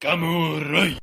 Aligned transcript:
Kamurai. 0.00 0.94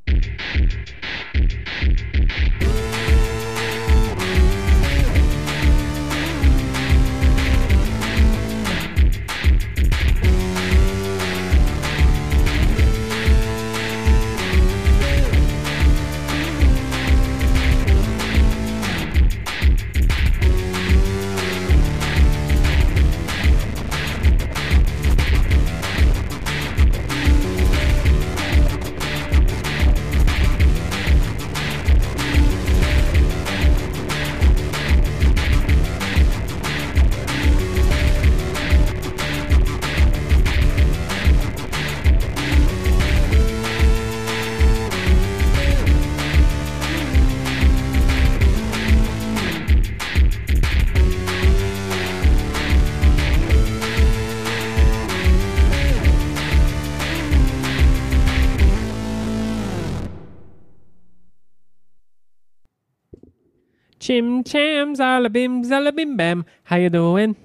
Cham 65.06 65.24
zalabim 65.24 65.64
zalabim 65.64 66.18
bam. 66.18 66.46
How 66.64 66.78
you 66.78 66.90
doing? 66.90 67.36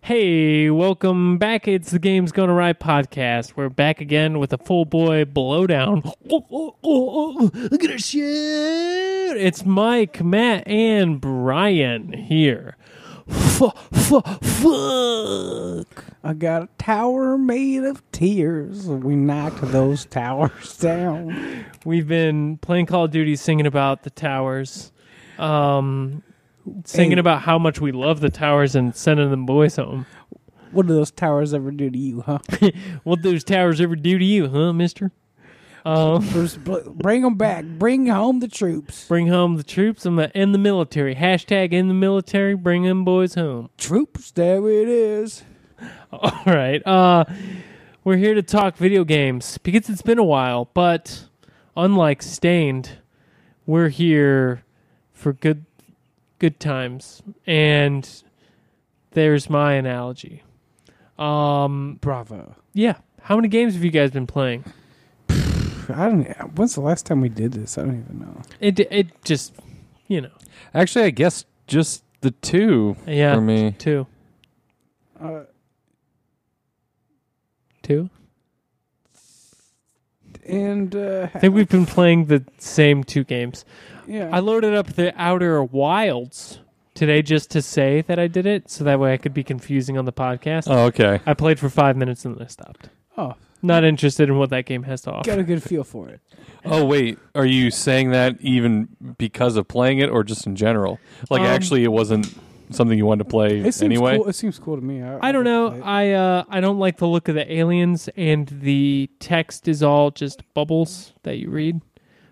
Hey, 0.00 0.68
welcome 0.68 1.38
back. 1.38 1.68
It's 1.68 1.92
the 1.92 2.00
Games 2.00 2.32
Gone 2.32 2.50
Awry 2.50 2.72
podcast. 2.72 3.52
We're 3.54 3.68
back 3.68 4.00
again 4.00 4.40
with 4.40 4.52
a 4.52 4.58
full 4.58 4.84
boy 4.84 5.24
blowdown. 5.26 6.12
Look 6.24 7.84
at 7.84 7.90
her 7.90 7.98
shit. 7.98 9.36
It's 9.36 9.64
Mike, 9.64 10.24
Matt, 10.24 10.66
and 10.66 11.20
Brian 11.20 12.12
here. 12.12 12.76
Fuck, 13.28 13.78
fuck, 13.92 14.42
fuck. 14.42 16.04
I 16.24 16.34
got 16.34 16.62
a 16.64 16.68
tower 16.78 17.38
made 17.38 17.84
of 17.84 18.02
tears. 18.10 18.88
We 18.88 19.14
knocked 19.14 19.60
those 19.70 20.04
towers 20.04 20.76
down. 20.78 21.64
We've 21.84 22.08
been 22.08 22.58
playing 22.58 22.86
Call 22.86 23.04
of 23.04 23.12
Duty, 23.12 23.36
singing 23.36 23.66
about 23.66 24.02
the 24.02 24.10
towers, 24.10 24.90
um, 25.38 26.24
singing 26.84 27.12
Hey. 27.16 27.20
about 27.20 27.42
how 27.42 27.58
much 27.58 27.80
we 27.80 27.92
love 27.92 28.20
the 28.20 28.30
towers, 28.30 28.74
and 28.74 28.94
sending 28.94 29.30
them 29.30 29.46
boys 29.46 29.76
home. 29.76 30.06
What 30.72 30.86
do 30.86 30.94
those 30.94 31.10
towers 31.10 31.54
ever 31.54 31.70
do 31.70 31.88
to 31.90 31.98
you, 31.98 32.20
huh? 32.22 32.38
What 33.04 33.22
do 33.22 33.30
those 33.30 33.44
towers 33.44 33.80
ever 33.80 33.96
do 33.96 34.18
to 34.18 34.24
you, 34.24 34.48
huh, 34.48 34.72
Mister? 34.72 35.12
Um, 35.84 36.26
bring 36.96 37.22
them 37.22 37.36
back. 37.36 37.64
Bring 37.64 38.06
home 38.08 38.40
the 38.40 38.48
troops. 38.48 39.06
bring 39.06 39.28
home 39.28 39.56
the 39.56 39.62
troops 39.62 40.04
and 40.04 40.18
the 40.18 40.36
in 40.38 40.50
the 40.52 40.58
military. 40.58 41.14
Hashtag 41.14 41.72
in 41.72 41.86
the 41.88 41.94
military. 41.94 42.54
Bring 42.54 42.82
them 42.82 43.04
boys 43.04 43.34
home. 43.36 43.70
Troops, 43.78 44.32
there 44.32 44.68
it 44.68 44.88
is. 44.88 45.44
All 46.12 46.42
right. 46.46 46.84
Uh, 46.84 47.24
we're 48.02 48.16
here 48.16 48.34
to 48.34 48.42
talk 48.42 48.76
video 48.76 49.04
games 49.04 49.58
because 49.58 49.88
it's 49.88 50.02
been 50.02 50.18
a 50.18 50.24
while, 50.24 50.68
but 50.74 51.28
unlike 51.76 52.20
Stained, 52.22 52.98
we're 53.64 53.88
here 53.90 54.64
for 55.12 55.32
good 55.32 55.64
good 56.38 56.58
times. 56.60 57.22
And 57.46 58.08
there's 59.12 59.48
my 59.50 59.74
analogy. 59.74 60.42
Um, 61.18 61.98
Bravo. 62.00 62.54
yeah. 62.72 62.96
How 63.22 63.36
many 63.36 63.48
games 63.48 63.74
have 63.74 63.82
you 63.84 63.90
guys 63.90 64.10
been 64.10 64.26
playing? 64.26 64.64
I 65.30 66.08
don't. 66.08 66.24
When's 66.56 66.74
the 66.74 66.80
last 66.80 67.06
time 67.06 67.20
we 67.20 67.28
did 67.28 67.52
this? 67.52 67.76
I 67.78 67.82
don't 67.82 68.04
even 68.04 68.20
know. 68.20 68.42
It 68.60 68.78
it 68.80 69.24
just 69.24 69.54
you 70.08 70.20
know 70.20 70.30
Actually, 70.74 71.06
I 71.06 71.10
guess 71.10 71.44
just 71.66 72.04
the 72.20 72.30
two 72.32 72.96
yeah 73.06 73.34
for 73.34 73.40
me. 73.40 73.74
two 73.78 74.06
Uh, 75.20 75.44
two. 77.82 78.10
And 80.48 80.94
uh, 80.94 81.28
I 81.34 81.38
think 81.38 81.54
we've 81.54 81.68
been 81.68 81.86
playing 81.86 82.26
the 82.26 82.44
same 82.58 83.04
two 83.04 83.24
games. 83.24 83.64
yeah. 84.06 84.28
I 84.32 84.38
loaded 84.40 84.74
up 84.74 84.86
the 84.88 85.12
Outer 85.20 85.62
Wilds 85.62 86.60
today 86.94 87.20
just 87.22 87.50
to 87.52 87.60
say 87.62 88.00
that 88.02 88.18
I 88.18 88.26
did 88.26 88.46
it, 88.46 88.70
so 88.70 88.84
that 88.84 88.98
way 88.98 89.12
I 89.12 89.16
could 89.16 89.34
be 89.34 89.44
confusing 89.44 89.98
on 89.98 90.04
the 90.06 90.12
podcast. 90.12 90.64
Oh, 90.68 90.84
okay. 90.86 91.20
I 91.26 91.34
played 91.34 91.58
for 91.58 91.68
five 91.68 91.96
minutes 91.96 92.24
and 92.24 92.36
then 92.36 92.42
I 92.44 92.48
stopped. 92.48 92.88
oh, 93.18 93.34
Not 93.62 93.84
interested 93.84 94.28
in 94.28 94.38
what 94.38 94.50
that 94.50 94.64
game 94.66 94.82
has 94.84 95.02
to 95.02 95.12
offer. 95.12 95.28
got 95.30 95.38
a 95.38 95.42
good 95.44 95.62
feel 95.62 95.84
for 95.84 96.08
it. 96.08 96.20
Oh, 96.68 96.84
wait. 96.84 97.16
Are 97.36 97.46
you 97.46 97.70
saying 97.70 98.10
that 98.10 98.40
even 98.40 98.88
because 99.18 99.56
of 99.56 99.68
playing 99.68 100.00
it 100.00 100.10
or 100.10 100.24
just 100.24 100.48
in 100.48 100.56
general? 100.56 100.98
Like, 101.30 101.42
Um, 101.42 101.46
actually, 101.46 101.84
it 101.84 101.92
wasn't 101.92 102.34
something 102.70 102.96
you 102.98 103.06
wanted 103.06 103.24
to 103.24 103.30
play 103.30 103.58
It 103.60 103.74
seems 103.74 103.82
anyway? 103.82 104.16
cool. 104.18 104.28
It 104.28 104.34
seems 104.34 104.58
cool 104.58 104.76
to 104.76 104.82
me. 104.82 105.02
I, 105.02 105.28
I 105.28 105.32
don't 105.32 105.44
know. 105.44 105.80
I 105.82 106.12
uh, 106.12 106.44
I 106.48 106.60
don't 106.60 106.78
like 106.78 106.96
the 106.98 107.06
look 107.08 107.28
of 107.28 107.34
the 107.34 107.50
aliens, 107.52 108.08
and 108.16 108.46
the 108.48 109.08
text 109.20 109.68
is 109.68 109.82
all 109.82 110.10
just 110.10 110.42
bubbles 110.54 111.12
that 111.22 111.36
you 111.38 111.50
read, 111.50 111.80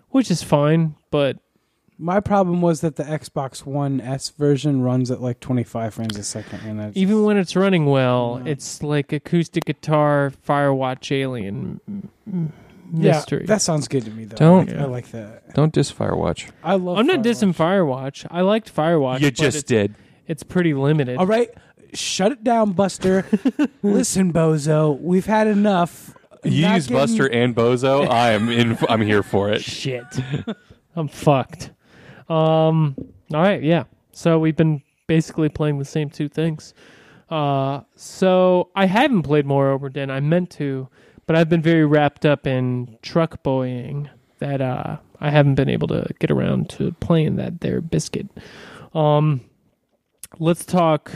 which 0.09 0.29
is 0.31 0.43
fine. 0.43 0.95
But 1.11 1.37
My 1.97 2.19
problem 2.19 2.61
was 2.61 2.81
that 2.81 2.97
the 2.97 3.03
Xbox 3.03 3.65
One 3.65 4.01
S 4.01 4.29
version 4.29 4.81
runs 4.81 5.09
at 5.11 5.21
like 5.21 5.39
25 5.39 5.93
frames 5.93 6.17
a 6.17 6.23
second, 6.23 6.59
and 6.65 6.79
that's 6.79 6.97
even 6.97 7.23
when 7.23 7.37
it's 7.37 7.55
running 7.55 7.85
well, 7.85 8.39
No. 8.43 8.51
it's 8.51 8.83
like 8.83 9.13
acoustic 9.13 9.65
guitar 9.65 10.33
Firewatch 10.45 11.11
alien 11.15 11.79
m- 11.87 12.09
m- 12.27 12.53
yeah, 12.93 13.13
mystery. 13.13 13.45
that 13.47 13.61
sounds 13.63 13.87
good 13.87 14.05
to 14.05 14.11
me 14.11 14.25
though. 14.25 14.35
Don't- 14.35 14.69
I 14.69 14.73
like, 14.73 14.81
I 14.81 14.85
like 14.85 15.11
that. 15.11 15.53
Don't 15.55 15.73
diss 15.73 15.91
Firewatch. 15.91 16.51
I 16.63 16.75
love. 16.75 16.97
I'm 16.99 17.07
not 17.07 17.19
Firewatch. 17.19 17.23
dissing 17.23 17.55
Firewatch. 17.55 18.27
I 18.29 18.41
liked 18.41 18.73
Firewatch. 18.75 19.21
you 19.21 19.27
but 19.27 19.33
just 19.35 19.57
it's, 19.57 19.63
did. 19.63 19.95
It's 20.27 20.43
pretty 20.43 20.73
limited. 20.73 21.17
All 21.17 21.27
right, 21.27 21.49
shut 21.93 22.31
it 22.31 22.43
down, 22.43 22.71
Buster. 22.73 23.25
Listen, 23.83 24.33
Bozo, 24.33 24.99
we've 24.99 25.25
had 25.25 25.47
enough. 25.47 26.15
You 26.43 26.63
Not 26.63 26.75
use 26.75 26.87
getting- 26.87 27.01
Buster 27.01 27.25
and 27.31 27.55
Bozo. 27.55 28.07
I 28.09 28.31
am 28.31 28.49
in. 28.49 28.77
I'm 28.89 29.01
here 29.01 29.23
for 29.23 29.49
it. 29.51 29.63
Shit. 29.63 30.05
I'm 30.95 31.07
fucked. 31.07 31.71
Um. 32.29 32.95
All 33.33 33.41
right. 33.41 33.61
Yeah. 33.63 33.83
So 34.13 34.39
we've 34.39 34.55
been 34.55 34.81
basically 35.07 35.49
playing 35.49 35.79
the 35.79 35.85
same 35.85 36.09
two 36.09 36.29
things. 36.29 36.73
Uh. 37.29 37.81
So 37.95 38.69
I 38.75 38.85
haven't 38.85 39.23
played 39.23 39.45
Moreover 39.45 39.89
Den. 39.89 40.09
I 40.11 40.19
meant 40.19 40.49
to, 40.51 40.87
but 41.25 41.35
I've 41.35 41.49
been 41.49 41.61
very 41.61 41.85
wrapped 41.85 42.25
up 42.25 42.45
in 42.47 42.97
truck 43.01 43.41
boying 43.43 44.09
that 44.39 44.61
uh 44.61 44.97
I 45.19 45.29
haven't 45.29 45.55
been 45.55 45.69
able 45.69 45.87
to 45.89 46.07
get 46.19 46.29
around 46.29 46.69
to 46.71 46.91
playing 46.99 47.35
that 47.37 47.61
there 47.61 47.81
biscuit. 47.81 48.27
Um. 48.93 49.41
Let's 50.39 50.65
talk. 50.65 51.11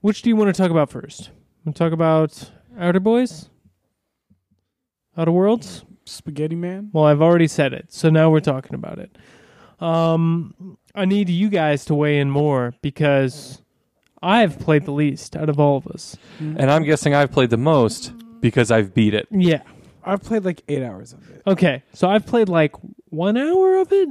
Which 0.00 0.22
do 0.22 0.28
you 0.28 0.36
want 0.36 0.54
to 0.54 0.62
talk 0.62 0.70
about 0.70 0.90
first? 0.90 1.30
Want 1.64 1.76
to 1.76 1.82
talk 1.82 1.92
about 1.92 2.50
Outer 2.78 3.00
Boys? 3.00 3.48
Outer 5.16 5.32
Worlds? 5.32 5.84
Spaghetti 6.04 6.54
Man. 6.54 6.90
Well, 6.92 7.04
I've 7.04 7.22
already 7.22 7.48
said 7.48 7.72
it, 7.72 7.92
so 7.92 8.10
now 8.10 8.30
we're 8.30 8.40
talking 8.40 8.74
about 8.74 8.98
it. 8.98 9.16
Um, 9.80 10.76
I 10.94 11.06
need 11.06 11.28
you 11.28 11.48
guys 11.48 11.84
to 11.86 11.94
weigh 11.94 12.18
in 12.18 12.30
more 12.30 12.74
because 12.82 13.62
I've 14.22 14.58
played 14.58 14.84
the 14.84 14.92
least 14.92 15.34
out 15.36 15.48
of 15.48 15.58
all 15.58 15.76
of 15.76 15.86
us. 15.88 16.16
And 16.38 16.70
I'm 16.70 16.84
guessing 16.84 17.14
I've 17.14 17.32
played 17.32 17.50
the 17.50 17.56
most 17.56 18.12
because 18.40 18.70
I've 18.70 18.94
beat 18.94 19.14
it. 19.14 19.26
Yeah. 19.30 19.62
I've 20.04 20.22
played 20.22 20.44
like 20.44 20.62
eight 20.68 20.82
hours 20.82 21.12
of 21.14 21.30
it. 21.30 21.42
Okay. 21.46 21.82
So 21.94 22.08
I've 22.08 22.26
played 22.26 22.48
like 22.48 22.74
one 23.08 23.36
hour 23.36 23.78
of 23.78 23.92
it, 23.92 24.08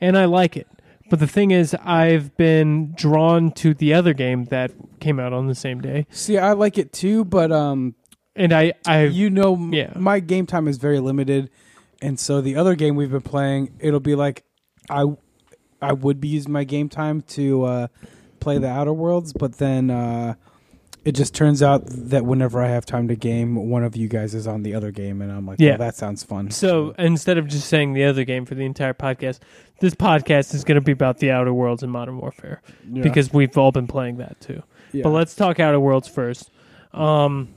and 0.00 0.16
I 0.16 0.26
like 0.26 0.56
it. 0.56 0.68
But 1.12 1.18
the 1.20 1.26
thing 1.26 1.50
is, 1.50 1.76
I've 1.84 2.34
been 2.38 2.94
drawn 2.96 3.52
to 3.52 3.74
the 3.74 3.92
other 3.92 4.14
game 4.14 4.46
that 4.46 4.70
came 4.98 5.20
out 5.20 5.34
on 5.34 5.46
the 5.46 5.54
same 5.54 5.82
day, 5.82 6.06
See, 6.10 6.38
I 6.38 6.52
like 6.54 6.78
it 6.78 6.90
too, 6.90 7.26
but 7.26 7.52
um, 7.52 7.94
and 8.34 8.50
I, 8.50 8.72
I, 8.86 9.02
you 9.04 9.28
know, 9.28 9.52
m- 9.52 9.74
Yeah. 9.74 9.92
my 9.94 10.20
game 10.20 10.46
time 10.46 10.66
is 10.68 10.78
very 10.78 11.00
limited, 11.00 11.50
and 12.00 12.18
so 12.18 12.40
the 12.40 12.56
other 12.56 12.74
game 12.74 12.96
we've 12.96 13.10
been 13.10 13.20
playing, 13.20 13.74
it'll 13.78 14.00
be 14.00 14.14
like, 14.14 14.44
I, 14.88 15.04
I 15.82 15.92
would 15.92 16.18
be 16.18 16.28
using 16.28 16.50
my 16.50 16.64
game 16.64 16.88
time 16.88 17.20
to 17.36 17.64
uh, 17.64 17.86
play 18.40 18.56
the 18.56 18.70
Outer 18.70 18.94
Worlds, 18.94 19.34
but 19.34 19.58
then 19.58 19.90
uh, 19.90 20.32
it 21.04 21.12
just 21.12 21.34
turns 21.34 21.62
out 21.62 21.82
that 21.88 22.24
whenever 22.24 22.62
I 22.62 22.68
have 22.68 22.86
time 22.86 23.08
to 23.08 23.16
game, 23.16 23.68
one 23.68 23.84
of 23.84 23.96
you 23.96 24.08
guys 24.08 24.34
is 24.34 24.46
on 24.46 24.62
the 24.62 24.74
other 24.74 24.90
game, 24.90 25.20
and 25.20 25.30
I'm 25.30 25.44
like, 25.44 25.60
Yeah. 25.60 25.70
well, 25.72 25.78
that 25.80 25.94
sounds 25.96 26.22
fun. 26.22 26.50
So 26.52 26.94
instead 26.98 27.36
of 27.36 27.48
just 27.48 27.68
saying 27.68 27.92
the 27.92 28.04
other 28.04 28.24
game 28.24 28.46
for 28.46 28.54
the 28.54 28.64
entire 28.64 28.94
podcast, 28.94 29.40
this 29.82 29.94
podcast 29.94 30.54
is 30.54 30.64
going 30.64 30.76
to 30.76 30.80
be 30.80 30.92
about 30.92 31.18
the 31.18 31.30
Outer 31.30 31.52
Worlds 31.52 31.82
and 31.82 31.90
Modern 31.92 32.16
Warfare 32.18 32.62
Yeah. 32.90 33.02
because 33.02 33.32
we've 33.32 33.58
all 33.58 33.72
been 33.72 33.86
playing 33.88 34.16
that 34.18 34.40
too. 34.40 34.62
Yeah. 34.92 35.02
But 35.02 35.10
let's 35.10 35.34
talk 35.34 35.58
Outer 35.60 35.80
Worlds 35.80 36.08
first. 36.08 36.50
Um, 36.94 37.48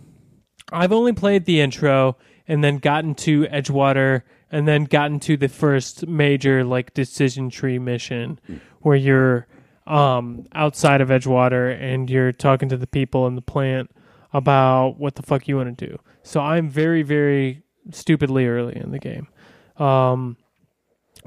I've 0.72 0.92
only 0.92 1.14
played 1.14 1.46
the 1.46 1.62
intro, 1.62 2.18
and 2.48 2.64
then 2.64 2.78
gotten 2.80 3.14
to 3.16 3.44
Edgewater, 3.46 4.24
and 4.52 4.68
then 4.68 4.86
gotten 4.86 5.20
to 5.22 5.38
the 5.38 5.48
first 5.48 6.08
major 6.08 6.64
like 6.64 6.94
decision 6.94 7.50
tree 7.50 7.78
mission, 7.80 8.40
where 8.82 8.96
you're 8.96 9.48
um, 9.86 10.48
outside 10.54 11.02
of 11.02 11.10
Edgewater 11.10 11.80
and 11.80 12.10
you're 12.10 12.32
talking 12.32 12.70
to 12.70 12.78
the 12.78 12.88
people 12.88 13.28
in 13.28 13.36
the 13.36 13.42
plant 13.42 13.92
about 14.34 14.98
what 14.98 15.14
the 15.16 15.22
fuck 15.22 15.48
you 15.48 15.58
want 15.58 15.78
to 15.78 15.88
do. 15.88 16.00
So 16.24 16.40
I'm 16.40 16.70
very, 16.70 17.04
very 17.04 17.62
stupidly 17.92 18.48
early 18.48 18.76
in 18.76 18.90
the 18.92 18.98
game. 19.00 19.28
Um, 19.78 20.38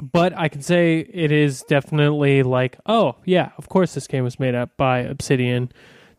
but 0.01 0.33
I 0.37 0.49
can 0.49 0.63
say 0.63 1.01
it 1.01 1.33
is 1.33 1.63
definitely 1.63 2.43
like, 2.43 2.79
oh 2.87 3.17
yeah, 3.25 3.51
of 3.59 3.69
course 3.69 3.95
this 3.95 4.07
game 4.07 4.25
was 4.25 4.39
made 4.41 4.55
up 4.55 4.77
by 4.77 5.01
Obsidian, 5.01 5.71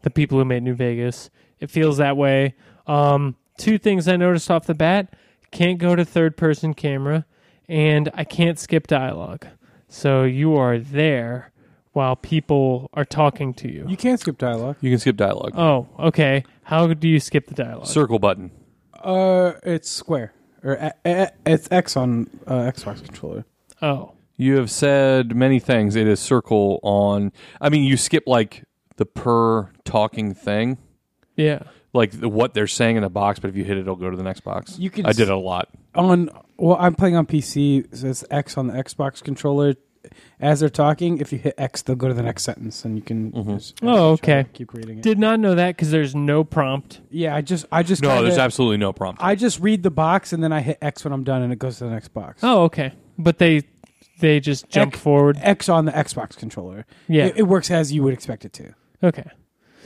the 0.02 0.10
people 0.10 0.38
who 0.38 0.46
made 0.46 0.64
New 0.64 0.76
Vegas. 0.76 1.30
It 1.60 1.70
feels 1.70 1.98
that 1.98 2.16
way. 2.18 2.56
Um, 2.88 3.36
two 3.58 3.78
things 3.78 4.08
I 4.08 4.16
noticed 4.16 4.50
off 4.50 4.66
the 4.66 4.74
bat: 4.74 5.14
can't 5.52 5.78
go 5.78 5.96
to 5.96 6.06
third 6.06 6.38
person 6.38 6.74
camera, 6.74 7.26
and 7.68 8.10
I 8.14 8.24
can't 8.24 8.58
skip 8.58 8.88
dialogue. 8.88 9.46
So 9.88 10.24
you 10.24 10.56
are 10.56 10.78
there 10.78 11.52
while 11.94 12.16
people 12.16 12.90
are 12.94 13.04
talking 13.06 13.54
to 13.56 13.70
you. 13.72 13.86
You 13.88 13.98
can't 13.98 14.20
skip 14.20 14.38
dialogue. 14.38 14.78
You 14.82 14.92
can 14.92 15.00
skip 15.00 15.18
dialogue. 15.18 15.54
Oh, 15.58 15.88
okay. 16.00 16.44
How 16.64 16.88
do 16.94 17.08
you 17.08 17.20
skip 17.20 17.48
the 17.48 17.56
dialogue? 17.56 17.88
Circle 17.88 18.20
button. 18.20 18.52
Uh, 18.94 19.54
it's 19.64 19.90
square 19.90 20.34
or 20.64 20.74
a- 20.74 20.94
a- 21.06 21.32
it's 21.46 21.68
X 21.72 21.98
on 21.98 22.30
uh, 22.46 22.72
Xbox 22.72 23.04
controller. 23.04 23.46
Oh, 23.82 24.14
You 24.38 24.56
have 24.58 24.72
said 24.72 25.36
many 25.36 25.60
things. 25.60 25.96
It 25.96 26.08
is 26.08 26.20
circle 26.20 26.80
on. 26.84 27.32
I 27.62 27.70
mean, 27.70 27.84
you 27.84 27.98
skip 27.98 28.24
like 28.28 28.64
the 28.98 29.06
per 29.06 29.70
talking 29.86 30.34
thing, 30.34 30.78
yeah. 31.36 31.64
like 31.94 32.12
the, 32.12 32.30
what 32.30 32.54
they're 32.54 32.68
saying 32.68 32.96
in 32.98 33.04
the 33.04 33.10
box. 33.10 33.40
But 33.40 33.50
if 33.50 33.56
you 33.56 33.64
hit 33.64 33.78
it, 33.78 33.82
it'll 33.82 33.96
go 33.96 34.10
to 34.10 34.18
the 34.18 34.24
next 34.24 34.42
box. 34.42 34.78
You 34.80 34.90
can 34.90 35.06
I 35.06 35.12
did 35.14 35.30
it 35.30 35.32
a 35.32 35.38
lot. 35.38 35.70
On 35.96 36.30
well, 36.58 36.78
I'm 36.80 36.96
playing 36.96 37.16
on 37.16 37.26
PC, 37.26 37.96
so 37.96 38.08
it's 38.08 38.24
X 38.30 38.58
on 38.58 38.68
the 38.68 38.74
Xbox 38.74 39.24
controller. 39.24 39.76
As 40.40 40.62
they're 40.62 40.70
talking, 40.70 41.18
if 41.20 41.34
you 41.34 41.38
hit 41.40 41.56
X, 41.58 41.82
they'll 41.82 41.96
go 41.96 42.08
to 42.08 42.14
the 42.14 42.24
next 42.24 42.44
sentence, 42.44 42.86
and 42.86 42.96
you 42.96 43.02
can. 43.02 43.32
Mhm. 43.34 43.56
just- 43.58 43.80
Oh, 43.84 44.14
just 44.14 44.24
try 44.24 44.34
okay. 44.40 44.44
to 44.44 44.50
Keep 44.54 44.74
reading 44.74 44.98
it. 45.00 45.02
Did 45.04 45.20
not 45.20 45.42
know 45.42 45.56
that 45.56 45.76
because 45.76 45.92
there's 45.92 46.16
no 46.16 46.46
prompt. 46.46 47.02
yeah, 47.12 47.36
I 47.36 47.42
just, 47.42 47.66
I 47.70 47.84
just. 47.84 48.02
No, 48.02 48.08
kinda- 48.10 48.24
there's 48.24 48.38
absolutely 48.38 48.78
no 48.78 48.94
prompt. 48.94 49.22
I 49.22 49.36
just 49.36 49.60
read 49.60 49.84
the 49.84 49.92
box 49.92 50.32
and 50.32 50.42
then 50.42 50.54
I 50.54 50.62
hit 50.62 50.78
X 50.82 51.04
when 51.04 51.12
I'm 51.12 51.26
done, 51.26 51.42
and 51.42 51.52
it 51.52 51.60
goes 51.60 51.80
to 51.80 51.84
the 51.84 51.90
next 51.90 52.10
box. 52.10 52.40
Oh, 52.44 52.64
okay. 52.64 52.94
But 53.20 53.38
they 53.38 53.64
they 54.20 54.40
just 54.40 54.70
jump 54.70 54.94
X- 54.94 55.02
forward. 55.02 55.38
X 55.42 55.70
on 55.70 55.86
the 55.86 55.92
Xbox 55.92 56.36
controller. 56.36 56.86
Yeah. 57.08 57.28
it, 57.28 57.38
it 57.38 57.44
works 57.44 57.70
as 57.70 57.92
you 57.92 58.04
would 58.04 58.14
expect 58.14 58.46
it 58.46 58.54
to. 58.54 58.74
okay. 59.04 59.30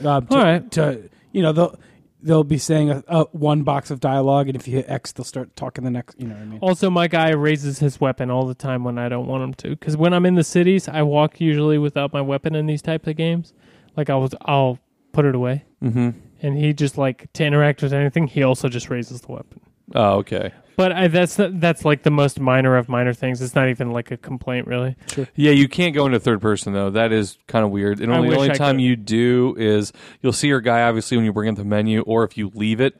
Um, 0.04 0.26
to, 0.26 0.34
All 0.34 0.42
right. 0.42 0.70
To 0.72 1.10
you 1.32 1.42
know, 1.42 1.52
they'll 1.52 1.78
they'll 2.24 2.42
be 2.42 2.58
saying 2.58 2.90
a, 2.90 3.04
a 3.06 3.24
one 3.32 3.62
box 3.62 3.90
of 3.90 4.00
dialogue, 4.00 4.48
and 4.48 4.56
if 4.56 4.66
you 4.66 4.74
hit 4.76 4.88
X, 4.88 5.12
they'll 5.12 5.24
start 5.24 5.54
talking 5.54 5.84
the 5.84 5.90
next. 5.90 6.18
You 6.18 6.26
know 6.26 6.34
what 6.34 6.42
I 6.42 6.46
mean? 6.46 6.58
Also, 6.60 6.90
my 6.90 7.06
guy 7.06 7.30
raises 7.30 7.78
his 7.78 8.00
weapon 8.00 8.30
all 8.30 8.46
the 8.46 8.54
time 8.54 8.82
when 8.82 8.98
I 8.98 9.08
don't 9.08 9.26
want 9.26 9.44
him 9.44 9.54
to. 9.54 9.70
Because 9.70 9.96
when 9.96 10.12
I'm 10.12 10.26
in 10.26 10.34
the 10.34 10.44
cities, 10.44 10.88
I 10.88 11.02
walk 11.02 11.40
usually 11.40 11.78
without 11.78 12.12
my 12.12 12.20
weapon 12.22 12.54
in 12.54 12.66
these 12.66 12.82
types 12.82 13.06
of 13.06 13.16
games. 13.16 13.52
Like 13.96 14.10
I'll 14.10 14.28
I'll 14.42 14.78
put 15.12 15.24
it 15.24 15.34
away, 15.34 15.64
mm-hmm. 15.82 16.10
and 16.42 16.58
he 16.58 16.72
just 16.72 16.98
like 16.98 17.32
to 17.34 17.44
interact 17.44 17.82
with 17.82 17.92
anything. 17.92 18.26
He 18.26 18.42
also 18.42 18.68
just 18.68 18.90
raises 18.90 19.20
the 19.20 19.30
weapon. 19.32 19.60
Oh, 19.94 20.14
okay. 20.18 20.52
But 20.76 20.92
I, 20.92 21.08
that's 21.08 21.36
that's 21.38 21.84
like 21.84 22.02
the 22.02 22.10
most 22.10 22.40
minor 22.40 22.76
of 22.76 22.88
minor 22.88 23.12
things. 23.14 23.40
It's 23.40 23.54
not 23.54 23.68
even 23.68 23.90
like 23.92 24.10
a 24.10 24.16
complaint, 24.16 24.66
really. 24.66 24.96
Yeah, 25.34 25.52
you 25.52 25.68
can't 25.68 25.94
go 25.94 26.06
into 26.06 26.18
third 26.18 26.40
person 26.40 26.72
though. 26.72 26.90
That 26.90 27.12
is 27.12 27.38
kind 27.46 27.64
of 27.64 27.70
weird. 27.70 28.00
And 28.00 28.10
only 28.12 28.30
the 28.30 28.36
only 28.36 28.50
I 28.50 28.54
time 28.54 28.76
could. 28.76 28.82
you 28.82 28.96
do 28.96 29.54
is 29.58 29.92
you'll 30.20 30.32
see 30.32 30.48
your 30.48 30.60
guy 30.60 30.82
obviously 30.82 31.16
when 31.16 31.24
you 31.26 31.32
bring 31.32 31.48
up 31.48 31.56
the 31.56 31.64
menu, 31.64 32.00
or 32.02 32.24
if 32.24 32.36
you 32.36 32.50
leave 32.54 32.80
it, 32.80 32.94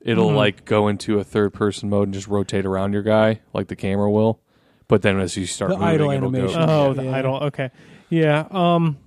it'll 0.00 0.30
Mhm. 0.30 0.36
like 0.36 0.64
go 0.64 0.88
into 0.88 1.18
a 1.18 1.24
third 1.24 1.52
person 1.54 1.88
mode 1.88 2.08
and 2.08 2.14
just 2.14 2.28
rotate 2.28 2.66
around 2.66 2.92
your 2.92 3.02
guy 3.02 3.40
like 3.52 3.68
the 3.68 3.76
camera 3.76 4.10
will. 4.10 4.40
But 4.88 5.02
then 5.02 5.18
as 5.18 5.36
you 5.36 5.46
start 5.46 5.70
The 5.70 5.76
moving, 5.78 5.88
idle 5.94 6.10
it'll 6.10 6.28
animation. 6.36 6.60
go. 6.60 6.66
Oh, 6.68 6.94
Yeah. 6.94 7.02
the 7.02 7.08
idle. 7.16 7.34
Okay, 7.44 7.70
yeah. 8.10 8.46
Um, 8.50 8.98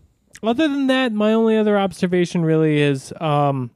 other 0.41 0.67
than 0.67 0.87
that, 0.87 1.11
my 1.13 1.33
only 1.33 1.57
other 1.57 1.77
observation 1.77 2.43
really 2.43 2.79
is 2.79 3.13
um, 3.21 3.71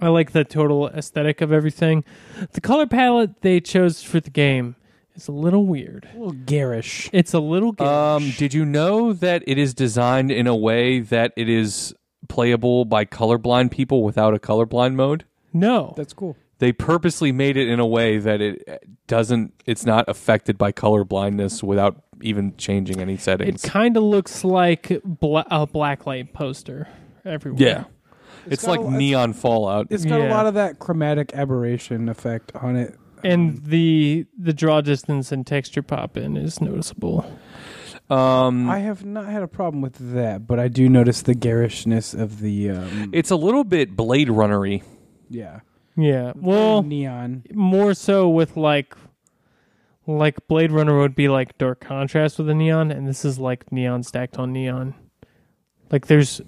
I 0.00 0.08
like 0.08 0.32
the 0.32 0.44
total 0.44 0.88
aesthetic 0.88 1.40
of 1.40 1.52
everything. 1.52 2.04
The 2.52 2.60
color 2.60 2.86
palette 2.86 3.40
they 3.42 3.60
chose 3.60 4.02
for 4.02 4.20
the 4.20 4.30
game 4.30 4.76
is 5.14 5.28
a 5.28 5.32
little 5.32 5.64
weird. 5.66 6.08
A 6.14 6.18
little 6.18 6.32
garish. 6.32 7.08
It's 7.12 7.32
a 7.32 7.40
little. 7.40 7.70
Um, 7.82 8.22
garish. 8.22 8.38
did 8.38 8.54
you 8.54 8.64
know 8.64 9.12
that 9.14 9.42
it 9.46 9.58
is 9.58 9.74
designed 9.74 10.30
in 10.30 10.46
a 10.46 10.54
way 10.56 11.00
that 11.00 11.32
it 11.36 11.48
is 11.48 11.94
playable 12.28 12.84
by 12.84 13.04
colorblind 13.04 13.70
people 13.70 14.02
without 14.02 14.34
a 14.34 14.38
colorblind 14.38 14.94
mode? 14.94 15.24
no. 15.52 15.94
That's 15.96 16.12
cool. 16.12 16.36
They 16.58 16.72
purposely 16.72 17.32
made 17.32 17.58
it 17.58 17.68
in 17.68 17.80
a 17.80 17.86
way 17.86 18.16
that 18.16 18.40
it 18.40 18.82
doesn't. 19.06 19.52
It's 19.66 19.84
not 19.84 20.08
affected 20.08 20.56
by 20.56 20.72
color 20.72 21.04
blindness 21.04 21.62
without 21.62 22.02
even 22.22 22.56
changing 22.56 22.98
any 22.98 23.18
settings. 23.18 23.62
It 23.62 23.68
kind 23.68 23.94
of 23.96 24.02
looks 24.02 24.42
like 24.42 25.00
bla- 25.04 25.46
a 25.50 25.66
blacklight 25.66 26.32
poster 26.32 26.88
everywhere. 27.26 27.62
yeah, 27.62 27.84
it's, 28.52 28.64
got 28.64 28.70
like 28.72 28.80
a 28.80 28.84
lot- 28.84 28.92
neon 28.94 29.32
Fallout. 29.32 29.86
It's 29.90 30.04
got 30.04 30.20
a 30.20 30.28
lot 30.28 30.46
of 30.46 30.54
that 30.54 30.78
chromatic 30.78 31.32
aberration 31.34 32.08
effect 32.08 32.52
on 32.54 32.76
it. 32.76 32.96
and 33.24 33.64
the 33.64 34.26
the 34.38 34.52
draw 34.52 34.80
distance 34.80 35.32
and 35.32 35.46
texture 35.46 35.82
pop 35.82 36.16
in 36.16 36.36
is 36.36 36.60
noticeable. 36.60 37.24
Um, 38.08 38.70
I 38.70 38.78
have 38.80 39.04
not 39.04 39.26
had 39.26 39.42
a 39.42 39.48
problem 39.48 39.82
with 39.82 40.14
that, 40.14 40.46
but 40.46 40.60
I 40.60 40.68
do 40.68 40.88
notice 40.88 41.22
the 41.22 41.34
garishness 41.34 42.14
of 42.14 42.40
the. 42.40 42.70
Um, 42.70 43.10
it's 43.12 43.30
a 43.32 43.36
little 43.36 43.64
bit 43.64 43.96
Blade 43.96 44.28
Runnery. 44.28 44.82
yeah. 45.28 45.60
Yeah. 45.98 46.32
Well, 46.36 46.82
neon. 46.82 47.44
more 47.54 47.94
so 47.94 48.28
with 48.28 48.56
like 48.56 48.94
like 50.06 50.46
Blade 50.46 50.70
Runner 50.70 50.98
would 50.98 51.16
be 51.16 51.28
like 51.28 51.56
dark 51.58 51.80
contrast 51.80 52.38
with 52.38 52.46
the 52.46 52.54
neon, 52.54 52.90
and 52.92 53.08
this 53.08 53.24
is 53.24 53.38
like 53.38 53.72
neon 53.72 54.02
stacked 54.02 54.38
on 54.38 54.52
neon. 54.52 54.94
Like 55.90 56.06
there's 56.06 56.40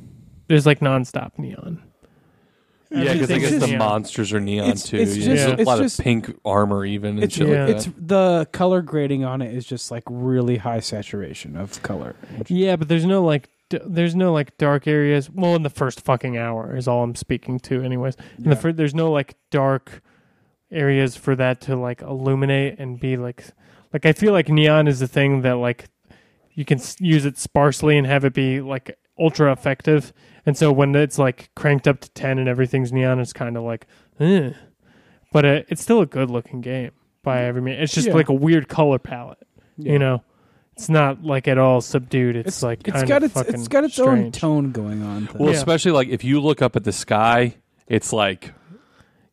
there's 0.49 0.67
like 0.67 0.81
nonstop 0.81 1.39
neon. 1.39 1.83
Yeah, 2.91 3.13
because 3.13 3.31
I 3.31 3.39
guess 3.39 3.53
is 3.53 3.61
the 3.61 3.67
neon. 3.67 3.79
monsters 3.79 4.33
are 4.33 4.41
neon 4.41 4.65
It's- 4.71 4.89
too. 4.89 4.97
it's 4.97 5.17
Yeah, 5.17 5.25
just- 5.25 5.27
There's 5.47 5.47
a 5.51 5.61
it's 5.61 5.67
lot 5.67 5.79
just- 5.79 5.99
of 5.99 6.05
pink 6.05 6.35
armor 6.45 6.85
even 6.87 7.17
and 7.17 7.25
It's 7.25 7.35
shit 7.37 7.49
yeah. 7.49 7.67
like 7.67 7.77
it's 7.77 7.85
that. 7.87 8.09
the 8.09 8.49
color 8.53 8.81
grading 8.83 9.25
on 9.25 9.43
it 9.43 9.55
is 9.55 9.67
just 9.67 9.91
like 9.91 10.05
really 10.09 10.57
high 10.57 10.81
saturation 10.81 11.57
of 11.57 11.83
color. 11.83 12.15
Yeah, 12.49 12.77
but 12.77 12.89
there's 12.89 13.05
no 13.05 13.23
like 13.23 13.49
d- 13.69 13.81
there's 13.85 14.15
no 14.15 14.33
like 14.33 14.57
dark 14.57 14.87
areas. 14.87 15.29
Well, 15.31 15.55
in 15.55 15.63
the 15.65 15.71
first 15.71 16.01
fucking 16.01 16.39
hour 16.39 16.75
is 16.77 16.89
all 16.89 17.03
I'm 17.03 17.15
speaking 17.15 17.59
to, 17.61 17.83
anyways. 17.83 18.17
In 18.39 18.45
the 18.45 18.51
Yeah. 18.51 18.55
fir- 18.57 18.73
there's 18.73 18.95
no 18.95 19.13
like 19.13 19.35
dark 19.51 20.01
areas 20.71 21.17
for 21.17 21.35
that 21.37 21.61
to 21.63 21.77
like 21.77 22.01
illuminate 22.03 22.79
and 22.79 22.99
be 23.01 23.17
like 23.17 23.45
like 23.93 24.05
I 24.07 24.13
feel 24.13 24.33
like 24.33 24.49
neon 24.49 24.87
is 24.89 24.99
the 25.01 25.07
thing 25.09 25.43
that 25.43 25.57
like 25.57 25.87
you 26.55 26.65
can 26.65 26.79
s- 26.79 26.97
use 27.01 27.25
it 27.25 27.39
sparsely 27.39 27.97
and 27.99 28.07
have 28.07 28.25
it 28.25 28.35
be 28.35 28.61
like 28.61 28.97
ultra 29.19 29.53
effective. 29.53 30.13
And 30.47 30.57
so 30.57 30.73
when 30.73 30.95
it's 30.95 31.19
like 31.19 31.51
cranked 31.55 31.87
up 31.89 32.01
to 32.01 32.11
10 32.11 32.39
and 32.39 32.49
everything's 32.49 32.93
neon, 32.93 33.21
it's 33.21 33.33
kind 33.33 33.57
of 33.57 33.63
like, 33.65 33.87
eh. 34.21 34.51
but 35.33 35.45
it, 35.45 35.67
it's 35.69 35.83
still 35.83 36.01
a 36.01 36.07
good 36.07 36.31
looking 36.31 36.61
game 36.61 36.93
by 37.23 37.43
every 37.45 37.61
means. 37.61 37.81
It's 37.83 37.95
just 37.95 38.09
Yeah. 38.09 38.15
like 38.15 38.29
a 38.29 38.35
weird 38.35 38.69
color 38.69 38.99
palette, 38.99 39.39
Yeah. 39.77 39.93
you 39.93 39.99
know. 39.99 40.23
It's 40.73 40.89
not 40.89 41.25
like 41.25 41.49
at 41.49 41.59
all 41.59 41.81
subdued. 41.81 42.37
It's, 42.37 42.49
it's 42.49 42.63
like 42.63 42.87
it's 42.87 42.97
kind 42.97 43.09
got 43.09 43.23
its 43.25 43.37
it's 43.37 43.67
got 43.67 43.83
its 43.83 43.99
own 43.99 44.31
tone 44.31 44.71
going 44.71 45.03
on. 45.03 45.27
to 45.27 45.37
Well. 45.39 45.51
Yeah. 45.51 45.57
especially 45.57 45.91
like 45.91 46.09
if 46.09 46.23
you 46.23 46.41
look 46.41 46.63
up 46.63 46.77
at 46.77 46.85
the 46.85 46.93
sky, 46.93 47.57
it's 47.89 48.13
like 48.13 48.55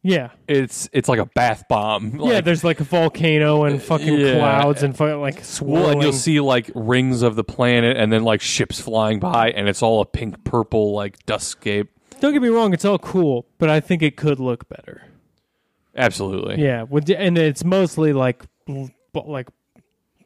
Yeah, 0.07 0.29
it's 0.47 0.87
it's 0.93 1.09
like 1.09 1.17
a 1.17 1.25
bath 1.25 1.63
bomb. 1.67 2.19
yeah. 2.21 2.39
There's 2.41 2.63
like 2.63 2.79
a 2.79 2.83
volcano 2.83 3.63
and 3.63 3.81
fucking 3.91 4.19
Yeah. 4.19 4.37
clouds 4.37 4.83
and 4.83 4.95
fu- 4.95 5.15
like 5.19 5.43
swirling. 5.43 5.81
Well, 5.81 5.91
and 5.93 6.01
you'll 6.03 6.13
see 6.13 6.39
like 6.39 6.69
rings 6.75 7.23
of 7.23 7.35
the 7.35 7.43
planet, 7.43 7.97
and 7.97 8.13
then 8.13 8.23
like 8.23 8.39
ships 8.41 8.79
flying 8.79 9.19
by, 9.19 9.49
and 9.49 9.67
it's 9.67 9.81
all 9.81 10.01
a 10.01 10.05
pink 10.05 10.43
purple 10.43 10.93
like 10.93 11.17
dustscape. 11.25 11.87
Don't 12.19 12.33
get 12.33 12.41
me 12.43 12.49
wrong; 12.49 12.71
it's 12.71 12.85
all 12.85 12.99
cool, 12.99 13.47
but 13.57 13.69
I 13.71 13.79
think 13.79 14.03
it 14.03 14.15
could 14.15 14.39
look 14.39 14.69
better. 14.69 15.01
Absolutely. 15.97 16.61
Yeah, 16.63 16.83
with, 16.83 17.09
and 17.09 17.35
it's 17.37 17.63
mostly 17.65 18.13
like 18.13 18.43
like 19.15 19.47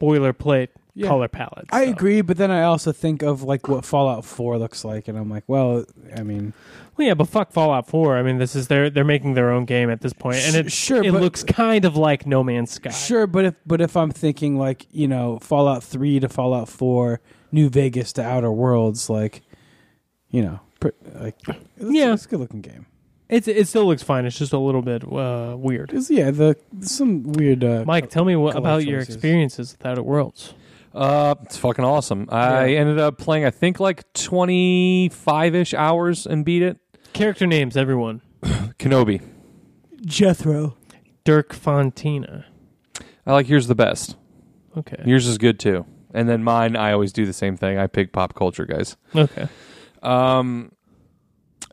boilerplate 0.00 0.68
Yeah. 0.94 1.08
color 1.08 1.28
palettes. 1.28 1.68
I 1.72 1.86
so. 1.86 1.92
agree, 1.92 2.20
but 2.20 2.36
then 2.36 2.50
I 2.50 2.62
also 2.64 2.92
think 2.92 3.22
of 3.22 3.42
like 3.42 3.68
what 3.68 3.84
Fallout 3.84 4.24
Four 4.24 4.58
looks 4.58 4.84
like, 4.84 5.08
and 5.08 5.16
I'm 5.16 5.30
like, 5.30 5.44
well, 5.46 5.84
I 6.16 6.22
mean, 6.22 6.52
Well, 7.00 7.06
yeah, 7.08 7.14
but 7.14 7.28
fuck 7.28 7.50
Fallout 7.50 7.88
Four. 7.88 8.18
I 8.18 8.22
mean, 8.22 8.36
this 8.36 8.54
is 8.54 8.68
their 8.68 8.90
they're 8.90 9.04
making 9.04 9.32
their 9.32 9.50
own 9.50 9.64
game 9.64 9.88
at 9.88 10.02
this 10.02 10.12
point, 10.12 10.36
and 10.36 10.52
Sh- 10.54 10.58
it 10.58 10.70
sure, 10.72 11.02
it 11.02 11.12
but- 11.12 11.22
looks 11.22 11.42
kind 11.42 11.86
of 11.86 11.96
like 11.96 12.26
No 12.26 12.44
Man's 12.44 12.72
Sky. 12.72 12.90
sure, 12.90 13.26
but 13.26 13.46
if 13.46 13.54
but 13.64 13.80
if 13.80 13.96
I'm 13.96 14.10
thinking 14.10 14.58
like 14.58 14.86
you 14.90 15.08
know 15.08 15.38
Fallout 15.38 15.82
Three 15.82 16.20
to 16.20 16.28
Fallout 16.28 16.68
Four, 16.68 17.22
New 17.52 17.70
Vegas 17.70 18.12
to 18.14 18.22
Outer 18.22 18.52
Worlds, 18.52 19.08
like 19.08 19.40
you 20.28 20.42
know, 20.42 20.60
pr- 20.78 20.88
like 21.14 21.36
it's, 21.48 21.58
Yeah. 21.90 22.12
it's 22.12 22.26
a 22.26 22.28
good 22.28 22.40
looking 22.40 22.60
game. 22.60 22.84
It's 23.30 23.48
it 23.48 23.66
still 23.66 23.86
looks 23.86 24.02
fine. 24.02 24.26
It's 24.26 24.38
just 24.38 24.52
a 24.52 24.58
little 24.58 24.82
bit 24.82 25.02
uh, 25.10 25.56
weird. 25.58 25.94
It's, 25.94 26.10
yeah, 26.10 26.30
the 26.30 26.54
some 26.82 27.22
weird. 27.32 27.64
Uh, 27.64 27.84
Mike, 27.86 28.10
tell 28.10 28.26
me 28.26 28.36
what, 28.36 28.52
color 28.52 28.60
about 28.62 28.84
your 28.84 28.98
choices. 29.00 29.14
experiences 29.14 29.72
with 29.78 29.86
Outer 29.86 30.02
Worlds. 30.02 30.52
Uh, 30.94 31.34
it's 31.44 31.56
fucking 31.56 31.84
awesome. 31.84 32.26
I 32.30 32.66
Yeah. 32.66 32.80
ended 32.80 32.98
up 32.98 33.16
playing, 33.16 33.46
I 33.46 33.50
think, 33.50 33.80
like 33.80 34.12
twenty 34.12 35.08
five 35.08 35.54
ish 35.54 35.72
hours 35.72 36.26
and 36.26 36.44
beat 36.44 36.60
it. 36.60 36.76
Character 37.12 37.46
names, 37.46 37.76
everyone. 37.76 38.22
Kenobi. 38.78 39.22
Jethro. 40.04 40.76
Dirk 41.24 41.54
Fontina. 41.54 42.44
I 43.26 43.32
like 43.32 43.48
yours 43.48 43.66
the 43.66 43.74
best. 43.74 44.16
Okay. 44.76 45.02
Yours 45.04 45.26
is 45.26 45.38
good 45.38 45.58
too. 45.58 45.84
And 46.12 46.28
then 46.28 46.42
mine, 46.42 46.76
I 46.76 46.92
always 46.92 47.12
do 47.12 47.26
the 47.26 47.32
same 47.32 47.56
thing. 47.56 47.78
I 47.78 47.86
pick 47.86 48.12
pop 48.12 48.34
culture 48.34 48.64
guys. 48.64 48.96
Okay. 49.14 49.48
Um, 50.02 50.72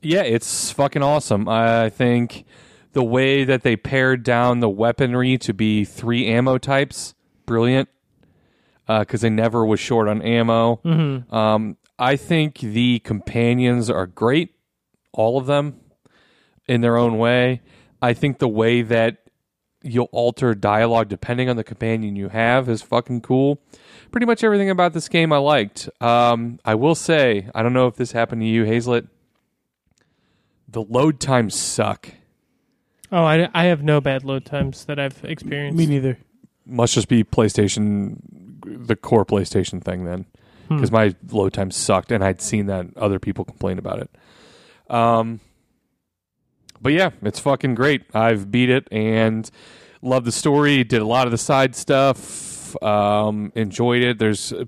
yeah, 0.01 0.22
it's 0.22 0.72
fucking 0.72 1.01
awesome. 1.01 1.48
I 1.48 1.89
think 1.89 2.46
the 2.94 3.03
way 3.03 3.46
that 3.46 3.63
they 3.63 3.75
pared 3.75 4.24
down 4.24 4.60
the 4.60 4.70
weaponry 4.70 5.38
to 5.39 5.53
be 5.53 5.86
three 5.86 6.27
ammo 6.27 6.58
types, 6.58 7.15
brilliant. 7.46 7.89
Because 8.88 9.22
they 9.22 9.29
never 9.29 9.65
was 9.65 9.79
short 9.79 10.08
on 10.08 10.22
ammo. 10.22 10.77
Mm-hmm. 10.86 11.34
Um, 11.34 11.77
I 12.00 12.15
think 12.15 12.60
the 12.60 13.00
companions 13.00 13.89
are 13.89 14.08
great, 14.08 14.56
all 15.17 15.38
of 15.38 15.47
them, 15.47 15.79
in 16.67 16.81
their 16.81 16.95
own 16.97 17.17
way. 17.17 17.62
I 18.01 18.13
think 18.13 18.38
the 18.38 18.47
way 18.47 18.83
that 18.83 19.17
you'll 19.83 20.09
alter 20.12 20.53
dialogue 20.53 21.07
depending 21.09 21.50
on 21.50 21.55
the 21.55 21.63
companion 21.63 22.15
you 22.15 22.29
have 22.29 22.69
is 22.69 22.81
fucking 22.81 23.21
cool. 23.21 23.59
Pretty 24.12 24.25
much 24.25 24.43
everything 24.43 24.69
about 24.69 24.93
this 24.93 25.09
game 25.09 25.33
I 25.33 25.38
liked. 25.38 25.89
Um, 26.00 26.59
I 26.63 26.75
will 26.75 26.95
say, 26.95 27.50
I 27.53 27.63
don't 27.63 27.74
know 27.74 27.88
if 27.88 27.95
this 27.95 28.12
happened 28.12 28.41
to 28.41 28.47
you, 28.47 28.63
Hazlet. 28.63 29.07
The 30.69 30.81
load 30.81 31.19
times 31.19 31.55
suck. 31.55 32.09
Oh, 33.12 33.24
I, 33.24 33.50
I 33.53 33.65
have 33.65 33.83
no 33.83 34.01
bad 34.01 34.24
load 34.24 34.45
times 34.45 34.86
that 34.86 35.00
I've 35.00 35.24
experienced. 35.24 35.77
Me 35.77 35.86
neither. 35.86 36.17
Must 36.65 36.93
just 36.93 37.07
be 37.07 37.24
PlayStation, 37.24 38.17
the 38.65 38.97
core 38.97 39.25
PlayStation 39.25 39.81
thing 39.81 40.03
then. 40.03 40.25
Hmm. 40.67 40.75
because 40.75 40.91
my 40.91 41.15
load 41.31 41.53
time 41.53 41.71
sucked, 41.71 42.12
and 42.12 42.24
I'd 42.24 42.41
seen 42.41 42.65
that 42.65 42.88
other 42.97 43.19
people 43.19 43.45
complain 43.45 43.79
about 43.79 44.00
it. 44.00 44.09
Um, 44.89 45.39
but 46.82 46.94
yeah, 46.94 47.12
it's 47.22 47.39
fucking 47.39 47.75
great. 47.75 48.03
I've 48.13 48.51
beat 48.51 48.70
it 48.70 48.88
and 48.91 49.50
love 50.01 50.25
the 50.25 50.32
story. 50.32 50.84
Did 50.84 51.01
a 51.01 51.06
lot 51.06 51.27
of 51.27 51.32
the 51.32 51.38
side 51.38 51.75
stuff. 51.75 52.82
Um, 52.84 53.51
enjoyed 53.56 54.03
it. 54.03 54.20
There's 54.20 54.53
uh, 54.53 54.65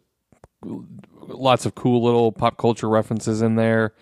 lots 1.27 1.65
of 1.65 1.75
cool 1.75 2.03
little 2.03 2.31
pop 2.31 2.57
culture 2.57 2.89
references 2.89 3.41
in 3.41 3.55
there. 3.55 3.93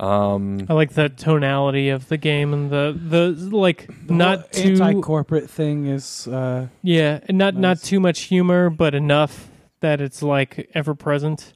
Um, 0.00 0.66
I 0.68 0.72
like 0.72 0.94
the 0.94 1.10
tonality 1.10 1.90
of 1.90 2.08
the 2.08 2.16
game 2.16 2.52
and 2.52 2.70
the 2.70 2.98
the 2.98 3.56
like 3.56 3.88
not 4.10 4.50
too 4.50 4.82
anti-corporate 4.82 5.48
thing 5.48 5.86
is 5.86 6.26
uh, 6.26 6.68
yeah, 6.82 7.20
and 7.28 7.38
not 7.38 7.54
not 7.54 7.80
too 7.80 8.00
much 8.00 8.22
humor, 8.22 8.68
but 8.68 8.94
enough 8.94 9.48
that 9.80 10.00
it's 10.00 10.22
like 10.22 10.70
ever 10.74 10.94
present. 10.94 11.52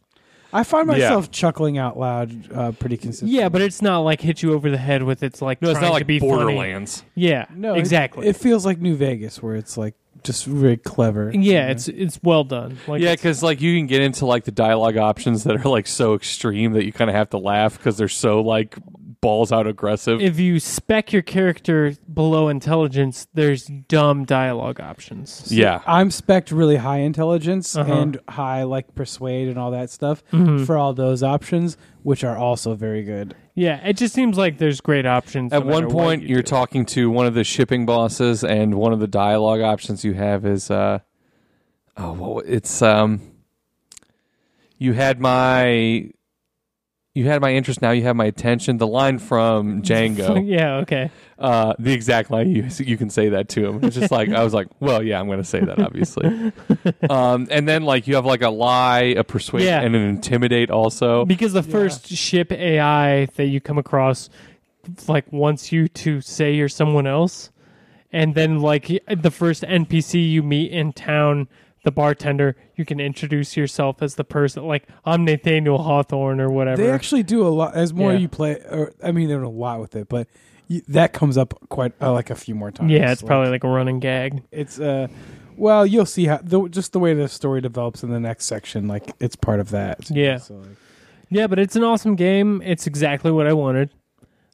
I 0.56 0.62
find 0.64 0.86
Yeah. 0.88 0.94
myself 0.94 1.30
chuckling 1.30 1.76
out 1.78 1.98
loud 1.98 2.52
uh, 2.52 2.72
pretty 2.72 2.96
consistently. 2.96 3.36
Yeah, 3.36 3.48
but 3.48 3.60
it's 3.62 3.82
not 3.82 3.98
like 4.00 4.20
hit 4.20 4.42
you 4.42 4.52
over 4.54 4.70
the 4.70 4.78
head 4.78 5.02
with 5.02 5.22
it's 5.22 5.42
like 5.42 5.60
no, 5.60 5.70
it's 5.70 5.78
trying 5.78 5.90
not 5.90 5.98
to 5.98 6.00
like 6.00 6.06
be 6.06 6.18
funny. 6.18 6.30
Borderlands. 6.32 7.04
Yeah, 7.14 7.46
no, 7.54 7.74
it- 7.74 7.78
exactly. 7.78 8.26
It, 8.26 8.36
feels 8.36 8.64
like 8.64 8.80
New 8.80 8.96
Vegas, 8.96 9.42
where 9.42 9.54
it's 9.56 9.76
like 9.76 9.94
just 10.26 10.44
very 10.44 10.76
clever. 10.76 11.30
yeah, 11.32 11.66
you 11.66 11.70
it's 11.72 11.88
it's 11.88 12.20
well 12.22 12.44
done. 12.44 12.78
Like 12.86 13.00
yeah, 13.00 13.12
it's- 13.12 13.20
because 13.20 13.42
like 13.42 13.60
you 13.60 13.76
can 13.78 13.86
get 13.86 14.02
into 14.02 14.26
like 14.26 14.44
the 14.44 14.52
dialogue 14.52 14.96
options 14.96 15.44
that 15.44 15.56
are 15.64 15.68
like 15.68 15.86
so 15.86 16.14
extreme 16.14 16.72
that 16.74 16.84
you 16.84 16.92
kind 16.92 17.08
of 17.08 17.16
have 17.16 17.30
to 17.30 17.38
laugh 17.38 17.76
because 17.78 17.96
they're 17.96 18.08
so 18.08 18.40
like 18.40 18.76
balls 19.22 19.50
out 19.50 19.66
aggressive. 19.66 20.20
if 20.20 20.38
you 20.38 20.60
spec 20.60 21.12
your 21.12 21.22
character 21.22 21.94
below 22.12 22.48
intelligence, 22.48 23.26
there's 23.34 23.64
dumb 23.88 24.24
dialogue 24.24 24.78
options. 24.80 25.50
yeah, 25.50 25.80
I'm 25.86 26.10
spec 26.10 26.50
really 26.52 26.76
high 26.76 26.98
intelligence 26.98 27.76
Uh-huh. 27.76 27.92
and 27.92 28.18
high 28.28 28.62
like 28.64 28.94
persuade 28.94 29.48
and 29.48 29.58
all 29.58 29.70
that 29.72 29.90
stuff 29.90 30.22
Mhm. 30.32 30.66
for 30.66 30.76
all 30.76 30.92
those 30.92 31.22
options, 31.22 31.76
which 32.06 32.22
are 32.22 32.36
also 32.36 32.76
very 32.76 33.02
good. 33.02 33.34
Yeah, 33.56 33.84
it 33.84 33.94
just 33.96 34.14
seems 34.14 34.38
like 34.38 34.58
there's 34.58 34.80
great 34.80 35.06
options. 35.06 35.52
At 35.52 35.66
no 35.66 35.72
one 35.72 35.90
point, 35.90 36.22
you 36.22 36.28
you're 36.28 36.42
do. 36.42 36.50
talking 36.50 36.86
to 36.86 37.10
one 37.10 37.26
of 37.26 37.34
the 37.34 37.42
shipping 37.42 37.84
bosses, 37.84 38.44
and 38.44 38.76
one 38.76 38.92
of 38.92 39.00
the 39.00 39.08
dialogue 39.08 39.60
options 39.60 40.04
you 40.04 40.14
have 40.14 40.46
is, 40.46 40.70
uh, 40.70 41.00
oh, 41.96 42.12
well, 42.12 42.42
it's 42.46 42.80
um, 42.80 43.20
you 44.78 44.92
had 44.92 45.20
my, 45.20 46.12
you 47.16 47.26
had 47.26 47.40
my 47.40 47.52
interest. 47.54 47.80
Now 47.80 47.92
you 47.92 48.02
have 48.02 48.14
my 48.14 48.26
attention. 48.26 48.76
The 48.76 48.86
line 48.86 49.18
from 49.18 49.80
Django, 49.82 50.46
yeah, 50.46 50.76
okay. 50.78 51.10
uh, 51.38 51.74
the 51.78 51.92
exact 51.92 52.30
line 52.30 52.50
you 52.50 52.68
you 52.78 52.96
can 52.96 53.08
say 53.10 53.30
that 53.30 53.48
to 53.50 53.66
him. 53.66 53.82
It's 53.82 53.96
just 53.96 54.10
like 54.12 54.28
I 54.28 54.44
was 54.44 54.52
like, 54.52 54.68
well, 54.80 55.02
yeah, 55.02 55.18
I'm 55.18 55.26
going 55.26 55.38
to 55.38 55.44
say 55.44 55.60
that 55.60 55.78
obviously. 55.80 56.26
um, 57.10 57.48
and 57.50 57.66
then 57.66 57.82
like 57.84 58.06
you 58.06 58.14
have 58.16 58.26
like 58.26 58.42
a 58.42 58.50
lie, 58.50 59.14
a 59.16 59.24
persuade, 59.24 59.64
Yeah. 59.64 59.80
and 59.80 59.96
an 59.96 60.02
intimidate 60.02 60.70
also. 60.70 61.24
Because 61.24 61.54
the 61.54 61.62
Yeah. 61.62 61.72
first 61.72 62.08
ship 62.08 62.52
AI 62.52 63.26
that 63.36 63.46
you 63.46 63.60
come 63.60 63.78
across, 63.78 64.28
like 65.08 65.32
wants 65.32 65.72
you 65.72 65.88
to 65.88 66.20
say 66.20 66.54
you're 66.54 66.68
someone 66.68 67.06
else, 67.06 67.50
and 68.12 68.34
then 68.34 68.60
like 68.60 68.86
the 69.08 69.30
first 69.30 69.62
NPC 69.62 70.30
you 70.30 70.42
meet 70.42 70.70
in 70.70 70.92
town, 70.92 71.48
the 71.86 71.92
bartender, 71.92 72.56
you 72.74 72.84
can 72.84 72.98
introduce 73.00 73.56
yourself 73.56 74.02
as 74.02 74.16
the 74.16 74.24
person. 74.24 74.66
Like 74.66 74.86
I'm 75.06 75.24
Nathaniel 75.24 75.78
Hawthorne 75.82 76.40
or 76.40 76.50
whatever. 76.50 76.82
They 76.82 76.90
actually 76.90 77.22
do 77.22 77.46
a 77.46 77.48
lot. 77.48 77.74
As 77.74 77.94
more 77.94 78.12
Yeah. 78.12 78.18
you 78.18 78.28
play, 78.28 78.56
or 78.70 78.92
I 79.02 79.12
mean, 79.12 79.28
don't 79.30 79.42
a 79.44 79.48
lot 79.48 79.80
with 79.80 79.94
it, 79.96 80.08
but 80.08 80.26
you, 80.66 80.82
that 80.88 81.12
comes 81.12 81.38
up 81.38 81.54
quite 81.68 81.92
uh, 82.02 82.12
like 82.12 82.28
a 82.28 82.34
few 82.34 82.54
more 82.56 82.72
times. 82.72 82.90
yeah, 82.90 83.12
it's 83.12 83.22
Like, 83.22 83.28
probably 83.28 83.50
like 83.50 83.62
a 83.64 83.68
running 83.68 84.00
gag. 84.00 84.42
it's 84.50 84.80
uh, 84.80 85.06
well, 85.56 85.86
you'll 85.86 86.04
see 86.06 86.26
how 86.26 86.40
the, 86.42 86.68
just 86.68 86.92
the 86.92 86.98
way 86.98 87.14
the 87.14 87.28
story 87.28 87.60
develops 87.60 88.02
in 88.02 88.10
the 88.10 88.20
next 88.20 88.46
section. 88.46 88.88
Like 88.88 89.12
it's 89.20 89.36
part 89.36 89.60
of 89.60 89.70
that. 89.70 90.10
Yeah. 90.10 90.38
So, 90.38 90.54
like, 90.56 90.68
Yeah, 91.30 91.46
but 91.46 91.58
it's 91.60 91.76
an 91.76 91.84
awesome 91.84 92.16
game. 92.16 92.60
It's 92.62 92.86
exactly 92.88 93.30
what 93.30 93.46
I 93.46 93.52
wanted 93.52 93.90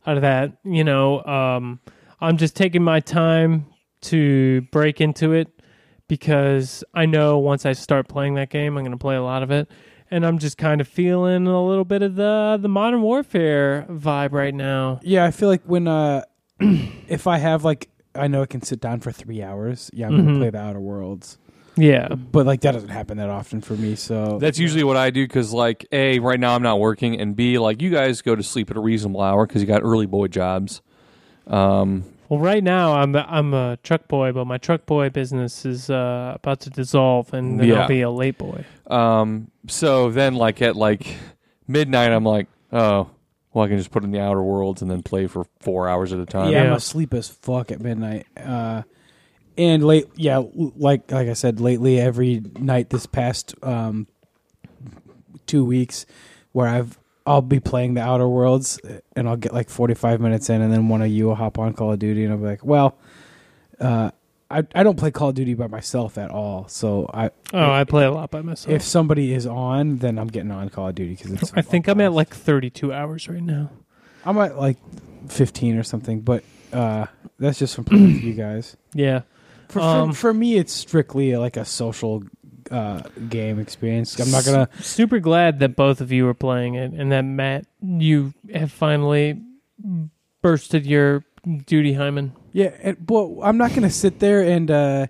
out 0.06 0.16
of 0.16 0.22
that. 0.22 0.52
You 0.64 0.84
know, 0.84 1.24
um, 1.24 1.80
I'm 2.20 2.36
just 2.36 2.54
taking 2.56 2.82
my 2.84 3.00
time 3.00 3.66
to 4.02 4.60
break 4.70 5.00
into 5.00 5.32
it 5.32 5.48
because 6.16 6.84
I 6.92 7.06
know 7.06 7.38
once 7.38 7.64
I 7.64 7.72
start 7.72 8.06
playing 8.06 8.34
that 8.34 8.50
game, 8.50 8.76
I'm 8.76 8.84
going 8.84 8.92
to 8.92 8.98
play 8.98 9.16
a 9.16 9.22
lot 9.22 9.42
of 9.42 9.50
it, 9.50 9.66
and 10.10 10.26
I'm 10.26 10.36
just 10.38 10.58
kind 10.58 10.78
of 10.82 10.86
feeling 10.86 11.46
a 11.46 11.64
little 11.66 11.86
bit 11.86 12.02
of 12.02 12.16
the 12.16 12.58
the 12.60 12.68
Modern 12.68 13.00
Warfare 13.00 13.86
vibe 13.88 14.32
right 14.32 14.54
now. 14.54 15.00
yeah, 15.02 15.24
I 15.24 15.30
feel 15.30 15.48
like 15.48 15.62
when 15.64 15.88
uh, 15.88 16.24
if 17.08 17.26
I 17.26 17.38
have 17.38 17.64
like, 17.64 17.88
I 18.14 18.26
know 18.28 18.42
I 18.42 18.46
can 18.46 18.60
sit 18.60 18.78
down 18.78 19.00
for 19.00 19.10
three 19.10 19.42
hours. 19.42 19.90
Yeah, 19.94 20.08
I'm 20.08 20.12
Mhm. 20.12 20.24
gonna 20.26 20.38
play 20.38 20.50
the 20.50 20.58
Outer 20.60 20.80
Worlds, 20.80 21.38
Yeah, 21.76 22.08
but 22.08 22.44
like 22.44 22.60
that 22.60 22.72
doesn't 22.72 22.90
happen 22.90 23.16
that 23.16 23.30
often 23.30 23.62
for 23.62 23.74
me. 23.74 23.94
So 23.94 24.36
That's 24.38 24.58
usually 24.58 24.84
what 24.84 24.98
I 24.98 25.08
do 25.08 25.26
because, 25.26 25.50
like, 25.54 25.86
A, 25.92 26.18
right 26.18 26.38
now 26.38 26.54
I'm 26.54 26.62
not 26.62 26.78
working, 26.78 27.18
and 27.18 27.34
B, 27.34 27.56
like, 27.58 27.80
you 27.80 27.88
guys 27.88 28.20
go 28.20 28.36
to 28.36 28.42
sleep 28.42 28.70
at 28.70 28.76
a 28.76 28.80
reasonable 28.80 29.22
hour 29.22 29.46
because 29.46 29.62
you 29.62 29.66
got 29.66 29.82
early 29.82 30.04
boy 30.04 30.26
jobs. 30.26 30.82
Um, 31.46 32.04
Well, 32.32 32.40
right 32.40 32.64
now 32.64 32.94
I'm 32.94 33.14
I'm 33.14 33.52
a 33.52 33.76
truck 33.82 34.08
boy, 34.08 34.32
but 34.32 34.46
my 34.46 34.56
truck 34.56 34.86
boy 34.86 35.10
business 35.10 35.66
is 35.66 35.90
uh, 35.90 36.32
about 36.34 36.60
to 36.60 36.70
dissolve, 36.70 37.34
and 37.34 37.60
then 37.60 37.68
Yeah. 37.68 37.82
I'll 37.82 37.88
be 37.88 38.00
a 38.00 38.10
late 38.10 38.38
boy. 38.38 38.64
um, 38.86 39.50
so 39.68 40.10
then, 40.10 40.34
like, 40.36 40.62
at 40.62 40.74
like 40.74 41.14
midnight, 41.68 42.10
I'm 42.10 42.24
like, 42.24 42.46
oh, 42.72 43.10
well, 43.52 43.64
I 43.66 43.68
can 43.68 43.76
just 43.76 43.90
put 43.90 44.02
in 44.02 44.12
the 44.12 44.20
Outer 44.20 44.42
Worlds 44.42 44.80
and 44.80 44.90
then 44.90 45.02
play 45.02 45.26
for 45.26 45.44
four 45.60 45.86
hours 45.90 46.10
at 46.14 46.20
a 46.20 46.24
time. 46.24 46.52
yeah, 46.52 46.62
I'm 46.62 46.66
Yeah. 46.70 46.76
asleep 46.76 47.12
as 47.12 47.28
fuck 47.28 47.70
at 47.70 47.82
midnight. 47.82 48.26
Uh, 48.34 48.84
and 49.58 49.84
late, 49.84 50.06
yeah, 50.16 50.36
l- 50.36 50.72
like 50.74 51.12
like 51.12 51.28
I 51.28 51.34
said, 51.34 51.60
lately 51.60 52.00
every 52.00 52.40
night 52.58 52.88
this 52.88 53.04
past 53.04 53.54
um, 53.62 54.06
two 55.46 55.66
weeks, 55.66 56.06
where 56.52 56.66
I've 56.66 56.98
I'll 57.26 57.42
be 57.42 57.60
playing 57.60 57.94
the 57.94 58.00
Outer 58.02 58.28
Worlds, 58.28 58.80
and 59.14 59.28
I'll 59.28 59.36
get 59.36 59.52
like 59.54 59.70
45 59.70 60.20
minutes 60.20 60.50
in, 60.50 60.60
and 60.62 60.72
then 60.72 60.88
one 60.88 61.02
of 61.02 61.08
you 61.08 61.26
will 61.26 61.34
hop 61.36 61.58
on 61.58 61.72
Call 61.72 61.92
of 61.92 61.98
Duty, 61.98 62.24
and 62.24 62.32
I'll 62.32 62.38
be 62.38 62.46
like, 62.46 62.64
well, 62.64 62.96
uh, 63.80 64.10
I 64.50 64.64
I 64.74 64.82
don't 64.82 64.98
play 64.98 65.10
Call 65.10 65.28
of 65.30 65.34
Duty 65.34 65.54
by 65.54 65.66
myself 65.66 66.18
at 66.18 66.30
all, 66.30 66.66
so 66.68 67.08
I 67.12 67.30
Oh, 67.52 67.70
I 67.70 67.84
play 67.84 68.04
a 68.04 68.10
lot 68.10 68.30
by 68.30 68.42
myself. 68.42 68.74
if 68.74 68.82
somebody 68.82 69.32
is 69.32 69.46
on, 69.46 69.98
then 69.98 70.18
I'm 70.18 70.28
getting 70.28 70.50
on 70.50 70.68
Call 70.68 70.88
of 70.88 70.94
Duty 70.94 71.14
because 71.14 71.32
it's. 71.32 71.52
I 71.54 71.62
think 71.62 71.88
I'm 71.88 72.00
at 72.00 72.12
like 72.12 72.34
32 72.34 72.92
hours 72.92 73.28
right 73.28 73.42
now. 73.42 73.70
I'm 74.24 74.36
at 74.38 74.58
like 74.58 74.76
15 75.28 75.78
or 75.78 75.82
something, 75.84 76.20
but 76.20 76.44
uh, 76.72 77.06
that's 77.38 77.58
just 77.58 77.74
from 77.74 77.84
playing 77.84 78.12
with 78.14 78.22
you 78.22 78.34
guys. 78.34 78.76
Yeah. 78.94 79.22
For, 79.68 79.80
Um, 79.80 80.10
for, 80.12 80.16
for 80.16 80.34
me, 80.34 80.56
it's 80.56 80.72
strictly 80.72 81.34
like 81.36 81.56
a 81.56 81.64
social 81.64 82.22
uh, 82.72 83.02
game 83.28 83.58
experience. 83.58 84.18
I'm 84.18 84.30
not 84.30 84.44
gonna. 84.44 84.68
Super 84.80 85.18
glad 85.18 85.58
that 85.60 85.76
both 85.76 86.00
of 86.00 86.10
you 86.10 86.26
are 86.28 86.34
playing 86.34 86.74
it 86.74 86.92
and 86.92 87.12
that 87.12 87.22
Matt, 87.22 87.66
you 87.82 88.32
have 88.54 88.72
finally 88.72 89.40
bursted 90.42 90.86
your 90.86 91.24
duty 91.66 91.92
hymen. 91.94 92.32
Yeah, 92.52 92.72
and, 92.82 93.04
but 93.06 93.40
I'm 93.42 93.56
not 93.58 93.74
gonna 93.74 93.90
sit 93.90 94.18
there 94.18 94.42
and 94.42 94.70
uh, 94.70 95.06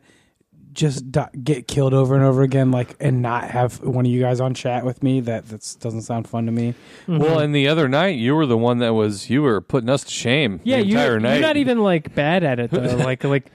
just 0.72 1.10
do- 1.12 1.26
get 1.42 1.68
killed 1.68 1.92
over 1.92 2.14
and 2.14 2.24
over 2.24 2.42
again, 2.42 2.70
like, 2.70 2.96
and 3.00 3.20
not 3.20 3.50
have 3.50 3.82
one 3.82 4.06
of 4.06 4.10
you 4.12 4.20
guys 4.20 4.40
on 4.40 4.54
chat 4.54 4.84
with 4.84 5.02
me. 5.02 5.20
That 5.20 5.46
that 5.48 5.76
doesn't 5.80 6.02
sound 6.02 6.28
fun 6.28 6.46
to 6.46 6.52
me. 6.52 6.74
Well, 7.06 7.36
Mhm. 7.36 7.44
and 7.44 7.54
the 7.54 7.68
other 7.68 7.88
night, 7.88 8.16
you 8.16 8.34
were 8.34 8.46
the 8.46 8.56
one 8.58 8.78
that 8.78 8.94
was, 8.94 9.28
you 9.28 9.42
were 9.42 9.60
putting 9.60 9.90
us 9.90 10.04
to 10.04 10.10
shame 10.10 10.60
yeah, 10.64 10.76
the 10.78 10.84
entire 10.84 11.10
you're, 11.12 11.20
night. 11.20 11.32
you're 11.34 11.42
not 11.46 11.56
even 11.56 11.78
like 11.80 12.14
bad 12.14 12.42
at 12.44 12.58
it 12.60 12.70
though. 12.70 12.80
like 12.96 13.24
like 13.24 13.50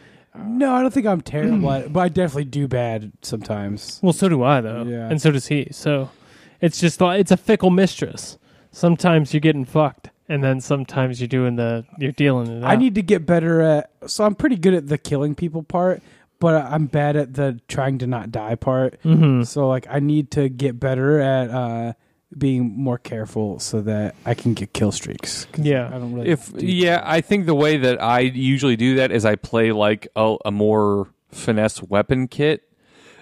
No, 0.46 0.74
I 0.74 0.82
don't 0.82 0.94
think 0.94 1.06
I'm 1.08 1.22
terrible 1.22 1.72
at 1.72 1.86
it, 1.86 1.94
but 1.94 2.00
I 2.02 2.10
definitely 2.10 2.46
do 2.46 2.68
bad 2.68 3.12
sometimes. 3.22 4.00
well, 4.04 4.14
so 4.14 4.30
do 4.30 4.44
I 4.44 4.62
though, 4.62 4.84
Yeah. 4.84 5.10
and 5.10 5.22
so 5.22 5.32
does 5.32 5.48
he. 5.48 5.68
So 5.72 6.10
it's 6.62 6.80
just 6.80 7.00
like 7.02 7.20
it's 7.20 7.32
a 7.32 7.38
fickle 7.38 7.70
mistress. 7.70 8.38
Sometimes 8.72 9.34
you're 9.34 9.42
getting 9.42 9.66
fucked, 9.66 10.10
and 10.30 10.44
then 10.44 10.60
sometimes 10.62 11.20
you're 11.22 11.28
doing 11.28 11.56
the 11.56 11.86
you're 11.98 12.12
dealing 12.12 12.48
it. 12.48 12.64
I 12.64 12.76
need 12.76 12.96
to 12.96 13.02
get 13.02 13.26
better 13.26 13.62
at. 13.62 13.92
So 14.08 14.24
I'm 14.26 14.36
pretty 14.36 14.56
good 14.58 14.74
at 14.74 14.88
the 14.88 14.98
killing 14.98 15.36
people 15.36 15.64
part, 15.64 16.02
but 16.40 16.56
I'm 16.66 16.86
bad 16.86 17.16
at 17.16 17.34
the 17.34 17.60
trying 17.68 17.98
to 18.00 18.08
not 18.08 18.32
die 18.32 18.56
part. 18.56 19.02
Mhm. 19.04 19.46
So 19.46 19.68
like 19.68 19.88
I 19.90 20.00
need 20.00 20.32
to 20.32 20.50
get 20.50 20.80
better 20.80 21.20
at 21.20 21.50
uh, 21.50 21.94
being 22.38 22.76
more 22.82 22.98
careful 22.98 23.60
so 23.60 23.82
that 23.82 24.16
I 24.26 24.34
can 24.34 24.54
get 24.54 24.74
kill 24.74 24.92
streaks. 24.92 25.48
Yeah. 25.58 25.88
I 25.88 25.92
don't 25.92 26.14
really. 26.14 26.30
If 26.30 26.52
do 26.56 26.66
yeah, 26.66 27.02
I 27.06 27.22
think 27.22 27.46
the 27.46 27.56
way 27.56 27.78
that 27.78 28.02
I 28.02 28.20
usually 28.20 28.76
do 28.76 28.96
that 28.96 29.12
is 29.12 29.26
I 29.26 29.36
play 29.36 29.72
like 29.72 30.08
a, 30.16 30.36
a 30.46 30.52
more 30.52 31.10
finesse 31.32 31.82
weapon 31.84 32.28
kit, 32.28 32.64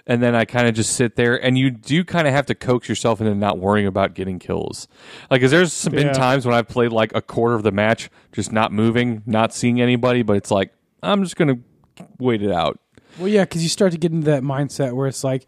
and 0.06 0.22
then 0.22 0.34
I 0.34 0.44
kind 0.44 0.66
of 0.68 0.74
just 0.74 0.94
sit 0.96 1.16
there. 1.16 1.36
And 1.42 1.56
you 1.56 1.70
do 1.70 2.04
kind 2.04 2.26
of 2.26 2.34
have 2.34 2.46
to 2.46 2.54
coax 2.54 2.88
yourself 2.88 3.20
into 3.20 3.34
not 3.34 3.58
worrying 3.58 3.86
about 3.86 4.14
getting 4.14 4.38
kills. 4.38 4.88
Like, 5.30 5.40
cause 5.40 5.50
there's 5.50 5.72
some- 5.72 5.92
been 5.92 6.08
Yeah. 6.08 6.12
times 6.12 6.44
when 6.46 6.54
I've 6.54 6.68
played 6.68 6.90
like 6.92 7.12
a 7.14 7.22
quarter 7.22 7.54
of 7.54 7.62
the 7.62 7.72
match, 7.72 8.10
just 8.32 8.50
not 8.52 8.72
moving, 8.72 9.22
not 9.26 9.54
seeing 9.54 9.80
anybody, 9.80 10.22
but 10.22 10.36
it's 10.36 10.50
like 10.50 10.72
I'm 11.02 11.22
just 11.22 11.36
gonna 11.36 11.58
wait 12.18 12.42
it 12.42 12.50
out. 12.50 12.80
Well, 13.18 13.28
yeah, 13.28 13.44
because 13.44 13.62
you 13.62 13.68
start 13.68 13.92
to 13.92 13.98
get 13.98 14.12
into 14.12 14.26
that 14.26 14.42
mindset 14.42 14.92
where 14.92 15.06
it's 15.06 15.24
like, 15.24 15.46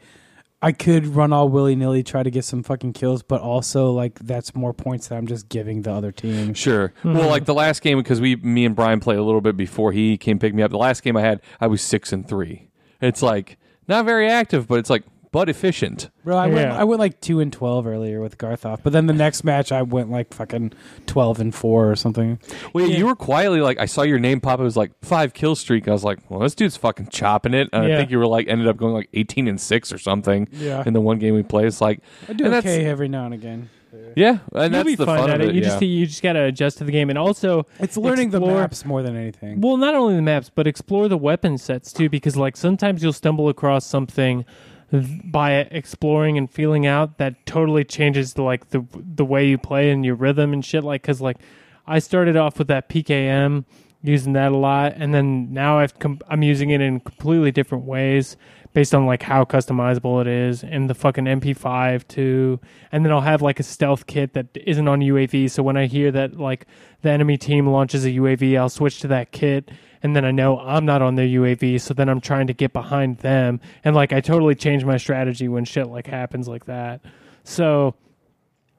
I 0.60 0.72
could 0.72 1.06
run 1.06 1.32
all 1.32 1.48
willy 1.48 1.76
nilly, 1.76 2.02
try 2.02 2.24
to 2.24 2.30
get 2.30 2.44
some 2.44 2.64
fucking 2.64 2.92
kills, 2.92 3.22
but 3.22 3.40
also 3.40 3.92
like 3.92 4.18
that's 4.18 4.56
more 4.56 4.74
points 4.74 5.08
that 5.08 5.16
I'm 5.16 5.26
just 5.26 5.48
giving 5.48 5.82
the 5.82 5.92
other 5.92 6.10
team. 6.10 6.52
Sure. 6.54 6.92
Well, 7.04 7.14
hmm. 7.14 7.28
like 7.28 7.44
the 7.44 7.54
last 7.54 7.80
game 7.80 7.96
because 7.98 8.20
we, 8.20 8.36
me 8.36 8.64
and 8.64 8.74
Brian 8.74 8.98
played 8.98 9.18
a 9.18 9.22
little 9.22 9.40
bit 9.40 9.56
before 9.56 9.92
he 9.92 10.16
came 10.16 10.38
pick 10.38 10.54
me 10.54 10.62
up. 10.62 10.70
The 10.72 10.78
last 10.78 11.02
game 11.02 11.16
I 11.16 11.20
had, 11.20 11.40
I 11.60 11.68
was 11.68 11.80
six 11.80 12.12
and 12.12 12.28
three. 12.28 12.70
It's 13.00 13.22
like 13.22 13.56
not 13.86 14.04
very 14.04 14.28
active, 14.28 14.66
but 14.66 14.80
it's 14.80 14.90
like 14.90 15.04
but 15.30 15.49
efficient. 15.49 16.11
Bro, 16.25 16.37
I 16.37 16.47
went, 16.47 16.58
Yeah. 16.61 16.76
I 16.78 16.85
went 16.85 17.00
like 17.00 17.20
two 17.20 17.40
and 17.40 17.52
twelve 17.52 17.87
earlier 17.87 18.20
with 18.20 18.38
Garthoff, 18.38 18.80
but 18.82 18.92
then 18.92 19.06
the 19.06 19.12
next 19.12 19.44
match 19.44 19.73
I 19.73 19.82
went 19.82 20.11
like 20.11 20.32
fucking 20.35 20.73
twelve 21.06 21.40
and 21.40 21.54
four 21.54 21.90
or 21.90 21.97
something. 21.97 22.38
Wait, 22.73 22.88
Yeah. 22.90 22.97
you 22.99 23.06
were 23.06 23.14
quietly 23.16 23.61
like 23.61 23.78
I 23.78 23.87
saw 23.87 24.02
your 24.02 24.18
name 24.18 24.40
pop. 24.40 24.61
It 24.61 24.64
was 24.64 24.76
like 24.76 24.92
five 25.02 25.35
kill 25.35 25.54
streak. 25.54 25.88
I 25.88 25.92
was 25.92 26.04
like, 26.04 26.18
well, 26.30 26.40
this 26.40 26.54
dude's 26.54 26.76
fucking 26.76 27.08
chopping 27.08 27.54
it. 27.54 27.68
And 27.73 27.85
I 27.85 27.88
Yeah. 27.88 27.97
think 27.99 28.11
you 28.11 28.18
were 28.18 28.26
like 28.26 28.49
ended 28.49 28.68
up 28.68 28.76
going 28.76 28.94
like 28.94 29.08
eighteen 29.14 29.49
and 29.49 29.61
six 29.61 29.92
or 29.92 29.99
something 29.99 30.49
Yeah, 30.52 30.82
in 30.87 30.92
the 30.92 31.00
one 31.00 31.18
game 31.18 31.35
we 31.35 31.42
played. 31.42 31.66
It's 31.66 31.80
like 31.80 32.00
I 32.28 32.32
do 32.32 32.44
and 32.44 32.52
that's- 32.52 32.73
okay 32.73 32.85
every 32.87 33.08
now 33.08 33.25
and 33.25 33.35
again. 33.35 33.70
yeah, 34.14 34.38
and 34.52 34.64
You'll 34.64 34.68
that's 34.70 34.85
be 34.85 34.94
the 34.97 35.06
fine 35.06 35.18
fun 35.20 35.30
at 35.30 35.40
of 35.40 35.47
it. 35.47 35.49
it. 35.50 35.54
You 35.54 35.62
yeah. 35.62 35.68
just 35.68 35.82
you 35.82 36.06
just 36.06 36.23
gotta 36.23 36.42
adjust 36.44 36.76
to 36.78 36.85
the 36.85 36.92
game, 36.92 37.08
and 37.08 37.18
also 37.18 37.66
It's 37.80 37.97
learning 37.97 38.30
the 38.30 38.37
Explore- 38.38 38.61
maps 38.61 38.85
more 38.85 39.02
than 39.02 39.16
anything. 39.16 39.61
Well, 39.62 39.78
not 39.78 39.94
only 39.94 40.14
the 40.14 40.20
maps, 40.23 40.50
but 40.54 40.66
explore 40.66 41.08
the 41.08 41.16
weapon 41.16 41.56
sets 41.56 41.90
too, 41.92 42.08
because 42.11 42.37
like 42.37 42.56
sometimes 42.56 43.02
you'll 43.02 43.14
stumble 43.14 43.49
across 43.49 43.87
something 43.87 44.44
th- 44.44 44.47
by 44.90 45.52
exploring 45.52 46.38
and 46.38 46.50
feeling 46.50 46.87
out 46.87 47.18
that 47.18 47.45
totally 47.47 47.85
changes 47.85 48.35
the 48.35 48.42
like 48.42 48.71
the 48.71 48.85
the 48.95 49.25
way 49.25 49.47
you 49.47 49.59
play 49.59 49.90
and 49.90 50.04
your 50.04 50.14
rhythm 50.14 50.52
and 50.52 50.64
shit. 50.64 50.85
Like, 50.85 51.02
cause 51.02 51.21
like 51.21 51.38
I 51.87 51.99
started 51.99 52.37
off 52.37 52.59
with 52.59 52.68
that 52.68 52.88
PKM, 52.88 53.64
using 54.02 54.33
that 54.35 54.52
a 54.52 54.57
lot, 54.57 54.95
and 54.97 55.12
then 55.12 55.52
now 55.52 55.78
I've 55.78 55.99
com- 55.99 56.21
I'm 56.28 56.42
using 56.42 56.71
it 56.71 56.80
in 56.80 57.00
completely 57.00 57.50
different 57.50 57.85
ways 57.85 58.37
based 58.73 58.95
on 58.95 59.07
like 59.07 59.23
how 59.23 59.45
customizable 59.45 60.21
it 60.21 60.26
is, 60.26 60.62
and 60.62 60.88
the 60.88 60.95
fucking 60.95 61.25
MP5 61.25 62.07
too. 62.09 62.61
And 62.92 63.04
then 63.04 63.12
I'll 63.12 63.21
have 63.21 63.42
like 63.42 63.61
a 63.61 63.62
stealth 63.64 64.07
kit 64.07 64.35
that 64.35 64.47
isn't 64.54 64.88
on 64.88 65.00
UAV, 65.00 65.50
so 65.50 65.62
when 65.62 65.76
I 65.76 65.87
hear 65.87 66.11
that 66.12 66.38
like 66.38 66.66
the 67.02 67.11
enemy 67.11 67.37
team 67.37 67.66
launches 67.66 68.04
a 68.07 68.11
UAV, 68.11 68.59
I'll 68.59 68.68
switch 68.68 69.00
to 69.00 69.09
that 69.09 69.33
kit. 69.33 69.71
And 70.02 70.14
then 70.14 70.25
I 70.25 70.31
know 70.31 70.59
I'm 70.59 70.85
not 70.85 71.02
on 71.02 71.14
their 71.17 71.26
UAV, 71.26 71.81
so 71.81 71.95
then 71.95 72.09
I'm 72.09 72.21
trying 72.21 72.47
to 72.47 72.52
get 72.52 72.73
behind 72.73 73.19
them. 73.19 73.61
And 73.85 73.95
like 73.97 74.12
I 74.12 74.21
totally 74.21 74.55
change 74.55 74.85
my 74.85 74.97
strategy 74.97 75.49
when 75.49 75.64
shit 75.64 75.88
like 75.88 76.07
happens 76.07 76.49
like 76.49 76.67
that. 76.67 77.00
So 77.45 77.95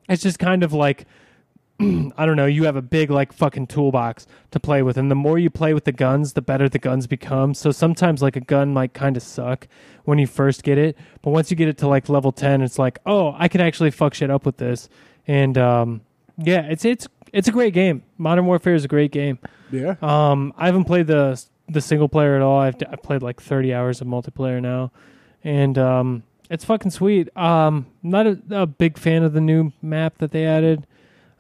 it's 0.07 0.23
just 0.23 0.39
kind 0.39 0.63
of 0.63 0.73
like 0.73 1.05
I 1.81 2.25
don't 2.25 2.35
know, 2.35 2.45
you 2.45 2.65
have 2.65 2.75
a 2.75 2.81
big 2.81 3.09
like 3.09 3.31
fucking 3.31 3.67
toolbox 3.67 4.27
to 4.51 4.59
play 4.59 4.81
with 4.83 4.97
and 4.97 5.09
the 5.09 5.15
more 5.15 5.39
you 5.39 5.49
play 5.49 5.73
with 5.73 5.85
the 5.85 5.91
guns, 5.91 6.33
the 6.33 6.41
better 6.41 6.67
the 6.67 6.79
guns 6.79 7.07
become. 7.07 7.53
So 7.53 7.71
sometimes 7.71 8.21
like 8.21 8.35
a 8.35 8.41
gun 8.41 8.73
might 8.73 8.93
kind 8.93 9.15
of 9.15 9.23
suck 9.23 9.67
when 10.03 10.19
you 10.19 10.27
first 10.27 10.63
get 10.63 10.77
it, 10.77 10.97
but 11.21 11.31
once 11.31 11.51
you 11.51 11.57
get 11.57 11.67
it 11.67 11.77
to 11.79 11.87
like 11.87 12.09
level 12.09 12.31
10, 12.31 12.61
it's 12.61 12.79
like, 12.79 12.99
"Oh, 13.05 13.35
I 13.37 13.47
can 13.47 13.61
actually 13.61 13.91
fuck 13.91 14.13
shit 14.13 14.29
up 14.29 14.45
with 14.45 14.57
this." 14.57 14.89
And 15.27 15.57
um 15.57 16.01
yeah, 16.37 16.61
it's 16.61 16.85
it's 16.85 17.07
it's 17.31 17.47
a 17.47 17.51
great 17.51 17.73
game. 17.73 18.03
Modern 18.17 18.45
Warfare 18.45 18.73
is 18.73 18.85
a 18.85 18.87
great 18.87 19.11
game. 19.11 19.39
Yeah. 19.71 19.95
Um, 20.01 20.53
I 20.57 20.65
haven't 20.65 20.85
played 20.85 21.07
the 21.07 21.41
the 21.67 21.81
single 21.81 22.09
player 22.09 22.35
at 22.35 22.41
all. 22.41 22.59
I've 22.59 22.75
I've 22.89 23.03
played 23.03 23.21
like 23.21 23.41
thirty 23.41 23.73
hours 23.73 24.01
of 24.01 24.07
multiplayer 24.07 24.61
now, 24.61 24.91
and 25.43 25.77
um, 25.77 26.23
it's 26.49 26.65
fucking 26.65 26.91
sweet. 26.91 27.35
Um, 27.37 27.87
not 28.01 28.27
a, 28.27 28.39
a 28.51 28.65
big 28.65 28.97
fan 28.97 29.23
of 29.23 29.33
the 29.33 29.41
new 29.41 29.71
map 29.81 30.17
that 30.17 30.31
they 30.31 30.45
added, 30.45 30.87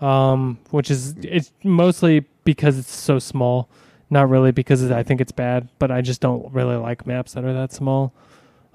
um, 0.01 0.59
which 0.71 0.91
is 0.91 1.15
it's 1.21 1.51
mostly 1.63 2.25
because 2.43 2.77
it's 2.77 2.93
so 2.93 3.19
small. 3.19 3.69
Not 4.11 4.29
really 4.29 4.51
because 4.51 4.89
I 4.89 5.03
think 5.03 5.21
it's 5.21 5.31
bad, 5.31 5.69
but 5.77 5.91
I 5.91 6.01
just 6.01 6.19
don't 6.19 6.51
really 6.51 6.75
like 6.75 7.05
maps 7.05 7.33
that 7.33 7.43
are 7.43 7.53
that 7.53 7.71
small. 7.71 8.13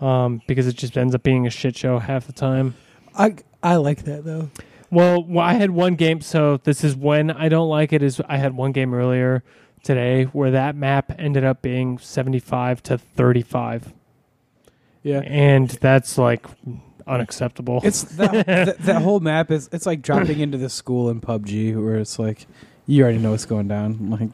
Um, 0.00 0.42
because 0.46 0.66
it 0.66 0.74
just 0.76 0.98
ends 0.98 1.14
up 1.14 1.22
being 1.22 1.46
a 1.46 1.50
shit 1.50 1.76
show 1.76 1.98
half 1.98 2.26
the 2.26 2.32
time. 2.32 2.74
I 3.16 3.36
I 3.62 3.76
like 3.76 4.04
that 4.04 4.24
though. 4.24 4.50
Well, 4.94 5.24
well, 5.24 5.44
I 5.44 5.54
had 5.54 5.70
one 5.70 5.94
game. 5.96 6.20
So 6.20 6.58
this 6.58 6.84
is 6.84 6.94
when 6.96 7.30
I 7.30 7.48
don't 7.48 7.68
like 7.68 7.92
it. 7.92 8.02
Is 8.02 8.20
I 8.28 8.36
had 8.36 8.56
one 8.56 8.72
game 8.72 8.94
earlier 8.94 9.42
today 9.82 10.24
where 10.24 10.50
that 10.52 10.76
map 10.76 11.12
ended 11.18 11.44
up 11.44 11.60
being 11.62 11.98
seventy-five 11.98 12.82
to 12.84 12.98
thirty-five, 12.98 13.92
Yeah. 15.02 15.20
and 15.20 15.68
that's 15.68 16.16
like 16.16 16.46
unacceptable. 17.06 17.80
It's 17.84 18.02
that, 18.16 18.46
that 18.46 18.78
that 18.78 19.02
whole 19.02 19.20
map 19.20 19.50
is 19.50 19.68
it's 19.72 19.86
like 19.86 20.00
dropping 20.02 20.40
into 20.40 20.58
the 20.58 20.68
school 20.70 21.10
in 21.10 21.20
PUBG 21.20 21.74
where 21.82 21.96
it's 21.96 22.18
like 22.18 22.46
you 22.86 23.02
already 23.02 23.18
know 23.18 23.32
what's 23.32 23.46
going 23.46 23.68
down. 23.68 24.10
Like 24.10 24.30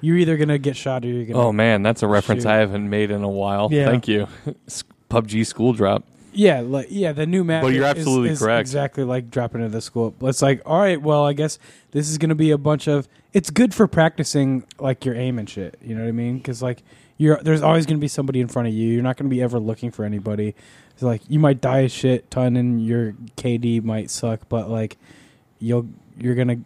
you're 0.00 0.16
either 0.16 0.36
gonna 0.36 0.58
get 0.58 0.76
shot 0.76 1.04
or 1.04 1.08
you're 1.08 1.24
gonna. 1.26 1.38
Oh 1.38 1.52
man, 1.52 1.82
that's 1.82 2.02
a 2.02 2.08
reference 2.08 2.42
Shoot. 2.42 2.50
I 2.50 2.56
haven't 2.56 2.88
made 2.90 3.10
in 3.10 3.22
a 3.22 3.28
while. 3.28 3.68
Yeah. 3.70 3.86
Thank 3.86 4.08
you. 4.08 4.26
PUBG 5.10 5.46
school 5.46 5.72
drop. 5.72 6.04
Yeah, 6.32 6.60
like 6.60 6.86
yeah, 6.90 7.12
the 7.12 7.26
new 7.26 7.42
map. 7.44 7.62
But 7.62 7.72
you're 7.74 7.84
absolutely 7.84 8.30
is 8.30 8.38
correct. 8.38 8.60
Exactly 8.60 9.04
like 9.04 9.30
dropping 9.30 9.60
into 9.62 9.72
the 9.72 9.80
school. 9.80 10.14
It's 10.22 10.42
like, 10.42 10.62
all 10.64 10.78
right, 10.78 11.00
well, 11.00 11.24
I 11.26 11.32
guess 11.32 11.58
this 11.90 12.08
is 12.08 12.18
gonna 12.18 12.34
be 12.34 12.50
a 12.50 12.58
bunch 12.58 12.86
of. 12.88 13.08
It's 13.32 13.50
good 13.50 13.74
for 13.74 13.86
practicing 13.86 14.64
like 14.78 15.04
your 15.04 15.14
aim 15.14 15.38
and 15.38 15.48
shit. 15.48 15.78
You 15.82 15.94
know 15.94 16.02
what 16.02 16.08
I 16.08 16.12
mean? 16.12 16.38
Because 16.38 16.62
like 16.62 16.82
you're 17.16 17.38
there's 17.42 17.62
always 17.62 17.86
gonna 17.86 17.98
be 17.98 18.08
somebody 18.08 18.40
in 18.40 18.48
front 18.48 18.68
of 18.68 18.74
you. 18.74 18.88
You're 18.92 19.02
not 19.02 19.16
gonna 19.16 19.30
be 19.30 19.42
ever 19.42 19.58
looking 19.58 19.90
for 19.90 20.04
anybody. 20.04 20.54
So 20.96 21.06
like 21.06 21.22
you 21.28 21.38
might 21.38 21.60
die 21.60 21.80
a 21.80 21.88
shit 21.88 22.30
ton 22.30 22.56
and 22.56 22.84
your 22.84 23.12
KD 23.36 23.82
might 23.82 24.10
suck, 24.10 24.48
but 24.48 24.68
like 24.70 24.98
you'll 25.58 25.88
you're 26.18 26.34
gonna 26.34 26.58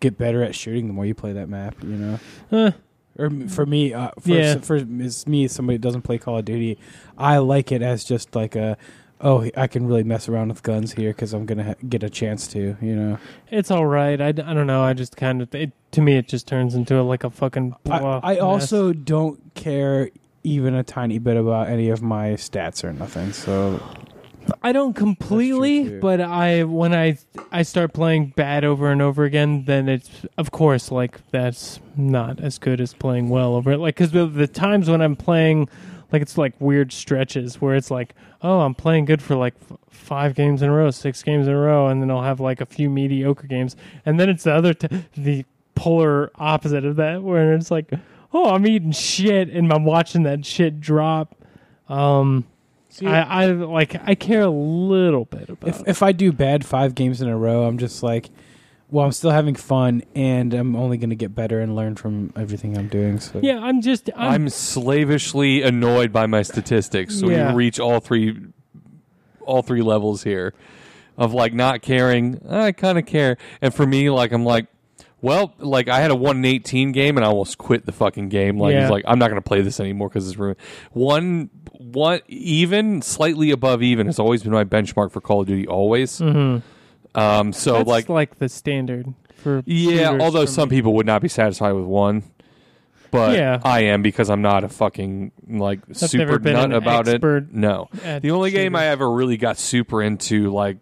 get 0.00 0.18
better 0.18 0.42
at 0.42 0.54
shooting 0.54 0.86
the 0.88 0.92
more 0.92 1.06
you 1.06 1.14
play 1.14 1.32
that 1.32 1.48
map. 1.48 1.76
You 1.82 1.88
know. 1.88 2.18
Eh, 2.52 2.70
Or 3.18 3.30
for 3.48 3.66
me, 3.66 3.92
uh, 3.92 4.10
for, 4.20 4.28
Yeah. 4.30 4.56
for 4.58 4.80
me, 4.80 5.46
somebody 5.48 5.76
that 5.76 5.82
doesn't 5.82 6.00
play 6.02 6.16
Call 6.18 6.38
of 6.38 6.44
Duty, 6.46 6.78
I 7.22 7.38
like 7.38 7.72
it 7.72 7.82
as 7.82 8.04
just 8.04 8.34
like 8.34 8.56
a, 8.56 8.76
oh, 9.20 9.48
I 9.56 9.66
can 9.66 9.86
really 9.86 10.02
mess 10.02 10.28
around 10.28 10.48
with 10.48 10.62
guns 10.62 10.92
here 10.92 11.10
because 11.10 11.32
I'm 11.32 11.46
gonna 11.46 11.64
ha- 11.64 11.74
get 11.88 12.02
a 12.02 12.10
chance 12.10 12.48
to, 12.48 12.76
you 12.80 12.96
know. 12.96 13.18
it's 13.50 13.70
all 13.70 13.86
right. 13.86 14.20
I, 14.20 14.28
I 14.28 14.32
don't 14.32 14.66
know. 14.66 14.82
I 14.82 14.92
just 14.92 15.16
kind 15.16 15.40
of 15.42 15.54
it, 15.54 15.72
to 15.92 16.00
me 16.00 16.16
it 16.16 16.28
just 16.28 16.46
turns 16.46 16.74
into 16.74 17.00
a, 17.00 17.02
like 17.02 17.24
a 17.24 17.30
fucking. 17.30 17.76
I, 17.88 17.98
I 17.98 18.38
also 18.38 18.92
don't 18.92 19.54
care 19.54 20.10
even 20.44 20.74
a 20.74 20.82
tiny 20.82 21.18
bit 21.18 21.36
about 21.36 21.68
any 21.68 21.88
of 21.88 22.02
my 22.02 22.30
stats 22.30 22.82
or 22.82 22.92
nothing. 22.92 23.32
So 23.32 23.80
I 24.62 24.72
don't 24.72 24.94
completely, 24.94 26.00
but 26.00 26.20
I 26.20 26.64
when 26.64 26.94
I 26.94 27.18
I 27.50 27.62
start 27.62 27.92
playing 27.92 28.32
bad 28.36 28.64
over 28.64 28.90
and 28.90 29.00
over 29.00 29.24
again, 29.24 29.64
then 29.66 29.88
it's 29.88 30.10
of 30.36 30.50
course 30.50 30.90
like 30.90 31.20
that's 31.30 31.80
not 31.96 32.40
as 32.40 32.58
good 32.58 32.80
as 32.80 32.92
playing 32.94 33.28
well 33.28 33.54
over 33.54 33.72
it. 33.72 33.78
Like 33.78 33.94
because 33.94 34.10
the, 34.10 34.26
the 34.26 34.46
times 34.48 34.90
when 34.90 35.00
I'm 35.00 35.16
playing, 35.16 35.68
like 36.12 36.22
it's 36.22 36.36
like 36.38 36.54
weird 36.60 36.92
stretches 36.92 37.60
where 37.60 37.74
it's 37.74 37.90
like, 37.90 38.14
oh, 38.42 38.60
I'm 38.60 38.74
playing 38.74 39.06
good 39.06 39.22
for 39.22 39.34
like 39.36 39.54
f- 39.70 39.78
five 39.90 40.34
games 40.34 40.62
in 40.62 40.68
a 40.68 40.72
row, 40.72 40.90
six 40.90 41.22
games 41.22 41.46
in 41.46 41.52
a 41.54 41.58
row, 41.58 41.88
and 41.88 42.02
then 42.02 42.10
I'll 42.10 42.22
have 42.22 42.40
like 42.40 42.60
a 42.60 42.66
few 42.66 42.90
mediocre 42.90 43.46
games, 43.46 43.76
and 44.04 44.18
then 44.20 44.28
it's 44.28 44.44
the 44.44 44.52
other 44.54 44.74
t- 44.74 44.88
the 45.16 45.44
polar 45.74 46.30
opposite 46.36 46.84
of 46.84 46.96
that 46.96 47.22
where 47.22 47.54
it's 47.54 47.70
like, 47.70 47.90
oh, 48.32 48.54
I'm 48.54 48.66
eating 48.66 48.92
shit 48.92 49.48
and 49.50 49.72
I'm 49.72 49.84
watching 49.84 50.22
that 50.24 50.44
shit 50.44 50.80
drop. 50.80 51.34
Um, 51.88 52.44
See, 52.88 53.06
I, 53.06 53.44
I 53.44 53.46
like 53.46 53.96
I 54.06 54.14
care 54.14 54.42
a 54.42 54.50
little 54.50 55.24
bit 55.24 55.48
about. 55.48 55.68
if 55.68 55.88
if 55.88 56.02
I 56.02 56.12
do 56.12 56.30
bad 56.30 56.64
five 56.64 56.94
games 56.94 57.22
in 57.22 57.28
a 57.28 57.36
row, 57.36 57.64
I'm 57.64 57.78
just 57.78 58.02
like, 58.02 58.28
well, 58.92 59.04
I'm 59.06 59.10
still 59.12 59.30
having 59.30 59.54
fun, 59.56 60.02
and 60.14 60.52
I'm 60.54 60.76
only 60.76 60.98
gonna 60.98 61.14
get 61.16 61.34
better 61.34 61.58
and 61.60 61.74
learn 61.74 61.96
from 61.96 62.32
everything 62.36 62.76
I'm 62.78 62.88
doing. 62.88 63.18
So 63.18 63.40
yeah, 63.42 63.58
I'm 63.58 63.80
just 63.80 64.08
I'm, 64.14 64.32
I'm 64.32 64.48
slavishly 64.50 65.62
annoyed 65.62 66.12
by 66.12 66.26
my 66.26 66.42
statistics. 66.42 67.18
So 67.18 67.28
Yeah. 67.30 67.50
we 67.52 67.56
reach 67.64 67.80
all 67.80 67.98
three 68.00 68.36
all 69.44 69.62
three 69.62 69.82
levels 69.82 70.22
here 70.22 70.54
of 71.18 71.34
like 71.34 71.52
not 71.52 71.82
caring. 71.82 72.40
I 72.48 72.72
kind 72.72 72.98
of 72.98 73.06
care. 73.06 73.36
And 73.60 73.74
for 73.74 73.86
me 73.86 74.10
like 74.10 74.30
I'm 74.32 74.44
like 74.44 74.66
well, 75.20 75.54
like 75.58 75.88
I 75.88 76.00
had 76.00 76.10
a 76.10 76.16
1 76.16 76.38
in 76.38 76.44
18 76.44 76.90
game 76.90 77.16
and 77.16 77.24
I 77.24 77.28
almost 77.28 77.56
quit 77.56 77.86
the 77.86 77.92
fucking 77.92 78.28
game. 78.28 78.58
Like 78.58 78.72
Yeah. 78.72 78.82
it's 78.82 78.90
like 78.90 79.04
I'm 79.06 79.18
not 79.20 79.28
going 79.30 79.40
to 79.40 79.46
play 79.48 79.62
this 79.62 79.78
anymore 79.78 80.10
cuz 80.10 80.26
it's 80.28 80.36
ruined. 80.36 80.56
One 80.92 81.48
one 81.78 82.20
even 82.28 83.02
slightly 83.02 83.50
above 83.52 83.82
even 83.82 84.06
has 84.06 84.18
always 84.18 84.42
been 84.42 84.52
my 84.52 84.64
benchmark 84.64 85.12
for 85.12 85.20
Call 85.20 85.40
of 85.42 85.46
Duty 85.46 85.66
always. 85.66 86.18
Mhm. 86.20 86.62
Um 87.14 87.52
so 87.52 87.74
That's 87.74 87.88
like 87.88 88.08
like 88.08 88.38
the 88.38 88.48
standard. 88.48 89.12
for 89.36 89.62
Yeah, 89.66 90.18
although 90.20 90.46
some 90.46 90.68
me. 90.68 90.76
people 90.76 90.94
would 90.94 91.06
not 91.06 91.20
be 91.22 91.28
satisfied 91.28 91.72
with 91.72 91.84
one. 91.84 92.22
But 93.10 93.36
Yeah. 93.36 93.60
I 93.62 93.80
am 93.84 94.00
because 94.02 94.30
I'm 94.30 94.40
not 94.40 94.64
a 94.64 94.68
fucking 94.70 95.32
like 95.48 95.80
I've 95.90 95.96
super 95.96 96.38
nut 96.38 96.72
about 96.72 97.08
it. 97.08 97.22
No. 97.52 97.88
The 97.92 98.30
only 98.30 98.50
game 98.50 98.74
I 98.74 98.86
ever 98.86 99.10
really 99.10 99.36
got 99.36 99.58
super 99.58 100.02
into 100.02 100.50
like 100.50 100.78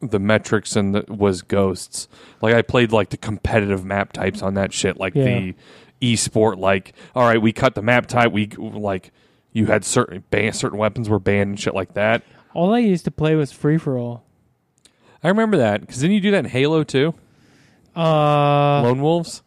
the 0.00 0.18
metrics 0.18 0.76
and 0.76 0.94
the, 0.94 1.04
was 1.08 1.40
Ghosts. 1.40 2.08
Like 2.42 2.54
I 2.54 2.60
played 2.60 2.92
like 2.92 3.08
the 3.08 3.16
competitive 3.16 3.82
map 3.86 4.12
types 4.12 4.42
on 4.42 4.54
that 4.54 4.74
shit 4.74 4.98
like 4.98 5.14
Yeah. 5.14 5.24
the 5.24 5.54
e-sport 6.02 6.58
like 6.58 6.92
all 7.14 7.26
right, 7.26 7.40
we 7.40 7.52
cut 7.54 7.74
the 7.74 7.80
map 7.80 8.06
type, 8.06 8.30
we 8.32 8.48
like 8.58 9.10
you 9.54 9.64
had 9.66 9.84
certain 9.86 10.22
ban- 10.30 10.52
certain 10.52 10.76
weapons 10.78 11.08
were 11.08 11.18
banned 11.20 11.48
and 11.50 11.60
shit 11.60 11.74
like 11.74 11.94
that. 11.94 12.22
all 12.52 12.74
I 12.74 12.80
used 12.80 13.04
to 13.06 13.10
play 13.10 13.34
was 13.36 13.52
free 13.52 13.78
for 13.78 13.96
all. 13.96 14.24
I 15.24 15.28
remember 15.28 15.56
that 15.56 15.86
cuz 15.88 15.98
didn't 15.98 16.14
you 16.14 16.20
do 16.20 16.30
that 16.32 16.44
in 16.44 16.50
Halo 16.50 16.84
too? 16.84 17.14
Uh, 17.96 18.82
Lone 18.82 19.00
Wolves? 19.00 19.42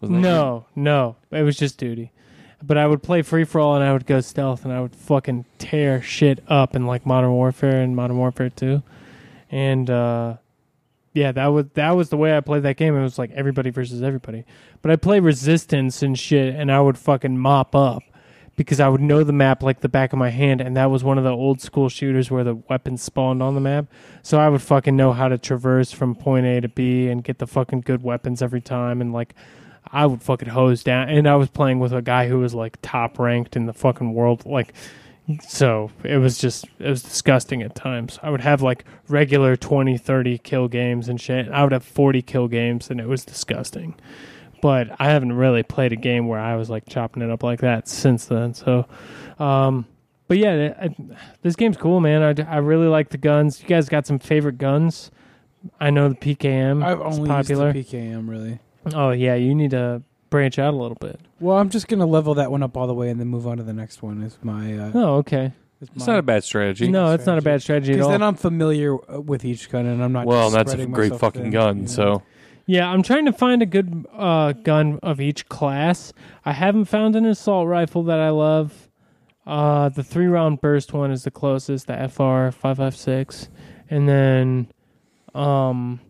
Wasn't 0.00 0.22
that 0.22 0.28
no, 0.28 0.66
no, 0.76 1.16
it 1.30 1.42
was 1.42 1.56
just 1.56 1.78
duty. 1.78 2.12
But 2.62 2.76
I 2.76 2.86
would 2.86 3.02
play 3.02 3.22
free 3.22 3.44
for 3.44 3.60
all, 3.60 3.74
and 3.76 3.84
I 3.84 3.92
would 3.92 4.06
go 4.06 4.20
stealth, 4.20 4.64
and 4.64 4.72
I 4.72 4.80
would 4.80 4.94
fucking 4.94 5.44
tear 5.58 6.02
shit 6.02 6.42
up 6.48 6.74
in 6.74 6.86
like 6.86 7.06
Modern 7.06 7.32
Warfare 7.32 7.80
and 7.80 7.94
Modern 7.94 8.18
Warfare 8.18 8.50
Two, 8.50 8.82
and 9.50 9.88
uh, 9.88 10.36
yeah, 11.12 11.32
that 11.32 11.46
was 11.48 11.66
that 11.74 11.92
was 11.92 12.10
the 12.10 12.16
way 12.16 12.36
I 12.36 12.40
played 12.40 12.62
that 12.64 12.76
game. 12.76 12.96
It 12.96 13.02
was 13.02 13.18
like 13.18 13.30
everybody 13.32 13.70
versus 13.70 14.02
everybody. 14.02 14.44
But 14.82 14.90
I 14.90 14.96
play 14.96 15.20
Resistance 15.20 16.02
and 16.02 16.18
shit, 16.18 16.54
and 16.54 16.70
I 16.70 16.80
would 16.80 16.98
fucking 16.98 17.38
mop 17.38 17.74
up 17.74 18.02
because 18.58 18.80
I 18.80 18.88
would 18.88 19.00
know 19.00 19.22
the 19.22 19.32
map 19.32 19.62
like 19.62 19.82
the 19.82 19.88
back 19.88 20.12
of 20.12 20.18
my 20.18 20.30
hand, 20.30 20.60
and 20.60 20.76
that 20.76 20.90
was 20.90 21.04
one 21.04 21.16
of 21.16 21.22
the 21.22 21.30
old 21.30 21.60
school 21.60 21.88
shooters 21.88 22.28
where 22.28 22.42
the 22.42 22.56
weapons 22.56 23.00
spawned 23.00 23.40
on 23.40 23.54
the 23.54 23.60
map. 23.60 23.86
So 24.24 24.40
I 24.40 24.48
would 24.48 24.60
fucking 24.60 24.96
know 24.96 25.12
how 25.12 25.28
to 25.28 25.38
traverse 25.38 25.92
from 25.92 26.16
point 26.16 26.44
A 26.44 26.60
to 26.60 26.68
B 26.68 27.06
and 27.06 27.22
get 27.22 27.38
the 27.38 27.46
fucking 27.46 27.82
good 27.82 28.02
weapons 28.02 28.42
every 28.42 28.60
time, 28.60 29.00
and 29.00 29.12
like 29.12 29.32
I 29.92 30.06
would 30.06 30.24
fucking 30.24 30.48
hose 30.48 30.82
down. 30.82 31.08
And 31.08 31.28
I 31.28 31.36
was 31.36 31.48
playing 31.48 31.78
with 31.78 31.92
a 31.92 32.02
guy 32.02 32.26
who 32.26 32.40
was 32.40 32.52
like 32.52 32.78
top 32.82 33.20
ranked 33.20 33.54
in 33.54 33.66
the 33.66 33.72
fucking 33.72 34.12
world, 34.12 34.44
like. 34.44 34.74
So 35.46 35.90
it 36.04 36.16
was 36.16 36.38
just 36.38 36.64
it 36.78 36.88
was 36.88 37.02
disgusting 37.02 37.62
at 37.62 37.74
times. 37.74 38.18
I 38.22 38.30
would 38.30 38.40
have 38.40 38.62
like 38.62 38.86
regular 39.08 39.56
20, 39.56 39.98
30 39.98 40.38
kill 40.38 40.68
games 40.68 41.06
and 41.06 41.20
shit. 41.20 41.48
I 41.50 41.62
would 41.62 41.72
have 41.72 41.84
40 41.84 42.22
kill 42.22 42.48
games 42.48 42.90
and 42.90 42.98
it 42.98 43.06
was 43.06 43.26
disgusting. 43.26 43.94
But 44.60 44.88
I 45.00 45.10
haven't 45.10 45.32
really 45.32 45.62
played 45.62 45.92
a 45.92 45.96
game 45.96 46.26
where 46.28 46.40
I 46.40 46.56
was 46.56 46.68
like 46.68 46.84
chopping 46.88 47.22
it 47.22 47.30
up 47.30 47.42
like 47.42 47.60
that 47.60 47.88
since 47.88 48.26
then. 48.26 48.54
So 48.54 48.86
um 49.38 49.86
but 50.26 50.36
yeah, 50.36 50.74
I, 50.80 50.94
this 51.40 51.56
game's 51.56 51.78
cool, 51.78 52.00
man. 52.00 52.22
I, 52.22 52.56
I 52.56 52.58
really 52.58 52.86
like 52.86 53.08
the 53.08 53.16
guns. 53.16 53.62
You 53.62 53.66
guys 53.68 53.88
got 53.88 54.06
some 54.06 54.18
favorite 54.18 54.58
guns? 54.58 55.10
I 55.80 55.88
know 55.90 56.08
the 56.10 56.14
PKM 56.14 56.84
I've 56.84 57.00
is 57.00 57.18
only 57.18 57.28
popular. 57.28 57.72
used 57.72 57.90
the 57.90 57.98
PKM 57.98 58.28
really. 58.28 58.58
oh 58.94 59.10
yeah, 59.10 59.34
you 59.34 59.54
need 59.54 59.70
to 59.70 60.02
branch 60.30 60.58
out 60.58 60.74
a 60.74 60.76
little 60.76 60.96
bit. 61.00 61.18
Well, 61.40 61.56
I'm 61.56 61.70
just 61.70 61.88
gonna 61.88 62.06
level 62.06 62.34
that 62.34 62.50
one 62.50 62.62
up 62.62 62.76
all 62.76 62.86
the 62.86 62.94
way 62.94 63.08
and 63.10 63.18
then 63.18 63.28
move 63.28 63.46
on 63.46 63.56
to 63.56 63.62
the 63.62 63.72
next 63.72 64.02
one. 64.02 64.22
Is 64.22 64.38
my 64.42 64.76
uh, 64.78 64.90
Oh 64.94 65.14
okay. 65.16 65.52
is 65.80 65.88
It's 65.96 66.06
not 66.06 66.18
a 66.18 66.22
bad 66.22 66.44
strategy. 66.44 66.88
No, 66.88 67.12
it's 67.12 67.26
not 67.26 67.38
a 67.38 67.42
bad 67.42 67.62
strategy 67.62 67.92
at 67.92 67.96
because 67.96 68.06
all. 68.06 68.12
then 68.12 68.22
I'm 68.22 68.34
familiar 68.34 68.96
with 68.96 69.44
each 69.44 69.70
gun 69.70 69.86
and 69.86 70.02
I'm 70.02 70.12
not. 70.12 70.26
well, 70.26 70.50
just 70.50 70.66
that's 70.66 70.74
a 70.74 70.86
great 70.86 71.16
fucking 71.16 71.42
thin, 71.42 71.50
gun. 71.50 71.76
you 71.76 71.82
know? 71.82 71.88
So 71.88 72.22
Yeah, 72.70 72.90
I'm 72.90 73.02
trying 73.02 73.24
to 73.24 73.32
find 73.32 73.62
a 73.62 73.66
good 73.66 74.06
uh, 74.12 74.52
gun 74.52 74.98
of 75.02 75.22
each 75.22 75.48
class. 75.48 76.12
I 76.44 76.52
haven't 76.52 76.84
found 76.84 77.16
an 77.16 77.24
assault 77.24 77.66
rifle 77.66 78.02
that 78.02 78.20
I 78.20 78.28
love. 78.28 78.90
Uh, 79.46 79.88
the 79.88 80.02
three 80.02 80.26
round 80.26 80.60
burst 80.60 80.92
one 80.92 81.10
is 81.10 81.24
the 81.24 81.30
closest, 81.30 81.86
the 81.86 81.94
FR 81.94 82.50
five 82.50 82.76
five 82.76 82.94
six, 82.94 83.48
and 83.88 84.06
then 84.06 84.70
um, 85.34 86.00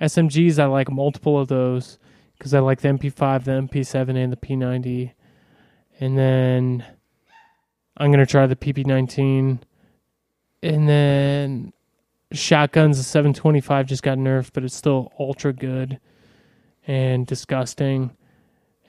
SMGs. 0.00 0.58
I 0.58 0.64
like 0.64 0.90
multiple 0.90 1.38
of 1.38 1.48
those 1.48 1.98
because 2.38 2.54
I 2.54 2.60
like 2.60 2.80
the 2.80 2.88
MP5, 2.88 3.44
the 3.44 3.50
MP7, 3.50 4.16
and 4.16 4.32
the 4.32 4.36
P90. 4.38 5.12
And 6.00 6.16
then 6.16 6.86
I'm 7.98 8.10
gonna 8.10 8.24
try 8.24 8.46
the 8.46 8.56
PP19, 8.56 9.58
and 10.62 10.88
then 10.88 11.74
shotguns 12.32 12.98
the 12.98 13.04
725 13.04 13.86
just 13.86 14.02
got 14.02 14.18
nerfed 14.18 14.50
but 14.52 14.64
it's 14.64 14.74
still 14.74 15.12
ultra 15.18 15.52
good 15.52 15.98
and 16.86 17.26
disgusting. 17.26 18.10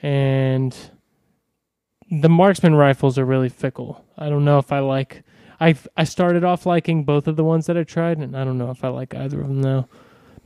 And 0.01 0.75
the 2.09 2.29
marksman 2.29 2.75
rifles 2.75 3.17
are 3.17 3.25
really 3.25 3.49
fickle. 3.49 4.05
I 4.17 4.29
don't 4.29 4.45
know 4.45 4.57
if 4.59 4.71
i 4.71 4.79
like 4.79 5.23
i 5.59 5.75
i 5.95 6.03
started 6.03 6.43
off 6.43 6.65
liking 6.65 7.03
both 7.03 7.27
of 7.27 7.35
the 7.35 7.43
ones 7.43 7.65
that 7.65 7.75
i 7.77 7.83
tried 7.83 8.17
and 8.19 8.37
i 8.37 8.43
don't 8.43 8.57
know 8.59 8.69
if 8.69 8.83
i 8.83 8.87
like 8.87 9.13
either 9.15 9.41
of 9.41 9.47
them 9.47 9.61
now 9.61 9.87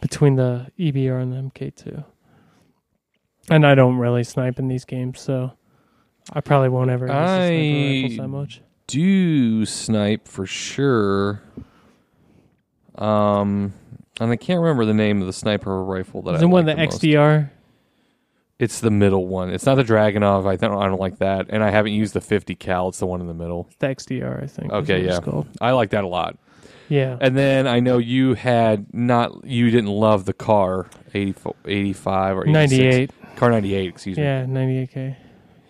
between 0.02 0.36
the 0.36 0.68
ebr 0.80 1.22
and 1.22 1.34
the 1.34 1.38
mk2 1.38 2.04
and 3.50 3.66
i 3.68 3.76
don't 3.76 3.98
really 3.98 4.24
snipe 4.24 4.58
in 4.58 4.68
these 4.70 4.86
games 4.86 5.20
so 5.20 5.52
i 6.34 6.40
probably 6.40 6.70
won't 6.70 6.90
ever 6.90 7.06
use 7.08 7.14
the 7.14 7.18
sniper 7.18 7.52
I- 7.52 8.02
rifles 8.02 8.18
that 8.18 8.28
much. 8.30 8.62
do 8.88 9.66
snipe 9.66 10.28
for 10.28 10.46
sure. 10.46 11.44
Um, 12.96 13.74
and 14.20 14.32
I 14.32 14.36
can't 14.36 14.60
remember 14.62 14.86
the 14.86 14.94
name 14.94 15.22
of 15.22 15.28
the 15.28 15.34
sniper 15.34 15.84
rifle 15.84 16.22
that 16.24 16.36
is 16.36 16.42
I 16.44 16.46
one 16.46 16.66
like 16.66 16.74
of 16.74 16.78
the 16.78 16.86
most. 16.86 17.02
xdr 17.02 17.50
It's 18.60 18.80
the 18.80 18.92
middle 18.92 19.28
one. 19.28 19.50
It's 19.50 19.66
not 19.66 19.76
the 19.76 19.84
Dragunov. 19.84 20.46
I 20.48 20.56
don't. 20.58 20.78
I 20.82 20.88
don't 20.88 21.00
like 21.00 21.18
that. 21.20 21.48
And 21.50 21.64
I 21.64 21.70
haven't 21.72 21.94
used 21.94 22.14
the 22.14 22.22
50 22.22 22.54
cal. 22.56 22.90
It's 22.90 23.00
the 23.00 23.08
one 23.08 23.22
in 23.22 23.28
the 23.28 23.34
middle. 23.34 23.70
the 23.80 23.88
xdr 23.88 24.44
i 24.44 24.48
think 24.48 24.72
Okay, 24.72 25.06
yeah. 25.06 25.20
I 25.60 25.72
like 25.72 25.92
that 25.92 26.04
a 26.04 26.08
lot. 26.08 26.38
yeah 26.90 27.18
And 27.22 27.36
then 27.38 27.68
I 27.68 27.80
know 27.80 27.98
you 27.98 28.34
had 28.36 28.94
not. 28.94 29.46
You 29.46 29.70
didn't 29.72 29.90
love 29.90 30.26
the 30.26 30.34
car 30.34 30.88
80, 31.14 31.34
85 31.66 32.38
or 32.38 32.48
86. 32.48 32.52
98 32.54 33.12
Kar 33.38 33.50
98. 33.50 33.90
Excuse 33.90 34.18
me. 34.18 34.24
Yeah, 34.24 34.44
98k. 34.46 35.16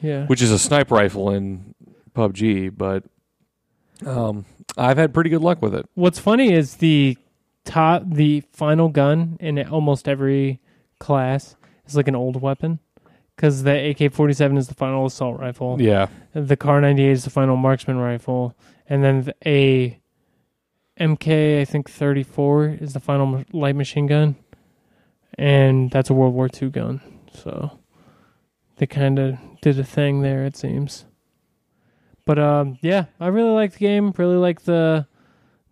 Yeah. 0.02 0.26
Which 0.26 0.42
is 0.42 0.52
a 0.52 0.58
sniper 0.60 0.96
rifle 0.96 1.30
in 1.30 1.74
PUBG, 2.16 2.76
but 2.76 3.04
um, 4.06 4.46
I've 4.78 4.98
had 4.98 5.14
pretty 5.14 5.30
good 5.30 5.42
luck 5.42 5.62
with 5.62 5.76
it. 5.76 5.86
What's 5.96 6.20
funny 6.20 6.54
is 6.54 6.76
the 6.76 7.18
top, 7.66 8.04
the 8.06 8.42
final 8.52 8.90
gun 8.90 9.38
in 9.40 9.60
almost 9.68 10.08
every 10.08 10.60
class 11.00 11.56
is 11.86 11.96
like 11.96 12.08
an 12.08 12.16
old 12.16 12.42
weapon, 12.42 12.80
because 13.36 13.64
the 13.64 13.90
AK-47 13.90 14.58
is 14.58 14.68
the 14.68 14.76
final 14.76 15.06
assault 15.06 15.40
rifle. 15.40 15.82
Yeah. 15.82 16.08
The 16.34 16.56
Kar 16.56 16.80
98 16.80 17.12
is 17.12 17.24
the 17.24 17.30
final 17.30 17.58
marksman 17.58 17.98
rifle, 17.98 18.56
and 18.88 19.04
then 19.04 19.24
the, 19.24 19.36
a 19.46 20.00
MK 21.00 21.62
I 21.62 21.66
think 21.66 21.90
34 21.90 22.78
is 22.80 22.94
the 22.94 23.00
final 23.00 23.44
light 23.52 23.76
machine 23.76 24.08
gun, 24.08 24.36
and 25.38 25.90
that's 25.92 26.10
a 26.10 26.14
World 26.14 26.34
War 26.34 26.50
II 26.62 26.70
gun. 26.70 27.02
So 27.34 27.80
they 28.78 28.86
kind 28.86 29.20
of 29.20 29.38
did 29.62 29.80
a 29.80 29.84
thing 29.84 30.22
there, 30.22 30.46
it 30.46 30.56
seems. 30.56 31.06
But 32.26 32.40
um, 32.40 32.78
yeah, 32.82 33.06
I 33.20 33.28
really 33.28 33.52
like 33.52 33.74
the 33.74 33.80
game. 33.80 34.14
Really 34.18 34.36
like 34.38 34.62
the 34.64 35.08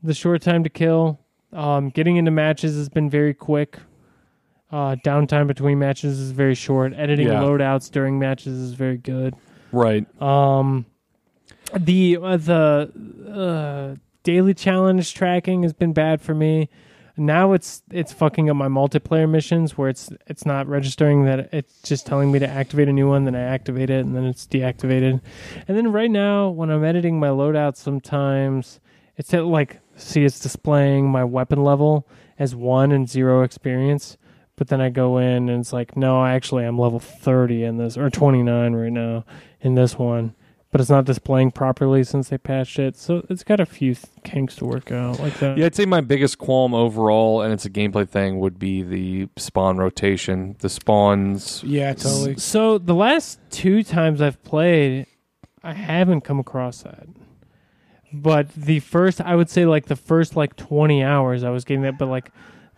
the 0.03 0.13
short 0.13 0.41
time 0.41 0.63
to 0.63 0.69
kill. 0.69 1.19
Um, 1.53 1.89
getting 1.89 2.17
into 2.17 2.31
matches 2.31 2.75
has 2.75 2.89
been 2.89 3.09
very 3.09 3.33
quick. 3.33 3.77
Uh, 4.71 4.95
downtime 5.03 5.47
between 5.47 5.79
matches 5.79 6.19
is 6.19 6.31
very 6.31 6.53
short. 6.55 6.93
Editing 6.95 7.27
Yeah. 7.27 7.41
loadouts 7.41 7.89
during 7.91 8.19
matches 8.19 8.53
is 8.57 8.73
very 8.73 8.97
good. 8.97 9.33
Right. 9.71 10.05
Um, 10.21 10.85
the 11.77 12.17
uh, 12.21 12.37
the 12.37 12.91
uh, 13.31 13.95
daily 14.23 14.53
challenge 14.53 15.13
tracking 15.13 15.63
has 15.63 15.73
been 15.73 15.93
bad 15.93 16.21
for 16.21 16.33
me. 16.35 16.69
Now 17.19 17.53
it's 17.53 17.83
it's 17.91 18.13
fucking 18.13 18.49
up 18.49 18.55
my 18.55 18.67
multiplayer 18.67 19.29
missions 19.29 19.77
where 19.77 19.89
it's 19.89 20.09
it's 20.27 20.45
not 20.45 20.67
registering 20.67 21.25
that 21.25 21.53
it's 21.53 21.81
just 21.81 22.05
telling 22.05 22.31
me 22.31 22.39
to 22.39 22.47
activate 22.47 22.87
a 22.87 22.93
new 22.93 23.09
one, 23.09 23.25
then 23.25 23.35
I 23.35 23.41
activate 23.41 23.89
it 23.89 24.05
and 24.05 24.15
then 24.15 24.23
it's 24.25 24.47
deactivated. 24.47 25.21
And 25.67 25.77
then 25.77 25.91
right 25.91 26.09
now 26.09 26.49
when 26.49 26.69
I'm 26.69 26.83
editing 26.83 27.19
my 27.19 27.27
loadout, 27.27 27.75
sometimes 27.75 28.79
it's 29.17 29.33
at 29.33 29.45
like 29.45 29.81
see 29.97 30.23
it's 30.23 30.39
displaying 30.39 31.09
my 31.09 31.23
weapon 31.23 31.63
level 31.63 32.07
as 32.39 32.55
one 32.55 32.91
and 32.91 33.09
zero 33.09 33.43
experience. 33.43 34.17
But 34.55 34.69
then 34.69 34.81
I 34.81 34.89
go 34.89 35.17
in 35.17 35.49
and 35.49 35.61
it's 35.61 35.71
like, 35.71 35.95
no, 35.95 36.19
I 36.19 36.33
actually 36.33 36.65
I'm 36.65 36.77
level 36.77 36.99
30 36.99 37.63
in 37.63 37.77
this, 37.77 37.97
or 37.97 38.09
29 38.09 38.73
right 38.73 38.91
now 38.91 39.25
in 39.61 39.75
this 39.75 39.97
one, 39.97 40.35
but 40.71 40.79
it's 40.79 40.89
not 40.89 41.05
displaying 41.05 41.51
properly 41.51 42.03
since 42.03 42.29
they 42.29 42.37
patched 42.37 42.77
it. 42.77 42.95
So 42.95 43.25
it's 43.29 43.43
got 43.43 43.59
a 43.59 43.65
few 43.65 43.95
th- 43.95 44.05
kinks 44.23 44.55
to 44.57 44.65
work 44.65 44.91
out 44.91 45.19
like 45.19 45.37
that. 45.39 45.57
Yeah, 45.57 45.65
I'd 45.65 45.75
say 45.75 45.85
my 45.85 46.01
biggest 46.01 46.37
qualm 46.37 46.73
overall, 46.73 47.41
and 47.41 47.51
it's 47.51 47.65
a 47.65 47.69
gameplay 47.69 48.07
thing, 48.07 48.39
would 48.39 48.59
be 48.59 48.83
the 48.83 49.29
spawn 49.35 49.77
rotation. 49.77 50.55
The 50.59 50.69
spawns. 50.69 51.63
Yeah, 51.63 51.93
totally. 51.93 52.37
So 52.37 52.77
the 52.77 52.93
last 52.93 53.39
two 53.49 53.81
times 53.83 54.21
I've 54.21 54.41
played, 54.43 55.07
I 55.63 55.73
haven't 55.73 56.21
come 56.21 56.39
across 56.39 56.83
that. 56.83 57.07
But 58.11 58.53
the 58.53 58.79
first, 58.79 59.21
I 59.21 59.35
would 59.35 59.49
say, 59.49 59.65
like 59.65 59.85
the 59.85 59.95
first 59.95 60.35
like 60.35 60.55
20 60.55 61.03
hours, 61.03 61.43
I 61.43 61.49
was 61.49 61.63
getting 61.65 61.83
that. 61.83 61.97
But 61.97 62.07
like 62.07 62.31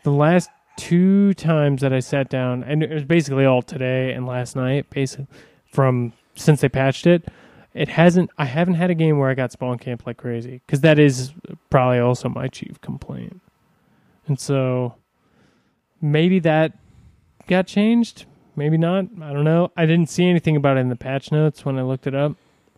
the 0.03 0.11
last 0.11 0.49
two 0.77 1.33
times 1.33 1.81
that 1.81 1.91
I 1.93 1.99
sat 1.99 2.29
down, 2.29 2.63
and 2.63 2.83
it 2.83 2.89
was 2.89 3.03
basically 3.03 3.45
all 3.45 3.61
today 3.61 4.13
and 4.13 4.25
last 4.25 4.55
night, 4.55 4.89
basically 4.89 5.27
from 5.71 6.13
since 6.35 6.61
they 6.61 6.69
patched 6.69 7.05
it. 7.05 7.27
It 7.73 7.87
hasn't. 7.87 8.29
I 8.37 8.45
haven't 8.45 8.73
had 8.75 8.89
a 8.89 8.95
game 8.95 9.17
where 9.17 9.29
I 9.29 9.33
got 9.33 9.51
spawn 9.51 9.77
camp 9.77 10.05
like 10.05 10.17
crazy 10.17 10.61
because 10.65 10.81
that 10.81 10.99
is 10.99 11.31
probably 11.69 11.99
also 11.99 12.27
my 12.29 12.47
chief 12.47 12.81
complaint. 12.81 13.39
And 14.27 14.39
so 14.39 14.95
maybe 16.01 16.39
that 16.39 16.77
got 17.47 17.67
changed. 17.67 18.25
Maybe 18.55 18.77
not. 18.77 19.05
I 19.21 19.31
don't 19.31 19.45
know. 19.45 19.71
I 19.77 19.85
didn't 19.85 20.09
see 20.09 20.27
anything 20.27 20.55
about 20.57 20.75
it 20.77 20.81
in 20.81 20.89
the 20.89 20.95
patch 20.97 21.31
notes 21.31 21.63
when 21.63 21.79
I 21.79 21.83
looked 21.83 22.05
it 22.07 22.13
up. 22.15 22.35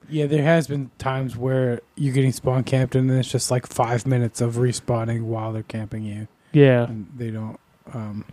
Yeah, 0.10 0.28
there 0.28 0.44
has 0.44 0.68
been 0.68 0.92
times 1.00 1.36
where 1.36 1.82
you're 1.96 2.14
getting 2.14 2.32
spawn 2.32 2.64
camped 2.64 2.94
and 2.94 3.10
then 3.10 3.18
it's 3.18 3.32
just 3.32 3.50
like 3.50 3.66
five 3.66 4.06
minutes 4.06 4.42
of 4.42 4.56
respawning 4.56 5.24
while 5.24 5.52
they're 5.54 5.64
camping 5.64 6.04
you, 6.04 6.28
Yeah. 6.52 6.84
and 6.84 7.08
they 7.16 7.32
don't. 7.32 7.58
Um, 7.94 8.26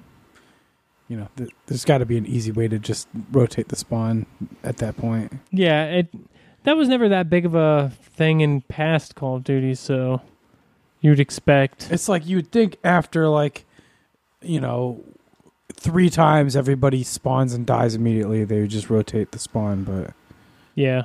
you 1.09 1.17
know, 1.17 1.29
th- 1.37 1.51
there's 1.67 1.85
got 1.85 1.99
to 1.99 2.07
be 2.07 2.19
an 2.19 2.27
easy 2.27 2.51
way 2.53 2.69
to 2.69 2.79
just 2.79 3.09
rotate 3.33 3.69
the 3.69 3.77
spawn 3.77 4.27
at 4.63 4.77
that 4.79 4.97
point. 4.97 5.33
Yeah, 5.51 5.85
it 5.87 6.09
that 6.65 6.77
was 6.77 6.89
never 6.89 7.09
that 7.09 7.31
big 7.31 7.47
of 7.47 7.55
a 7.55 7.93
thing 8.01 8.41
in 8.41 8.61
past 8.63 9.15
Call 9.15 9.37
of 9.37 9.45
Duty, 9.45 9.75
so 9.75 10.21
you'd 11.01 11.21
expect. 11.21 11.91
It's 11.91 12.09
like 12.09 12.27
you 12.27 12.37
would 12.37 12.53
think 12.53 12.77
after 12.85 13.29
like, 13.29 13.65
you 14.43 14.61
know, 14.61 15.03
three 15.73 16.11
times 16.11 16.57
everybody 16.57 17.03
spawns 17.03 17.55
and 17.55 17.67
dies 17.67 17.95
immediately. 17.95 18.45
They 18.45 18.61
would 18.61 18.71
just 18.71 18.91
rotate 18.91 19.33
the 19.33 19.39
spawn, 19.39 19.85
but 19.85 20.13
Yeah. 20.75 21.05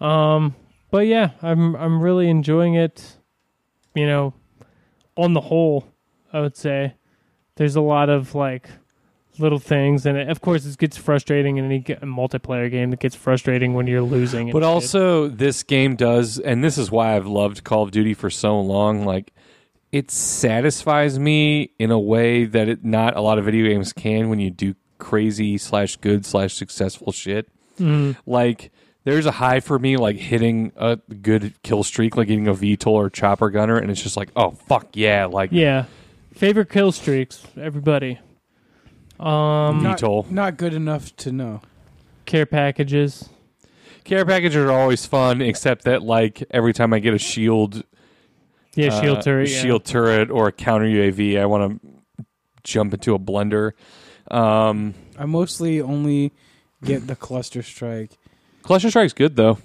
Um 0.00 0.56
but 0.90 1.06
yeah, 1.06 1.30
I'm 1.42 1.74
I'm 1.76 2.02
really 2.02 2.28
enjoying 2.28 2.74
it. 2.74 3.16
You 3.94 4.06
know, 4.06 4.34
on 5.16 5.34
the 5.34 5.40
whole, 5.40 5.86
I 6.32 6.40
would 6.40 6.56
say 6.56 6.94
there's 7.56 7.76
a 7.76 7.80
lot 7.80 8.08
of 8.08 8.34
like 8.34 8.68
little 9.38 9.58
things 9.58 10.04
and 10.04 10.18
it, 10.18 10.28
of 10.28 10.40
course 10.42 10.66
it 10.66 10.76
gets 10.76 10.96
frustrating 10.96 11.56
in 11.56 11.64
any 11.64 11.78
g- 11.78 11.94
multiplayer 11.96 12.70
game 12.70 12.90
that 12.90 13.00
gets 13.00 13.14
frustrating 13.14 13.72
when 13.74 13.86
you're 13.86 14.02
losing 14.02 14.50
But 14.50 14.58
shit. 14.58 14.64
also, 14.64 15.28
this 15.28 15.62
game 15.62 15.96
does, 15.96 16.38
and 16.38 16.62
this 16.62 16.76
is 16.76 16.90
why 16.90 17.16
I've 17.16 17.26
loved 17.26 17.64
Call 17.64 17.82
of 17.82 17.90
Duty 17.92 18.12
for 18.14 18.28
so 18.30 18.60
long. 18.60 19.04
Like, 19.06 19.32
it 19.90 20.10
satisfies 20.10 21.18
me 21.18 21.70
in 21.78 21.90
a 21.90 21.98
way 21.98 22.44
that 22.44 22.68
it 22.68 22.84
not 22.84 23.16
a 23.16 23.20
lot 23.20 23.38
of 23.38 23.44
video 23.44 23.68
games 23.68 23.92
can 23.92 24.28
when 24.28 24.38
you 24.38 24.50
do 24.50 24.74
crazy 24.98 25.56
slash 25.58 25.96
good 25.96 26.24
slash 26.26 26.54
successful 26.54 27.12
shit. 27.12 27.48
Mhm. 27.80 28.16
Like, 28.26 28.70
there's 29.04 29.26
a 29.26 29.30
high 29.32 29.60
for 29.60 29.78
me, 29.78 29.96
like 29.96 30.16
hitting 30.16 30.72
a 30.76 30.96
good 30.96 31.54
kill 31.62 31.82
streak, 31.82 32.16
like 32.16 32.28
getting 32.28 32.48
a 32.48 32.54
VTOL 32.54 32.86
or 32.92 33.10
chopper 33.10 33.50
gunner, 33.50 33.76
and 33.78 33.90
it's 33.90 34.02
just 34.02 34.16
like, 34.16 34.28
oh 34.36 34.50
fuck 34.68 34.88
yeah, 34.94 35.24
like 35.26 35.50
Yeah. 35.52 35.84
Favorite 36.34 36.70
kill 36.70 36.92
streaks, 36.92 37.46
everybody. 37.60 38.18
Um 39.22 39.82
not, 39.82 40.30
not 40.30 40.56
good 40.56 40.74
enough 40.74 41.14
to 41.16 41.32
know. 41.32 41.60
care 42.26 42.46
packages. 42.46 43.28
Care 44.04 44.24
packages 44.26 44.56
are 44.56 44.72
always 44.72 45.06
fun, 45.06 45.40
except 45.40 45.84
that 45.84 46.02
like 46.02 46.42
every 46.50 46.72
time 46.72 46.92
I 46.92 46.98
get 46.98 47.14
a 47.14 47.18
shield, 47.18 47.84
Yeah, 48.74 49.00
shield 49.00 49.18
uh, 49.18 49.22
turret. 49.22 49.48
yeah. 49.50 49.60
shield 49.62 49.84
turret, 49.84 50.30
or 50.30 50.48
a 50.48 50.52
counter 50.52 50.86
UAV, 50.86 51.38
I 51.40 51.46
want 51.46 51.80
to 52.18 52.24
jump 52.64 52.94
into 52.94 53.14
a 53.14 53.18
blender. 53.18 53.72
Um, 54.30 54.94
I 55.18 55.24
mostly 55.26 55.80
only 55.80 56.32
get 56.84 57.06
the 57.06 57.14
cluster 57.14 57.62
strike. 57.62 58.18
Cluster 58.62 58.90
Strike's 58.90 59.12
good 59.12 59.36
though. 59.36 59.58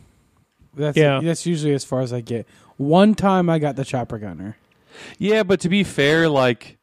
That's 0.75 0.95
Yeah. 0.97 1.19
that's 1.23 1.45
usually 1.47 1.73
as 1.73 1.83
far 1.83 2.01
as 2.01 2.13
I 2.13 2.21
get. 2.21 2.45
One 2.77 3.15
time 3.15 3.49
I 3.49 3.57
got 3.57 3.75
the 3.75 3.85
chopper 3.85 4.19
gunner. 4.19 4.57
Yeah, 5.17 5.41
but 5.43 5.59
to 5.61 5.69
be 5.69 5.83
fair, 5.83 6.29
like 6.29 6.76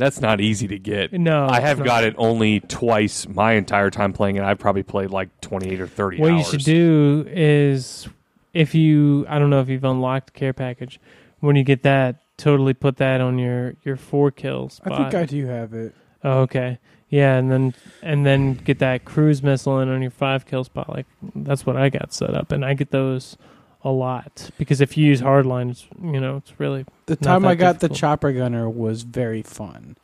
that's 0.00 0.20
not 0.20 0.40
easy 0.40 0.66
to 0.68 0.78
get. 0.78 1.12
No. 1.12 1.46
I 1.48 1.60
have 1.60 1.82
got 1.82 2.04
it 2.04 2.14
only 2.18 2.60
twice 2.60 3.28
my 3.28 3.52
entire 3.52 3.90
time 3.90 4.12
playing 4.12 4.36
it. 4.36 4.42
I've 4.42 4.58
probably 4.58 4.82
played 4.82 5.10
like 5.10 5.40
twenty 5.40 5.70
eight 5.70 5.80
or 5.80 5.86
thirty. 5.86 6.18
What 6.18 6.32
you 6.32 6.44
should 6.44 6.64
do 6.64 7.24
is 7.28 8.08
if 8.52 8.74
you 8.74 9.26
I 9.28 9.38
don't 9.38 9.50
know 9.50 9.60
if 9.60 9.68
you've 9.68 9.84
unlocked 9.84 10.32
care 10.32 10.52
package, 10.52 11.00
when 11.40 11.56
you 11.56 11.64
get 11.64 11.82
that, 11.82 12.22
totally 12.36 12.74
put 12.74 12.96
that 12.96 13.20
on 13.20 13.38
your 13.38 13.74
your 13.84 13.96
four 13.96 14.30
kills. 14.30 14.80
I 14.84 14.96
think 14.96 15.14
I 15.14 15.24
do 15.24 15.46
have 15.46 15.74
it. 15.74 15.94
Oh, 16.22 16.40
okay. 16.40 16.78
Yeah, 17.08 17.36
and 17.36 17.50
then 17.50 17.74
and 18.02 18.24
then 18.24 18.54
get 18.54 18.78
that 18.78 19.04
cruise 19.04 19.42
missile 19.42 19.80
in 19.80 19.88
on 19.88 20.00
your 20.00 20.12
five 20.12 20.46
kill 20.46 20.64
spot. 20.64 20.88
Like 20.88 21.06
that's 21.34 21.66
what 21.66 21.76
I 21.76 21.88
got 21.88 22.12
set 22.12 22.34
up, 22.34 22.52
and 22.52 22.64
I 22.64 22.74
get 22.74 22.90
those 22.92 23.36
a 23.82 23.90
lot 23.90 24.50
because 24.58 24.80
if 24.80 24.96
you 24.96 25.06
use 25.06 25.20
hardline, 25.22 25.70
it's 25.70 25.86
you 26.02 26.20
know 26.20 26.36
it's 26.36 26.58
really 26.60 26.84
The 27.06 27.16
time 27.16 27.44
I 27.46 27.54
got 27.54 27.80
the 27.80 27.88
chopper 27.88 28.32
gunner 28.32 28.68
was 28.68 29.02
very 29.02 29.42
fun. 29.42 29.96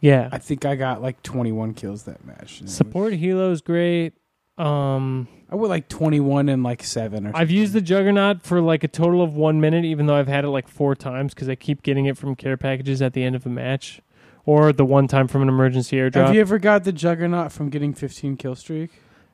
yeah. 0.00 0.28
I 0.30 0.38
think 0.38 0.64
I 0.64 0.76
got 0.76 1.02
like 1.02 1.22
21 1.22 1.74
kills 1.74 2.04
that 2.04 2.24
match. 2.24 2.58
it 2.58 2.62
was- 2.64 2.74
Support 2.74 3.14
helo's 3.14 3.60
great. 3.60 4.12
Um, 4.56 5.26
I 5.50 5.56
went 5.56 5.70
like 5.70 5.88
21 5.88 6.48
and 6.48 6.62
like 6.62 6.84
seven 6.84 7.26
or. 7.26 7.32
I've 7.34 7.50
used 7.50 7.72
the 7.72 7.80
Juggernaut 7.80 8.42
for 8.42 8.60
like 8.60 8.84
a 8.84 8.88
total 8.88 9.20
of 9.20 9.34
one 9.34 9.60
minute, 9.60 9.84
even 9.84 10.06
though 10.06 10.14
I've 10.14 10.28
had 10.28 10.44
it 10.44 10.48
like 10.50 10.68
four 10.68 10.94
times 10.94 11.34
because 11.34 11.48
I 11.48 11.56
keep 11.56 11.82
getting 11.82 12.06
it 12.06 12.16
from 12.16 12.36
care 12.36 12.56
packages 12.56 13.02
at 13.02 13.14
the 13.14 13.24
end 13.24 13.34
of 13.34 13.44
a 13.46 13.48
match, 13.48 14.00
or 14.46 14.72
the 14.72 14.84
one 14.84 15.08
time 15.08 15.26
from 15.26 15.42
an 15.42 15.48
emergency 15.48 15.96
airdrop. 15.96 16.26
Have 16.26 16.34
you 16.36 16.40
ever 16.40 16.60
got 16.60 16.84
the 16.84 16.92
juggernaut 16.92 17.50
from 17.50 17.68
getting 17.68 17.92
15 17.94 18.36
kill 18.36 18.54
streak? 18.54 18.90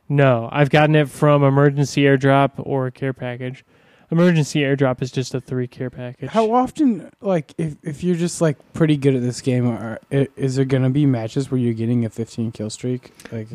no, 0.09 0.49
I've 0.51 0.71
gotten 0.71 0.97
it 0.97 1.09
from 1.11 1.45
emergency 1.45 2.03
airdrop 2.03 2.53
or 2.57 2.87
a 2.87 2.91
care 2.91 3.13
package. 3.13 3.63
Emergency 4.11 4.61
airdrop 4.61 5.01
is 5.03 5.13
just 5.13 5.35
a 5.35 5.41
three 5.41 5.67
care 5.69 5.91
package. 5.91 6.31
How 6.31 6.53
often, 6.53 7.11
like, 7.21 7.55
if 7.59 7.77
if 7.83 8.03
you're 8.03 8.17
just 8.17 8.41
like 8.41 8.57
pretty 8.73 8.97
good 8.97 9.15
at 9.15 9.23
this 9.23 9.41
game, 9.41 9.69
are, 9.69 10.01
is 10.11 10.57
there 10.57 10.65
gonna 10.65 10.91
be 10.91 11.07
matches 11.07 11.51
where 11.51 11.59
you're 11.61 11.75
getting 11.75 12.05
a 12.05 12.11
15 12.11 12.51
kill 12.53 12.71
streak? 12.71 13.13
Like, 13.31 13.49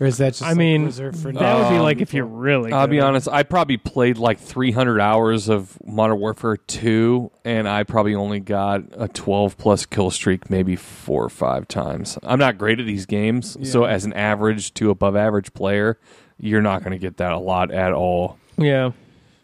or 0.00 0.06
is 0.06 0.18
that 0.18 0.30
just? 0.30 0.42
I 0.42 0.48
like, 0.48 0.56
mean, 0.58 0.84
reserved 0.86 1.18
for 1.18 1.32
that 1.32 1.58
would 1.58 1.68
be 1.70 1.76
Um, 1.76 1.82
like 1.82 2.00
if 2.00 2.12
you're 2.12 2.26
really. 2.26 2.72
I'll 2.72 2.86
good 2.86 2.92
be 2.92 3.00
honest. 3.00 3.28
I 3.28 3.44
probably 3.44 3.76
played 3.76 4.16
like 4.18 4.38
300 4.40 5.00
hours 5.00 5.48
of 5.48 5.78
Modern 5.86 6.18
Warfare 6.18 6.56
2, 6.56 7.30
and 7.44 7.68
I 7.68 7.84
probably 7.84 8.14
only 8.16 8.40
got 8.40 8.82
a 8.92 9.06
12 9.08 9.56
plus 9.58 9.86
kill 9.86 10.10
streak 10.10 10.50
maybe 10.50 10.74
four 10.76 11.24
or 11.24 11.28
five 11.30 11.68
times. 11.68 12.18
I'm 12.24 12.38
not 12.40 12.58
great 12.58 12.80
at 12.80 12.86
these 12.86 13.06
games, 13.06 13.56
so 13.68 13.84
as 13.84 14.04
an 14.04 14.12
average 14.12 14.74
to 14.74 14.90
above 14.90 15.14
average 15.14 15.52
player, 15.54 15.98
you're 16.38 16.62
not 16.62 16.82
going 16.82 16.92
to 16.92 16.98
get 16.98 17.16
that 17.18 17.32
a 17.32 17.38
lot 17.38 17.70
at 17.72 17.92
all. 17.92 18.38
Yeah, 18.56 18.90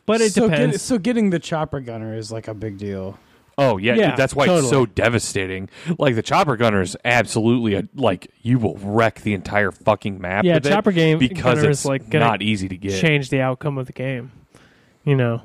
but 0.06 0.20
it 0.20 0.32
so 0.32 0.48
depends. 0.48 0.74
Get, 0.76 0.80
so 0.80 0.98
getting 0.98 1.30
the 1.30 1.38
chopper 1.38 1.80
gunner 1.80 2.16
is 2.16 2.30
like 2.32 2.48
a 2.48 2.54
big 2.54 2.78
deal. 2.78 3.18
Oh 3.56 3.76
yeah, 3.76 3.94
Yeah, 3.94 4.16
that's 4.16 4.34
why 4.34 4.48
it's 4.48 4.68
so 4.68 4.84
devastating. 4.84 5.68
Like 5.98 6.16
the 6.16 6.22
chopper 6.22 6.56
gunner 6.56 6.80
is 6.80 6.96
absolutely 7.04 7.74
a, 7.74 7.88
like 7.94 8.30
you 8.42 8.58
will 8.58 8.76
wreck 8.78 9.20
the 9.20 9.32
entire 9.32 9.70
fucking 9.70 10.20
map. 10.20 10.44
yeah, 10.44 10.54
with 10.54 10.66
it 10.66 10.70
chopper 10.70 10.90
game 10.90 11.18
because 11.18 11.58
gunner 11.58 11.70
it's 11.70 11.80
is 11.80 11.86
like 11.86 12.12
not 12.12 12.42
easy 12.42 12.68
to 12.68 12.76
get. 12.76 13.00
change 13.00 13.30
the 13.30 13.40
outcome 13.40 13.78
of 13.78 13.86
the 13.86 13.92
game. 13.92 14.32
You 15.04 15.14
know, 15.14 15.42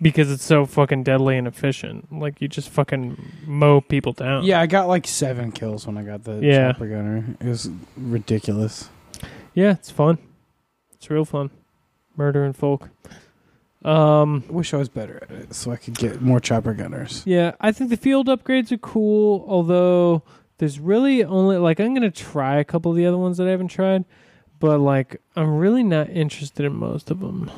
because 0.00 0.30
it's 0.30 0.44
so 0.44 0.66
fucking 0.66 1.02
deadly 1.04 1.38
and 1.38 1.48
efficient. 1.48 2.12
Like 2.12 2.40
you 2.40 2.46
just 2.48 2.68
fucking 2.68 3.16
mow 3.46 3.80
people 3.80 4.12
down. 4.12 4.44
Yeah, 4.44 4.60
I 4.60 4.66
got 4.66 4.86
like 4.88 5.06
seven 5.06 5.50
kills 5.52 5.86
when 5.86 5.96
I 5.98 6.02
got 6.02 6.24
the 6.24 6.34
Yeah. 6.40 6.72
chopper 6.72 6.86
gunner. 6.88 7.24
It 7.40 7.46
was 7.46 7.70
ridiculous. 7.96 8.90
yeah, 9.54 9.72
it's 9.72 9.90
fun. 9.90 10.18
It's 10.94 11.10
real 11.10 11.24
fun. 11.24 11.50
Murdering 12.16 12.52
folk. 12.52 12.90
Um, 13.84 14.44
I 14.48 14.52
wish 14.52 14.72
I 14.74 14.76
was 14.76 14.88
better 14.88 15.18
at 15.22 15.30
it 15.30 15.54
so 15.54 15.72
I 15.72 15.76
could 15.76 15.96
get 15.96 16.22
more 16.22 16.38
chopper 16.38 16.72
gunners. 16.72 17.22
yeah, 17.26 17.52
I 17.60 17.72
think 17.72 17.90
the 17.90 17.96
field 17.96 18.28
upgrades 18.28 18.70
are 18.70 18.78
cool. 18.78 19.44
Although 19.48 20.22
there's 20.58 20.78
really 20.78 21.24
only 21.24 21.56
like 21.56 21.80
I'm 21.80 21.92
gonna 21.94 22.10
try 22.10 22.58
a 22.58 22.64
couple 22.64 22.92
of 22.92 22.96
the 22.96 23.06
other 23.06 23.18
ones 23.18 23.38
that 23.38 23.48
I 23.48 23.50
haven't 23.50 23.68
tried, 23.68 24.04
but 24.60 24.78
like 24.78 25.20
I'm 25.34 25.56
really 25.56 25.82
not 25.82 26.10
interested 26.10 26.64
in 26.64 26.74
most 26.74 27.10
of 27.10 27.20
them. 27.20 27.50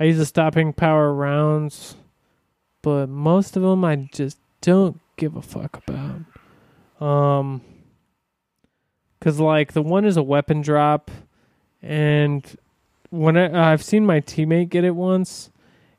I 0.00 0.04
use 0.04 0.18
the 0.18 0.26
stopping 0.26 0.72
power 0.72 1.14
rounds, 1.14 1.94
but 2.82 3.08
most 3.08 3.56
of 3.56 3.62
them 3.62 3.84
I 3.84 4.08
just 4.12 4.38
don't 4.62 4.98
give 5.16 5.36
a 5.36 5.42
fuck 5.42 5.80
about. 5.86 7.06
Um, 7.06 7.60
cause 9.20 9.38
like 9.38 9.74
the 9.74 9.82
one 9.82 10.04
is 10.04 10.16
a 10.16 10.22
weapon 10.24 10.60
drop, 10.60 11.08
and 11.80 12.44
when 13.12 13.36
I, 13.36 13.72
I've 13.72 13.82
seen 13.82 14.06
my 14.06 14.20
teammate 14.20 14.70
get 14.70 14.84
it 14.84 14.96
once, 14.96 15.50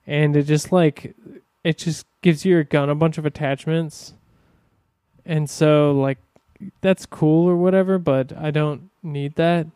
and 0.08 0.36
it 0.36 0.44
just 0.44 0.72
like 0.72 1.16
it 1.64 1.78
just 1.78 2.06
gives 2.22 2.44
your 2.44 2.64
gun 2.64 2.90
a 2.90 2.96
bunch 2.96 3.18
of 3.18 3.26
attachments, 3.26 4.14
and 5.26 5.50
so 5.50 5.92
like 5.92 6.18
that's 6.82 7.06
cool 7.06 7.48
or 7.48 7.56
whatever, 7.56 8.00
but 8.00 8.36
I 8.36 8.50
don't 8.50 8.90
need 9.04 9.36
that. 9.36 9.68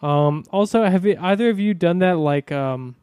Um, 0.00 0.44
also, 0.50 0.84
have 0.84 1.04
you, 1.04 1.18
either 1.20 1.50
of 1.50 1.60
you 1.60 1.74
done 1.74 1.98
that 1.98 2.18
like 2.18 2.50
um 2.50 2.96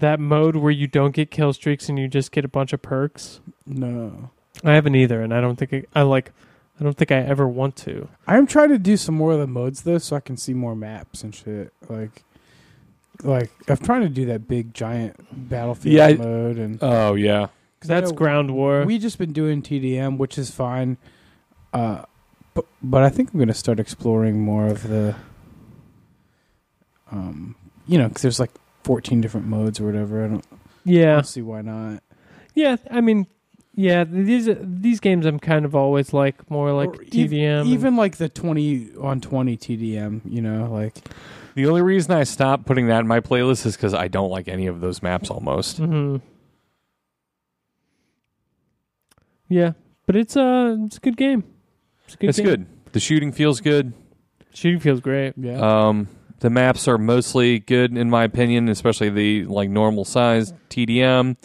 that 0.00 0.18
mode 0.18 0.56
where 0.56 0.72
you 0.72 0.88
don't 0.88 1.14
get 1.14 1.30
kill 1.30 1.52
streaks 1.52 1.88
and 1.88 1.98
you 1.98 2.08
just 2.08 2.32
get 2.32 2.44
a 2.44 2.48
bunch 2.48 2.72
of 2.72 2.82
perks? 2.82 3.40
No. 3.64 4.30
I 4.64 4.72
haven't 4.72 4.96
either, 4.96 5.22
and 5.22 5.32
I 5.32 5.40
don't 5.40 5.56
think 5.56 5.72
I, 5.72 6.00
I 6.00 6.02
like. 6.02 6.32
I 6.80 6.82
don't 6.82 6.96
think 6.96 7.12
I 7.12 7.18
ever 7.18 7.46
want 7.46 7.76
to. 7.76 8.08
I'm 8.26 8.48
trying 8.48 8.70
to 8.70 8.78
do 8.78 8.96
some 8.96 9.14
more 9.14 9.30
of 9.30 9.38
the 9.38 9.46
modes 9.46 9.82
though, 9.82 9.98
so 9.98 10.16
I 10.16 10.20
can 10.20 10.36
see 10.36 10.54
more 10.54 10.74
maps 10.74 11.22
and 11.22 11.32
shit. 11.32 11.72
Like, 11.88 12.24
like 13.22 13.50
I'm 13.68 13.76
trying 13.78 14.02
to 14.02 14.08
do 14.08 14.26
that 14.26 14.48
big 14.48 14.74
giant 14.74 15.16
battlefield 15.48 15.94
Yeah, 15.94 16.06
I- 16.06 16.14
mode, 16.14 16.58
and 16.58 16.78
Oh 16.82 17.14
yeah, 17.14 17.48
'cause 17.80 17.90
I 17.90 17.94
That's 18.00 18.10
know 18.10 18.16
ground 18.16 18.50
war. 18.50 18.84
We 18.84 18.98
just 18.98 19.18
been 19.18 19.32
doing 19.32 19.62
TDM, 19.62 20.18
which 20.18 20.36
is 20.38 20.50
fine. 20.50 20.96
Uh, 21.72 22.02
but 22.54 22.64
but 22.82 23.02
I 23.02 23.08
think 23.10 23.32
I'm 23.32 23.38
gonna 23.38 23.54
start 23.54 23.78
exploring 23.80 24.40
more 24.40 24.66
of 24.66 24.88
the, 24.88 25.14
um, 27.10 27.56
you 27.86 27.98
know, 27.98 28.08
because 28.08 28.22
there's 28.22 28.40
like 28.40 28.50
14 28.84 29.20
different 29.20 29.46
modes 29.46 29.80
or 29.80 29.84
whatever. 29.86 30.24
I 30.24 30.28
don't, 30.28 30.44
I 30.52 30.56
yeah, 30.84 31.14
don't 31.14 31.26
see 31.26 31.42
why 31.42 31.62
not. 31.62 32.02
yeah. 32.54 32.76
I 32.90 33.00
mean, 33.00 33.26
Yeah, 33.76 34.04
these 34.04 34.48
these 34.62 35.00
games 35.00 35.26
I'm 35.26 35.40
kind 35.40 35.64
of 35.64 35.74
always 35.74 36.12
like 36.12 36.48
more 36.48 36.72
like 36.72 36.90
Or 36.90 37.02
ev- 37.02 37.10
TDM. 37.10 37.60
and- 37.62 37.68
even 37.68 37.96
like 37.96 38.18
the 38.18 38.28
twenty 38.28 38.88
on 39.00 39.20
twenty 39.20 39.56
TDM. 39.56 40.20
You 40.24 40.42
know, 40.42 40.70
like 40.72 40.94
The 41.54 41.66
only 41.66 41.82
reason 41.82 42.12
I 42.12 42.24
stopped 42.24 42.66
putting 42.66 42.88
that 42.88 43.00
in 43.00 43.06
my 43.06 43.20
playlist 43.20 43.64
is 43.66 43.76
because 43.76 43.94
I 43.94 44.08
don't 44.08 44.30
like 44.30 44.48
any 44.48 44.66
of 44.66 44.80
those 44.80 45.02
maps 45.02 45.30
almost. 45.30 45.80
Mhm. 45.80 46.20
Yeah, 49.48 49.72
but 50.06 50.16
it's 50.16 50.36
a 50.36 50.76
it's 50.84 50.96
a 50.96 51.00
good 51.00 51.16
game. 51.16 51.44
It's 52.06 52.14
a 52.14 52.16
good. 52.18 52.28
it's 52.30 52.38
game. 52.38 52.46
good. 52.46 52.66
The 52.92 53.00
shooting 53.00 53.32
feels 53.32 53.60
good. 53.60 53.92
Shooting 54.52 54.80
feels 54.80 55.00
great. 55.00 55.34
yeah. 55.36 55.58
Um, 55.88 56.08
the 56.40 56.50
maps 56.50 56.86
are 56.88 56.98
mostly 56.98 57.58
good 57.60 57.96
in 57.96 58.10
my 58.10 58.24
opinion, 58.24 58.68
especially 58.68 59.10
the 59.10 59.44
like 59.44 59.68
normal 59.70 60.04
size 60.04 60.52
TDM. 60.70 61.36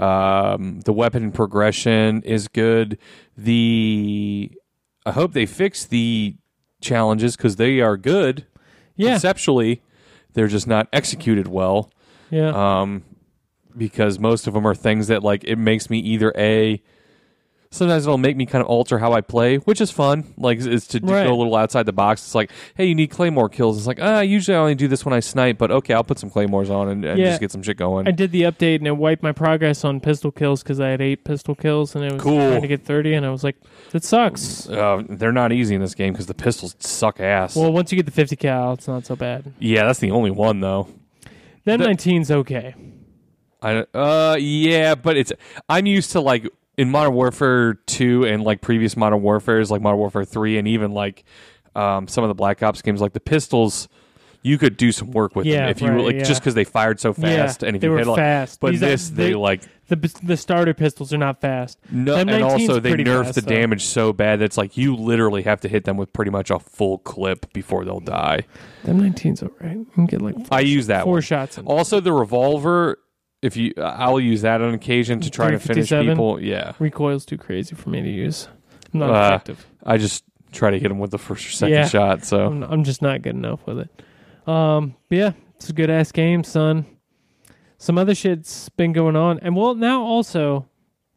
Um, 0.00 0.80
the 0.80 0.92
weapon 0.92 1.32
progression 1.32 2.22
is 2.22 2.48
good. 2.48 2.98
The 3.36 4.52
I 5.04 5.12
hope 5.12 5.32
they 5.32 5.46
fix 5.46 5.84
the 5.86 6.36
challenges 6.80 7.36
because 7.36 7.56
they 7.56 7.80
are 7.80 7.96
good 7.96 8.46
Yeah, 9.00 9.12
conceptually. 9.12 9.82
They're 10.34 10.48
just 10.48 10.66
not 10.66 10.88
executed 10.92 11.48
well. 11.48 11.90
yeah. 12.30 12.80
um, 12.80 13.02
because 13.76 14.18
most 14.18 14.46
of 14.46 14.54
them 14.54 14.66
are 14.66 14.74
things 14.74 15.08
that 15.08 15.22
like 15.22 15.44
it 15.44 15.56
makes 15.56 15.90
me 15.90 15.98
either 15.98 16.32
a 16.36 16.82
sometimes 17.72 18.04
it'll 18.04 18.18
make 18.18 18.36
me 18.36 18.46
kind 18.46 18.60
of 18.62 18.68
alter 18.68 18.98
how 18.98 19.12
I 19.12 19.20
play, 19.20 19.58
which 19.58 19.80
is 19.80 19.90
fun. 19.92 20.24
Like 20.36 20.58
is 20.58 20.88
to 20.88 20.98
Right. 21.00 21.24
go 21.26 21.32
a 21.32 21.36
little 21.38 21.54
outside 21.54 21.86
the 21.86 21.92
box. 21.92 22.20
It's 22.22 22.34
like, 22.34 22.50
hey, 22.76 22.86
you 22.86 22.94
need 22.96 23.08
claymore 23.10 23.48
kills. 23.48 23.78
It's 23.78 23.86
like, 23.86 23.98
ah, 24.02 24.20
usually 24.20 24.56
I 24.56 24.60
only 24.60 24.74
do 24.74 24.88
this 24.88 25.04
when 25.04 25.12
I 25.14 25.20
snipe, 25.20 25.56
but 25.56 25.70
okay, 25.70 25.94
I'll 25.94 26.02
put 26.04 26.18
some 26.18 26.30
claymores 26.30 26.68
on 26.68 26.88
and, 26.88 27.04
and 27.04 27.18
Yeah. 27.18 27.26
just 27.28 27.40
get 27.40 27.52
some 27.52 27.62
shit 27.62 27.76
going. 27.76 28.08
I 28.08 28.10
did 28.10 28.32
the 28.32 28.42
update 28.42 28.76
and 28.78 28.86
it 28.88 28.96
wiped 28.96 29.22
my 29.22 29.32
progress 29.32 29.84
on 29.84 30.00
pistol 30.00 30.32
kills 30.32 30.62
because 30.62 30.80
I 30.80 30.88
had 30.88 31.00
eight 31.00 31.22
pistol 31.24 31.54
kills 31.54 31.94
and 31.94 32.04
it 32.04 32.12
was 32.12 32.22
Cool. 32.22 32.38
trying 32.50 32.62
to 32.62 32.68
get 32.68 32.84
thirty, 32.84 33.14
and 33.14 33.24
I 33.24 33.30
was 33.30 33.44
like, 33.44 33.56
that 33.92 34.02
sucks. 34.04 34.68
uh, 34.68 35.02
they're 35.08 35.30
not 35.32 35.52
easy 35.52 35.74
in 35.76 35.80
this 35.80 35.94
game 35.94 36.12
because 36.12 36.26
the 36.26 36.34
pistols 36.34 36.74
suck 36.80 37.20
ass. 37.20 37.54
Well, 37.54 37.72
once 37.72 37.92
you 37.92 37.96
get 37.96 38.06
the 38.06 38.12
fifty 38.12 38.34
cal, 38.36 38.72
it's 38.72 38.88
not 38.88 39.06
so 39.06 39.14
bad. 39.14 39.52
yeah, 39.60 39.84
that's 39.84 40.00
the 40.00 40.10
only 40.10 40.30
one 40.32 40.60
though. 40.60 40.88
Then 41.64 41.78
The- 41.80 41.86
19's 41.86 42.30
okay. 42.32 42.74
I 43.62 43.84
uh 43.94 44.36
yeah, 44.40 44.94
but 44.94 45.16
it's 45.18 45.32
I'm 45.68 45.84
used 45.86 46.12
to 46.12 46.20
like 46.22 46.48
in 46.80 46.90
Modern 46.90 47.14
Warfare 47.14 47.74
2 47.74 48.24
and 48.24 48.42
like 48.42 48.60
previous 48.60 48.96
Modern 48.96 49.22
Warfares 49.22 49.70
like 49.70 49.82
Modern 49.82 49.98
Warfare 49.98 50.24
3 50.24 50.58
and 50.58 50.66
even 50.68 50.92
like 50.92 51.24
um 51.76 52.08
some 52.08 52.24
of 52.24 52.28
the 52.28 52.34
Black 52.34 52.62
Ops 52.62 52.82
games 52.82 53.00
like 53.00 53.12
the 53.12 53.20
pistols 53.20 53.88
you 54.42 54.56
could 54.56 54.78
do 54.78 54.90
some 54.90 55.10
work 55.10 55.36
with 55.36 55.44
Yeah, 55.44 55.60
them 55.60 55.68
if 55.68 55.82
you 55.82 55.88
right, 55.90 56.04
like 56.04 56.14
yeah. 56.14 56.22
just 56.24 56.42
cuz 56.42 56.54
they 56.54 56.64
fired 56.64 56.98
so 56.98 57.12
fast 57.12 57.60
yeah, 57.62 57.68
and 57.68 57.76
if 57.76 57.80
they 57.82 57.88
you 57.88 57.92
were 57.92 57.98
hit 57.98 58.06
like 58.06 58.16
fast. 58.18 58.58
but 58.60 58.70
These 58.72 58.82
are- 58.82 58.86
this 58.86 59.10
they, 59.10 59.34
like 59.34 59.60
the 59.88 59.96
the 60.22 60.36
starter 60.36 60.72
pistols 60.72 61.12
are 61.12 61.18
not 61.18 61.40
fast. 61.42 61.78
no, 61.90 62.16
Them 62.16 62.28
and 62.30 62.42
19's 62.44 62.68
also 62.68 62.80
they 62.80 62.90
pretty 62.90 63.04
nerf 63.04 63.24
fast, 63.24 63.34
the 63.34 63.40
though. 63.42 63.54
damage 63.54 63.84
so 63.84 64.12
bad 64.14 64.38
that 64.40 64.44
it's 64.46 64.56
like 64.56 64.76
you 64.78 64.96
literally 64.96 65.42
have 65.42 65.60
to 65.60 65.68
hit 65.68 65.84
them 65.84 65.96
with 65.98 66.12
pretty 66.14 66.30
much 66.30 66.50
a 66.50 66.58
full 66.58 66.98
clip 66.98 67.52
before 67.52 67.84
they'll 67.84 68.00
die. 68.00 68.44
Them 68.84 69.00
19's 69.00 69.42
alright. 69.42 69.76
You 69.76 69.86
can 69.94 70.06
get 70.06 70.22
like 70.22 70.36
four, 70.36 70.46
I 70.52 70.60
use 70.60 70.86
that 70.86 71.04
four 71.04 71.14
one. 71.14 71.22
shots 71.22 71.58
in. 71.58 71.66
Also 71.66 72.00
the 72.00 72.12
revolver 72.12 72.98
if 73.42 73.56
you 73.56 73.72
I'll 73.78 74.20
use 74.20 74.42
that 74.42 74.60
on 74.60 74.74
occasion 74.74 75.20
to 75.20 75.30
try 75.30 75.50
to 75.50 75.58
finish 75.58 75.88
357? 75.88 76.12
people. 76.14 76.40
Yeah. 76.42 76.72
Recoil's 76.78 77.24
too 77.24 77.38
crazy 77.38 77.74
for 77.74 77.90
me 77.90 78.02
to 78.02 78.08
use. 78.10 78.48
I'm 78.92 79.00
not 79.00 79.10
Uh, 79.10 79.26
effective. 79.34 79.66
I 79.84 79.96
just 79.98 80.24
try 80.52 80.70
to 80.70 80.78
hit 80.78 80.88
them 80.88 80.98
with 80.98 81.10
the 81.12 81.18
first 81.18 81.46
or 81.46 81.50
second 81.50 81.74
Yeah. 81.74 81.86
shot. 81.88 82.24
So 82.24 82.46
I'm, 82.46 82.62
I'm 82.64 82.84
just 82.84 83.02
not 83.02 83.22
good 83.22 83.34
enough 83.36 83.60
with 83.66 83.78
it. 83.80 84.48
Um, 84.48 84.94
but 85.08 85.16
yeah, 85.18 85.32
it's 85.56 85.70
a 85.70 85.72
good 85.72 85.90
ass 85.90 86.10
game, 86.12 86.42
son. 86.44 86.86
Some 87.78 87.96
other 87.98 88.14
shit's 88.14 88.68
been 88.70 88.92
going 88.92 89.16
on, 89.16 89.38
and 89.40 89.56
well, 89.56 89.74
now 89.74 90.02
also, 90.02 90.66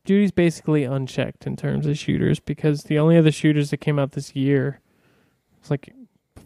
Duty's 0.05 0.31
basically 0.31 0.83
unchecked 0.86 1.45
in 1.47 1.55
terms 1.57 1.86
of 1.88 1.97
shooters 1.97 2.39
because 2.39 2.83
the 2.83 2.99
only 2.99 3.17
other 3.17 3.31
shooters 3.31 3.69
that 3.71 3.77
came 3.77 3.97
out 3.99 4.12
this 4.13 4.33
year 4.36 4.79
was 5.62 5.71
like 5.71 5.93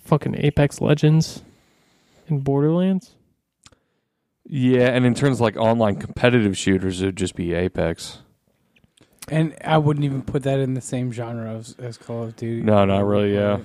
fucking 0.06 0.36
Apex 0.40 0.80
Legends 0.82 1.44
and 2.28 2.44
Borderlands. 2.44 3.16
Yeah, 4.50 4.88
and 4.90 5.06
in 5.06 5.14
terms 5.14 5.38
of 5.38 5.42
like 5.42 5.58
online 5.58 5.98
competitive 5.98 6.58
shooters, 6.58 7.02
it 7.02 7.08
would 7.08 7.16
just 7.18 7.36
be 7.36 7.54
Apex. 7.54 8.20
and 9.30 9.56
I 9.64 9.78
wouldn't 9.78 10.06
even 10.06 10.22
put 10.22 10.44
that 10.44 10.60
in 10.60 10.74
the 10.74 10.82
same 10.82 11.12
genre 11.12 11.54
as, 11.56 11.76
as 11.80 11.98
Call 11.98 12.24
of 12.24 12.36
Duty. 12.36 12.62
No, 12.62 12.86
not 12.86 13.06
really, 13.06 13.34
yeah. 13.34 13.60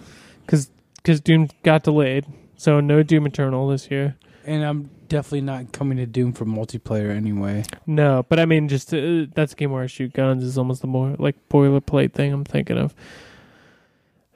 because 0.44 0.70
because 0.96 1.20
Doom 1.20 1.48
got 1.62 1.82
delayed, 1.84 2.26
so 2.56 2.80
no 2.80 3.02
Doom 3.02 3.26
Eternal 3.26 3.68
this 3.68 3.90
year. 3.90 4.16
And 4.44 4.64
I'm 4.64 4.90
definitely 5.08 5.42
not 5.42 5.70
coming 5.72 5.98
to 5.98 6.06
Doom 6.06 6.32
for 6.32 6.44
multiplayer 6.44 7.14
anyway. 7.14 7.64
No, 7.86 8.24
but 8.28 8.40
I 8.40 8.46
mean, 8.46 8.68
just 8.68 8.92
uh, 8.92 9.26
that's 9.34 9.52
a 9.52 9.56
game 9.56 9.70
where 9.70 9.84
I 9.84 9.86
shoot 9.86 10.12
guns 10.12 10.42
is 10.42 10.58
almost 10.58 10.80
the 10.80 10.88
more 10.88 11.14
like 11.18 11.36
boilerplate 11.48 12.12
thing 12.12 12.32
I'm 12.32 12.44
thinking 12.44 12.78
of. 12.78 12.94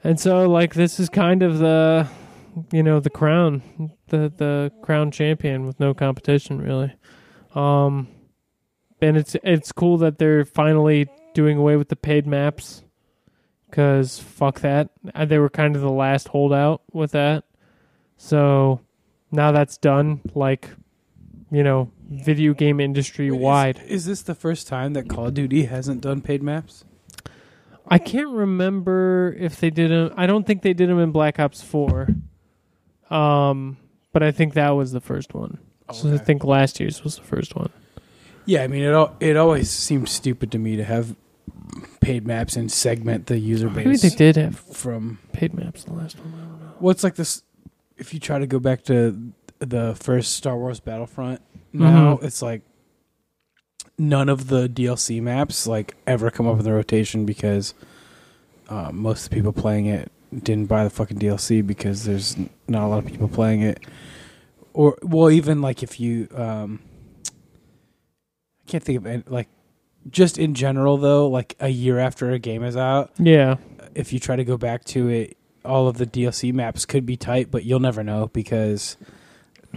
And 0.03 0.19
so, 0.19 0.47
like, 0.47 0.75
this 0.75 0.99
is 0.99 1.09
kind 1.09 1.43
of 1.43 1.57
the, 1.57 2.07
you 2.71 2.83
know, 2.83 2.99
the 2.99 3.09
crown, 3.09 3.61
the 4.07 4.31
the 4.35 4.71
crown 4.81 5.11
champion 5.11 5.65
with 5.65 5.79
no 5.79 5.93
competition 5.93 6.61
really. 6.61 6.93
Um, 7.55 8.07
and 9.01 9.17
it's 9.17 9.35
it's 9.43 9.71
cool 9.71 9.97
that 9.97 10.17
they're 10.17 10.45
finally 10.45 11.07
doing 11.33 11.57
away 11.57 11.75
with 11.75 11.89
the 11.89 11.95
paid 11.95 12.25
maps, 12.25 12.83
because 13.69 14.19
fuck 14.19 14.61
that, 14.61 14.89
Uh, 15.13 15.25
they 15.25 15.39
were 15.39 15.49
kind 15.49 15.75
of 15.75 15.81
the 15.81 15.91
last 15.91 16.29
holdout 16.29 16.81
with 16.91 17.11
that. 17.11 17.43
So 18.17 18.81
now 19.31 19.51
that's 19.51 19.77
done. 19.77 20.21
Like, 20.33 20.69
you 21.51 21.63
know, 21.63 21.91
video 22.09 22.53
game 22.53 22.79
industry 22.79 23.29
wide. 23.29 23.79
Is, 23.85 23.91
is 23.91 24.05
this 24.05 24.21
the 24.23 24.35
first 24.35 24.67
time 24.67 24.93
that 24.93 25.07
Call 25.07 25.27
of 25.27 25.33
Duty 25.35 25.65
hasn't 25.65 26.01
done 26.01 26.21
paid 26.21 26.41
maps? 26.41 26.85
I 27.87 27.99
can't 27.99 28.29
remember 28.29 29.35
if 29.39 29.59
they 29.59 29.69
did 29.69 29.91
them. 29.91 30.13
I 30.17 30.25
don't 30.25 30.45
think 30.45 30.61
they 30.61 30.73
did 30.73 30.89
them 30.89 30.99
in 30.99 31.11
Black 31.11 31.39
Ops 31.39 31.61
Four. 31.61 32.09
Um, 33.09 33.77
but 34.13 34.23
I 34.23 34.31
think 34.31 34.53
that 34.55 34.71
was 34.71 34.91
the 34.91 35.01
first 35.01 35.33
one. 35.33 35.57
So 35.93 36.09
I 36.09 36.13
Okay. 36.13 36.23
think 36.25 36.43
last 36.43 36.79
year's 36.79 37.03
was 37.03 37.15
the 37.15 37.23
first 37.23 37.55
one. 37.55 37.69
Yeah, 38.45 38.63
I 38.63 38.67
mean 38.67 38.83
it. 38.83 38.91
Al- 38.91 39.15
it 39.19 39.37
always 39.37 39.69
seemed 39.69 40.09
stupid 40.09 40.51
to 40.51 40.57
me 40.59 40.75
to 40.75 40.83
have 40.83 41.15
paid 42.01 42.25
maps 42.25 42.55
and 42.55 42.71
segment 42.71 43.27
the 43.27 43.37
user 43.39 43.69
Maybe 43.69 43.91
base 43.91 44.01
they 44.01 44.09
did 44.09 44.35
have 44.37 44.57
from. 44.59 45.19
paid 45.33 45.53
maps 45.53 45.83
the 45.83 45.93
last 45.93 46.17
one. 46.19 46.33
I. 46.33 46.71
Well, 46.79 46.91
it's 46.91 47.03
like 47.03 47.15
this. 47.15 47.43
If 47.97 48.13
you 48.13 48.19
try 48.19 48.39
to 48.39 48.47
go 48.47 48.59
back 48.59 48.83
to 48.85 49.31
the 49.59 49.95
first 49.95 50.33
Star 50.33 50.57
Wars 50.57 50.79
Battlefront, 50.79 51.41
now 51.73 52.15
Mhm. 52.17 52.23
it's 52.23 52.41
like 52.41 52.61
none 53.97 54.29
of 54.29 54.47
the 54.47 54.67
DLC 54.69 55.19
maps 55.21 55.65
like 55.67 55.95
ever 56.05 56.29
come 56.29 56.47
up 56.47 56.57
in 56.59 56.63
the 56.65 56.71
rotation 56.73 57.25
because 57.25 57.73
uh, 58.69 58.91
most 58.93 59.23
of 59.25 59.29
the 59.29 59.35
people 59.35 59.51
playing 59.53 59.85
it 59.87 60.11
didn't 60.43 60.65
buy 60.67 60.83
the 60.83 60.89
fucking 60.89 61.19
DLC 61.19 61.65
because 61.65 62.03
there's 62.05 62.35
not 62.67 62.83
a 62.83 62.87
lot 62.87 62.99
of 62.99 63.05
people 63.05 63.27
playing 63.27 63.61
it. 63.61 63.79
Or 64.73 64.97
well, 65.01 65.29
even 65.31 65.61
like 65.61 65.81
if 65.83 65.99
you, 65.99 66.27
um, 66.35 66.79
I 68.65 68.69
can't 68.71 68.83
think 68.83 68.97
of 68.97 69.05
any, 69.05 69.23
like 69.27 69.47
just 70.09 70.37
in 70.37 70.53
general 70.53 70.97
though, 70.97 71.27
like 71.27 71.55
a 71.59 71.69
year 71.69 71.99
after 71.99 72.31
a 72.31 72.39
game 72.39 72.63
is 72.63 72.75
out, 72.77 73.11
Yeah, 73.17 73.55
if 73.95 74.13
you 74.13 74.19
try 74.19 74.35
to 74.35 74.43
go 74.43 74.57
back 74.57 74.83
to 74.85 75.07
it, 75.07 75.37
all 75.65 75.87
of 75.87 75.97
the 75.97 76.05
DLC 76.05 76.53
maps 76.53 76.85
could 76.85 77.05
be 77.05 77.17
tight, 77.17 77.49
but 77.51 77.63
you'll 77.65 77.79
never 77.79 78.03
know 78.03 78.27
because 78.27 78.97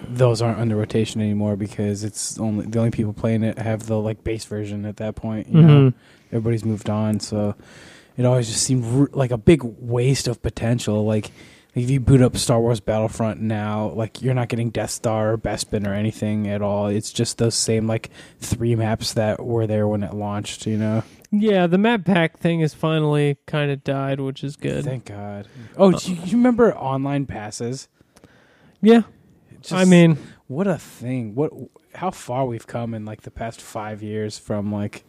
those 0.09 0.41
aren't 0.41 0.59
under 0.59 0.77
rotation 0.77 1.21
anymore 1.21 1.57
because 1.57 2.05
it's 2.05 2.39
only 2.39 2.67
the 2.67 2.79
only 2.79 2.91
people 2.91 3.13
playing 3.13 3.43
it 3.43 3.59
have 3.59 3.87
the 3.87 3.99
like 3.99 4.23
base 4.23 4.45
version 4.45 4.85
at 4.85 4.97
that 4.99 5.17
point. 5.17 5.49
You 5.49 5.61
know, 5.63 5.69
Mhm. 5.91 5.95
everybody's 6.29 6.65
moved 6.65 6.89
on, 6.89 7.21
so 7.21 7.55
it 8.21 8.27
always 8.27 8.49
just 8.49 8.63
seemed 8.63 8.85
r- 8.85 9.09
like 9.13 9.31
a 9.31 9.39
big 9.39 9.63
waste 9.63 10.29
of 10.29 10.43
potential. 10.43 11.05
Like 11.07 11.31
if 11.75 11.89
you 11.89 12.01
boot 12.01 12.21
up 12.21 12.37
Star 12.37 12.61
Wars 12.61 12.81
Battlefront 12.81 13.41
now, 13.41 13.89
like 13.91 14.21
you're 14.21 14.35
not 14.35 14.49
getting 14.49 14.71
Death 14.71 14.91
Star 14.91 15.33
or 15.33 15.39
Bespin 15.39 15.87
or 15.87 15.95
anything 15.95 16.49
at 16.49 16.61
all. 16.63 16.89
It's 16.89 17.13
just 17.13 17.39
those 17.39 17.55
same 17.55 17.87
like 17.87 18.11
three 18.41 18.75
maps 18.75 19.15
that 19.15 19.45
were 19.45 19.67
there 19.67 19.89
when 19.89 20.03
it 20.03 20.13
launched. 20.13 20.67
You 20.67 20.77
know, 20.77 21.03
yeah. 21.31 21.67
The 21.67 21.79
map 21.79 22.05
pack 22.05 22.39
thing 22.39 22.61
has 22.61 22.75
finally 22.75 23.39
kind 23.47 23.71
of 23.71 23.83
died, 23.85 24.21
which 24.21 24.45
is 24.45 24.57
good. 24.57 24.85
thank 24.85 25.07
God. 25.07 25.49
Oh, 25.77 25.93
uh, 25.95 25.99
do 25.99 26.13
you, 26.13 26.23
you 26.25 26.37
remember 26.37 26.77
online 26.77 27.25
passes? 27.27 27.89
yeah, 28.83 29.03
Just- 29.61 29.73
I 29.73 29.85
mean, 29.85 30.19
what 30.49 30.67
a 30.67 30.77
thing! 30.79 31.35
What 31.35 31.53
how 31.95 32.11
far 32.11 32.47
we've 32.47 32.67
come 32.67 32.95
in 32.95 33.05
like 33.05 33.23
the 33.23 33.31
past 33.31 33.61
five 33.61 34.03
years 34.03 34.39
from 34.39 34.73
like 34.73 35.05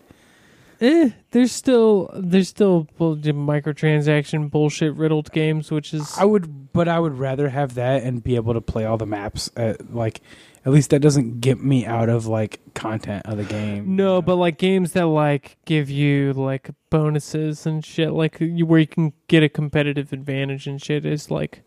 eh, 0.82 1.12
there's 1.32 1.52
still 1.52 2.10
there's 2.16 2.50
still 2.50 2.88
bull- 2.98 3.16
microtransaction 3.18 4.50
bullshit 4.52 4.94
riddled 4.96 5.32
games, 5.32 5.72
which 5.72 5.94
is 5.94 6.14
I 6.18 6.26
would, 6.26 6.74
but 6.74 6.88
I 6.88 7.00
would 7.00 7.18
rather 7.18 7.50
have 7.50 7.76
that 7.76 8.04
and 8.04 8.24
be 8.24 8.36
able 8.36 8.54
to 8.54 8.62
play 8.62 8.86
all 8.86 8.98
the 8.98 9.06
maps. 9.06 9.50
At, 9.56 9.94
like, 9.94 10.22
at 10.66 10.72
least 10.72 10.90
that 10.92 11.00
doesn't 11.02 11.40
get 11.42 11.64
me 11.64 11.86
out 11.86 12.10
of 12.10 12.28
like 12.28 12.60
content 12.74 13.26
of 13.26 13.38
the 13.38 13.44
game. 13.44 13.96
No, 13.96 14.22
but 14.22 14.36
like 14.36 14.58
games 14.58 14.94
that 14.94 15.08
like 15.08 15.58
give 15.66 15.90
you 15.90 16.34
like 16.34 16.70
bonuses 16.90 17.66
and 17.66 17.84
shit, 17.86 18.12
like 18.12 18.40
you, 18.40 18.66
where 18.66 18.80
you 18.80 18.88
can 18.88 19.14
get 19.28 19.44
a 19.44 19.50
competitive 19.50 20.12
advantage 20.14 20.68
and 20.68 20.82
shit, 20.82 21.06
is 21.06 21.32
like 21.32 21.62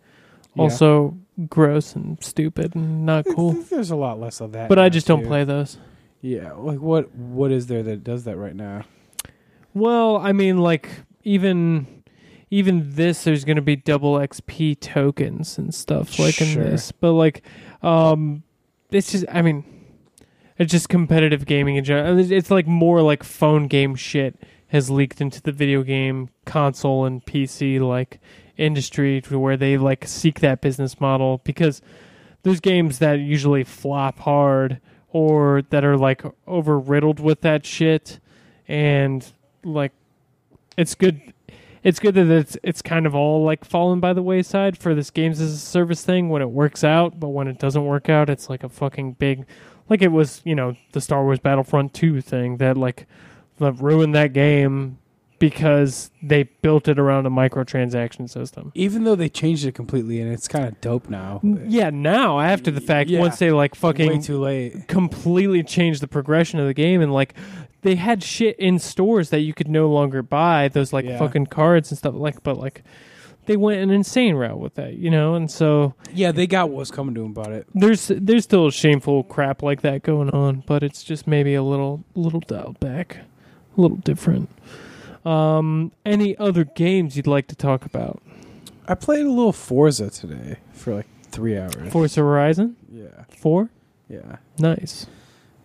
Yeah. 0.55 0.63
also 0.63 1.19
gross 1.49 1.97
and 1.97 2.23
stupid 2.23 2.77
and 2.77 3.05
not 3.05 3.25
cool. 3.35 3.53
There's 3.53 3.91
a 3.91 3.97
lot 3.97 4.21
less 4.21 4.41
of 4.41 4.53
that. 4.53 4.69
But 4.69 4.79
I 4.79 4.83
now, 4.85 4.89
just 4.91 5.07
don't 5.07 5.23
too. 5.23 5.27
play 5.27 5.45
those. 5.45 5.79
Yeah, 6.21 6.53
like 6.53 6.79
what 6.81 7.15
what 7.15 7.51
is 7.53 7.67
there 7.67 7.83
that 7.83 8.03
does 8.05 8.25
that 8.25 8.37
right 8.37 8.55
now? 8.57 8.85
Well, 9.75 10.17
I 10.17 10.33
mean, 10.33 10.59
like 10.59 10.89
even 11.25 11.87
even 12.51 12.95
this, 12.95 13.25
there's 13.25 13.45
going 13.45 13.57
to 13.57 13.63
be 13.63 13.75
double 13.77 14.15
XP 14.15 14.79
tokens 14.81 15.59
and 15.59 15.75
stuff 15.75 16.19
like 16.21 16.41
in 16.41 16.55
this, 16.63 16.93
but 16.93 17.13
like, 17.13 17.43
um, 17.83 18.45
it's 18.91 19.11
just, 19.11 19.25
I 19.33 19.43
mean, 19.43 19.65
it's 20.57 20.71
just 20.71 20.89
competitive 20.89 21.47
gaming 21.47 21.75
in 21.77 21.83
general. 21.85 22.17
It's- 22.17 22.31
It's 22.31 22.51
like 22.53 22.69
more 22.69 23.03
like 23.03 23.25
phone 23.25 23.67
game 23.67 23.97
shit 23.97 24.37
has 24.69 24.89
leaked 24.89 25.21
into 25.21 25.43
the 25.43 25.51
video 25.51 25.83
game 25.83 26.29
console 26.45 27.05
and 27.05 27.25
PC 27.25 27.81
like 27.81 28.21
industry 28.57 29.21
to 29.23 29.39
where 29.39 29.57
they 29.57 29.77
like 29.77 30.07
seek 30.07 30.39
that 30.41 30.61
business 30.61 31.01
model 31.01 31.41
because 31.45 31.83
there's 32.45 32.61
games 32.61 32.99
that 33.01 33.15
usually 33.15 33.65
flop 33.65 34.21
hard 34.21 34.81
or 35.09 35.63
that 35.71 35.85
are 35.85 35.97
like 35.97 36.23
over 36.47 36.79
riddled 36.79 37.19
with 37.19 37.41
that 37.41 37.67
shit. 37.67 38.21
And 38.69 39.27
like 39.65 39.93
it's 40.77 40.95
good 40.95 41.21
it's 41.83 41.99
good 41.99 42.15
that 42.15 42.31
it's 42.31 42.57
it's 42.63 42.83
kind 42.83 43.07
of 43.07 43.15
all 43.15 43.45
like 43.45 43.65
fallen 43.65 44.01
by 44.01 44.13
the 44.13 44.23
wayside 44.23 44.77
for 44.77 44.95
this 44.95 45.11
games 45.11 45.41
as 45.41 45.53
a 45.53 45.59
service 45.59 46.05
thing 46.05 46.29
when 46.29 46.43
it 46.43 46.51
works 46.51 46.83
out 46.83 47.21
but 47.21 47.29
when 47.29 47.47
it 47.47 47.59
doesn't 47.59 47.85
work 47.85 48.09
out 48.09 48.31
it's 48.31 48.49
like 48.49 48.65
a 48.65 48.69
fucking 48.69 49.13
big 49.13 49.45
like 49.89 50.03
it 50.03 50.09
was 50.09 50.41
you 50.45 50.55
know 50.55 50.75
the 50.93 51.01
star 51.01 51.23
wars 51.23 51.39
battlefront 51.39 51.93
2 51.95 52.21
thing 52.21 52.57
that 52.57 52.77
like 52.77 53.07
ruined 53.59 54.15
that 54.15 54.33
game 54.33 54.99
because 55.49 56.11
they 56.23 56.45
built 56.63 56.89
it 56.89 56.99
around 56.99 57.27
a 57.27 57.31
microtransaction 57.31 58.29
system 58.31 58.73
Even 58.75 59.05
though 59.05 59.15
they 59.15 59.29
changed 59.29 59.67
it 59.67 59.73
completely 59.73 60.21
and 60.21 60.33
it's 60.33 60.49
kind 60.49 60.65
of 60.67 60.81
dope 60.81 61.09
now. 61.11 61.41
yeah 61.43 61.91
now 61.91 62.41
after 62.41 62.71
the 62.71 62.81
fact 62.81 63.11
Yeah. 63.11 63.21
once 63.21 63.39
they 63.39 63.51
like 63.51 63.75
fucking 63.75 64.09
way 64.09 64.19
too 64.21 64.41
late. 64.41 64.89
completely 64.89 65.63
changed 65.63 66.01
the 66.01 66.09
progression 66.09 66.59
of 66.61 66.67
the 66.67 66.75
game 66.75 67.01
and 67.03 67.13
like 67.13 67.35
they 67.83 67.97
had 67.97 68.23
shit 68.23 68.59
in 68.59 68.79
stores 68.79 69.29
that 69.31 69.41
you 69.41 69.53
could 69.53 69.69
no 69.69 69.89
longer 69.91 70.23
buy 70.23 70.69
those 70.69 70.93
like 70.93 71.05
Yeah. 71.05 71.19
fucking 71.19 71.47
cards 71.47 71.91
and 71.91 71.99
stuff 71.99 72.15
like 72.15 72.43
but 72.43 72.57
like 72.59 72.83
they 73.47 73.59
went 73.59 73.83
an 73.83 73.91
insane 73.91 74.37
route 74.37 74.59
with 74.59 74.75
that 74.77 74.95
you 74.95 75.11
know 75.11 75.35
and 75.35 75.51
so 75.51 75.95
Yeah, 76.15 76.33
they 76.33 76.47
got 76.47 76.71
what 76.71 76.79
was 76.79 76.91
coming 76.91 77.15
to 77.17 77.21
them 77.21 77.33
about 77.33 77.53
it. 77.53 77.67
there's 77.75 78.11
there's 78.15 78.45
still 78.45 78.71
shameful 78.71 79.25
crap 79.25 79.63
like 79.63 79.83
that 79.83 80.03
going 80.03 80.31
on 80.31 80.63
but 80.67 80.83
it's 80.83 81.03
just 81.03 81.27
maybe 81.27 81.53
a 81.55 81.63
little 81.63 82.03
little 82.15 82.41
dialed 82.41 82.81
back 82.81 83.19
a 83.77 83.81
little 83.81 83.99
different 83.99 84.49
um 85.25 85.93
any 86.05 86.37
other 86.39 86.65
games 86.65 87.17
you'd 87.17 87.27
like 87.27 87.47
to 87.49 87.57
talk 87.57 87.85
about? 87.85 88.23
I 88.87 88.95
played 88.95 89.25
a 89.25 89.31
little 89.31 89.53
Forza 89.53 90.11
today 90.11 90.59
for 90.73 90.95
like 90.95 91.07
three 91.31 91.59
hours. 91.59 91.91
forza 91.91 92.21
horizon? 92.21 92.77
Yeah, 92.91 93.25
4 93.39 93.69
yeah, 94.09 94.37
nice. 94.59 95.07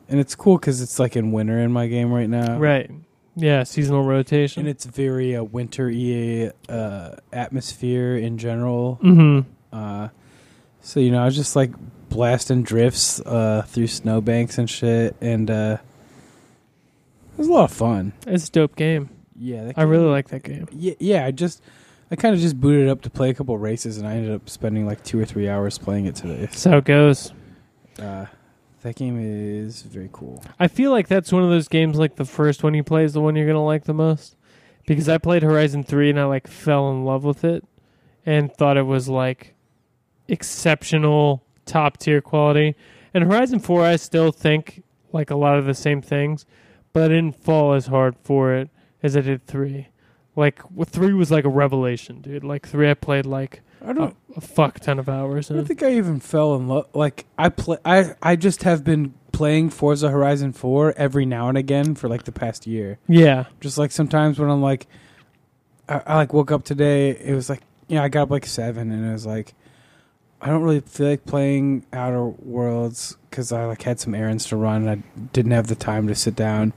And 0.08 0.20
it's 0.20 0.34
cool 0.34 0.58
because 0.58 0.82
it's 0.82 0.98
like 0.98 1.16
in 1.16 1.32
winter 1.32 1.60
in 1.60 1.72
my 1.72 1.88
game 1.88 2.12
right 2.12 2.30
now. 2.30 2.58
right. 2.58 2.90
Yeah 3.36 3.64
seasonal 3.64 4.04
rotation. 4.04 4.62
And 4.62 4.70
it's 4.70 4.86
very 4.86 5.36
uh, 5.36 5.44
winter-y 5.44 6.52
uh, 6.68 7.16
atmosphere 7.32 8.18
in 8.18 8.38
general. 8.38 9.00
mm-hmm. 9.04 9.50
Uh, 9.72 10.10
so 10.82 11.00
you 11.00 11.12
know, 11.12 11.22
I 11.22 11.26
was 11.26 11.36
just 11.36 11.56
like 11.56 11.72
blasting 12.10 12.64
drifts 12.64 13.20
uh, 13.22 13.64
through 13.68 13.88
snowbanks 13.88 14.58
and 14.58 14.70
shit, 14.70 15.16
and 15.22 15.52
uh, 15.52 15.78
it 17.34 17.38
was 17.38 17.48
a 17.48 17.52
lot 17.52 17.66
of 17.66 17.72
fun. 17.72 18.14
it's 18.26 18.48
a 18.48 18.52
dope 18.52 18.76
game 18.76 19.10
Yeah, 19.40 19.66
that 19.66 19.78
i 19.78 19.84
really 19.84 20.06
like 20.06 20.30
that 20.30 20.44
game 20.44 20.68
Yeah, 20.72 20.94
yeah. 21.00 21.26
I 21.26 21.32
just, 21.32 21.64
I 22.12 22.16
kind 22.16 22.36
of 22.36 22.42
just 22.42 22.60
booted 22.60 22.88
it 22.88 22.90
up 22.90 23.02
to 23.04 23.10
play 23.10 23.30
a 23.30 23.34
couple 23.34 23.58
races, 23.58 23.98
and 23.98 24.08
I 24.08 24.16
ended 24.16 24.34
up 24.34 24.50
spending 24.50 24.86
like 24.86 25.04
two 25.04 25.20
or 25.20 25.26
three 25.26 25.48
hours 25.48 25.78
playing 25.78 26.06
it 26.06 26.16
today. 26.16 26.42
That's 26.42 26.64
how 26.66 26.78
it 26.78 26.86
goes. 26.86 27.32
Uh, 27.98 28.26
that 28.82 28.96
game 28.96 29.18
is 29.20 29.82
very 29.84 30.10
cool. 30.12 30.44
I 30.60 30.68
feel 30.68 30.92
like 30.92 31.08
that's 31.08 31.32
one 31.32 31.44
of 31.44 31.50
those 31.50 31.68
games 31.68 31.98
like 31.98 32.16
the 32.16 32.26
first 32.26 32.64
one 32.64 32.74
you 32.74 32.84
play 32.84 33.04
is 33.04 33.14
the 33.14 33.22
one 33.22 33.36
you're 33.36 33.48
gonna 33.48 33.64
like 33.64 33.86
the 33.86 33.94
most. 33.94 34.36
Because 34.86 35.08
I 35.08 35.18
played 35.18 35.44
Horizon 35.44 35.84
three 35.84 36.10
and 36.10 36.20
I 36.20 36.26
like 36.26 36.48
fell 36.48 36.90
in 36.92 37.06
love 37.06 37.24
with 37.24 37.44
it 37.44 37.64
and 38.26 38.52
thought 38.54 38.78
it 38.78 38.84
was 38.84 39.08
like 39.08 39.54
exceptional 40.28 41.44
top 41.66 41.98
tier 41.98 42.22
quality. 42.22 42.76
And 43.14 43.24
Horizon 43.24 43.60
four 43.60 43.84
I 43.86 43.98
still 43.98 44.32
think 44.32 44.84
like 45.12 45.30
a 45.30 45.36
lot 45.36 45.58
of 45.58 45.66
the 45.66 45.74
same 45.74 46.02
things, 46.02 46.46
but 46.94 47.04
I 47.04 47.08
didn't 47.10 47.36
fall 47.36 47.74
as 47.74 47.88
hard 47.88 48.16
for 48.24 48.54
it 48.54 48.70
as 49.04 49.16
I 49.16 49.22
did 49.22 49.46
three. 49.46 49.88
Like 50.36 50.62
three 50.88 51.14
was 51.14 51.32
like 51.32 51.46
a 51.46 51.50
revelation, 51.50 52.22
dude. 52.22 52.44
Like 52.44 52.68
three 52.68 52.90
I 52.90 52.94
played 52.94 53.26
like 53.26 53.62
I 53.86 53.92
a, 53.92 53.94
don't. 53.94 54.16
a 54.36 54.42
fuck 54.42 54.80
ton 54.80 55.00
of 55.00 55.10
hours 55.10 55.50
I 55.52 55.56
don't 55.56 55.66
think 55.66 55.84
I 55.84 55.94
even 55.96 56.20
fell 56.20 56.56
in 56.56 56.68
love. 56.68 56.88
Like 56.94 57.26
I 57.38 57.50
play. 57.50 57.78
I 57.84 58.16
I 58.22 58.36
just 58.36 58.64
have 58.64 58.84
been 58.84 59.14
playing 59.32 59.70
Forza 59.70 60.10
Horizon 60.10 60.54
Four 60.54 60.94
every 60.98 61.26
now 61.26 61.50
and 61.50 61.58
again 61.58 61.96
for 61.96 62.08
like 62.08 62.24
the 62.24 62.32
past 62.32 62.68
year. 62.68 63.00
Yeah. 63.08 63.46
Just 63.60 63.78
like 63.78 63.92
sometimes 63.92 64.40
when 64.40 64.50
I'm 64.50 64.62
like, 64.62 64.88
I, 65.88 66.02
I 66.06 66.16
like 66.16 66.34
woke 66.34 66.52
up 66.52 66.64
today. 66.64 67.10
It 67.10 67.34
was 67.34 67.50
like, 67.50 67.62
you 67.88 67.96
know, 67.96 68.04
I 68.04 68.10
got 68.10 68.24
up 68.24 68.32
like 68.32 68.46
seven, 68.46 68.92
and 68.92 69.10
it 69.10 69.12
was 69.12 69.26
like, 69.26 69.54
I 70.42 70.48
don't 70.48 70.62
really 70.62 70.82
feel 70.82 71.08
like 71.10 71.26
playing 71.26 71.86
Outer 71.92 72.26
Worlds 72.26 73.18
because 73.30 73.52
I 73.52 73.66
like 73.66 73.82
had 73.82 74.00
some 74.00 74.14
errands 74.14 74.46
to 74.48 74.56
run. 74.56 74.88
And 74.88 74.90
I 74.90 75.24
didn't 75.34 75.52
have 75.52 75.68
the 75.68 75.76
time 75.76 76.08
to 76.08 76.16
sit 76.16 76.36
down, 76.36 76.74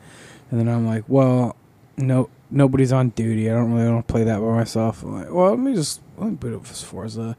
and 0.51 0.59
then 0.59 0.69
I'm 0.69 0.87
like, 0.87 1.05
well, 1.07 1.57
no, 1.97 2.29
nobody's 2.51 2.93
on 2.93 3.11
duty. 3.11 3.51
I 3.51 3.55
don't 3.55 3.73
really 3.73 3.91
want 3.93 4.07
to 4.07 4.13
play 4.13 4.25
that 4.25 4.39
by 4.41 4.47
myself. 4.55 5.03
I'm 5.03 5.15
like, 5.21 5.31
well, 5.33 5.51
let 5.51 5.59
me 5.59 5.75
just 5.75 6.01
let 6.19 6.31
me 6.31 6.37
boot 6.37 6.55
up 6.55 6.67
Forza. 6.67 7.37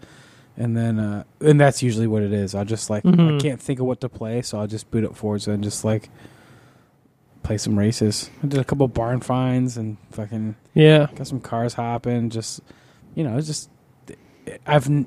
And 0.56 0.78
then, 0.78 1.00
uh, 1.00 1.24
and 1.42 1.60
that's 1.60 1.82
usually 1.82 2.06
what 2.06 2.22
it 2.22 2.32
is. 2.32 2.54
I 2.54 2.64
just 2.64 2.90
like 2.90 3.04
I 3.06 3.10
Mhm. 3.10 3.42
can't 3.42 3.60
think 3.60 3.80
of 3.80 3.88
what 3.88 4.00
to 4.02 4.10
play, 4.10 4.42
so 4.44 4.60
I'll 4.60 4.68
just 4.68 4.92
boot 4.92 5.04
up 5.04 5.16
Forza 5.16 5.52
and 5.52 5.64
just 5.64 5.84
like 5.84 6.10
play 7.42 7.58
some 7.58 7.78
races. 7.78 8.30
I 8.44 8.48
did 8.48 8.60
a 8.60 8.64
couple 8.64 8.88
barn 8.88 9.20
finds 9.20 9.76
and 9.78 9.98
fucking 10.12 10.56
Yeah. 10.76 11.08
got 11.16 11.28
some 11.28 11.40
cars 11.42 11.74
hopping. 11.74 12.30
Just 12.30 12.62
you 13.16 13.24
know, 13.24 13.38
it's 13.38 13.48
just 13.48 13.70
I've 14.68 14.88
n- 14.88 15.06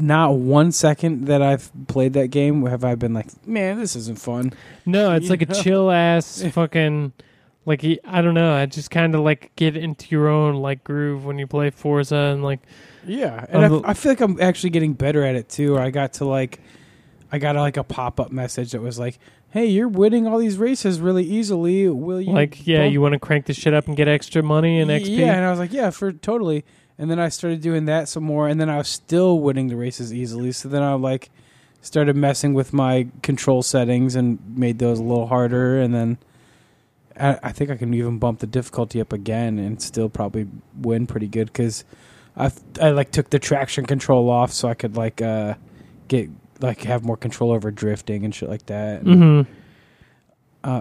not 0.00 0.34
one 0.36 0.70
second 0.72 1.26
that 1.26 1.42
I've 1.42 1.70
played 1.88 2.12
that 2.12 2.28
game 2.28 2.64
have 2.66 2.84
I 2.84 2.94
been 2.94 3.14
like, 3.14 3.26
man, 3.46 3.78
this 3.80 3.96
isn't 3.96 4.18
fun. 4.20 4.52
No, 4.86 5.12
it's 5.12 5.24
You 5.24 5.30
like 5.30 5.42
a 5.42 5.46
chill 5.46 5.90
ass 5.90 6.42
fucking 6.52 7.12
like 7.68 7.82
he, 7.82 8.00
I 8.02 8.22
don't 8.22 8.32
know. 8.32 8.54
I 8.54 8.64
just 8.64 8.90
kind 8.90 9.14
of 9.14 9.20
like 9.20 9.54
get 9.54 9.76
into 9.76 10.06
your 10.10 10.28
own 10.28 10.56
like 10.56 10.82
groove 10.84 11.26
when 11.26 11.38
you 11.38 11.46
play 11.46 11.68
Forza 11.68 12.16
and 12.16 12.42
like 12.42 12.60
Yeah, 13.06 13.44
and 13.50 13.62
Um, 13.62 13.82
I, 13.84 13.90
I 13.90 13.94
feel 13.94 14.12
like 14.12 14.22
I'm 14.22 14.40
actually 14.40 14.70
getting 14.70 14.94
better 14.94 15.22
at 15.22 15.36
it 15.36 15.50
too. 15.50 15.78
I 15.78 15.90
got 15.90 16.14
to 16.14 16.24
like, 16.24 16.60
I 17.30 17.38
got 17.38 17.56
like 17.56 17.76
a 17.76 17.84
pop 17.84 18.20
up 18.20 18.32
message 18.32 18.72
that 18.72 18.80
was 18.80 18.98
like, 18.98 19.18
"Hey, 19.50 19.66
you're 19.66 19.86
winning 19.86 20.26
all 20.26 20.38
these 20.38 20.56
races 20.56 20.98
really 20.98 21.24
easily. 21.24 21.90
Will 21.90 22.22
you 22.22 22.32
like 22.32 22.66
yeah, 22.66 22.80
bump 22.80 22.92
you 22.94 23.02
want 23.02 23.12
to 23.12 23.18
crank 23.18 23.44
the 23.44 23.52
shit 23.52 23.74
up 23.74 23.86
and 23.86 23.94
get 23.98 24.08
extra 24.08 24.42
money 24.42 24.80
and 24.80 24.90
XP. 24.90 25.18
Yeah, 25.18 25.34
and 25.34 25.44
I 25.44 25.50
was 25.50 25.58
like, 25.58 25.72
yeah, 25.72 25.90
for 25.90 26.10
totally. 26.10 26.64
And 26.96 27.10
then 27.10 27.20
I 27.20 27.28
started 27.28 27.60
doing 27.60 27.84
that 27.84 28.08
some 28.08 28.24
more, 28.24 28.48
and 28.48 28.58
then 28.58 28.70
I 28.70 28.78
was 28.78 28.88
still 28.88 29.40
winning 29.40 29.68
the 29.68 29.76
races 29.76 30.12
easily. 30.12 30.52
So 30.52 30.70
then 30.70 30.82
I 30.82 30.94
like 30.94 31.28
started 31.82 32.16
messing 32.16 32.54
with 32.54 32.72
my 32.72 33.08
control 33.22 33.62
settings 33.62 34.14
and 34.16 34.38
made 34.56 34.78
those 34.78 34.98
a 34.98 35.02
little 35.02 35.26
harder. 35.26 35.78
And 35.78 35.94
then 35.94 36.18
I, 37.18 37.38
I 37.42 37.52
think 37.52 37.70
I 37.70 37.76
can 37.76 37.92
even 37.94 38.18
bump 38.18 38.40
the 38.40 38.46
difficulty 38.46 39.00
up 39.00 39.12
again 39.12 39.58
and 39.58 39.80
still 39.82 40.08
probably 40.08 40.46
win 40.80 41.06
pretty 41.06 41.28
good 41.28 41.46
because 41.48 41.84
I 42.36 42.50
I 42.80 42.90
like 42.90 43.10
took 43.10 43.30
the 43.30 43.38
traction 43.38 43.86
control 43.86 44.30
off 44.30 44.52
so 44.52 44.68
I 44.68 44.74
could 44.74 44.96
like 44.96 45.20
uh 45.22 45.54
get 46.08 46.30
like 46.60 46.82
have 46.82 47.04
more 47.04 47.16
control 47.16 47.52
over 47.52 47.70
drifting 47.70 48.24
and 48.24 48.34
shit 48.34 48.48
like 48.48 48.66
that. 48.66 49.02
And, 49.02 49.46
Mm-hmm. 50.64 50.78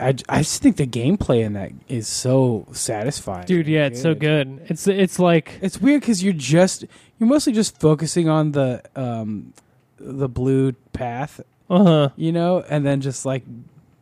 I, 0.00 0.14
I 0.28 0.38
just 0.38 0.62
think 0.62 0.76
the 0.76 0.86
gameplay 0.86 1.44
in 1.44 1.54
that 1.54 1.72
is 1.88 2.06
so 2.06 2.66
satisfying. 2.72 3.46
Dude, 3.46 3.66
yeah, 3.66 3.86
it's 3.86 4.00
so 4.00 4.14
good. 4.14 4.60
It's 4.66 4.86
it's 4.86 5.18
like 5.18 5.58
It's 5.60 5.80
weird 5.80 6.02
because 6.02 6.22
you're 6.22 6.32
just 6.32 6.84
you're 7.18 7.28
mostly 7.28 7.52
just 7.52 7.80
focusing 7.80 8.28
on 8.28 8.52
the 8.52 8.82
um 8.94 9.52
the 9.98 10.28
blue 10.28 10.72
path, 10.92 11.40
uh 11.68 11.82
huh. 11.82 12.08
you 12.16 12.30
know, 12.30 12.62
and 12.68 12.86
then 12.86 13.00
just 13.00 13.26
like 13.26 13.42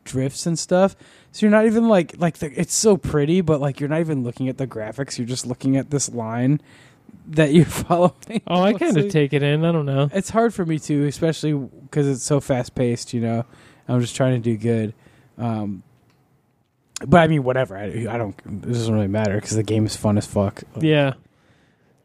drifts 0.07 0.45
and 0.45 0.57
stuff. 0.57 0.95
So 1.31 1.45
you're 1.45 1.51
not 1.51 1.65
even 1.65 1.87
like 1.87 2.15
like 2.17 2.37
the, 2.39 2.59
it's 2.59 2.73
so 2.73 2.97
pretty, 2.97 3.41
but 3.41 3.61
like 3.61 3.79
you're 3.79 3.89
not 3.89 3.99
even 3.99 4.23
looking 4.23 4.49
at 4.49 4.57
the 4.57 4.67
graphics. 4.67 5.17
You're 5.17 5.27
just 5.27 5.45
looking 5.45 5.77
at 5.77 5.89
this 5.91 6.09
line 6.09 6.61
that 7.27 7.53
you're 7.53 7.65
following. 7.65 8.41
Oh, 8.47 8.63
I 8.63 8.73
kind 8.79 8.97
of 8.97 9.09
take 9.09 9.33
it 9.33 9.43
in. 9.43 9.63
I 9.63 9.71
don't 9.71 9.85
know. 9.85 10.09
It's 10.13 10.29
hard 10.29 10.53
for 10.53 10.65
me 10.65 10.79
too, 10.79 11.05
especially 11.05 11.53
because 11.53 12.07
it's 12.07 12.23
so 12.23 12.39
fast 12.39 12.73
paced. 12.75 13.13
You 13.13 13.21
know, 13.21 13.45
I'm 13.87 14.01
just 14.01 14.15
trying 14.15 14.41
to 14.41 14.49
do 14.49 14.57
good. 14.57 14.93
Um, 15.37 15.83
but 17.05 17.19
I 17.19 17.27
mean, 17.27 17.43
whatever. 17.43 17.77
I, 17.77 18.07
I 18.09 18.17
don't. 18.17 18.35
It 18.45 18.61
doesn't 18.61 18.93
really 18.93 19.07
matter 19.07 19.35
because 19.35 19.55
the 19.55 19.63
game 19.63 19.85
is 19.85 19.95
fun 19.95 20.17
as 20.17 20.25
fuck. 20.25 20.63
Yeah. 20.79 21.13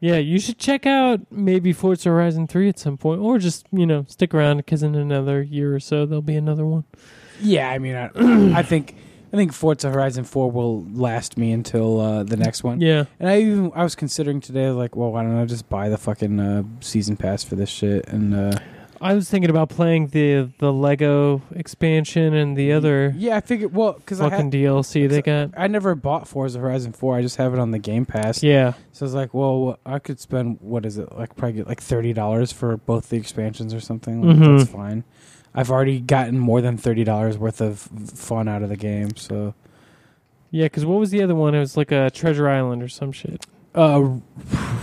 Yeah, 0.03 0.17
you 0.17 0.37
should 0.37 0.57
check 0.57 0.85
out 0.85 1.21
maybe 1.31 1.71
Forza 1.71 2.09
Horizon 2.09 2.45
3 2.45 2.67
at 2.67 2.77
some 2.77 2.97
point 2.97 3.21
or 3.21 3.37
just, 3.37 3.65
you 3.71 3.85
know, 3.85 4.03
stick 4.09 4.33
around 4.33 4.57
because 4.57 4.83
in 4.83 4.95
another 4.95 5.41
year 5.41 5.73
or 5.73 5.79
so 5.79 6.05
there'll 6.05 6.21
be 6.21 6.35
another 6.35 6.65
one. 6.65 6.83
Yeah, 7.41 7.69
I 7.69 7.79
mean, 7.79 7.95
I, 7.95 8.09
I 8.59 8.63
think 8.63 8.95
I 9.31 9.35
think 9.35 9.51
Forza 9.53 9.89
Horizon 9.89 10.23
Four 10.25 10.51
will 10.51 10.85
last 10.93 11.37
me 11.37 11.51
until 11.51 11.99
uh, 11.99 12.23
the 12.23 12.37
next 12.37 12.63
one. 12.63 12.79
Yeah. 12.81 13.05
And 13.19 13.29
I 13.29 13.41
even 13.41 13.71
I 13.75 13.83
was 13.83 13.95
considering 13.95 14.39
today, 14.41 14.69
like, 14.69 14.95
well, 14.95 15.11
why 15.11 15.23
don't 15.23 15.35
I 15.37 15.45
just 15.45 15.69
buy 15.69 15.89
the 15.89 15.97
fucking 15.97 16.39
uh, 16.39 16.63
season 16.81 17.17
pass 17.17 17.43
for 17.43 17.55
this 17.55 17.69
shit? 17.69 18.07
And 18.07 18.35
uh, 18.35 18.59
I 19.01 19.15
was 19.15 19.29
thinking 19.29 19.49
about 19.49 19.69
playing 19.69 20.07
the 20.09 20.49
the 20.59 20.71
Lego 20.71 21.41
expansion 21.55 22.33
and 22.35 22.55
the 22.55 22.71
other 22.73 23.13
Yeah, 23.17 23.35
I 23.37 23.41
figured. 23.41 23.73
Well, 23.73 23.93
because 23.93 24.21
I 24.21 24.29
fucking 24.29 24.51
had, 24.51 24.53
DLC 24.53 25.09
they 25.09 25.21
got. 25.23 25.49
I 25.57 25.67
never 25.67 25.95
bought 25.95 26.27
Forza 26.27 26.59
Horizon 26.59 26.93
Four. 26.93 27.17
I 27.17 27.21
just 27.23 27.37
have 27.37 27.53
it 27.53 27.59
on 27.59 27.71
the 27.71 27.79
Game 27.79 28.05
Pass. 28.05 28.43
Yeah, 28.43 28.73
So 28.91 29.03
I 29.03 29.07
was 29.07 29.13
like, 29.15 29.33
well, 29.33 29.79
I 29.85 29.97
could 29.99 30.19
spend 30.19 30.59
what 30.61 30.85
is 30.85 30.97
it 30.99 31.11
like? 31.17 31.35
Probably 31.35 31.53
get 31.57 31.67
like 31.67 31.81
thirty 31.81 32.13
dollars 32.13 32.51
for 32.51 32.77
both 32.77 33.09
the 33.09 33.17
expansions 33.17 33.73
or 33.73 33.79
something. 33.79 34.21
Like, 34.21 34.37
Mhm. 34.37 34.57
That's 34.59 34.69
fine. 34.69 35.03
I've 35.55 35.69
already 35.71 35.99
gotten 35.99 36.39
more 36.39 36.61
than 36.61 36.77
thirty 36.77 37.03
dollars 37.03 37.37
worth 37.37 37.61
of 37.61 37.79
fun 37.79 38.47
out 38.47 38.63
of 38.63 38.69
the 38.69 38.77
game. 38.77 39.15
So, 39.15 39.53
yeah. 40.51 40.65
Because 40.65 40.85
what 40.85 40.99
was 40.99 41.11
the 41.11 41.21
other 41.23 41.35
one? 41.35 41.53
It 41.55 41.59
was 41.59 41.77
like 41.77 41.91
a 41.91 42.09
Treasure 42.09 42.49
Island 42.49 42.81
or 42.83 42.87
some 42.89 43.11
shit. 43.11 43.45
uh, 43.75 44.17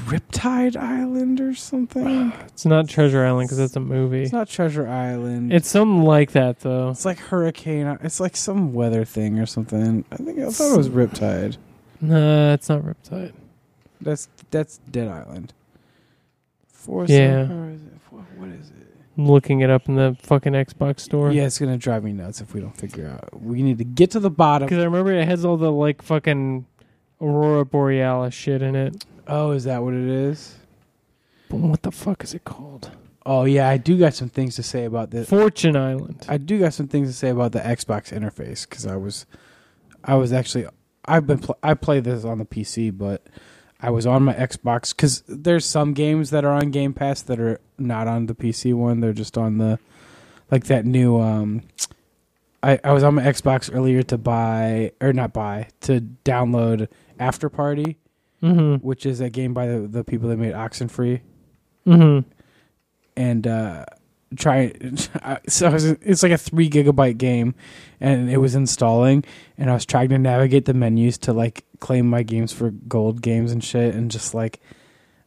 Riptide 0.06 0.76
Island 0.76 1.40
or 1.40 1.54
something. 1.54 2.32
It's 2.60 2.66
not 2.66 2.88
Treasure 2.88 3.24
Island 3.24 3.48
because 3.48 3.56
that's 3.58 3.76
a 3.76 3.80
movie. 3.80 4.22
It's 4.22 4.32
not 4.32 4.48
Treasure 4.48 4.86
Island. 4.86 5.50
It's 5.52 5.68
something 5.68 6.02
like 6.02 6.32
that 6.32 6.60
though. 6.60 6.90
It's 6.90 7.04
like 7.06 7.18
Hurricane. 7.18 7.98
It's 8.02 8.20
like 8.20 8.36
some 8.36 8.72
weather 8.74 9.04
thing 9.06 9.38
or 9.38 9.46
something. 9.46 10.04
I 10.12 10.16
think 10.16 10.38
I 10.40 10.50
thought 10.50 10.74
it 10.74 10.76
was 10.76 10.88
Riptide. 10.90 11.56
Nah, 12.02 12.52
it's 12.54 12.68
not 12.68 12.82
Riptide. 12.82 13.32
That's 14.02 14.28
that's 14.50 14.78
Dead 14.90 15.08
Island. 15.08 15.52
Forza 16.68 17.12
Yeah. 17.12 17.44
Horizon- 17.46 18.00
What 18.10 18.24
what 18.36 18.48
is 18.50 18.68
it? 18.70 18.79
Looking 19.16 19.60
it 19.60 19.70
up 19.70 19.88
in 19.88 19.96
the 19.96 20.16
fucking 20.22 20.52
Xbox 20.52 21.00
store. 21.00 21.32
Yeah, 21.32 21.44
it's 21.44 21.58
gonna 21.58 21.76
drive 21.76 22.04
me 22.04 22.12
nuts 22.12 22.40
if 22.40 22.54
we 22.54 22.60
don't 22.60 22.76
figure 22.76 23.08
out. 23.08 23.42
We 23.42 23.62
need 23.62 23.78
to 23.78 23.84
get 23.84 24.12
to 24.12 24.20
the 24.20 24.30
bottom. 24.30 24.66
Because 24.66 24.80
I 24.80 24.84
remember 24.84 25.12
it 25.12 25.26
has 25.26 25.44
all 25.44 25.56
the 25.56 25.70
like 25.70 26.00
fucking 26.00 26.66
Aurora 27.20 27.66
Borealis 27.66 28.34
shit 28.34 28.62
in 28.62 28.74
it. 28.74 29.04
Oh, 29.26 29.50
is 29.50 29.64
that 29.64 29.82
what 29.82 29.94
it 29.94 30.08
is? 30.08 30.56
What 31.48 31.82
the 31.82 31.90
fuck 31.90 32.22
is 32.24 32.34
it 32.34 32.44
called? 32.44 32.92
Oh 33.26 33.44
yeah, 33.44 33.68
I 33.68 33.76
do 33.76 33.98
got 33.98 34.14
some 34.14 34.28
things 34.28 34.56
to 34.56 34.62
say 34.62 34.84
about 34.84 35.10
this. 35.10 35.28
Fortune 35.28 35.76
Island. 35.76 36.24
I 36.28 36.38
do 36.38 36.58
got 36.58 36.72
some 36.72 36.88
things 36.88 37.08
to 37.08 37.14
say 37.14 37.28
about 37.28 37.52
the 37.52 37.60
Xbox 37.60 38.16
interface 38.16 38.68
because 38.68 38.86
I 38.86 38.96
was, 38.96 39.26
I 40.02 40.14
was 40.14 40.32
actually, 40.32 40.66
I've 41.04 41.26
been, 41.26 41.38
pl- 41.40 41.58
I 41.62 41.74
play 41.74 42.00
this 42.00 42.24
on 42.24 42.38
the 42.38 42.46
PC, 42.46 42.96
but 42.96 43.26
I 43.80 43.90
was 43.90 44.06
on 44.06 44.22
my 44.22 44.34
Xbox 44.34 44.94
because 44.96 45.22
there's 45.28 45.66
some 45.66 45.92
games 45.92 46.30
that 46.30 46.44
are 46.44 46.52
on 46.52 46.70
Game 46.70 46.94
Pass 46.94 47.22
that 47.22 47.38
are 47.38 47.60
not 47.80 48.06
on 48.06 48.26
the 48.26 48.34
PC 48.34 48.74
one. 48.74 49.00
They're 49.00 49.12
just 49.12 49.36
on 49.38 49.58
the, 49.58 49.78
like 50.50 50.64
that 50.66 50.84
new. 50.84 51.18
um 51.20 51.62
I 52.62 52.78
I 52.84 52.92
was 52.92 53.02
on 53.02 53.14
my 53.14 53.22
Xbox 53.22 53.70
earlier 53.74 54.02
to 54.04 54.18
buy 54.18 54.92
or 55.00 55.12
not 55.12 55.32
buy 55.32 55.68
to 55.82 56.00
download 56.24 56.88
Afterparty, 57.18 57.96
Mm-hmm. 58.42 58.86
which 58.86 59.04
is 59.04 59.20
a 59.20 59.28
game 59.30 59.52
by 59.54 59.66
the 59.66 59.80
the 59.86 60.04
people 60.04 60.28
that 60.30 60.36
made 60.38 60.54
Oxenfree 60.54 61.20
Mm-hmm. 61.86 62.28
and 63.16 63.46
uh 63.46 63.84
try 64.36 64.72
so 65.48 65.66
I 65.66 65.70
was, 65.70 65.84
it's 65.84 66.22
like 66.22 66.32
a 66.32 66.38
three 66.38 66.70
gigabyte 66.70 67.18
game 67.18 67.54
and 68.00 68.30
it 68.30 68.36
was 68.36 68.54
installing 68.54 69.24
and 69.58 69.68
i 69.68 69.74
was 69.74 69.84
trying 69.84 70.10
to 70.10 70.18
navigate 70.18 70.66
the 70.66 70.74
menus 70.74 71.18
to 71.18 71.32
like 71.32 71.64
claim 71.80 72.08
my 72.08 72.22
games 72.22 72.52
for 72.52 72.70
gold 72.70 73.22
games 73.22 73.50
and 73.50 73.64
shit 73.64 73.92
and 73.94 74.08
just 74.10 74.32
like 74.32 74.60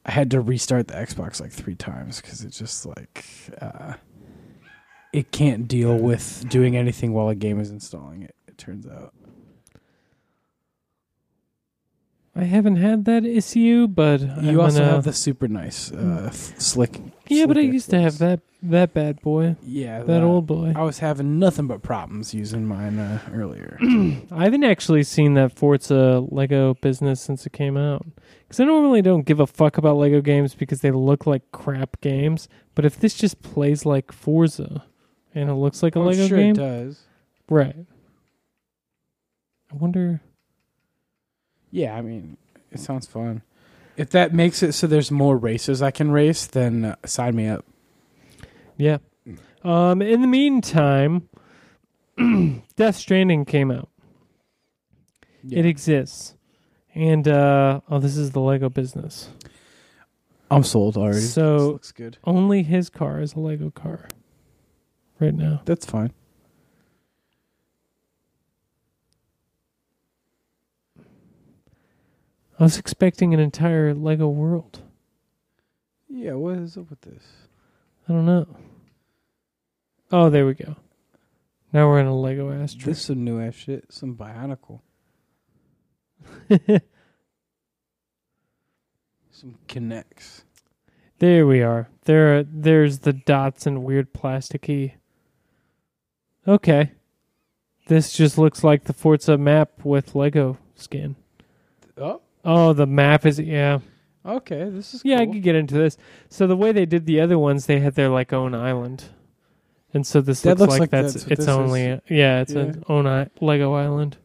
i 0.05 0.11
had 0.11 0.29
to 0.31 0.39
restart 0.41 0.87
the 0.87 0.93
xbox 0.95 1.39
like 1.41 1.51
three 1.51 1.75
times 1.75 2.21
because 2.21 2.43
it 2.43 2.49
just 2.49 2.85
like 2.85 3.25
uh 3.61 3.93
it 5.13 5.31
can't 5.31 5.67
deal 5.67 5.95
with 5.97 6.43
doing 6.49 6.75
anything 6.75 7.13
while 7.13 7.29
a 7.29 7.35
game 7.35 7.59
is 7.59 7.69
installing 7.69 8.21
it 8.23 8.35
it 8.47 8.57
turns 8.57 8.87
out 8.87 9.13
I 12.35 12.45
haven't 12.45 12.77
had 12.77 13.05
that 13.05 13.25
issue, 13.25 13.87
but 13.87 14.19
I'm 14.23 14.43
you 14.45 14.59
also 14.59 14.79
gonna- 14.79 14.91
have 14.93 15.03
the 15.03 15.13
super 15.13 15.47
nice 15.47 15.91
uh 15.91 16.23
f- 16.29 16.59
slick 16.59 16.99
yeah, 17.27 17.45
but 17.45 17.57
I 17.57 17.61
slick 17.61 17.73
used 17.73 17.89
to 17.91 18.01
have 18.01 18.13
Xbox. 18.13 18.17
that 18.19 18.39
that 18.63 18.93
bad 18.95 19.21
boy, 19.21 19.55
yeah 19.61 20.01
that 20.01 20.23
old 20.23 20.47
boy. 20.47 20.73
i 20.75 20.81
was 20.81 20.97
having 20.99 21.37
nothing 21.37 21.67
but 21.67 21.83
problems 21.83 22.33
using 22.33 22.65
mine 22.65 22.97
uh, 22.97 23.19
earlier 23.31 23.77
I 24.31 24.45
haven't 24.45 24.63
actually 24.63 25.03
seen 25.03 25.35
that 25.35 25.51
Forza 25.53 26.25
Lego 26.31 26.73
business 26.75 27.21
since 27.21 27.45
it 27.45 27.51
came 27.53 27.77
out. 27.77 28.05
Because 28.47 28.59
I 28.59 28.65
normally 28.65 29.01
don't 29.01 29.25
give 29.25 29.39
a 29.39 29.47
fuck 29.47 29.77
about 29.77 29.97
Lego 29.97 30.21
games 30.21 30.53
because 30.53 30.81
they 30.81 30.91
look 30.91 31.25
like 31.25 31.51
crap 31.51 31.99
games. 32.01 32.47
But 32.75 32.85
if 32.85 32.99
this 32.99 33.15
just 33.15 33.41
plays 33.41 33.85
like 33.85 34.11
Forza 34.11 34.83
and 35.33 35.49
it 35.49 35.55
looks 35.55 35.81
like 35.81 35.95
a 35.95 35.99
I'm 35.99 36.05
Lego 36.05 36.27
sure 36.27 36.37
game, 36.37 36.51
it 36.51 36.57
does 36.57 36.99
right? 37.49 37.75
I 39.71 39.75
wonder. 39.75 40.21
Yeah, 41.71 41.95
I 41.95 42.01
mean, 42.01 42.37
it 42.71 42.79
sounds 42.79 43.07
fun. 43.07 43.41
If 43.95 44.09
that 44.11 44.33
makes 44.33 44.63
it 44.63 44.73
so 44.73 44.87
there's 44.87 45.11
more 45.11 45.37
races 45.37 45.81
I 45.81 45.91
can 45.91 46.11
race, 46.11 46.45
then 46.47 46.85
uh, 46.85 46.95
sign 47.05 47.35
me 47.35 47.47
up. 47.47 47.65
Yeah. 48.77 48.97
Um. 49.63 50.01
In 50.01 50.21
the 50.21 50.27
meantime, 50.27 51.29
Death 52.75 52.95
Stranding 52.95 53.45
came 53.45 53.71
out. 53.71 53.89
It 55.49 55.65
exists, 55.65 56.32
and 56.93 57.27
uh, 57.27 57.81
oh, 57.89 57.99
this 57.99 58.17
is 58.17 58.31
the 58.31 58.39
Lego 58.39 58.69
business. 58.69 59.29
I'm 60.51 60.63
sold 60.63 60.97
already. 60.97 61.19
So- 61.21 61.53
This 61.57 61.67
looks 61.67 61.91
good. 61.91 62.17
Only 62.23 62.63
his 62.63 62.89
car 62.89 63.19
is 63.21 63.33
a 63.33 63.39
Lego 63.39 63.71
car. 63.71 64.07
Right 65.19 65.33
now. 65.33 65.61
That's 65.65 65.85
fine. 65.85 66.11
I 72.59 72.63
was 72.63 72.77
expecting 72.77 73.33
an 73.33 73.39
entire 73.39 73.93
Lego 73.93 74.27
world. 74.27 74.81
Yeah, 76.07 76.33
what 76.33 76.57
is 76.57 76.77
up 76.77 76.89
with 76.89 77.01
this? 77.01 77.23
I 78.07 78.13
don't 78.13 78.25
know. 78.25 78.47
Oh, 80.11 80.29
there 80.29 80.45
we 80.45 80.53
go. 80.53 80.75
Now 81.71 81.87
we're 81.87 81.99
in 81.99 82.05
a 82.05 82.15
Lego 82.15 82.51
ass 82.51 82.75
This 82.75 82.99
is 82.99 83.05
some 83.05 83.23
new 83.23 83.39
ass 83.41 83.55
shit. 83.55 83.91
Some 83.91 84.15
Bionicle. 84.15 84.81
Some 89.31 89.55
K'Nex. 89.67 90.43
there 91.19 91.45
we 91.47 91.61
are. 91.61 91.89
There, 92.05 92.43
there's 92.43 92.99
the 92.99 93.13
dots 93.13 93.65
and 93.65 93.83
weird 93.83 94.13
plasticky. 94.13 94.93
Okay, 96.47 96.91
this 97.87 98.13
just 98.13 98.37
looks 98.37 98.63
like 98.63 98.83
the 98.83 98.93
Forza 98.93 99.37
map 99.37 99.71
with 99.83 100.13
Lego 100.15 100.57
skin. 100.75 101.15
Oh, 101.97 102.21
Oh, 102.45 102.73
the 102.73 102.85
map 102.85 103.25
is 103.25 103.39
yeah, 103.39 103.79
okay. 104.25 104.67
This 104.69 104.93
is 104.93 105.01
yeah. 105.05 105.19
I 105.19 105.25
cool. 105.25 105.35
could 105.35 105.43
get 105.43 105.55
into 105.55 105.75
this. 105.75 105.97
So 106.27 106.45
the 106.45 106.57
way 106.57 106.73
they 106.73 106.85
did 106.85 107.05
the 107.05 107.21
other 107.21 107.39
ones, 107.39 107.65
they 107.67 107.79
had 107.79 107.95
their 107.95 108.09
like 108.09 108.33
own 108.33 108.53
island, 108.53 109.05
and 109.93 110.05
so 110.05 110.19
this 110.19 110.43
looks, 110.43 110.59
looks 110.59 110.71
like, 110.71 110.79
like 110.81 110.89
that's, 110.89 111.13
that's 111.13 111.27
its 111.39 111.47
only 111.47 111.83
is. 111.83 112.01
yeah, 112.09 112.41
it's 112.41 112.51
Yeah. 112.53 112.61
an 112.63 112.83
own 112.89 113.07
I- 113.07 113.29
Lego 113.39 113.73
island. 113.73 114.17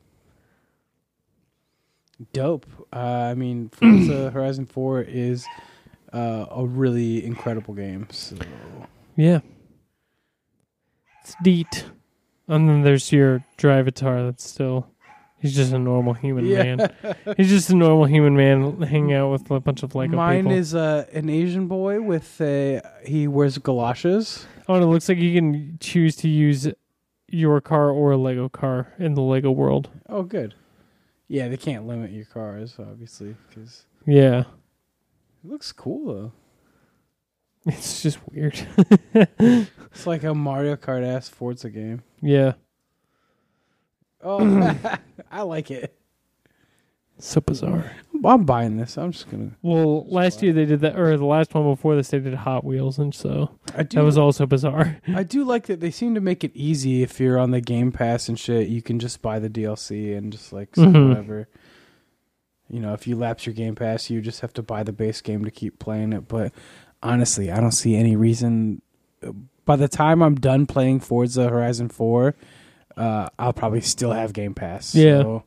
Dope. 2.33 2.67
Uh, 2.93 2.97
I 3.31 3.35
mean, 3.35 3.69
Forza 3.73 4.31
Horizon 4.31 4.67
Four 4.67 5.03
is 5.03 5.47
uh, 6.13 6.47
a 6.51 6.65
really 6.67 7.25
incredible 7.25 7.75
game. 7.75 8.07
So 8.11 8.37
Yeah. 9.17 9.41
It's 11.23 11.35
neat. 11.45 11.85
And 12.47 12.69
then 12.69 12.83
there's 12.83 13.13
your 13.13 13.45
Drivatar 13.59 14.27
that's 14.27 14.49
still 14.49 14.89
he's 15.39 15.55
just 15.55 15.73
a 15.73 15.79
normal 15.79 16.15
human 16.15 16.51
man. 16.51 16.91
He's 17.37 17.51
just 17.51 17.69
a 17.71 17.77
normal 17.77 18.07
human 18.07 18.37
man 18.37 18.81
hanging 18.83 19.13
out 19.13 19.31
with 19.31 19.51
a 19.51 19.61
bunch 19.61 19.83
of 19.83 19.95
Lego 19.95 20.17
Mine 20.17 20.45
people. 20.45 20.57
is 20.57 20.75
uh, 20.75 21.05
an 21.13 21.29
Asian 21.29 21.69
boy 21.69 22.01
with 22.01 22.41
a 22.41 22.81
he 23.05 23.29
wears 23.29 23.59
galoshes. 23.59 24.47
oh, 24.69 24.75
and 24.75 24.83
it 24.83 24.87
looks 24.87 25.09
like 25.09 25.19
you 25.19 25.35
can 25.35 25.77
choose 25.81 26.17
to 26.17 26.29
use 26.29 26.69
your 27.31 27.61
car 27.61 27.91
or 27.91 28.13
a 28.13 28.17
Lego 28.17 28.49
car 28.49 28.95
in 28.99 29.13
the 29.13 29.21
Lego 29.21 29.51
world. 29.51 29.91
Oh, 30.09 30.23
good. 30.23 30.55
Yeah, 31.29 31.49
they 31.49 31.57
can't 31.59 31.87
limit 31.87 32.11
your 32.11 32.25
cars, 32.25 32.77
obviously, 32.79 33.37
because 33.49 33.85
Yeah. 34.07 34.41
it 34.41 34.47
looks 35.45 35.73
cool 35.73 36.15
though. 36.15 36.33
It's 37.67 38.03
just 38.03 38.19
weird. 38.31 38.59
It's 39.15 40.07
like 40.07 40.23
a 40.25 40.33
Mario 40.35 40.77
Kart 40.77 41.05
ass 41.05 41.29
Forza 41.29 41.69
game. 41.69 42.03
yeah. 42.23 42.53
Oh, 44.23 44.75
I 45.31 45.43
like 45.43 45.71
it. 45.71 45.98
So 47.21 47.41
bizarre. 47.41 47.93
I'm 48.25 48.45
buying 48.45 48.77
this. 48.77 48.97
I'm 48.97 49.13
just 49.13 49.31
gonna. 49.31 49.51
Well, 49.63 50.07
last 50.09 50.43
year 50.43 50.53
they 50.53 50.65
did 50.65 50.81
that, 50.81 50.99
or 50.99 51.17
the 51.17 51.25
last 51.25 51.55
one 51.55 51.65
before 51.65 51.95
this, 51.97 52.09
they 52.09 52.19
did 52.19 52.35
Hot 52.35 52.65
Wheels, 52.65 52.99
and 52.99 53.15
so 53.15 53.51
I 53.77 53.83
do. 53.85 53.97
that 53.97 54.05
was 54.05 54.19
also 54.19 54.47
bizarre. 54.47 54.99
I 55.09 55.23
do 55.23 55.45
like 55.45 55.67
that 55.67 55.81
they 55.81 55.91
seem 55.91 56.15
to 56.15 56.21
make 56.21 56.43
it 56.45 56.53
easy 56.55 57.03
if 57.03 57.19
you're 57.21 57.39
on 57.39 57.51
the 57.53 57.61
Game 57.61 57.93
Pass 57.93 58.29
and 58.29 58.39
shit. 58.39 58.69
You 58.69 58.83
can 58.83 58.99
just 58.99 59.23
buy 59.23 59.39
the 59.39 59.49
DLC 59.51 60.17
and 60.17 60.33
just 60.33 60.53
like 60.53 60.75
so 60.77 60.83
Mhm. 60.85 61.09
whatever. 61.09 61.49
You 62.71 62.81
know, 62.81 62.93
if 62.93 63.07
you 63.07 63.17
lapse 63.17 63.47
your 63.47 63.55
Game 63.55 63.75
Pass, 63.75 64.11
you 64.11 64.21
just 64.21 64.41
have 64.41 64.53
to 64.55 64.63
buy 64.63 64.83
the 64.83 64.93
base 64.93 65.21
game 65.21 65.45
to 65.45 65.51
keep 65.51 65.79
playing 65.79 66.13
it. 66.13 66.29
But 66.29 66.53
honestly, 67.03 67.51
I 67.51 67.61
don't 67.61 67.73
see 67.73 67.95
any 67.97 68.15
reason. 68.17 68.83
By 69.65 69.77
the 69.77 69.89
time 69.89 70.23
I'm 70.23 70.35
done 70.35 70.67
playing 70.67 71.01
Forza 71.01 71.49
Horizon 71.49 71.89
Four, 71.89 72.35
uh, 72.97 73.29
I'll 73.39 73.53
probably 73.53 73.81
still 73.81 74.13
have 74.13 74.33
Game 74.33 74.55
Pass. 74.55 74.95
Yeah. 74.95 75.23
So, 75.23 75.45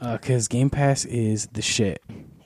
because 0.00 0.48
Game 0.48 0.70
Pass 0.70 1.04
is 1.04 1.46
the 1.48 1.62
shit. 1.62 2.02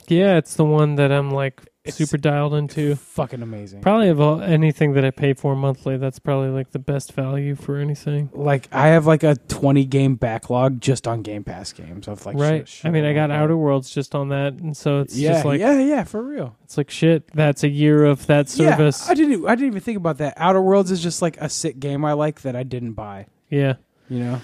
Yeah, 0.08 0.36
it's 0.38 0.54
the 0.54 0.64
one 0.64 0.94
that 0.94 1.12
I'm 1.12 1.30
like 1.30 1.60
It's- 1.84 1.96
super 1.96 2.16
dialed 2.16 2.54
into. 2.54 2.94
Fucking 2.96 3.42
amazing. 3.42 3.82
Probably 3.82 4.08
of 4.08 4.18
all, 4.20 4.40
anything 4.40 4.94
that 4.94 5.04
I 5.04 5.10
pay 5.10 5.34
for 5.34 5.54
monthly, 5.54 5.98
that's 5.98 6.18
probably 6.18 6.48
like 6.48 6.70
the 6.70 6.78
best 6.78 7.12
value 7.12 7.54
for 7.54 7.76
anything. 7.76 8.30
like 8.32 8.68
I 8.72 8.88
have 8.88 9.06
like 9.06 9.22
a 9.22 9.34
20 9.36 9.84
game 9.84 10.14
backlog 10.14 10.80
just 10.80 11.06
on 11.06 11.20
Game 11.20 11.44
Pass 11.44 11.74
games 11.74 12.08
of 12.08 12.24
like 12.24 12.36
right. 12.38 12.66
shit- 12.66 12.86
I 12.86 12.90
mean, 12.90 13.04
I 13.04 13.12
got 13.12 13.30
Outer. 13.30 13.54
Worlds 13.56 13.90
just 13.90 14.14
on 14.14 14.30
that, 14.30 14.54
and 14.54 14.74
so 14.74 15.00
it's 15.00 15.14
yeah, 15.14 15.32
just 15.32 15.44
like 15.44 15.60
yeah, 15.60 15.78
yeah, 15.78 16.04
for 16.04 16.22
real. 16.22 16.56
it's 16.64 16.78
like 16.78 16.88
shit. 16.90 17.30
That's 17.34 17.62
a 17.62 17.68
year 17.68 18.04
of 18.06 18.26
that 18.28 18.48
service. 18.48 19.04
Yeah, 19.06 19.10
I 19.12 19.14
didn't. 19.14 19.46
I 19.46 19.54
didn't 19.56 19.68
even 19.68 19.80
think 19.82 19.98
about 19.98 20.16
that. 20.18 20.34
Outer 20.38 20.62
Worlds 20.62 20.90
is 20.90 21.02
just 21.02 21.20
like 21.20 21.36
a 21.38 21.50
sick 21.50 21.78
game 21.80 22.02
I 22.06 22.14
like 22.14 22.40
that 22.42 22.56
I 22.56 22.62
didn't 22.62 22.92
buy. 22.94 23.26
yeah. 23.50 23.74
You 24.08 24.20
know. 24.20 24.40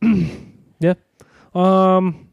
Yeah. 0.80 0.94
Um, 1.56 2.27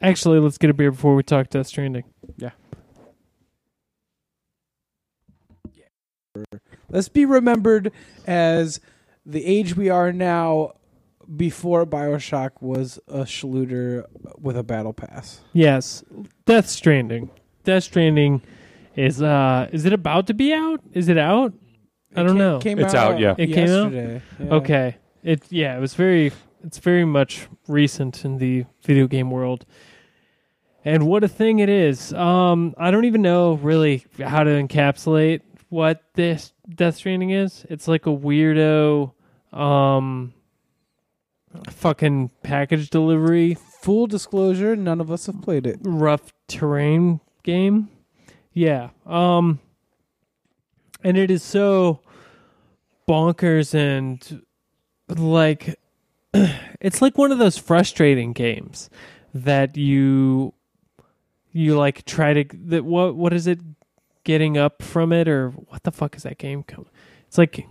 actually, 0.00 0.38
let's 0.40 0.58
get 0.58 0.70
a 0.70 0.74
beer 0.74 0.90
before 0.90 1.14
we 1.14 1.22
talk 1.22 1.48
Death 1.50 1.66
Stranding. 1.68 2.04
Yeah. 2.36 2.50
Let's 6.88 7.08
be 7.08 7.24
remembered 7.24 7.92
as 8.26 8.80
the 9.26 9.44
age 9.44 9.76
we 9.76 9.88
are 9.88 10.12
now. 10.12 10.72
Before 11.36 11.86
Bioshock 11.86 12.60
was 12.60 12.98
a 13.06 13.18
Schluter 13.20 14.02
with 14.40 14.56
a 14.56 14.64
battle 14.64 14.92
pass. 14.92 15.40
Yes, 15.52 16.02
Death 16.44 16.68
Stranding. 16.68 17.30
Death 17.62 17.84
Stranding 17.84 18.42
is 18.96 19.22
uh 19.22 19.68
is 19.70 19.84
it 19.84 19.92
about 19.92 20.26
to 20.26 20.34
be 20.34 20.52
out? 20.52 20.80
Is 20.92 21.08
it 21.08 21.18
out? 21.18 21.52
I 22.16 22.24
don't 22.24 22.30
came- 22.30 22.38
know. 22.38 22.58
Came 22.58 22.78
It's 22.80 22.94
out, 22.94 23.20
yeah. 23.20 23.36
It 23.38 23.46
came 23.52 23.68
out? 23.70 23.92
yesterday. 23.92 24.22
Yeah. 24.40 24.54
Okay. 24.54 24.96
It 25.22 25.44
yeah, 25.50 25.76
it 25.76 25.80
was 25.80 25.94
very 25.94 26.32
it's 26.64 26.78
very 26.78 27.04
much 27.04 27.46
recent 27.68 28.24
in 28.24 28.38
the 28.38 28.64
video 28.82 29.06
game 29.06 29.30
world. 29.30 29.66
And 30.84 31.06
what 31.06 31.24
a 31.24 31.28
thing 31.28 31.58
it 31.58 31.68
is. 31.68 32.12
Um 32.12 32.74
I 32.78 32.90
don't 32.90 33.04
even 33.04 33.22
know 33.22 33.54
really 33.54 34.04
how 34.18 34.44
to 34.44 34.50
encapsulate 34.50 35.42
what 35.68 36.02
this 36.14 36.52
Death 36.74 36.96
Stranding 36.96 37.30
is. 37.30 37.66
It's 37.68 37.86
like 37.88 38.06
a 38.06 38.10
weirdo 38.10 39.12
um 39.52 40.32
fucking 41.68 42.30
package 42.42 42.90
delivery 42.90 43.56
Full 43.80 44.06
disclosure: 44.06 44.76
none 44.76 45.00
of 45.00 45.10
us 45.10 45.24
have 45.26 45.40
played 45.40 45.66
it. 45.66 45.78
rough 45.82 46.34
terrain 46.48 47.20
game. 47.42 47.88
Yeah. 48.52 48.90
Um 49.06 49.58
and 51.02 51.16
it 51.16 51.30
is 51.30 51.42
so 51.42 52.00
bonkers 53.08 53.74
and 53.74 54.44
like 55.08 55.78
it's 56.80 57.00
like 57.02 57.16
one 57.18 57.32
of 57.32 57.38
those 57.38 57.56
frustrating 57.58 58.32
games 58.32 58.90
that 59.34 59.76
you 59.76 60.52
you 61.52 61.76
like 61.76 62.04
try 62.04 62.32
to 62.32 62.44
that 62.66 62.84
what 62.84 63.16
what 63.16 63.32
is 63.32 63.46
it 63.46 63.58
getting 64.24 64.56
up 64.58 64.82
from 64.82 65.12
it 65.12 65.28
or 65.28 65.50
what 65.50 65.82
the 65.82 65.90
fuck 65.92 66.16
is 66.16 66.22
that 66.24 66.38
game 66.38 66.62
called? 66.62 66.88
It's 67.26 67.38
like 67.38 67.66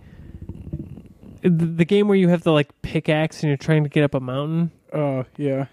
the 1.42 1.48
the 1.50 1.84
game 1.84 2.08
where 2.08 2.16
you 2.16 2.28
have 2.28 2.42
the 2.42 2.52
like 2.52 2.70
pickaxe 2.82 3.42
and 3.42 3.48
you're 3.48 3.56
trying 3.56 3.82
to 3.84 3.88
get 3.90 4.04
up 4.04 4.14
a 4.14 4.20
mountain 4.20 4.70
Oh 4.92 5.24
yeah. 5.36 5.66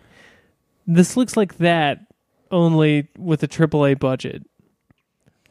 this 0.86 1.18
looks 1.18 1.36
like 1.36 1.58
that 1.58 2.05
only 2.51 3.10
with 3.18 3.43
a 3.43 3.47
AAA 3.47 3.99
budget. 3.99 4.45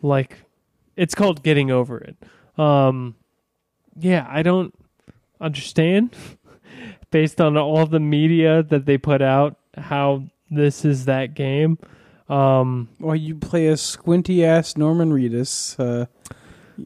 Like 0.02 0.38
it's 0.96 1.14
called 1.14 1.42
Getting 1.42 1.70
Over 1.70 1.98
It. 1.98 2.16
Um 2.58 3.16
yeah, 3.98 4.26
I 4.30 4.42
don't 4.42 4.74
understand 5.40 6.14
based 7.10 7.40
on 7.40 7.56
all 7.56 7.86
the 7.86 8.00
media 8.00 8.62
that 8.62 8.86
they 8.86 8.96
put 8.98 9.20
out 9.22 9.58
how 9.76 10.24
this 10.50 10.84
is 10.84 11.04
that 11.06 11.34
game. 11.34 11.78
Um 12.28 12.88
Well, 12.98 13.16
you 13.16 13.34
play 13.36 13.68
a 13.68 13.76
squinty 13.76 14.44
ass 14.44 14.76
Norman 14.76 15.12
Reedus. 15.12 15.78
Uh, 15.78 16.06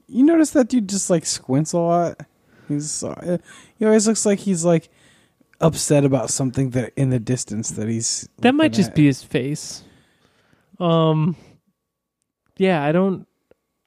you 0.06 0.22
notice 0.24 0.50
that 0.50 0.68
dude 0.68 0.88
just 0.88 1.10
like 1.10 1.24
squints 1.26 1.72
a 1.72 1.78
lot. 1.78 2.20
He's 2.68 3.02
uh, 3.02 3.38
he 3.78 3.84
always 3.84 4.06
looks 4.06 4.24
like 4.26 4.40
he's 4.40 4.64
like 4.64 4.88
upset 5.60 6.04
about 6.04 6.30
something 6.30 6.70
that 6.70 6.92
in 6.96 7.10
the 7.10 7.18
distance 7.18 7.70
that 7.72 7.88
he's. 7.88 8.28
that 8.38 8.54
might 8.54 8.72
just 8.72 8.90
at. 8.90 8.94
be 8.94 9.06
his 9.06 9.22
face. 9.22 9.82
Um 10.78 11.36
yeah, 12.56 12.82
I 12.82 12.92
don't 12.92 13.26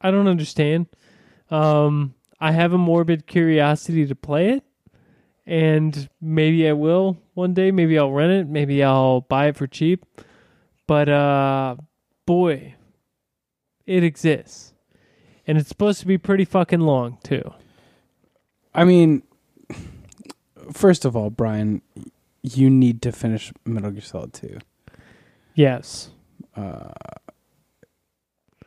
I 0.01 0.11
don't 0.11 0.27
understand. 0.27 0.87
Um 1.49 2.15
I 2.39 2.51
have 2.51 2.73
a 2.73 2.77
morbid 2.77 3.25
curiosity 3.27 4.05
to 4.07 4.15
play 4.15 4.49
it 4.49 4.63
and 5.45 6.09
maybe 6.19 6.67
I 6.67 6.73
will 6.73 7.17
one 7.33 7.53
day, 7.53 7.71
maybe 7.71 7.97
I'll 7.97 8.11
rent 8.11 8.31
it, 8.31 8.47
maybe 8.47 8.83
I'll 8.83 9.21
buy 9.21 9.47
it 9.47 9.55
for 9.55 9.67
cheap. 9.67 10.05
But 10.87 11.09
uh 11.09 11.75
boy, 12.25 12.75
it 13.85 14.03
exists. 14.03 14.73
And 15.45 15.57
it's 15.57 15.67
supposed 15.69 15.99
to 15.99 16.05
be 16.07 16.17
pretty 16.17 16.45
fucking 16.45 16.79
long 16.79 17.17
too. 17.23 17.53
I 18.73 18.85
mean, 18.85 19.23
first 20.71 21.05
of 21.05 21.15
all, 21.15 21.29
Brian, 21.29 21.81
you 22.41 22.69
need 22.69 23.01
to 23.03 23.11
finish 23.11 23.51
Metal 23.65 23.91
Gear 23.91 24.01
Solid 24.01 24.33
Two. 24.33 24.59
Yes. 25.55 26.09
uh, 26.55 26.91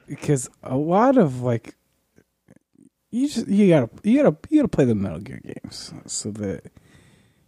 because 0.06 0.48
a 0.62 0.76
lot 0.76 1.18
of 1.18 1.40
like 1.42 1.74
you 3.10 3.26
just 3.28 3.48
you 3.48 3.68
gotta 3.68 3.90
you 4.04 4.22
gotta 4.22 4.36
you 4.50 4.58
gotta 4.58 4.68
play 4.68 4.84
the 4.84 4.94
Metal 4.94 5.18
Gear 5.18 5.40
games 5.42 5.92
so 6.06 6.30
that 6.32 6.70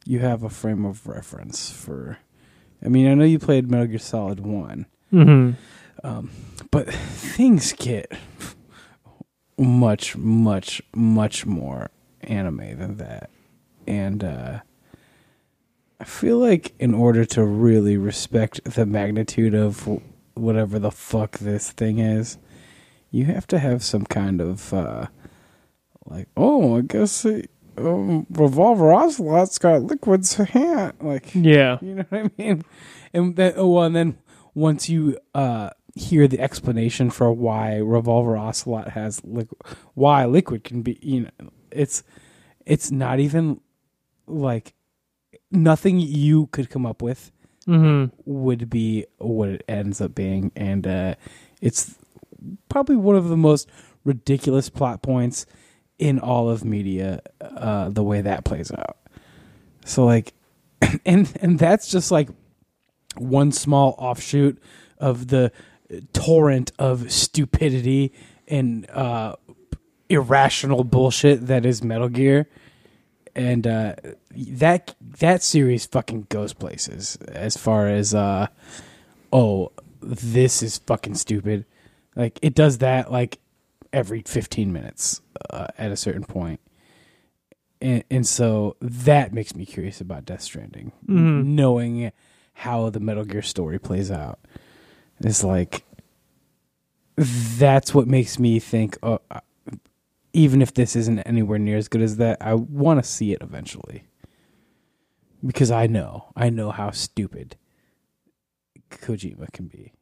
you 0.05 0.19
have 0.21 0.43
a 0.43 0.51
frame 0.51 0.85
of 0.85 1.07
reference 1.07 1.71
for. 1.71 2.19
I 2.85 2.89
mean, 2.89 3.07
I 3.09 3.15
know 3.15 3.25
you 3.25 3.39
played 3.39 3.71
Metal 3.71 3.87
Gear 3.87 3.99
Solid 3.99 4.41
One, 4.41 4.87
Mhm. 5.13 5.57
um, 6.05 6.31
but 6.71 6.93
things 6.93 7.73
get 7.73 8.13
much, 9.59 10.17
much, 10.17 10.81
much 10.95 11.45
more 11.47 11.91
anime 12.23 12.79
than 12.79 12.97
that, 12.99 13.31
and 13.87 14.23
uh, 14.23 14.61
I 16.01 16.05
feel 16.05 16.39
like 16.39 16.75
in 16.79 16.95
order 16.95 17.25
to 17.25 17.45
really 17.45 17.97
respect 17.97 18.63
the 18.65 18.87
magnitude 18.87 19.55
of 19.55 19.89
whatever 20.35 20.79
the 20.79 20.93
fuck 20.93 21.39
this 21.39 21.73
thing 21.73 21.99
is, 21.99 22.39
you 23.11 23.25
have 23.25 23.47
to 23.49 23.59
have 23.59 23.83
some 23.83 24.05
kind 24.05 24.41
of 24.41 24.73
uh, 24.73 25.07
like, 26.07 26.29
oh, 26.37 26.77
I 26.79 26.83
guess 26.83 27.25
it, 27.25 27.51
um, 27.79 28.27
Revolver 28.31 28.93
Ocelot's 28.93 29.59
got 29.59 29.83
Liquid's 29.83 30.35
hand, 30.55 30.95
like 31.01 31.35
Yeah. 31.35 31.79
you 31.81 31.95
know 31.97 32.05
what 32.09 32.25
I 32.27 32.31
mean? 32.39 32.65
And 33.13 33.37
then, 33.37 33.55
oh, 33.57 33.69
well, 33.69 33.85
and 33.85 33.97
then 33.97 34.19
once 34.55 34.89
you 34.89 35.19
uh, 35.35 35.71
hear 35.95 36.29
the 36.29 36.41
explanation 36.41 37.11
for 37.11 37.33
why 37.33 37.77
Revolver 37.77 38.37
Ocelot 38.37 38.91
has 38.91 39.23
liquid, 39.25 39.61
why 39.95 40.25
Liquid 40.27 40.65
can 40.65 40.83
be, 40.83 40.99
you 41.03 41.21
know, 41.23 41.51
it's 41.71 42.03
it's 42.67 42.91
not 42.91 43.19
even 43.21 43.61
like 44.27 44.75
nothing 45.51 45.99
you 46.01 46.47
could 46.49 46.69
come 46.71 46.85
up 46.87 47.01
with 47.03 47.31
Mhm. 47.67 48.11
would 48.25 48.69
be 48.71 49.05
what 49.19 49.49
it 49.51 49.65
ends 49.69 50.01
up 50.01 50.15
being, 50.15 50.53
and 50.57 50.87
uh, 50.87 51.15
it's 51.61 51.97
probably 52.69 52.97
one 52.97 53.17
of 53.17 53.29
the 53.29 53.37
most 53.37 53.69
ridiculous 54.05 54.69
plot 54.71 55.03
points 55.03 55.45
in 55.99 56.19
all 56.19 56.49
of 56.49 56.65
media. 56.65 57.21
Uh, 57.41 57.89
the 57.89 58.03
way 58.03 58.21
that 58.21 58.45
plays 58.45 58.71
out, 58.73 58.97
so 59.85 60.05
like, 60.05 60.35
and 61.07 61.33
and 61.41 61.59
that's 61.59 61.91
just 61.91 62.11
like 62.11 62.29
one 63.17 63.53
small 63.53 63.95
offshoot 63.99 64.61
of 64.99 65.29
the 65.29 65.51
torrent 66.13 66.73
of 66.79 67.11
stupidity 67.11 68.13
and 68.47 68.89
uh, 68.91 69.35
irrational 70.09 70.85
bullshit 70.85 71.47
that 71.47 71.65
is 71.65 71.83
Metal 71.83 72.09
Gear 72.09 72.49
and 73.39 73.67
uh, 73.67 73.95
that 74.35 74.95
that 75.01 75.43
series 75.43 75.87
fucking 75.87 76.27
goes 76.29 76.53
places 76.53 77.17
as 77.29 77.57
far 77.57 77.87
as 77.87 78.15
uh, 78.15 78.49
oh 79.33 79.71
this 80.03 80.63
is 80.63 80.79
fucking 80.79 81.15
stupid 81.15 81.65
like 82.17 82.39
it 82.43 82.55
does 82.55 82.79
that 82.79 83.13
like 83.13 83.39
every 83.93 84.23
15 84.27 84.73
minutes 84.73 85.21
uh, 85.51 85.67
at 85.79 85.91
a 85.91 85.97
certain 85.97 86.25
point 86.25 86.61
and, 87.81 88.03
and 88.11 88.27
so 88.27 88.77
that 88.81 89.33
makes 89.33 89.55
me 89.55 89.65
curious 89.65 90.01
about 90.01 90.25
Death 90.25 90.43
Stranding 90.43 90.93
Mhm. 91.07 91.45
knowing 91.47 92.13
how 92.55 92.91
the 92.91 93.01
Metal 93.01 93.25
Gear 93.25 93.43
story 93.43 93.79
plays 93.79 94.11
out 94.11 94.39
is 95.21 95.43
like 95.45 95.85
that's 97.17 97.95
what 97.95 98.07
makes 98.07 98.39
me 98.39 98.59
think 98.59 98.97
oh, 99.03 99.21
uh, 99.31 99.41
even 100.33 100.61
if 100.63 100.75
this 100.75 100.95
isn't 100.95 101.19
anywhere 101.21 101.59
near 101.59 101.77
as 101.77 101.89
good 101.89 102.03
as 102.03 102.17
that, 102.19 102.37
I 102.41 102.55
want 102.55 103.03
to 103.03 103.09
see 103.09 103.33
it 103.33 103.43
eventually. 103.43 104.05
Because 105.45 105.71
I 105.71 105.87
know, 105.87 106.31
I 106.37 106.51
know 106.51 106.71
how 106.71 106.91
stupid 106.91 107.57
Kojima 108.91 109.51
can 109.53 109.67
be. 109.67 109.93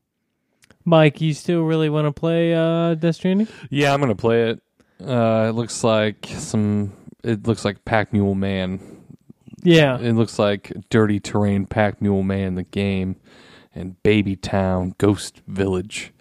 Mike, 0.87 1.20
you 1.20 1.34
still 1.34 1.62
really 1.62 1.91
want 1.91 2.07
to 2.07 2.12
play 2.12 2.55
uh 2.55 2.95
Death 2.95 3.16
Stranding? 3.16 3.49
Yeah, 3.68 3.93
I'm 3.93 4.01
gonna 4.01 4.14
play 4.14 4.51
it. 4.51 4.62
Uh, 5.05 5.47
it 5.49 5.53
looks 5.53 5.84
like 5.84 6.26
some. 6.39 6.93
It 7.22 7.47
looks 7.47 7.64
like 7.64 7.84
Pack 7.84 8.12
Mule 8.14 8.34
Man. 8.34 8.80
Yeah. 9.62 9.99
It 9.99 10.12
looks 10.12 10.39
like 10.39 10.72
Dirty 10.91 11.18
Terrain 11.20 11.66
Pack 11.66 12.01
Mule 12.01 12.22
Man, 12.22 12.55
the 12.55 12.62
game, 12.62 13.16
and 13.74 14.01
Baby 14.05 14.37
Town 14.37 14.95
Ghost 14.97 15.43
Village, 15.49 16.12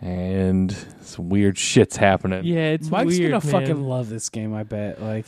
and 0.00 0.74
some 1.02 1.28
weird 1.28 1.58
shit's 1.58 1.96
happening. 1.96 2.44
Yeah, 2.44 2.70
it's 2.70 2.88
Mike's 2.88 3.18
weird, 3.18 3.32
gonna 3.32 3.44
man. 3.44 3.66
fucking 3.66 3.82
love 3.84 4.08
this 4.08 4.28
game. 4.28 4.54
I 4.54 4.62
bet. 4.62 5.02
Like, 5.02 5.26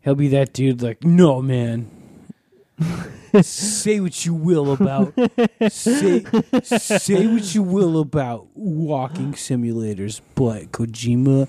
he'll 0.00 0.14
be 0.14 0.28
that 0.28 0.54
dude. 0.54 0.82
Like, 0.82 1.04
no, 1.04 1.42
man. 1.42 1.90
say 3.40 4.00
what 4.00 4.24
you 4.26 4.34
will 4.34 4.72
about 4.72 5.14
say 5.68 6.24
say 6.62 7.26
what 7.26 7.54
you 7.54 7.62
will 7.62 8.00
about 8.00 8.48
walking 8.54 9.32
simulators, 9.32 10.20
but 10.34 10.72
Kojima 10.72 11.48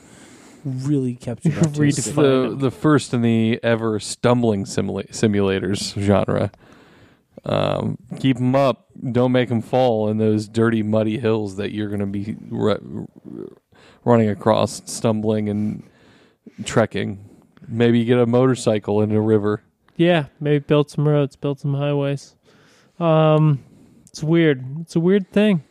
really 0.63 1.15
kept 1.15 1.45
it 1.45 1.57
up 1.57 1.73
to 1.73 1.83
his 1.83 2.05
the 2.05 2.55
the 2.57 2.71
first 2.71 3.13
in 3.13 3.21
the 3.21 3.59
ever 3.63 3.99
stumbling 3.99 4.65
simula- 4.65 5.09
simulators 5.11 5.99
genre. 5.99 6.51
Um, 7.45 7.97
keep 8.19 8.37
them 8.37 8.55
up. 8.55 8.87
Don't 9.11 9.33
make 9.33 9.49
them 9.49 9.61
fall 9.61 10.07
in 10.09 10.17
those 10.17 10.47
dirty, 10.47 10.81
muddy 10.81 11.17
hills 11.17 11.57
that 11.57 11.71
you're 11.71 11.89
going 11.89 11.99
to 11.99 12.05
be 12.05 12.37
ru- 12.49 13.09
running 14.05 14.29
across, 14.29 14.81
stumbling 14.85 15.49
and 15.49 15.83
trekking. 16.63 17.29
Maybe 17.67 18.05
get 18.05 18.17
a 18.17 18.25
motorcycle 18.25 19.01
in 19.01 19.11
a 19.11 19.19
river. 19.19 19.61
Yeah, 19.95 20.25
maybe 20.39 20.59
build 20.59 20.89
some 20.89 21.07
roads, 21.07 21.35
build 21.35 21.59
some 21.59 21.73
highways. 21.75 22.35
Um, 22.99 23.63
it's 24.07 24.23
weird. 24.23 24.63
It's 24.81 24.95
a 24.95 24.99
weird 24.99 25.31
thing. 25.31 25.63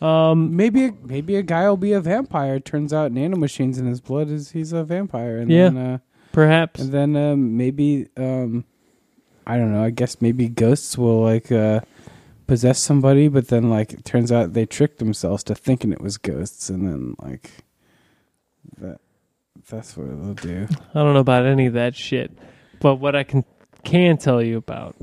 Um, 0.00 0.56
Maybe 0.56 0.86
a, 0.86 0.92
maybe 1.04 1.36
a 1.36 1.42
guy 1.42 1.68
will 1.68 1.76
be 1.76 1.92
a 1.92 2.00
vampire. 2.00 2.58
Turns 2.58 2.92
out 2.92 3.12
nanomachines 3.12 3.78
in 3.78 3.86
his 3.86 4.00
blood 4.00 4.30
is 4.30 4.50
he's 4.50 4.72
a 4.72 4.82
vampire, 4.82 5.38
and 5.38 5.48
Yeah. 5.50 5.68
then 5.68 5.76
uh, 5.78 5.98
perhaps. 6.32 6.80
and 6.80 6.90
then 6.92 7.14
um, 7.14 7.56
maybe 7.56 8.08
um, 8.16 8.64
I 9.46 9.56
don't 9.56 9.72
know. 9.72 9.84
I 9.84 9.90
guess 9.90 10.20
maybe 10.20 10.48
ghosts 10.48 10.98
will 10.98 11.22
like 11.22 11.52
uh, 11.52 11.82
possess 12.48 12.80
somebody, 12.80 13.28
but 13.28 13.46
then 13.46 13.70
like 13.70 13.92
it 13.92 14.04
turns 14.04 14.32
out 14.32 14.54
they 14.54 14.66
tricked 14.66 14.98
themselves 14.98 15.44
to 15.44 15.54
thinking 15.54 15.92
it 15.92 16.00
was 16.00 16.18
ghosts, 16.18 16.68
and 16.68 16.84
then 16.84 17.14
like 17.22 17.50
that 18.78 18.98
that's 19.70 19.96
what 19.96 20.08
they'll 20.08 20.34
do. 20.34 20.66
I 20.94 21.00
don't 21.00 21.14
know 21.14 21.20
about 21.20 21.46
any 21.46 21.66
of 21.66 21.74
that 21.74 21.94
shit, 21.94 22.32
but 22.80 22.96
what 22.96 23.14
I 23.14 23.22
can 23.22 23.44
can 23.84 24.16
tell 24.18 24.42
you 24.42 24.56
about 24.58 24.96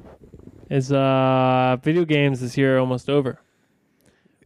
is 0.69 0.91
uh, 0.91 1.77
video 1.81 2.05
games 2.05 2.41
this 2.41 2.57
year 2.57 2.77
are 2.77 2.79
almost 2.79 3.09
over. 3.09 3.39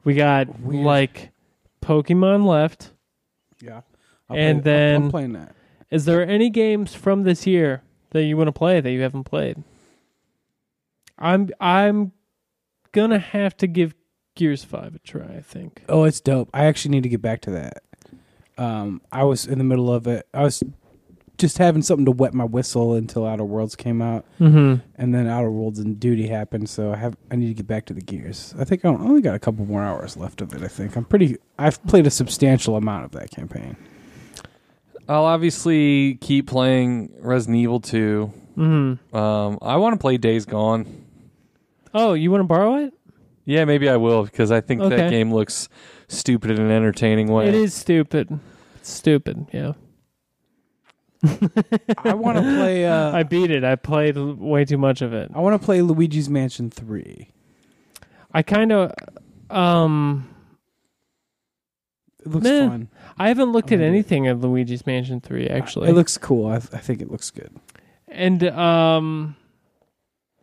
We 0.04 0.16
got 0.16 0.60
Weird. 0.60 0.86
like 0.86 1.32
Pokemon 1.82 2.46
left. 2.46 2.92
Yeah, 3.62 3.82
And 4.30 4.64
play, 4.64 4.72
I'll- 4.74 4.78
then- 4.78 5.04
I'm 5.04 5.10
playing 5.12 5.34
that. 5.34 5.56
Is 5.92 6.06
there 6.06 6.28
any 6.28 6.50
games 6.50 6.96
from 6.96 7.22
this 7.24 7.46
year 7.46 7.84
that 8.12 8.24
you 8.24 8.36
want 8.36 8.48
to 8.48 8.52
play 8.52 8.82
that 8.82 8.92
you 8.92 9.02
haven't 9.02 9.26
played? 9.26 9.64
I'm 11.20 11.50
I'm 11.60 12.12
gonna 12.92 13.20
have 13.20 13.56
to 13.58 13.68
give 13.68 13.94
Gears 14.36 14.64
Five 14.64 14.96
a 14.96 15.00
try. 15.00 15.36
I 15.38 15.42
think. 15.42 15.84
Oh, 15.88 16.04
it's 16.06 16.20
dope. 16.20 16.50
I 16.54 16.66
actually 16.66 16.92
need 16.92 17.04
to 17.04 17.10
get 17.10 17.22
back 17.22 17.42
to 17.42 17.52
that. 17.52 17.84
Um, 18.58 19.02
I 19.12 19.24
was 19.24 19.46
in 19.46 19.60
the 19.60 19.64
middle 19.64 19.94
of 19.94 20.08
it. 20.08 20.28
I 20.34 20.42
was 20.42 20.64
just 21.38 21.58
having 21.58 21.82
something 21.82 22.06
to 22.06 22.12
wet 22.12 22.34
my 22.34 22.44
whistle 22.44 22.94
until 22.94 23.26
Outer 23.26 23.44
Worlds 23.46 23.76
came 23.76 24.02
out, 24.02 24.26
Mm-hmm. 24.40 24.82
and 24.98 25.14
then 25.16 25.28
Outer 25.28 25.50
Worlds 25.52 25.80
and 25.80 26.00
Duty 26.00 26.28
happened. 26.28 26.70
So 26.70 26.92
I 26.94 26.96
have 26.98 27.16
I 27.32 27.36
need 27.36 27.48
to 27.48 27.54
get 27.54 27.68
back 27.68 27.86
to 27.88 27.94
the 27.94 28.02
Gears. 28.02 28.54
I 28.60 28.64
think 28.64 28.86
I 28.86 28.90
only 28.90 29.22
got 29.22 29.36
a 29.36 29.40
couple 29.40 29.66
more 29.66 29.84
hours 29.84 30.16
left 30.16 30.42
of 30.42 30.54
it. 30.54 30.62
I 30.62 30.68
think 30.68 30.96
I'm 30.96 31.06
pretty. 31.06 31.38
I've 31.58 31.84
played 31.86 32.06
a 32.08 32.12
substantial 32.12 32.76
amount 32.76 33.06
of 33.06 33.12
that 33.12 33.32
campaign. 33.32 33.76
I'll 35.10 35.26
obviously 35.26 36.16
keep 36.22 36.48
playing 36.48 37.12
Resident 37.20 37.58
Evil 37.58 37.80
2. 37.82 38.32
Mm-hmm. 38.58 39.16
Um, 39.16 39.58
I 39.62 39.76
want 39.78 39.94
to 39.94 40.00
play 40.00 40.18
Days 40.18 40.46
Gone. 40.46 40.86
Oh, 41.94 42.14
you 42.14 42.32
want 42.32 42.40
to 42.42 42.46
borrow 42.48 42.76
it? 42.86 42.94
Yeah, 43.46 43.66
maybe 43.66 43.90
I 43.90 43.98
will 43.98 44.24
because 44.24 44.52
I 44.52 44.62
think 44.62 44.80
Okay. 44.82 44.96
that 44.96 45.10
game 45.10 45.34
looks 45.34 45.68
stupid 46.08 46.52
in 46.52 46.62
an 46.62 46.72
entertaining 46.72 47.28
way. 47.28 47.50
It 47.50 47.56
is 47.56 47.74
stupid. 47.74 48.40
It's 48.78 48.90
stupid. 48.90 49.48
Yeah. 49.52 49.74
I 51.24 52.14
want 52.14 52.38
to 52.38 52.42
play. 52.44 52.86
Uh, 52.94 53.12
I 53.16 53.24
beat 53.24 53.50
it. 53.52 53.64
I 53.64 53.76
played 53.76 54.18
way 54.18 54.66
too 54.66 54.78
much 54.78 55.02
of 55.02 55.14
it. 55.14 55.32
I 55.34 55.40
want 55.40 55.60
to 55.60 55.66
play 55.66 55.82
Luigi's 55.82 56.30
Mansion 56.30 56.70
Three. 56.70 57.30
I 58.34 58.42
kind 58.42 58.72
of, 58.72 58.92
um, 59.50 60.28
It 62.20 62.28
looks 62.28 62.44
Meh. 62.44 62.68
fun. 62.68 62.90
I 63.18 63.28
haven't 63.30 63.52
looked 63.52 63.72
I 63.72 63.76
at 63.76 63.82
anything 63.82 64.28
of 64.28 64.44
Luigi's 64.44 64.86
Mansion 64.86 65.22
Three 65.22 65.48
actually. 65.48 65.90
it 65.90 65.94
looks 65.94 66.18
cool. 66.18 66.48
I, 66.48 66.56
I 66.56 66.60
think 66.60 67.02
it 67.02 67.10
looks 67.12 67.30
good. 67.32 67.52
and 68.08 68.44
um, 68.50 69.36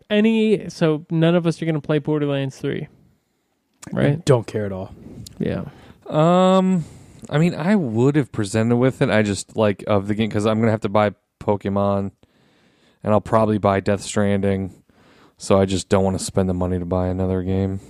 any 0.09 0.69
so 0.71 1.05
none 1.11 1.35
of 1.35 1.47
us 1.47 1.61
are 1.61 1.67
gonna 1.67 1.81
play 1.81 1.99
Borderlands 1.99 2.57
Three, 2.59 2.89
I 3.93 3.97
right? 3.97 4.25
don't 4.25 4.47
care 4.47 4.65
at 4.67 4.73
all. 4.73 4.95
Yeah. 5.39 5.65
Um, 6.07 6.85
I 7.31 7.39
mean, 7.39 7.55
I 7.55 7.77
would 7.77 8.17
have 8.17 8.33
presented 8.33 8.77
with 8.77 9.01
it. 9.01 9.09
I 9.09 9.23
just 9.23 9.57
like 9.57 9.85
of 9.87 10.09
the 10.09 10.15
game 10.15 10.29
because 10.29 10.47
I'm 10.47 10.59
gonna 10.59 10.73
have 10.73 10.81
to 10.81 10.89
buy 10.89 11.15
Pokemon, 11.41 12.11
and 13.05 13.13
I'll 13.13 13.21
probably 13.21 13.57
buy 13.59 13.81
Death 13.81 14.03
Stranding. 14.03 14.75
So 15.39 15.59
I 15.59 15.65
just 15.65 15.89
don't 15.89 16.05
want 16.05 16.19
to 16.19 16.25
spend 16.25 16.49
the 16.51 16.55
money 16.55 16.79
to 16.79 16.85
buy 16.85 17.07
another 17.07 17.43
game, 17.43 17.81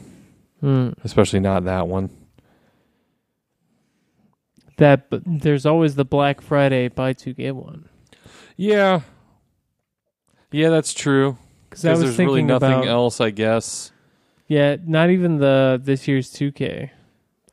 Hmm. 0.60 0.90
especially 1.02 1.40
not 1.40 1.64
that 1.64 1.88
one. 1.88 2.10
That 4.76 5.10
but 5.10 5.22
there's 5.26 5.66
always 5.66 5.94
the 5.94 6.04
Black 6.04 6.40
Friday 6.40 6.88
buy 6.88 7.12
two 7.12 7.34
get 7.34 7.54
one. 7.56 7.88
Yeah, 8.56 9.00
yeah, 10.52 10.68
that's 10.70 10.94
true. 10.94 11.38
Because 11.68 11.84
I 11.84 11.88
Because 11.90 11.98
was 12.00 12.08
there's 12.10 12.16
thinking 12.16 12.34
really 12.34 12.42
nothing 12.42 12.72
about 12.72 12.86
else, 12.86 13.20
I 13.20 13.30
guess. 13.30 13.90
yeah, 14.48 14.76
not 14.86 15.10
even 15.10 15.38
the 15.38 15.80
this 15.82 16.06
year's 16.08 16.30
two 16.30 16.52
K. 16.52 16.92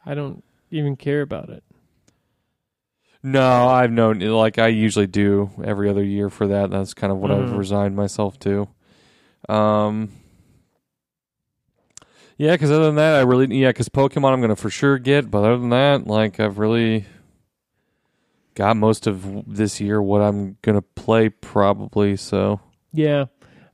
I 0.05 0.13
don't 0.13 0.43
even 0.71 0.95
care 0.95 1.21
about 1.21 1.49
it. 1.49 1.63
No, 3.31 3.67
I've 3.67 3.91
known 3.91 4.19
like 4.19 4.57
I 4.57 4.67
usually 4.67 5.07
do 5.07 5.49
every 5.63 5.89
other 5.89 6.03
year 6.03 6.29
for 6.29 6.47
that. 6.47 6.69
That's 6.69 6.93
kind 6.93 7.11
of 7.11 7.19
what 7.19 7.31
I've 7.31 7.49
Mhm. 7.49 7.57
resigned 7.57 7.95
myself 7.95 8.39
to. 8.39 8.69
Um, 9.49 10.09
yeah, 12.37 12.53
because 12.53 12.71
other 12.71 12.85
than 12.85 12.95
that, 12.95 13.15
I 13.15 13.21
really 13.21 13.53
yeah, 13.57 13.69
because 13.69 13.89
Pokemon 13.89 14.31
I'm 14.33 14.41
gonna 14.41 14.55
for 14.55 14.69
sure 14.69 14.97
get, 14.97 15.29
but 15.29 15.39
other 15.39 15.57
than 15.57 15.69
that, 15.71 16.07
like 16.07 16.39
I've 16.39 16.57
really 16.57 17.05
got 18.55 18.77
most 18.77 19.07
of 19.07 19.43
this 19.45 19.81
year 19.81 20.01
what 20.01 20.21
I'm 20.21 20.57
gonna 20.61 20.81
play 20.81 21.29
probably. 21.29 22.15
So 22.15 22.59
Yeah, 22.93 23.25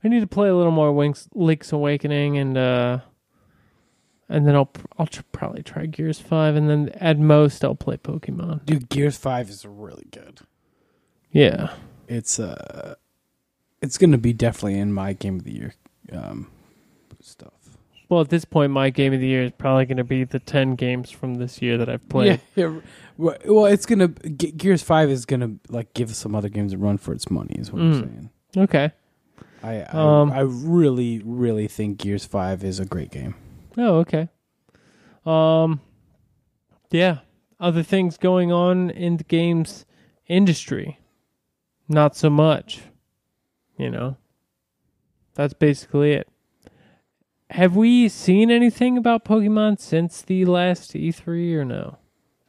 I 0.02 0.08
need 0.08 0.20
to 0.20 0.26
play 0.26 0.48
a 0.48 0.56
little 0.56 0.72
more 0.72 0.92
Winks, 0.92 1.28
Link's 1.34 1.72
Awakening, 1.72 2.36
and 2.38 2.58
uh, 2.58 2.98
and 4.34 4.46
then 4.46 4.54
I'll 4.54 4.70
I'll 4.98 5.06
tr- 5.06 5.22
probably 5.32 5.62
try 5.62 5.86
Gears 5.86 6.18
Five, 6.20 6.56
and 6.56 6.68
then 6.68 6.88
at 7.00 7.18
most 7.18 7.64
I'll 7.64 7.74
play 7.74 7.96
Pokemon. 7.96 8.64
Dude, 8.66 8.88
Gears 8.88 9.16
Five 9.16 9.48
is 9.48 9.64
really 9.64 10.06
good. 10.10 10.40
Yeah, 11.30 11.74
It's 12.08 12.38
uh, 12.38 12.94
it's 13.82 13.98
gonna 13.98 14.18
be 14.18 14.32
definitely 14.32 14.78
in 14.78 14.92
my 14.92 15.12
game 15.14 15.36
of 15.36 15.44
the 15.44 15.52
year 15.52 15.74
um, 16.12 16.48
stuff. 17.20 17.52
well 18.08 18.20
at 18.20 18.28
this 18.28 18.44
point, 18.44 18.70
my 18.72 18.90
game 18.90 19.12
of 19.12 19.20
the 19.20 19.26
year 19.26 19.42
is 19.44 19.52
probably 19.58 19.84
going 19.86 19.96
to 19.96 20.04
be 20.04 20.24
the 20.24 20.38
ten 20.38 20.74
games 20.76 21.10
from 21.10 21.34
this 21.36 21.60
year 21.60 21.76
that 21.78 21.88
I've 21.88 22.08
played. 22.08 22.40
Yeah, 22.56 22.68
yeah. 22.68 22.80
Well, 23.16 23.36
well, 23.46 23.64
it's 23.66 23.86
gonna 23.86 24.08
Ge- 24.08 24.56
Gears 24.56 24.82
Five 24.82 25.08
is 25.10 25.24
gonna 25.26 25.52
like 25.68 25.92
give 25.94 26.14
some 26.14 26.34
other 26.34 26.48
games 26.48 26.72
a 26.72 26.78
run 26.78 26.98
for 26.98 27.12
its 27.12 27.30
money. 27.30 27.54
Is 27.58 27.72
what 27.72 27.82
Mm. 27.82 27.86
I'm 27.94 28.00
saying. 28.00 28.30
Okay. 28.56 28.92
I 29.62 29.80
I, 29.82 30.20
Um, 30.20 30.30
I 30.32 30.40
really 30.40 31.20
really 31.24 31.66
think 31.68 31.98
Gears 31.98 32.24
Five 32.24 32.62
is 32.64 32.78
a 32.80 32.84
great 32.84 33.10
game. 33.10 33.34
Oh, 33.76 33.98
okay. 33.98 34.28
Um, 35.26 35.80
yeah. 36.90 37.18
Other 37.60 37.82
things 37.82 38.16
going 38.16 38.52
on 38.52 38.90
in 38.90 39.16
the 39.16 39.24
games 39.24 39.86
industry, 40.26 40.98
not 41.88 42.16
so 42.16 42.28
much. 42.28 42.82
You 43.78 43.90
know, 43.90 44.16
that's 45.34 45.54
basically 45.54 46.12
it. 46.12 46.28
Have 47.50 47.74
we 47.76 48.08
seen 48.08 48.50
anything 48.50 48.96
about 48.98 49.24
Pokemon 49.24 49.80
since 49.80 50.22
the 50.22 50.44
last 50.44 50.92
E3 50.94 51.54
or 51.54 51.64
no? 51.64 51.98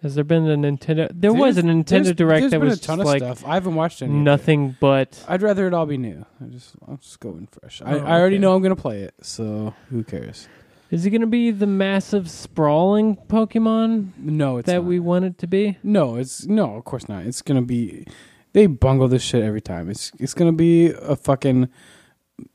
Has 0.01 0.15
there 0.15 0.23
been 0.23 0.47
a 0.49 0.55
Nintendo? 0.57 1.09
There 1.13 1.33
was 1.33 1.57
a 1.57 1.63
Nintendo 1.63 1.85
there's- 1.87 2.15
Direct 2.15 2.41
there's 2.41 2.51
that 2.51 2.59
was 2.61 2.79
a 2.79 2.81
ton 2.81 2.99
of 2.99 3.05
like 3.07 3.19
stuff. 3.21 3.43
I 3.45 3.55
haven't 3.55 3.75
watched 3.75 4.01
any. 4.01 4.13
nothing 4.13 4.75
but. 4.79 5.23
I'd 5.27 5.41
rather 5.41 5.65
it 5.67 5.73
all 5.73 5.85
be 5.85 5.97
new. 5.97 6.25
I 6.39 6.45
just 6.45 6.75
I'll 6.87 6.97
just 6.97 7.19
go 7.19 7.29
in 7.31 7.47
fresh. 7.47 7.81
I, 7.83 7.93
Oh, 7.93 7.99
I 8.05 8.19
already 8.19 8.35
okay. 8.35 8.41
know 8.41 8.55
I'm 8.55 8.61
gonna 8.61 8.75
play 8.75 9.01
it, 9.01 9.15
so 9.21 9.73
who 9.89 10.03
cares? 10.03 10.47
Is 10.95 11.05
it 11.05 11.09
going 11.09 11.19
to 11.19 11.27
be 11.27 11.51
the 11.51 11.67
massive 11.67 12.31
sprawling 12.31 13.17
Pokemon 13.27 14.17
No, 14.17 14.55
it's 14.59 14.67
that 14.67 14.75
not. 14.75 14.85
we 14.85 14.97
want 14.97 15.25
it 15.25 15.37
to 15.39 15.45
be? 15.45 15.77
No, 15.83 16.15
it's 16.15 16.45
no, 16.45 16.75
of 16.75 16.85
course 16.85 17.09
not. 17.09 17.25
It's 17.25 17.41
gonna 17.41 17.61
be. 17.61 18.07
They 18.53 18.65
bungle 18.67 19.09
this 19.09 19.21
shit 19.21 19.43
every 19.43 19.59
time. 19.59 19.89
It's 19.89 20.13
it's 20.19 20.33
gonna 20.33 20.53
be 20.53 20.91
a 20.91 21.17
fucking 21.17 21.67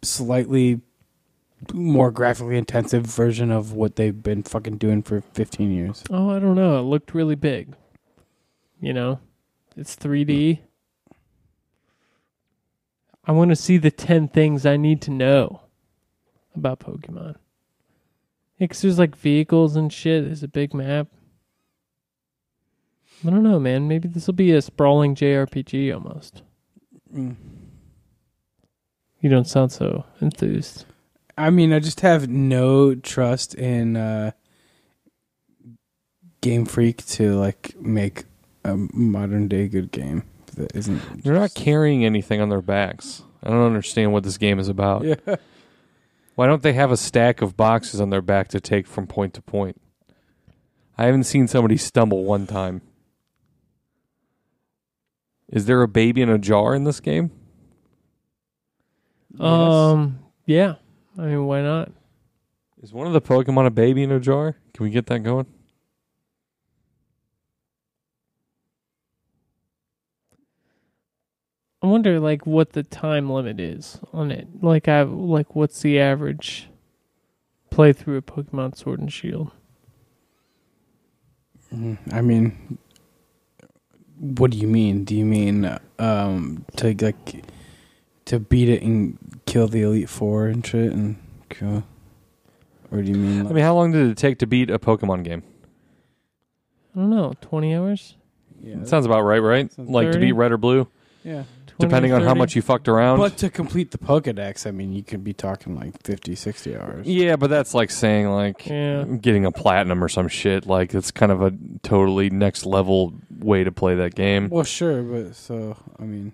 slightly 0.01 0.81
more 1.75 2.11
graphically 2.11 2.57
intensive 2.57 3.05
version 3.05 3.51
of 3.51 3.75
what 3.75 3.97
they've 3.97 4.23
been 4.23 4.43
fucking 4.43 4.79
doing 4.79 5.03
for 5.03 5.21
15 5.21 5.71
years. 5.71 6.03
Oh, 6.09 6.31
I 6.31 6.39
don't 6.39 6.55
know. 6.55 6.79
It 6.79 6.85
looked 6.85 7.13
really 7.13 7.35
big. 7.35 7.75
You 8.81 8.95
know, 8.95 9.21
it's 9.77 9.95
3D. 9.97 10.61
I 13.27 13.33
want 13.33 13.51
to 13.51 13.57
see 13.57 13.77
the 13.77 13.91
10 13.91 14.29
things 14.29 14.65
I 14.65 14.79
need 14.79 15.03
to 15.03 15.11
know 15.11 15.61
about 16.57 16.81
Pokemon. 16.81 17.37
Yeah, 18.61 18.67
'cause 18.67 18.83
there's 18.83 18.99
like 18.99 19.17
vehicles 19.17 19.75
and 19.75 19.91
shit. 19.93 20.27
There's 20.27 20.43
a 20.43 20.49
big 20.49 20.75
map. 20.75 21.09
I 23.27 23.31
don't 23.31 23.43
know, 23.43 23.59
man. 23.59 23.89
Maybe 23.89 24.07
this 24.07 24.27
will 24.27 24.35
be 24.35 24.53
a 24.53 24.61
sprawling 24.63 25.15
JRPG 25.15 25.93
almost. 25.93 26.43
Mm. 27.15 27.37
You 29.21 29.31
don't 29.31 29.47
sound 29.49 29.73
so 29.73 30.05
enthused. 30.21 30.85
I 31.39 31.49
mean, 31.51 31.73
I 31.73 31.79
just 31.81 32.01
have 32.01 32.29
no 32.29 32.95
trust 32.95 33.55
in 33.55 33.97
uh, 33.97 34.33
Game 36.43 36.67
Freak 36.67 37.05
to 37.07 37.33
like 37.35 37.75
make 37.81 38.25
a 38.65 38.77
modern 38.77 39.49
day 39.49 39.69
good 39.69 39.91
game 39.91 40.25
that 40.57 40.77
isn't. 40.77 41.23
They're 41.25 41.35
not 41.35 41.55
carrying 41.55 42.05
anything 42.05 42.43
on 42.43 42.51
their 42.51 42.61
backs. 42.63 43.23
I 43.43 43.49
don't 43.49 43.65
understand 43.67 44.13
what 44.13 44.23
this 44.23 44.37
game 44.37 44.59
is 44.59 44.69
about. 44.69 45.05
Yeah. 45.05 45.17
Why 46.35 46.47
don't 46.47 46.63
they 46.63 46.73
have 46.73 46.91
a 46.91 46.97
stack 46.97 47.43
of 47.43 47.57
boxes 47.57 48.01
on 48.01 48.11
their 48.11 48.23
back 48.23 48.49
to 48.49 48.61
take 48.61 48.87
from 48.87 49.07
point 49.07 49.35
to 49.35 49.43
point? 49.43 49.81
I 50.97 51.07
haven't 51.07 51.25
seen 51.25 51.49
somebody 51.49 51.77
stumble 51.77 52.25
one 52.25 52.47
time. 52.47 52.83
Is 55.49 55.67
there 55.67 55.83
a 55.83 55.89
baby 55.89 56.23
in 56.23 56.29
a 56.29 56.39
jar 56.39 56.75
in 56.75 56.85
this 56.85 57.01
game? 57.01 57.31
Um, 59.39 60.21
yeah. 60.47 60.75
I 61.19 61.23
mean, 61.23 61.45
why 61.47 61.63
not? 61.63 61.91
Is 62.83 62.93
one 62.93 63.07
of 63.07 63.13
the 63.13 63.21
Pokemon 63.21 63.67
a 63.67 63.71
baby 63.71 64.03
in 64.03 64.13
a 64.13 64.21
jar? 64.21 64.57
Can 64.75 64.85
we 64.85 64.91
get 64.91 65.07
that 65.07 65.21
going? 65.21 65.47
I 71.83 71.87
wonder, 71.87 72.21
like, 72.21 72.47
what 72.47 72.73
the 72.73 72.83
time 72.83 73.31
limit 73.31 73.59
is 73.59 73.99
on 74.13 74.31
it. 74.31 74.47
Like, 74.61 74.87
I 74.89 75.03
like, 75.03 75.55
what's 75.57 75.81
the 75.81 75.99
average 75.99 76.69
playthrough 77.71 78.19
of 78.19 78.27
Pokemon 78.27 78.77
Sword 78.77 79.01
and 79.01 79.13
Shield? 79.13 79.51
Mhm. 81.75 81.99
I 82.13 82.21
mean, 82.21 82.79
what 84.19 84.51
do 84.51 84.59
you 84.59 84.67
mean? 84.67 85.05
Do 85.05 85.15
you 85.17 85.25
mean 85.25 85.79
um, 85.99 86.65
to 86.77 86.95
like 87.01 87.45
to 88.27 88.39
beat 88.41 88.69
it 88.69 88.83
and 88.83 89.17
kill 89.47 89.69
the 89.69 89.83
Elite 89.83 90.09
Four 90.09 90.49
and 90.49 90.67
shit 90.67 90.93
and 90.93 91.17
kill? 91.49 91.85
Or 92.91 93.01
do 93.03 93.09
you 93.09 93.17
mean? 93.17 93.47
I 93.47 93.53
mean, 93.53 93.65
how 93.65 93.75
long 93.75 93.93
did 93.93 94.11
it 94.11 94.17
take 94.17 94.39
to 94.39 94.47
beat 94.47 94.69
a 94.69 94.79
Pokemon 94.79 95.23
game? 95.25 95.43
I 96.95 96.99
don't 96.99 97.11
know, 97.11 97.35
twenty 97.41 97.73
hours. 97.75 98.17
yeah, 98.61 98.79
It 98.79 98.89
sounds 98.89 99.07
about 99.07 99.23
right, 99.23 99.39
right? 99.39 99.73
Sounds 99.73 99.89
Like 99.89 100.11
to 100.11 100.19
beat 100.19 100.33
Red 100.33 100.51
or 100.51 100.59
Blue, 100.59 100.89
yeah. 101.23 101.45
20, 101.81 101.89
depending 101.89 102.13
on 102.13 102.23
how 102.23 102.29
30? 102.29 102.39
much 102.39 102.57
you 102.57 102.63
fucked 102.63 102.89
around. 102.89 103.19
But 103.19 103.37
to 103.39 103.51
complete 103.51 103.91
the 103.91 103.99
Pokedex, 103.99 104.67
I 104.67 104.71
mean, 104.71 104.93
you 104.93 105.03
could 105.03 105.25
be 105.25 105.33
talking 105.33 105.75
like 105.77 106.01
50, 106.05 106.35
60 106.35 106.77
hours. 106.77 107.07
yeah, 107.07 107.37
but 107.37 107.51
that's 107.51 107.75
like 107.75 107.91
saying 107.91 108.29
like 108.29 108.67
Yeah. 108.67 109.05
getting 109.05 109.45
a 109.45 109.53
platinum 109.53 110.03
or 110.03 110.09
some 110.09 110.29
shit. 110.29 110.67
Like 110.67 110.95
it's 110.95 111.11
kind 111.11 111.33
of 111.33 111.43
a 111.43 111.53
totally 111.83 112.31
next 112.31 112.65
level 112.67 113.15
way 113.39 113.65
to 113.65 113.73
play 113.73 113.95
that 113.97 114.15
game. 114.15 114.49
Well, 114.49 114.65
sure, 114.65 115.03
but 115.03 115.35
so 115.37 115.77
I 115.99 116.05
mean, 116.05 116.33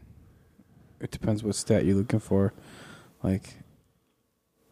it 1.00 1.10
depends 1.10 1.42
what 1.42 1.54
stat 1.54 1.84
you're 1.84 1.96
looking 1.96 2.20
for. 2.20 2.52
Like, 3.22 3.54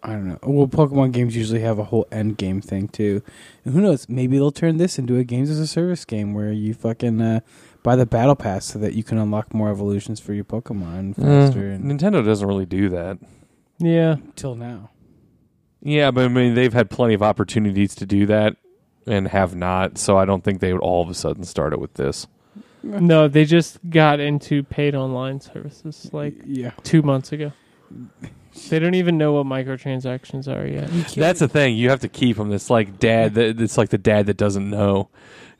I 0.03 0.11
don't 0.13 0.29
know. 0.29 0.39
Well, 0.43 0.67
Pokemon 0.67 1.13
games 1.13 1.35
usually 1.35 1.61
have 1.61 1.79
a 1.79 1.85
whole 1.85 2.07
end 2.13 2.37
game 2.37 2.61
thing 2.61 2.89
too. 2.89 3.23
And 3.65 3.73
who 3.75 3.81
knows? 3.81 4.07
Maybe 4.09 4.37
they'll 4.37 4.51
turn 4.53 4.77
this 4.77 4.99
into 4.99 5.17
a 5.17 5.25
games 5.25 5.49
as 5.49 5.59
a 5.59 5.67
service 5.67 6.05
game 6.05 6.35
where 6.35 6.53
you 6.53 6.75
fucking 6.75 7.21
uh, 7.23 7.41
buy 7.85 7.95
the 7.95 8.07
battle 8.07 8.35
pass 8.35 8.65
so 8.65 8.81
that 8.81 8.95
you 8.95 9.05
can 9.05 9.19
unlock 9.19 9.55
more 9.55 9.71
evolutions 9.71 10.19
for 10.19 10.35
your 10.35 10.43
Pokemon 10.45 11.17
Uh, 11.17 11.23
faster. 11.47 11.71
and 11.71 11.85
Nintendo 11.85 12.25
doesn't 12.25 12.49
really 12.49 12.67
do 12.67 12.89
that. 12.89 13.19
Yeah. 13.79 14.17
Till 14.35 14.57
now, 14.57 14.91
Yeah, 15.81 16.11
but 16.11 16.25
I 16.25 16.29
mean 16.29 16.55
they've 16.55 16.73
had 16.73 16.91
plenty 16.91 17.15
of 17.15 17.23
opportunities 17.23 17.95
to 17.97 18.07
do 18.07 18.27
that 18.27 18.57
and 19.07 19.29
have 19.29 19.55
not. 19.55 19.99
So 19.99 20.17
I 20.17 20.25
don't 20.25 20.43
think 20.43 20.59
they 20.61 20.73
would 20.73 20.81
all 20.83 21.03
of 21.03 21.09
a 21.11 21.15
sudden 21.15 21.45
start 21.45 21.73
it 21.73 21.79
with 21.81 21.95
this. 21.95 22.27
No, 22.83 23.29
they 23.29 23.45
just 23.45 23.79
got 23.89 24.19
into 24.21 24.63
paid 24.63 24.95
online 24.95 25.41
services 25.41 26.11
like 26.13 26.35
yeah. 26.47 26.73
two 26.83 27.01
months 27.03 27.33
ago. 27.33 27.53
They 28.69 28.79
don't 28.79 28.95
even 28.95 29.19
know 29.19 29.33
what 29.33 29.47
microtransactions 29.47 30.47
are 30.49 30.67
yet. 30.67 30.89
That's 31.15 31.41
the 31.41 31.49
thing. 31.49 31.77
You 31.77 31.91
have 31.91 32.01
to 32.01 32.09
keep 32.09 32.37
them. 32.37 32.53
It's 32.53 32.71
like 32.71 32.99
dad. 32.99 33.35
That, 33.35 33.61
it's 33.61 33.77
like 33.77 33.89
the 33.89 33.99
dad 33.99 34.27
that 34.27 34.37
doesn't 34.37 34.69
know. 34.71 35.09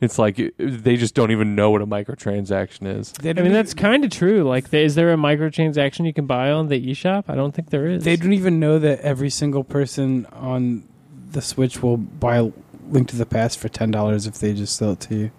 It's 0.01 0.19
like 0.19 0.37
they 0.59 0.97
just 0.97 1.15
don't 1.15 1.31
even 1.31 1.55
know 1.55 1.71
what 1.71 1.81
a 1.83 1.87
microtransaction 1.87 2.99
is. 2.99 3.13
I 3.25 3.33
mean, 3.41 3.53
that's 3.53 3.75
kind 3.75 4.05
of 4.05 4.11
true. 4.11 4.43
Like, 4.43 4.71
th- 4.71 4.85
is 4.85 4.95
there 4.97 5.13
a 5.13 5.17
microtransaction 5.17 6.05
you 6.05 6.13
can 6.13 6.27
buy 6.27 6.51
on 6.51 6.69
the 6.69 6.85
eShop? 6.91 7.25
I 7.29 7.35
don't 7.35 7.55
think 7.55 7.71
there 7.71 7.87
is. 7.87 8.05
They 8.05 8.17
don't 8.17 8.33
even 8.33 8.59
know 8.61 8.79
that 8.79 9.01
every 9.01 9.31
single 9.31 9.65
person 9.65 10.27
on 10.33 10.87
the 11.31 11.41
Switch 11.41 11.83
will 11.83 11.97
buy 11.97 12.53
Link 12.89 13.09
to 13.09 13.17
the 13.17 13.27
Past 13.27 13.59
for 13.59 13.69
ten 13.69 13.91
dollars 13.91 14.27
if 14.27 14.39
they 14.41 14.53
just 14.53 14.77
sell 14.77 14.93
it 14.93 15.01
to 15.01 15.15
you. 15.15 15.31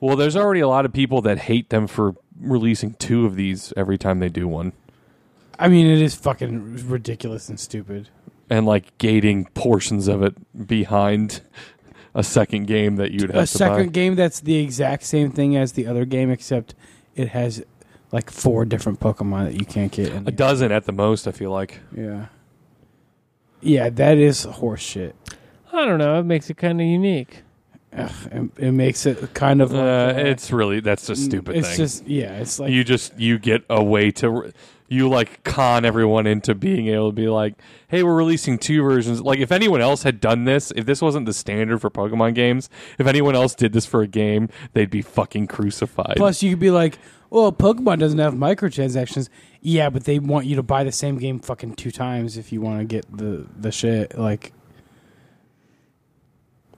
Well, 0.00 0.16
there's 0.16 0.36
already 0.36 0.60
a 0.60 0.68
lot 0.68 0.84
of 0.84 0.92
people 0.92 1.20
that 1.22 1.38
hate 1.38 1.70
them 1.70 1.86
for 1.86 2.14
releasing 2.40 2.94
two 2.94 3.26
of 3.26 3.34
these 3.36 3.72
every 3.76 3.98
time 3.98 4.20
they 4.20 4.28
do 4.28 4.46
one, 4.46 4.72
I 5.58 5.68
mean, 5.68 5.86
it 5.86 6.00
is 6.00 6.14
fucking 6.14 6.88
ridiculous 6.88 7.48
and 7.48 7.58
stupid. 7.58 8.08
and 8.48 8.64
like 8.64 8.96
gating 8.98 9.46
portions 9.54 10.06
of 10.08 10.22
it 10.22 10.66
behind 10.68 11.40
a 12.18 12.22
second 12.24 12.66
game 12.66 12.96
that 12.96 13.12
you'd 13.12 13.30
have 13.30 13.36
A 13.36 13.40
to 13.40 13.46
second 13.46 13.86
buy. 13.86 13.92
game 13.92 14.14
that's 14.16 14.40
the 14.40 14.56
exact 14.56 15.04
same 15.04 15.30
thing 15.30 15.56
as 15.56 15.72
the 15.72 15.86
other 15.86 16.04
game, 16.04 16.30
except 16.30 16.74
it 17.14 17.28
has 17.28 17.64
like 18.12 18.30
four 18.30 18.64
different 18.64 19.00
Pokemon 19.00 19.44
that 19.52 19.54
you 19.60 19.64
can't 19.64 19.92
get. 19.92 20.12
In 20.12 20.26
A 20.28 20.30
dozen 20.30 20.72
at 20.72 20.84
the 20.84 20.92
most. 20.92 21.26
I 21.28 21.32
feel 21.32 21.50
like. 21.50 21.80
Yeah. 21.96 22.26
Yeah, 23.60 23.88
that 23.90 24.18
is 24.18 24.46
horseshit. 24.46 25.12
I 25.72 25.84
don't 25.84 25.98
know. 25.98 26.18
It 26.20 26.24
makes 26.24 26.48
it 26.50 26.56
kind 26.56 26.80
of 26.80 26.86
unique. 26.86 27.42
Ugh, 27.96 28.10
it, 28.30 28.50
it 28.66 28.72
makes 28.72 29.06
it 29.06 29.32
kind 29.34 29.62
of 29.62 29.72
like, 29.72 29.82
Uh, 29.82 29.86
uh, 29.86 30.12
it's 30.26 30.52
really 30.52 30.80
that's 30.80 31.08
a 31.08 31.16
stupid 31.16 31.56
It's 31.56 31.68
thing. 31.68 31.76
just 31.78 32.06
yeah, 32.06 32.32
it's 32.38 32.58
like 32.60 32.70
you 32.70 32.84
just 32.84 33.18
you 33.18 33.38
get 33.38 33.64
a 33.70 33.82
way 33.82 34.10
to 34.12 34.52
you 34.88 35.08
like 35.08 35.42
con 35.44 35.84
everyone 35.84 36.26
into 36.26 36.54
being 36.54 36.88
able 36.88 37.10
to 37.10 37.14
be 37.14 37.28
like 37.28 37.54
hey 37.88 38.02
we're 38.02 38.16
releasing 38.16 38.58
two 38.58 38.82
versions 38.82 39.20
like 39.20 39.38
if 39.38 39.52
anyone 39.52 39.80
else 39.80 40.02
had 40.02 40.20
done 40.20 40.44
this 40.44 40.70
if 40.76 40.86
this 40.86 41.02
wasn't 41.02 41.26
the 41.26 41.32
standard 41.32 41.78
for 41.80 41.90
pokemon 41.90 42.34
games 42.34 42.70
if 42.98 43.06
anyone 43.06 43.34
else 43.34 43.54
did 43.54 43.72
this 43.72 43.84
for 43.86 44.00
a 44.02 44.06
game 44.06 44.48
they'd 44.72 44.90
be 44.90 45.02
fucking 45.02 45.46
crucified 45.46 46.14
Plus, 46.16 46.42
you 46.42 46.50
could 46.50 46.58
be 46.60 46.70
like, 46.70 46.98
"Well, 47.30 47.52
Pokemon 47.52 47.98
doesn't 47.98 48.18
have 48.18 48.34
microtransactions." 48.34 49.28
Yeah, 49.60 49.90
but 49.90 50.04
they 50.04 50.18
want 50.18 50.46
you 50.46 50.56
to 50.56 50.62
buy 50.62 50.84
the 50.84 50.92
same 50.92 51.18
game 51.18 51.38
fucking 51.38 51.74
two 51.74 51.90
times 51.90 52.36
if 52.36 52.52
you 52.52 52.60
want 52.60 52.80
to 52.80 52.84
get 52.84 53.04
the 53.16 53.46
the 53.56 53.70
shit. 53.70 54.18
Like, 54.18 54.52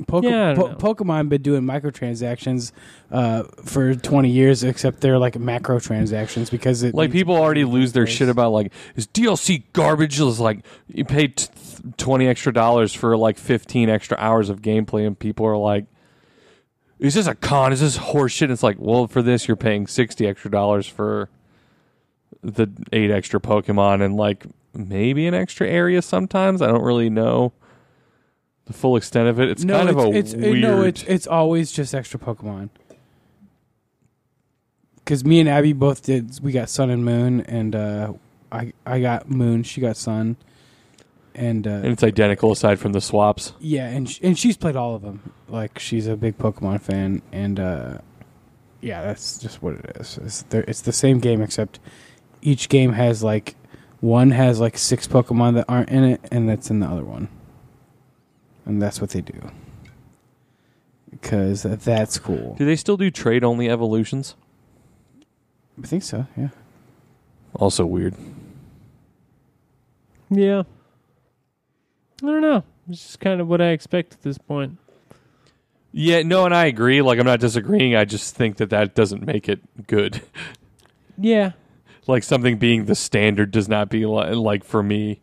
Poke- 0.07 0.25
Yeah, 0.25 0.51
I 0.51 0.55
don't. 0.55 0.79
Po- 0.79 0.95
Pokemon 0.95 1.29
been 1.29 1.43
doing 1.43 1.63
microtransactions 1.63 2.73
uh, 3.11 3.45
for 3.65 3.95
twenty 3.95 4.31
years, 4.31 4.63
except 4.65 5.01
they're 5.01 5.19
like 5.19 5.39
macro 5.39 5.79
transactions 5.81 6.51
because 6.51 6.83
it 6.83 6.95
like 6.95 7.13
people 7.13 7.35
already 7.37 7.65
lose 7.65 7.93
their 7.93 8.07
shit 8.07 8.29
about 8.29 8.53
like 8.53 8.73
is 8.97 9.07
DLC 9.07 9.63
garbage? 9.73 10.21
Is 10.21 10.41
like 10.41 10.61
you 10.89 11.05
pay 11.05 11.29
t- 11.29 11.47
20 11.97 12.27
extra 12.29 12.53
dollars 12.53 12.93
for 12.93 13.17
like 13.17 13.39
15 13.39 13.89
extra 13.89 14.17
hours 14.19 14.51
of 14.51 14.61
gameplay 14.61 15.07
and 15.07 15.19
people 15.19 15.47
are 15.47 15.57
like 15.57 15.87
is 16.99 17.15
this 17.15 17.27
a 17.27 17.35
con? 17.35 17.73
Is 17.73 17.81
this 17.81 17.97
horseshit? 17.97 18.51
It's 18.51 18.63
like 18.63 18.77
well 18.79 19.07
for 19.07 19.23
this 19.23 19.49
you're 19.49 19.57
paying 19.57 19.87
60 19.87 20.27
extra 20.27 20.51
dollars 20.51 20.87
for 20.87 21.31
the 22.43 22.69
eight 22.93 23.11
extra 23.11 23.41
pokemon 23.41 24.03
and 24.05 24.17
like 24.17 24.45
maybe 24.75 25.27
an 25.27 25.35
extra 25.35 25.67
area 25.69 26.03
sometimes? 26.03 26.61
I 26.63 26.67
don't 26.67 26.83
really 26.83 27.11
know 27.11 27.53
the 28.71 28.79
full 28.79 28.95
extent 28.97 29.29
of 29.29 29.41
it 29.41 29.49
it's 29.51 29.65
no, 29.65 29.79
kind 29.79 29.89
it's, 29.91 29.99
of 29.99 30.05
a 30.05 30.17
it's, 30.17 30.35
weird 30.35 30.61
no, 30.61 30.83
it's 30.83 31.03
it's 31.05 31.27
always 31.27 31.73
just 31.73 31.93
extra 31.93 32.21
Pokemon. 32.21 32.71
Because 34.97 35.25
me 35.25 35.41
and 35.41 35.49
Abby 35.49 35.73
both 35.73 36.05
did. 36.05 36.39
We 36.41 36.53
got 36.53 36.71
Sun 36.71 36.89
and 36.89 37.05
Moon, 37.05 37.41
and 37.43 37.75
uh, 37.75 38.13
I 38.53 38.73
I 38.87 39.01
got 39.01 39.29
Moon. 39.29 39.65
She 39.65 39.81
got 39.81 39.97
Sun, 39.97 40.37
and, 41.35 41.67
uh, 41.67 41.71
and 41.71 41.87
it's 41.87 42.05
identical 42.05 42.53
aside 42.53 42.79
from 42.79 42.93
the 42.93 43.01
swaps 43.01 43.55
yeah, 43.59 43.89
and 43.89 44.09
sh- 44.09 44.21
and 44.23 44.39
she's 44.39 44.57
played 44.57 44.77
all 44.77 44.95
of 44.95 45.03
them. 45.03 45.33
Like 45.49 45.81
she's 45.81 46.07
a 46.07 46.17
big 46.17 46.39
Pokemon 46.39 46.81
fan, 46.81 47.23
and 47.33 47.59
uh, 47.59 47.99
yeah, 48.81 49.03
that's 49.03 49.39
just 49.39 49.63
what 49.63 49.75
it 49.75 49.97
is. 49.99 50.19
It's, 50.19 50.43
there- 50.43 50.65
it's 50.69 50.83
the 50.83 50.93
same 50.93 51.19
game 51.19 51.43
except 51.43 51.81
each 52.41 52.69
game 52.69 52.93
has 52.93 53.25
like 53.25 53.57
one 54.01 54.31
has 54.31 54.61
like 54.61 54.79
six 54.79 55.09
Pokemon 55.09 55.55
that 55.55 55.65
aren't 55.69 55.89
in 55.89 56.05
it, 56.05 56.21
and 56.31 56.49
that's 56.49 56.71
in 56.71 56.79
the 56.79 56.87
other 56.87 57.05
one, 57.05 57.27
and 58.71 58.81
that's 58.81 59.01
what 59.01 59.11
they 59.11 59.21
do. 59.21 59.51
Because 61.11 61.63
that's 61.65 62.19
cool. 62.19 62.55
do 62.57 62.65
they 62.65 62.77
still 62.77 62.97
do 62.97 63.11
trade 63.11 63.43
only 63.45 63.69
evolutions 63.69 64.37
I 65.83 65.87
think 65.87 66.03
so. 66.03 66.27
Yeah. 66.37 66.49
also 67.55 67.85
weird 67.85 68.15
Yeah. 70.31 70.63
I 72.23 72.27
don't 72.27 72.43
know. 72.43 72.63
It's 72.89 73.03
just 73.03 73.21
kind 73.21 73.41
of 73.41 73.49
what 73.49 73.61
I 73.61 73.71
expect 73.71 74.13
at 74.15 74.23
this 74.23 74.39
point. 74.39 74.79
Yeah, 75.93 76.23
no, 76.23 76.45
and 76.45 76.55
I 76.55 76.67
agree. 76.67 77.03
Like, 77.03 77.19
I'm 77.19 77.27
not 77.27 77.41
disagreeing. 77.41 77.97
I 77.97 78.05
just 78.05 78.37
think 78.37 78.59
that 78.59 78.71
that 78.71 78.95
doesn't 78.95 79.27
make 79.27 79.49
it 79.49 79.61
good. 79.87 80.23
Yeah. 81.23 81.53
like, 82.07 82.23
something 82.23 82.57
being 82.57 82.87
the 82.87 82.95
standard 82.95 83.51
does 83.51 83.69
not 83.69 83.91
be 83.91 84.07
li- 84.07 84.33
like 84.35 84.65
for 84.65 84.83
me. 84.83 85.21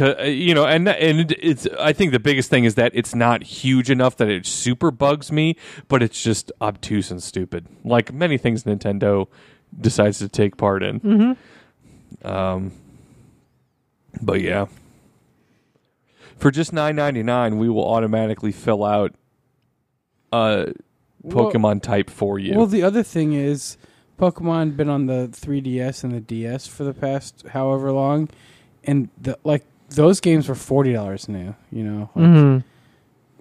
Uh, 0.00 0.22
you 0.22 0.54
know, 0.54 0.66
and 0.66 0.88
and 0.88 1.32
it's. 1.40 1.66
I 1.78 1.92
think 1.92 2.12
the 2.12 2.20
biggest 2.20 2.50
thing 2.50 2.64
is 2.64 2.74
that 2.74 2.92
it's 2.94 3.14
not 3.14 3.42
huge 3.42 3.90
enough 3.90 4.16
that 4.18 4.28
it 4.28 4.46
super 4.46 4.90
bugs 4.90 5.32
me, 5.32 5.56
but 5.88 6.02
it's 6.02 6.22
just 6.22 6.52
obtuse 6.60 7.10
and 7.10 7.22
stupid, 7.22 7.66
like 7.84 8.12
many 8.12 8.36
things 8.36 8.64
Nintendo 8.64 9.26
decides 9.80 10.18
to 10.18 10.28
take 10.28 10.56
part 10.56 10.82
in. 10.82 11.00
Mm-hmm. 11.00 12.26
Um, 12.26 12.72
but 14.20 14.40
yeah, 14.40 14.66
for 16.36 16.50
just 16.50 16.72
nine 16.72 16.96
ninety 16.96 17.22
nine, 17.22 17.58
we 17.58 17.68
will 17.68 17.88
automatically 17.88 18.52
fill 18.52 18.84
out 18.84 19.14
a 20.32 20.72
Well- 21.22 21.50
Pokemon 21.50 21.82
type 21.82 22.10
for 22.10 22.38
you. 22.38 22.56
Well, 22.56 22.66
the 22.66 22.82
other 22.82 23.02
thing 23.02 23.32
is, 23.32 23.76
Pokemon 24.18 24.76
been 24.76 24.90
on 24.90 25.06
the 25.06 25.28
3DS 25.32 26.04
and 26.04 26.12
the 26.12 26.20
DS 26.20 26.66
for 26.66 26.84
the 26.84 26.92
past 26.92 27.46
however 27.48 27.90
long, 27.92 28.28
and 28.84 29.08
the, 29.20 29.38
like 29.44 29.64
those 29.90 30.20
games 30.20 30.48
were 30.48 30.54
forty 30.54 30.92
dollars 30.92 31.28
new. 31.28 31.54
You 31.70 31.84
know, 31.84 32.10
like, 32.14 32.24
Mm-hmm. 32.26 32.66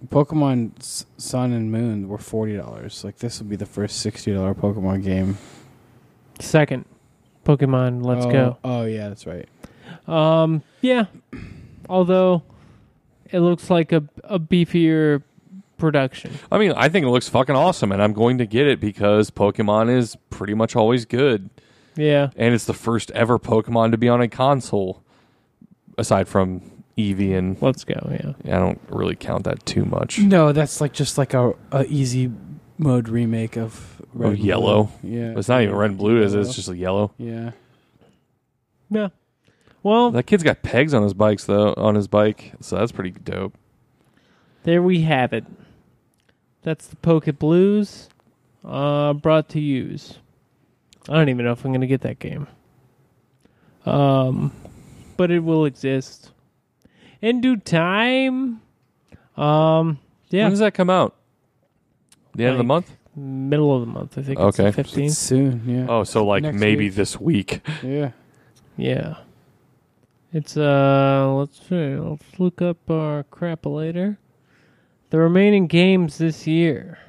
Pokemon 0.08 0.72
Sun 1.18 1.52
and 1.52 1.72
Moon 1.72 2.08
were 2.08 2.18
forty 2.18 2.56
dollars. 2.56 3.04
Like 3.04 3.18
this 3.18 3.40
would 3.40 3.50
be 3.50 3.56
the 3.56 3.66
first 3.66 4.00
sixty 4.00 4.34
dollar 4.34 4.54
Pokemon 4.54 5.04
game. 5.04 5.38
Second, 6.40 6.86
Pokemon 7.46 8.06
Let's 8.06 8.26
oh, 8.26 8.32
Go. 8.32 8.58
Oh 8.64 8.84
yeah, 8.86 9.10
that's 9.10 9.26
right. 9.28 9.48
Um, 10.08 10.64
yeah. 10.82 11.06
Although 11.90 12.44
it 13.32 13.40
looks 13.40 13.70
like 13.70 13.92
a 13.92 14.04
a 14.24 14.40
beefier 14.40 15.24
production. 15.78 16.32
I 16.52 16.58
mean, 16.58 16.72
I 16.74 16.90
think 16.90 17.06
it 17.06 17.10
looks 17.10 17.28
fucking 17.30 17.56
awesome, 17.56 17.92
and 17.92 18.02
I'm 18.02 18.14
going 18.14 18.38
to 18.38 18.46
get 18.46 18.68
it 18.68 18.80
because 18.80 19.32
Pokemon 19.32 19.96
is 19.96 20.18
pretty 20.30 20.54
much 20.54 20.76
always 20.76 21.06
good, 21.06 21.50
Yeah. 21.96 22.30
and 22.36 22.54
it's 22.54 22.66
the 22.66 22.74
first 22.74 23.12
ever 23.12 23.40
Pokemon 23.40 23.92
to 23.92 23.98
be 23.98 24.10
on 24.10 24.22
a 24.22 24.28
console, 24.28 25.02
aside 26.00 26.28
from 26.28 26.62
Eevee, 26.98 27.38
and 27.38 27.62
Let's 27.62 27.84
go. 27.84 27.96
Yeah. 28.12 28.56
I 28.56 28.60
don't 28.60 28.82
really 28.90 29.16
count 29.16 29.44
that 29.46 29.66
too 29.66 29.86
much. 29.86 30.20
No, 30.20 30.52
that's 30.52 30.82
like 30.82 30.94
just 30.94 31.18
like 31.18 31.34
a, 31.34 31.54
a 31.72 31.86
easy 31.86 32.32
mode 32.78 33.08
remake 33.10 33.58
of 33.58 34.02
Red 34.14 34.30
and 34.30 34.38
Blue. 34.40 34.48
Yellow. 34.48 34.92
Yeah, 35.04 35.34
It's 35.38 35.48
not 35.48 35.62
even 35.62 35.76
red 35.76 35.92
and 35.92 36.00
blue, 36.00 36.22
is 36.22 36.34
it? 36.34 36.40
It's 36.42 36.56
just 36.56 36.70
a 36.70 36.76
yellow. 36.78 37.12
yeah. 37.18 37.52
Yeah. 38.90 39.10
Well, 39.84 40.12
That 40.12 40.24
kid's 40.24 40.44
got 40.44 40.62
pegs 40.64 40.94
on 40.94 41.04
his 41.04 41.14
bikes 41.14 41.46
though, 41.46 41.74
on 41.78 41.96
his 41.96 42.08
bike, 42.08 42.54
so 42.60 42.76
that's 42.78 42.92
pretty 42.92 43.12
dope. 43.12 43.54
there 44.64 44.82
we 44.82 45.02
have 45.02 45.32
it. 45.32 45.46
That's 46.64 46.88
the 46.88 46.96
Poke 46.98 47.38
Blues, 47.40 48.10
uh, 48.66 49.14
brought 49.14 49.48
to 49.50 49.60
use. 49.62 50.18
I 51.08 51.14
don't 51.14 51.30
even 51.30 51.46
know 51.46 51.54
if 51.54 51.64
I'm 51.64 51.72
gonna 51.72 51.88
get 51.88 52.02
that 52.02 52.20
game. 52.20 52.48
Um, 53.86 54.52
but 55.20 55.30
it 55.32 55.42
will 55.44 55.66
exist 55.66 56.32
in 57.22 57.42
due 57.42 57.58
time. 57.58 58.62
Um, 59.36 60.00
yeah, 60.30 60.44
When 60.44 60.52
does 60.52 60.60
that 60.60 60.74
come 60.74 60.90
out? 60.90 61.14
The 62.36 62.46
end 62.46 62.52
of 62.54 62.58
the 62.60 62.64
Like- 62.64 62.68
month? 62.68 62.96
middle 63.18 63.76
of 63.76 63.82
the 63.82 63.88
month. 63.92 64.18
I 64.18 64.22
think 64.22 64.40
Okay. 64.40 64.48
it's 64.68 64.78
the 64.78 64.84
fifteenth. 64.84 65.12
Soon, 65.14 65.64
yeah. 65.68 65.88
Oh, 65.90 66.06
so 66.06 66.26
like 66.26 66.44
Next 66.44 66.58
maybe 66.58 66.86
week. 66.86 66.96
this 66.96 67.20
week. 67.20 67.62
Yeah. 67.84 68.12
Yeah. 68.78 69.16
It's 70.32 70.56
uh 70.56 71.34
let's 71.38 71.60
see, 71.68 71.98
let's 71.98 72.40
look 72.40 72.62
up 72.62 72.90
our 72.90 73.24
crap 73.24 73.66
later. 73.66 74.18
The 75.10 75.18
remaining 75.20 75.68
games 75.68 76.18
this 76.18 76.48
year 76.48 77.00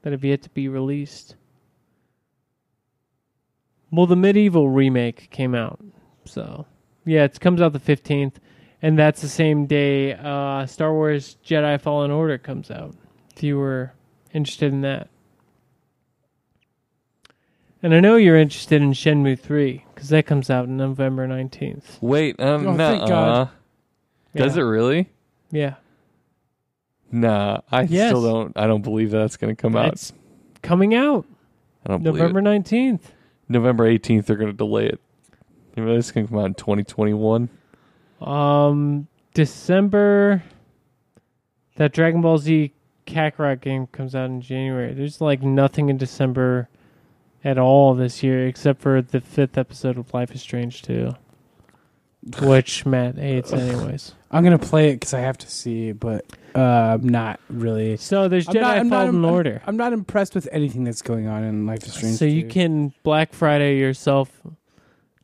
that 0.00 0.12
have 0.12 0.24
yet 0.24 0.40
to 0.42 0.50
be 0.50 0.66
released. 0.68 1.34
Well, 3.96 4.06
the 4.06 4.16
medieval 4.16 4.68
remake 4.68 5.30
came 5.30 5.54
out. 5.54 5.80
So, 6.26 6.66
yeah, 7.04 7.24
it 7.24 7.40
comes 7.40 7.60
out 7.62 7.72
the 7.72 7.80
15th 7.80 8.34
and 8.82 8.98
that's 8.98 9.22
the 9.22 9.28
same 9.28 9.64
day 9.66 10.12
uh 10.12 10.66
Star 10.66 10.92
Wars 10.92 11.38
Jedi 11.44 11.80
Fallen 11.80 12.10
Order 12.10 12.36
comes 12.38 12.70
out. 12.70 12.94
If 13.34 13.42
you 13.42 13.56
were 13.58 13.92
interested 14.34 14.72
in 14.72 14.82
that. 14.82 15.08
And 17.82 17.94
I 17.94 18.00
know 18.00 18.16
you're 18.16 18.36
interested 18.36 18.82
in 18.82 18.92
Shenmue 18.92 19.38
3 19.38 19.84
because 19.94 20.08
that 20.08 20.26
comes 20.26 20.50
out 20.50 20.64
in 20.66 20.76
November 20.76 21.26
19th. 21.28 22.00
Wait, 22.02 22.38
um, 22.40 22.66
Oh, 22.66 22.76
thank 22.76 23.00
nuh-uh. 23.02 23.06
God. 23.08 23.50
Does 24.34 24.56
Yeah. 24.56 24.62
it 24.62 24.66
really? 24.66 25.08
Yeah. 25.50 25.74
Nah, 27.12 27.60
I 27.70 27.82
Yes. 27.82 28.08
still 28.10 28.22
don't. 28.22 28.52
I 28.58 28.66
don't 28.66 28.82
believe 28.82 29.10
that's 29.10 29.36
going 29.36 29.54
to 29.54 29.60
come 29.60 29.76
out. 29.76 29.92
It's 29.92 30.12
coming 30.62 30.94
out 30.94 31.24
I 31.84 31.90
don't 31.90 32.02
November 32.02 32.42
19th. 32.42 33.04
it. 33.04 33.10
November 33.48 33.86
eighteenth. 33.86 34.26
They're 34.26 34.36
going 34.36 34.50
to 34.50 34.56
delay 34.56 34.86
it. 34.86 35.00
Maybe 35.76 35.94
this 35.94 36.10
can 36.10 36.26
come 36.26 36.38
out 36.38 36.46
in 36.46 36.54
twenty 36.54 36.84
twenty 36.84 37.14
one. 37.14 37.48
Um, 38.20 39.08
December. 39.34 40.42
That 41.76 41.92
Dragon 41.92 42.22
Ball 42.22 42.38
Z 42.38 42.72
Kakarot 43.06 43.60
game 43.60 43.86
comes 43.88 44.14
out 44.14 44.26
in 44.26 44.40
January. 44.40 44.94
There's 44.94 45.20
like 45.20 45.42
nothing 45.42 45.88
in 45.88 45.96
December 45.96 46.68
at 47.44 47.58
all 47.58 47.94
this 47.94 48.22
year 48.22 48.46
except 48.46 48.80
for 48.80 49.00
the 49.00 49.20
fifth 49.20 49.56
episode 49.56 49.96
of 49.96 50.12
Life 50.12 50.34
is 50.34 50.42
Strange 50.42 50.82
2, 50.82 51.14
which 52.42 52.84
Matt 52.84 53.16
hates 53.16 53.52
anyways. 53.52 54.14
I'm 54.36 54.44
gonna 54.44 54.58
play 54.58 54.90
it 54.90 54.94
because 54.96 55.14
I 55.14 55.20
have 55.20 55.38
to 55.38 55.50
see, 55.50 55.92
but 55.92 56.24
uh, 56.54 56.60
I'm 56.60 57.08
not 57.08 57.40
really. 57.48 57.96
So 57.96 58.28
there's 58.28 58.46
I'm 58.48 58.54
Jedi 58.54 58.60
not- 58.60 58.78
I'm 58.78 58.88
not- 58.88 58.96
Fallen 59.06 59.24
I'm- 59.24 59.34
Order. 59.34 59.62
I'm 59.66 59.76
not 59.76 59.92
impressed 59.92 60.34
with 60.34 60.48
anything 60.52 60.84
that's 60.84 61.02
going 61.02 61.26
on 61.26 61.42
in 61.44 61.66
Life 61.66 61.84
is 61.84 61.94
Strange. 61.94 62.16
So 62.18 62.24
you 62.24 62.42
2. 62.42 62.48
can 62.48 62.92
Black 63.02 63.32
Friday 63.32 63.78
yourself 63.78 64.30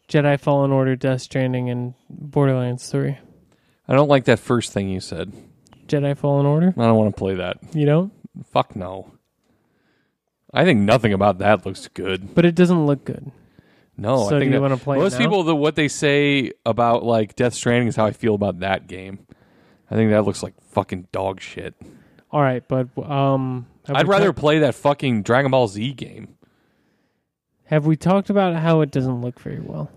Jedi 0.08 0.38
Fallen 0.38 0.72
Order, 0.72 0.96
Death 0.96 1.22
Stranding, 1.22 1.70
and 1.70 1.94
Borderlands 2.10 2.88
3. 2.90 3.16
I 3.88 3.94
don't 3.94 4.08
like 4.08 4.24
that 4.24 4.38
first 4.38 4.72
thing 4.72 4.88
you 4.88 5.00
said. 5.00 5.32
Jedi 5.86 6.16
Fallen 6.16 6.44
Order? 6.46 6.74
I 6.76 6.82
don't 6.82 6.96
want 6.96 7.14
to 7.14 7.18
play 7.18 7.34
that. 7.36 7.58
You 7.74 7.86
don't? 7.86 8.12
Fuck 8.52 8.76
no. 8.76 9.12
I 10.54 10.64
think 10.64 10.80
nothing 10.80 11.12
about 11.12 11.38
that 11.38 11.64
looks 11.64 11.88
good. 11.88 12.34
But 12.34 12.44
it 12.44 12.54
doesn't 12.54 12.86
look 12.86 13.04
good. 13.04 13.30
No, 13.96 14.16
so 14.16 14.26
I 14.26 14.30
do 14.30 14.38
think 14.40 14.44
you 14.46 14.50
that, 14.52 14.60
want 14.62 14.78
to 14.78 14.82
play 14.82 14.98
most 14.98 15.14
it 15.14 15.18
now? 15.18 15.24
people 15.24 15.42
the 15.42 15.54
what 15.54 15.76
they 15.76 15.88
say 15.88 16.52
about 16.64 17.04
like 17.04 17.36
Death 17.36 17.54
Stranding 17.54 17.88
is 17.88 17.96
how 17.96 18.06
I 18.06 18.12
feel 18.12 18.34
about 18.34 18.60
that 18.60 18.86
game. 18.86 19.26
I 19.90 19.94
think 19.94 20.10
that 20.10 20.24
looks 20.24 20.42
like 20.42 20.54
fucking 20.70 21.08
dog 21.12 21.40
shit. 21.40 21.74
All 22.30 22.40
right, 22.40 22.66
but 22.66 22.88
um, 22.98 23.66
have 23.86 23.96
I'd 23.96 24.06
we 24.06 24.12
rather 24.12 24.26
talk- 24.28 24.36
play 24.36 24.58
that 24.60 24.74
fucking 24.74 25.22
Dragon 25.22 25.50
Ball 25.50 25.68
Z 25.68 25.92
game. 25.92 26.36
have 27.66 27.84
we 27.86 27.96
talked 27.96 28.30
about 28.30 28.56
how 28.56 28.80
it 28.80 28.90
doesn't 28.90 29.20
look 29.20 29.38
very 29.40 29.60
well? 29.60 29.90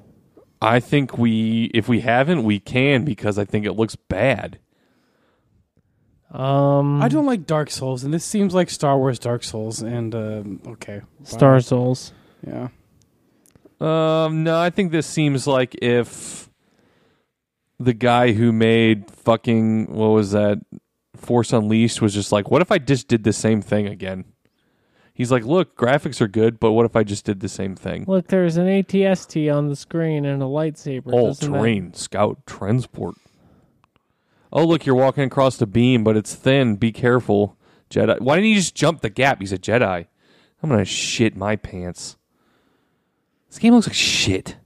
I 0.62 0.80
think 0.82 1.18
we 1.18 1.72
if 1.74 1.88
we 1.88 2.02
haven't, 2.02 2.44
we 2.44 2.60
can 2.60 3.06
because 3.06 3.38
I 3.38 3.46
think 3.46 3.66
it 3.66 3.74
looks 3.74 3.96
bad. 3.96 4.60
Um, 6.32 7.02
I 7.02 7.08
don't 7.08 7.26
like 7.26 7.46
Dark 7.46 7.70
Souls, 7.70 8.04
and 8.04 8.14
this 8.14 8.26
seems 8.26 8.54
like 8.54 8.70
Star 8.70 8.98
Wars 8.98 9.20
Dark 9.20 9.44
Souls. 9.44 9.82
And 9.82 10.14
um, 10.14 10.62
okay, 10.68 11.02
fine. 11.18 11.26
Star 11.26 11.60
Souls. 11.62 12.12
Yeah. 12.46 12.70
Um, 13.80 14.44
no, 14.44 14.60
I 14.60 14.70
think 14.70 14.92
this 14.92 15.06
seems 15.08 15.48
like 15.48 15.76
if 15.82 16.50
the 17.80 17.94
guy 17.94 18.32
who 18.32 18.52
made 18.52 19.12
fucking 19.12 19.88
what 19.94 20.08
was 20.08 20.32
that 20.32 20.60
Force 21.16 21.52
Unleashed 21.52 22.02
was 22.02 22.14
just 22.14 22.32
like, 22.32 22.50
what 22.50 22.62
if 22.62 22.72
I 22.72 22.78
just 22.78 23.08
did 23.08 23.24
the 23.24 23.34
same 23.34 23.62
thing 23.62 23.88
again? 23.88 24.26
He's 25.14 25.32
like, 25.32 25.46
look, 25.46 25.78
graphics 25.78 26.20
are 26.20 26.28
good, 26.28 26.60
but 26.60 26.74
what 26.74 26.86
if 26.86 26.96
I 26.96 27.04
just 27.04 27.24
did 27.26 27.40
the 27.40 27.48
same 27.50 27.76
thing? 27.76 28.04
Look, 28.08 28.28
there's 28.28 28.58
an 28.58 28.68
ATST 28.68 29.54
on 29.54 29.70
the 29.70 29.76
screen 29.76 30.26
and 30.26 30.42
a 30.42 30.46
lightsaber. 30.46 31.14
All 31.14 31.28
Doesn't 31.28 31.52
that- 31.52 31.58
terrain 31.58 31.94
scout 31.94 32.46
transport. 32.46 33.16
Oh, 34.52 34.66
look, 34.66 34.86
you're 34.86 34.96
walking 34.96 35.24
across 35.24 35.58
the 35.58 35.68
beam, 35.68 36.04
but 36.04 36.16
it's 36.16 36.34
thin. 36.36 36.76
Be 36.76 36.92
careful, 36.92 37.58
Jedi. 37.90 38.20
Why 38.22 38.36
didn't 38.36 38.50
you 38.50 38.56
just 38.56 38.76
jump 38.76 39.02
the 39.02 39.10
gap? 39.10 39.40
He's 39.42 39.52
a 39.52 39.58
Jedi. 39.58 40.08
I'm 40.64 40.70
gonna 40.70 40.86
shit 40.86 41.36
my 41.36 41.56
pants. 41.56 42.18
This 43.56 43.62
game 43.62 43.74
looks 43.74 43.88
like 43.88 43.96
shit. 43.96 44.58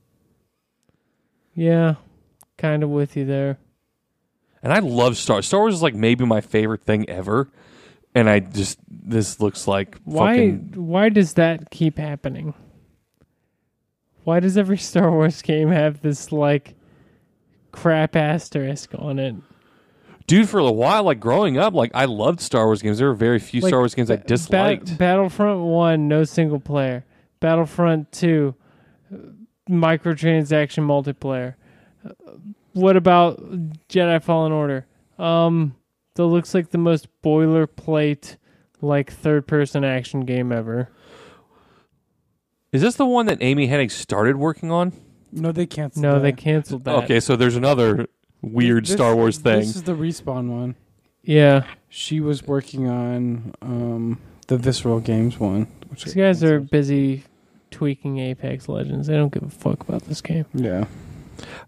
Yeah, 1.54 1.96
kind 2.58 2.82
of 2.82 2.90
with 2.90 3.16
you 3.16 3.24
there. 3.24 3.60
And 4.64 4.74
I 4.74 4.80
love 4.80 5.16
Star 5.16 5.44
Star 5.44 5.60
Wars 5.60 5.76
is 5.76 5.84
like 5.84 5.94
maybe 5.94 6.26
my 6.26 6.42
favorite 6.42 6.82
thing 6.86 7.08
ever. 7.08 7.52
And 8.16 8.28
I 8.28 8.40
just 8.40 8.80
this 8.90 9.40
looks 9.40 9.68
like 9.68 10.00
Why? 10.06 10.34
fucking 10.34 10.74
Why 10.74 11.10
does 11.10 11.36
that 11.36 11.70
keep 11.70 12.00
happening? 12.00 12.56
Why 14.24 14.40
does 14.40 14.58
every 14.58 14.78
Star 14.80 15.12
Wars 15.12 15.44
game 15.44 15.70
have 15.70 16.02
this 16.02 16.32
like 16.32 16.74
crap 17.72 18.16
asterisk 18.16 18.90
on 18.98 19.20
it? 19.20 19.36
dude 20.26 20.50
for 20.50 20.58
a 20.60 20.72
while 20.72 21.04
like 21.04 21.20
growing 21.20 21.60
up 21.60 21.76
like 21.76 21.92
I 21.94 22.06
loved 22.06 22.42
Star 22.42 22.66
Wars 22.66 22.82
games. 22.82 22.98
There 22.98 23.10
were 23.10 23.14
very 23.14 23.38
few 23.38 23.62
Like, 23.62 23.70
Star 23.70 23.82
Wars 23.82 23.94
games 23.94 24.10
I 24.10 24.16
Ba- 24.16 24.24
disliked. 24.24 24.98
Battlefront 24.98 25.60
One, 25.60 26.08
no 26.08 26.24
single 26.24 26.60
player. 26.60 27.06
Battlefront 27.40 28.12
Two, 28.12 28.56
uh, 28.58 28.64
microtransaction 29.70 30.84
multiplayer. 30.86 31.56
Uh, 32.06 32.32
What 32.74 32.96
about 32.98 33.40
Jedi 33.90 34.22
Fallen 34.24 34.52
Order? 34.52 34.86
Um, 35.18 35.76
that 36.16 36.26
looks 36.26 36.54
like 36.54 36.70
the 36.72 36.78
most 36.78 37.08
boilerplate, 37.24 38.38
like 38.82 39.12
third-person 39.12 39.84
action 39.84 40.22
game 40.22 40.52
ever. 40.52 40.90
is 42.72 42.82
this 42.82 42.96
the 42.96 43.06
one 43.06 43.26
that 43.26 43.38
Amy 43.42 43.68
Hennig 43.68 43.92
started 43.92 44.36
working 44.38 44.72
on? 44.72 44.94
No, 45.32 45.52
they 45.52 45.66
canceled. 45.66 46.04
No, 46.04 46.14
that. 46.16 46.20
they 46.22 46.32
canceled 46.32 46.84
that. 46.86 47.04
Okay, 47.04 47.20
so 47.20 47.36
there's 47.36 47.56
another 47.56 48.08
weird 48.42 48.86
This- 48.86 48.94
Star 48.94 49.16
Wars 49.16 49.38
thing. 49.38 49.60
This 49.60 49.76
is 49.76 49.84
the 49.84 49.96
respawn 49.96 50.50
one. 50.50 50.76
Yeah, 51.24 51.66
She 51.90 52.20
was 52.22 52.48
working 52.48 52.88
on 52.88 53.54
um, 53.62 54.20
the 54.48 54.58
Visceral 54.58 55.00
Games 55.00 55.40
one. 55.40 55.68
Which 55.90 56.06
these 56.06 56.14
they 56.14 56.22
guys 56.22 56.44
are 56.44 56.60
busy 56.60 57.24
tweaking 57.72 58.20
Apex 58.20 58.68
Legends. 58.68 59.08
They 59.08 59.16
don't 59.16 59.34
give 59.34 59.44
a 59.44 59.50
fuck 59.50 59.82
about 59.82 60.04
this 60.04 60.22
game. 60.22 60.46
Yeah. 60.54 60.86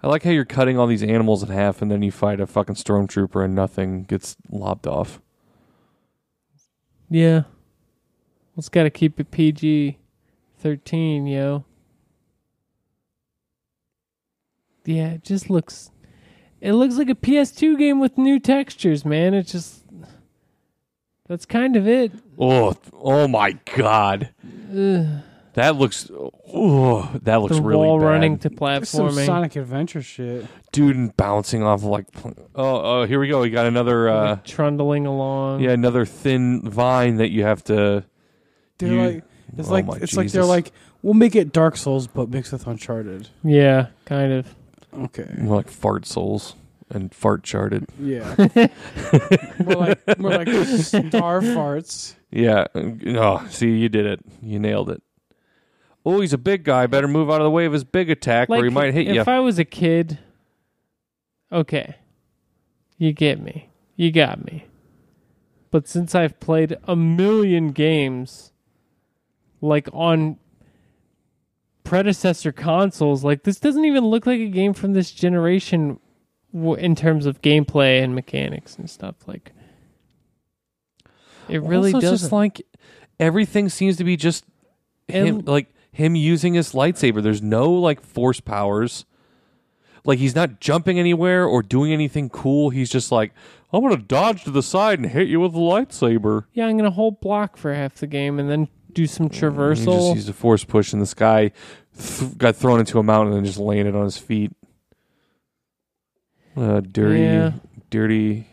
I 0.03 0.07
like 0.07 0.23
how 0.23 0.31
you're 0.31 0.45
cutting 0.45 0.77
all 0.77 0.87
these 0.87 1.03
animals 1.03 1.43
in 1.43 1.49
half, 1.49 1.81
and 1.81 1.91
then 1.91 2.01
you 2.01 2.11
fight 2.11 2.39
a 2.39 2.47
fucking 2.47 2.75
stormtrooper, 2.75 3.45
and 3.45 3.55
nothing 3.55 4.03
gets 4.03 4.35
lopped 4.49 4.87
off. 4.87 5.21
Yeah, 7.09 7.43
it's 8.57 8.69
got 8.69 8.83
to 8.83 8.89
keep 8.89 9.19
it 9.19 9.31
PG 9.31 9.97
thirteen, 10.59 11.27
yo. 11.27 11.65
Yeah, 14.85 15.09
it 15.11 15.23
just 15.23 15.49
looks. 15.49 15.91
It 16.59 16.73
looks 16.73 16.95
like 16.95 17.09
a 17.09 17.15
PS2 17.15 17.77
game 17.77 17.99
with 17.99 18.17
new 18.17 18.39
textures, 18.39 19.03
man. 19.03 19.33
It 19.33 19.47
just. 19.47 19.83
That's 21.27 21.45
kind 21.45 21.75
of 21.75 21.87
it. 21.87 22.11
Oh, 22.37 22.75
oh 22.93 23.27
my 23.27 23.53
god, 23.75 24.33
Ugh. 24.75 25.07
That 25.53 25.75
looks. 25.75 26.09
Oh, 26.53 27.09
that 27.23 27.41
looks 27.41 27.55
the 27.57 27.61
really 27.61 27.85
wall 27.85 27.99
bad. 27.99 28.05
running 28.05 28.37
to 28.39 28.49
There's 28.49 28.89
some 28.89 29.07
platforming. 29.09 29.25
Sonic 29.25 29.55
Adventure 29.55 30.01
shit. 30.01 30.45
dude 30.71 30.95
and 30.95 31.15
bouncing 31.17 31.63
off 31.63 31.83
like. 31.83 32.05
Oh, 32.25 32.31
oh, 32.55 33.05
here 33.05 33.19
we 33.19 33.27
go. 33.27 33.41
We 33.41 33.49
got 33.49 33.65
another. 33.65 34.09
Uh, 34.09 34.29
like 34.31 34.45
trundling 34.45 35.05
along. 35.05 35.61
yeah, 35.61 35.71
another 35.71 36.05
thin 36.05 36.61
vine 36.69 37.17
that 37.17 37.29
you 37.31 37.43
have 37.43 37.63
to. 37.65 38.03
They're 38.77 38.89
You- 38.93 39.01
like, 39.01 39.23
it's 39.57 39.67
Oh 39.69 39.71
like 39.73 39.85
my 39.85 39.97
it's 39.97 40.15
like 40.15 40.31
they're 40.31 40.41
Jesus. 40.43 40.47
like, 40.47 40.71
we'll 41.01 41.13
make 41.13 41.35
it 41.35 41.51
Dark 41.51 41.75
Souls, 41.77 42.07
but 42.07 42.29
mix 42.29 42.51
with 42.53 42.65
Uncharted. 42.67 43.27
Yeah, 43.43 43.87
kind 44.05 44.31
of. 44.31 44.55
Okay. 44.93 45.27
More 45.37 45.57
like 45.57 45.69
fart 45.69 46.05
souls 46.05 46.55
and 46.89 47.13
fart 47.13 47.43
charted. 47.43 47.85
Yeah. 47.99 48.33
more 49.63 49.75
like 49.75 50.19
more 50.19 50.31
like 50.31 50.47
star 50.77 51.41
farts. 51.41 52.15
Yeah. 52.29 52.65
Oh, 52.75 53.45
see, 53.49 53.71
you 53.77 53.89
did 53.89 54.05
it. 54.05 54.19
You 54.41 54.59
nailed 54.59 54.89
it. 54.89 55.01
Oh, 56.05 56.19
he's 56.21 56.33
a 56.33 56.37
big 56.37 56.63
guy. 56.63 56.87
Better 56.87 57.07
move 57.07 57.29
out 57.29 57.41
of 57.41 57.45
the 57.45 57.51
way 57.51 57.65
of 57.65 57.73
his 57.73 57.83
big 57.83 58.09
attack, 58.09 58.49
or 58.49 58.63
he 58.63 58.69
might 58.69 58.93
hit 58.93 59.07
if 59.07 59.15
you. 59.15 59.21
If 59.21 59.27
I 59.27 59.39
was 59.39 59.59
a 59.59 59.65
kid, 59.65 60.17
okay, 61.51 61.95
you 62.97 63.13
get 63.13 63.39
me, 63.39 63.69
you 63.95 64.11
got 64.11 64.43
me. 64.43 64.65
But 65.69 65.87
since 65.87 66.15
I've 66.15 66.39
played 66.39 66.77
a 66.85 66.95
million 66.95 67.71
games, 67.71 68.51
like 69.61 69.87
on 69.93 70.37
predecessor 71.83 72.51
consoles, 72.51 73.23
like 73.23 73.43
this 73.43 73.59
doesn't 73.59 73.85
even 73.85 74.05
look 74.05 74.25
like 74.25 74.39
a 74.39 74.47
game 74.49 74.73
from 74.73 74.93
this 74.93 75.11
generation 75.11 75.99
w- 76.53 76.75
in 76.75 76.95
terms 76.95 77.25
of 77.25 77.41
gameplay 77.41 78.03
and 78.03 78.15
mechanics 78.15 78.75
and 78.75 78.89
stuff. 78.89 79.15
Like, 79.27 79.51
it 81.47 81.61
really 81.61 81.93
also, 81.93 82.01
doesn't. 82.01 82.17
just 82.25 82.31
like 82.31 82.61
everything 83.19 83.69
seems 83.69 83.97
to 83.97 84.03
be 84.03 84.17
just 84.17 84.45
him, 85.07 85.27
And- 85.27 85.47
like 85.47 85.67
him 85.91 86.15
using 86.15 86.53
his 86.53 86.71
lightsaber. 86.73 87.21
There's 87.21 87.41
no 87.41 87.71
like 87.71 88.01
force 88.01 88.39
powers. 88.39 89.05
Like 90.05 90.19
he's 90.19 90.33
not 90.35 90.59
jumping 90.59 90.97
anywhere 90.97 91.45
or 91.45 91.61
doing 91.61 91.93
anything 91.93 92.29
cool. 92.29 92.69
He's 92.71 92.89
just 92.89 93.11
like, 93.11 93.33
I'm 93.71 93.81
gonna 93.83 93.97
dodge 93.97 94.43
to 94.45 94.51
the 94.51 94.63
side 94.63 94.99
and 94.99 95.09
hit 95.09 95.27
you 95.27 95.39
with 95.39 95.53
a 95.53 95.57
lightsaber. 95.59 96.45
yeah, 96.53 96.65
I'm 96.65 96.77
gonna 96.77 96.89
hold 96.91 97.19
block 97.21 97.55
for 97.57 97.73
half 97.73 97.95
the 97.95 98.07
game 98.07 98.39
and 98.39 98.49
then 98.49 98.67
do 98.93 99.05
some 99.05 99.27
He 99.27 99.29
just 99.39 99.41
traversal. 99.43 100.15
used 100.15 100.27
a 100.29 100.33
force 100.33 100.63
push, 100.63 100.91
and 100.91 101.01
this 101.01 101.13
guy 101.13 101.51
th- 101.97 102.37
got 102.37 102.55
thrown 102.55 102.79
into 102.79 102.99
a 102.99 103.03
mountain 103.03 103.35
and 103.35 103.45
just 103.45 103.57
landed 103.59 103.95
on 103.95 104.03
his 104.05 104.17
feet. 104.17 104.51
Uh, 106.57 106.81
dirty, 106.81 107.21
Yeah. 107.21 107.51
dirty. 107.89 108.47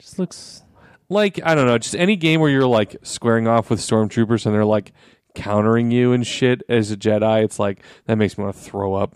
Just 0.00 0.18
looks 0.18 0.62
Like 1.08 1.40
I 1.44 1.54
don't 1.56 1.66
know, 1.66 1.76
just 1.78 1.96
any 1.96 2.14
game 2.16 2.40
where 2.40 2.50
you're 2.50 2.66
like 2.66 2.96
squaring 3.02 3.46
off 3.48 3.68
with 3.70 3.80
stormtroopers 3.80 4.46
and 4.46 4.54
they're 4.54 4.64
like 4.64 4.92
countering 5.34 5.90
you 5.90 6.12
and 6.12 6.26
shit 6.26 6.62
as 6.68 6.90
a 6.90 6.96
Jedi. 6.96 7.44
It's 7.44 7.58
like 7.58 7.82
that 8.06 8.16
makes 8.16 8.36
me 8.36 8.44
want 8.44 8.56
to 8.56 8.62
throw 8.62 8.94
up. 8.94 9.14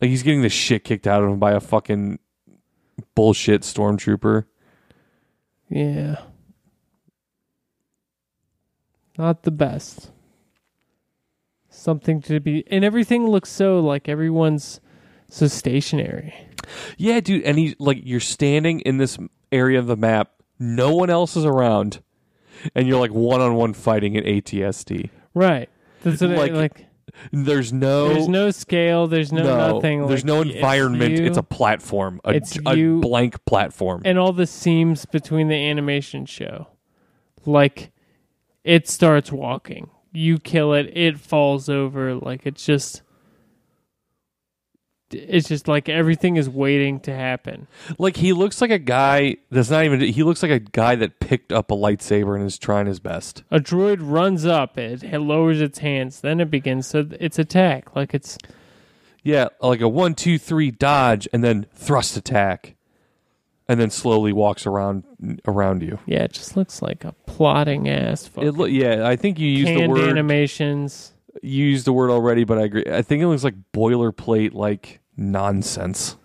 Like 0.00 0.10
he's 0.10 0.22
getting 0.22 0.42
the 0.42 0.48
shit 0.48 0.84
kicked 0.84 1.06
out 1.06 1.22
of 1.22 1.30
him 1.30 1.38
by 1.38 1.52
a 1.52 1.60
fucking 1.60 2.18
bullshit 3.14 3.62
stormtrooper. 3.62 4.44
Yeah. 5.68 6.16
Not 9.16 9.42
the 9.44 9.50
best. 9.50 10.10
Something 11.68 12.20
to 12.22 12.40
be 12.40 12.64
and 12.70 12.84
everything 12.84 13.26
looks 13.26 13.50
so 13.50 13.80
like 13.80 14.08
everyone's 14.08 14.80
so 15.28 15.46
stationary. 15.46 16.34
Yeah, 16.96 17.20
dude, 17.20 17.42
and 17.42 17.58
he's 17.58 17.74
like 17.78 18.00
you're 18.02 18.20
standing 18.20 18.80
in 18.80 18.98
this 18.98 19.18
area 19.52 19.78
of 19.78 19.86
the 19.86 19.96
map, 19.96 20.30
no 20.58 20.94
one 20.94 21.10
else 21.10 21.36
is 21.36 21.44
around, 21.44 22.02
and 22.74 22.86
you're 22.88 23.00
like 23.00 23.12
one 23.12 23.40
on 23.40 23.54
one 23.54 23.72
fighting 23.74 24.16
at 24.16 24.24
ATST. 24.24 25.10
Right. 25.34 25.68
That's 26.02 26.20
what 26.20 26.30
Like, 26.30 26.52
I, 26.52 26.54
like 26.54 26.86
There's 27.32 27.72
no 27.72 28.08
there's 28.08 28.28
no 28.28 28.50
scale, 28.50 29.06
there's 29.06 29.32
no, 29.32 29.72
nothing 29.74 30.06
There's 30.06 30.20
like, 30.20 30.26
no 30.26 30.42
it's 30.42 30.50
environment. 30.54 31.14
you 31.18 31.24
It's 31.26 31.38
a 31.38 31.42
platform. 31.42 32.20
A, 32.24 32.30
It's 32.34 32.58
a 32.66 32.76
you- 32.76 33.00
blank 33.00 33.44
platform. 33.44 34.02
and 34.04 34.18
all 34.18 34.32
the 34.32 34.46
seams 34.46 35.04
between 35.06 35.48
the 35.48 35.54
animation 35.56 36.26
show. 36.26 36.68
Like 37.46 37.92
it 38.64 38.88
starts 38.88 39.30
walking. 39.30 39.90
You 40.12 40.38
kill 40.38 40.72
it, 40.74 40.90
it 40.96 41.18
falls 41.18 41.68
over 41.68 42.14
like 42.14 42.46
it's 42.46 42.64
just 42.64 43.02
it's 45.10 45.48
just 45.48 45.68
like 45.68 45.88
everything 45.88 46.36
is 46.36 46.48
waiting 46.48 46.98
to 47.00 47.14
happen. 47.14 47.66
like 47.98 48.16
he 48.16 48.32
looks 48.32 48.60
like 48.60 48.70
a 48.70 48.78
guy 48.78 49.36
that's 49.50 49.70
not 49.70 49.84
even. 49.84 50.00
He 50.00 50.22
looks 50.22 50.42
like 50.42 50.50
a 50.52 50.58
guy 50.60 50.94
that 50.96 51.20
picked 51.20 51.52
up 51.52 51.70
a 51.70 51.74
lightsaber 51.74 52.36
and 52.36 52.44
is 52.46 52.58
trying 52.58 52.86
his 52.86 53.00
best. 53.00 53.42
A 53.50 53.60
droid 53.60 53.98
runs 54.00 54.44
up, 54.44 54.76
it, 54.78 55.02
it 55.04 55.20
lowers 55.20 55.60
its 55.60 55.78
hands, 55.78 56.20
then 56.20 56.40
it 56.40 56.50
begins 56.50 56.86
so 56.88 57.06
its 57.20 57.38
attack. 57.38 57.94
Like 57.94 58.14
it's 58.14 58.38
Yeah, 59.22 59.48
like 59.60 59.80
a 59.80 59.88
one, 59.88 60.14
two, 60.14 60.38
three 60.38 60.70
dodge, 60.70 61.28
and 61.32 61.44
then 61.44 61.66
thrust 61.74 62.16
attack, 62.16 62.74
and 63.68 63.78
then 63.80 63.90
slowly 63.90 64.32
walks 64.32 64.66
around 64.66 65.04
around 65.46 65.82
you. 65.82 65.98
yeah, 66.06 66.24
it 66.24 66.32
just 66.32 66.56
looks 66.56 66.82
like 66.82 67.04
a 67.04 67.12
plotting 67.26 67.88
ass. 67.88 68.30
It 68.36 68.50
lo- 68.52 68.66
yeah, 68.66 69.06
I 69.06 69.16
think 69.16 69.38
you 69.38 69.48
used 69.48 69.72
the 69.72 69.86
word. 69.88 70.08
animations. 70.10 71.12
You 71.42 71.64
used 71.66 71.86
the 71.86 71.92
word 71.92 72.10
already, 72.10 72.44
but 72.44 72.58
I 72.58 72.62
agree. 72.62 72.84
I 72.90 73.02
think 73.02 73.22
it 73.22 73.26
looks 73.26 73.44
like 73.44 73.54
boilerplate, 73.72 74.54
like 74.54 75.00
nonsense. 75.16 76.16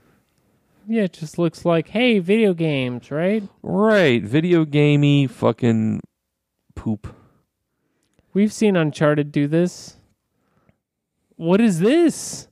Yeah, 0.87 1.03
it 1.03 1.13
just 1.13 1.37
looks 1.37 1.65
like 1.65 1.89
hey, 1.89 2.19
video 2.19 2.53
games, 2.53 3.11
right? 3.11 3.43
Right, 3.61 4.23
video 4.23 4.65
gamey 4.65 5.27
fucking 5.27 6.01
poop. 6.75 7.15
We've 8.33 8.53
seen 8.53 8.75
Uncharted 8.75 9.31
do 9.31 9.47
this. 9.47 9.97
What 11.35 11.61
is 11.61 11.79
this? 11.79 12.47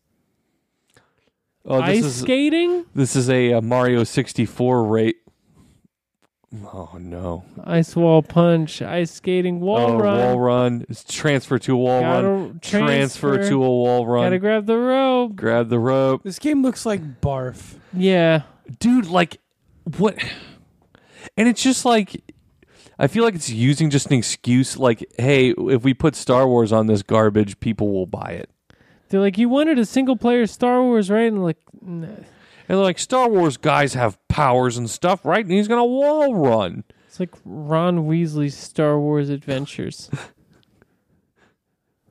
Oh, 1.65 1.81
this 1.81 1.99
Ice 1.99 2.05
is 2.05 2.21
skating? 2.21 2.85
this 2.95 3.15
is 3.15 3.29
a, 3.29 3.53
uh 3.53 3.61
Mario 3.61 4.03
sixty 4.03 4.45
four 4.45 4.83
rate. 4.85 5.17
Oh 6.65 6.97
no! 6.99 7.43
Ice 7.63 7.95
wall 7.95 8.21
punch, 8.21 8.81
ice 8.81 9.11
skating, 9.11 9.59
wall 9.59 9.91
oh, 9.91 9.97
run. 9.99 10.17
wall 10.19 10.39
run. 10.39 10.85
It's 10.89 11.03
transfer 11.03 11.57
to 11.59 11.73
a 11.73 11.77
wall 11.77 12.01
Gotta 12.01 12.27
run. 12.27 12.59
transfer, 12.61 13.35
Transfer 13.35 13.49
to 13.49 13.55
a 13.63 13.67
wall 13.69 14.05
run. 14.05 14.25
Gotta 14.25 14.39
grab 14.39 14.65
the 14.65 14.77
rope. 14.77 15.35
Grab 15.35 15.69
the 15.69 15.79
rope, 15.79 16.23
This 16.23 16.39
game 16.39 16.61
looks 16.61 16.85
like 16.85 17.21
barf. 17.21 17.75
Yeah. 17.93 18.43
dude. 18.79 19.07
Like 19.07 19.39
what? 19.97 20.17
And 21.37 21.47
it's 21.47 21.61
just 21.61 21.85
like 21.85 22.23
I 22.99 23.07
feel 23.07 23.23
like 23.23 23.35
it's 23.35 23.49
using 23.49 23.89
just 23.89 24.07
an 24.07 24.13
excuse. 24.13 24.77
Like, 24.77 25.05
hey, 25.17 25.51
if 25.51 25.83
we 25.83 25.93
put 25.93 26.15
Star 26.15 26.47
Wars 26.47 26.71
on 26.71 26.87
this 26.87 27.03
garbage, 27.03 27.59
people 27.59 27.91
will 27.91 28.07
buy 28.07 28.31
it. 28.31 28.49
They're 29.09 29.21
like, 29.21 29.37
you 29.37 29.47
wanted 29.49 29.79
a 29.79 29.85
single 29.85 30.17
player 30.17 30.47
Star 30.47 30.81
Wars, 30.81 31.09
right? 31.09 31.31
And 31.31 31.43
like, 31.43 31.57
nah. 31.81 32.07
And 32.69 32.77
they're 32.77 32.83
like, 32.83 32.99
Star 32.99 33.29
Wars 33.29 33.55
guys 33.57 33.93
have 33.93 34.17
powers 34.27 34.77
and 34.77 34.89
stuff, 34.89 35.25
right? 35.25 35.43
And 35.43 35.51
he's 35.53 35.67
gonna 35.67 35.85
wall 35.85 36.35
run. 36.35 36.83
it's 37.07 37.19
like 37.19 37.33
Ron 37.45 38.07
Weasley's 38.07 38.57
Star 38.57 38.99
Wars 38.99 39.29
Adventures. 39.29 40.09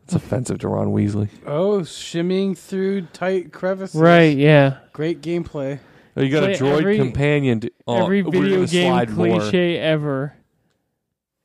It's 0.04 0.14
offensive 0.14 0.60
to 0.60 0.68
Ron 0.68 0.92
Weasley. 0.92 1.28
Oh, 1.44 1.80
shimmying 1.80 2.56
through 2.56 3.02
tight 3.12 3.52
crevices. 3.52 4.00
right, 4.00 4.36
yeah. 4.36 4.76
Great 4.92 5.20
gameplay. 5.20 5.80
Oh, 6.16 6.22
you 6.22 6.30
got 6.30 6.44
a 6.44 6.50
It's 6.50 6.60
droid 6.60 6.78
every- 6.78 6.96
companion. 6.98 7.58
To, 7.60 7.70
oh, 7.88 8.04
Every 8.04 8.22
video 8.22 8.64
game 8.66 8.92
slide 8.92 9.10
more. 9.10 9.40
cliche 9.40 9.78
ever. 9.78 10.34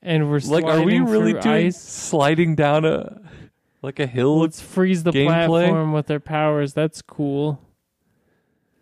And 0.03 0.29
we're 0.29 0.39
Like, 0.41 0.63
are 0.65 0.83
we 0.83 0.91
sliding 0.97 1.05
really 1.05 1.33
doing 1.33 1.65
ice. 1.67 1.81
sliding 1.81 2.53
down 2.55 2.85
a 2.85 3.19
like 3.81 3.99
a 3.99 4.05
hill? 4.05 4.39
Let's 4.41 4.61
freeze 4.61 5.01
the 5.01 5.11
gameplay? 5.11 5.47
platform 5.47 5.91
with 5.93 6.05
their 6.05 6.19
powers. 6.19 6.73
That's 6.75 7.01
cool. 7.01 7.59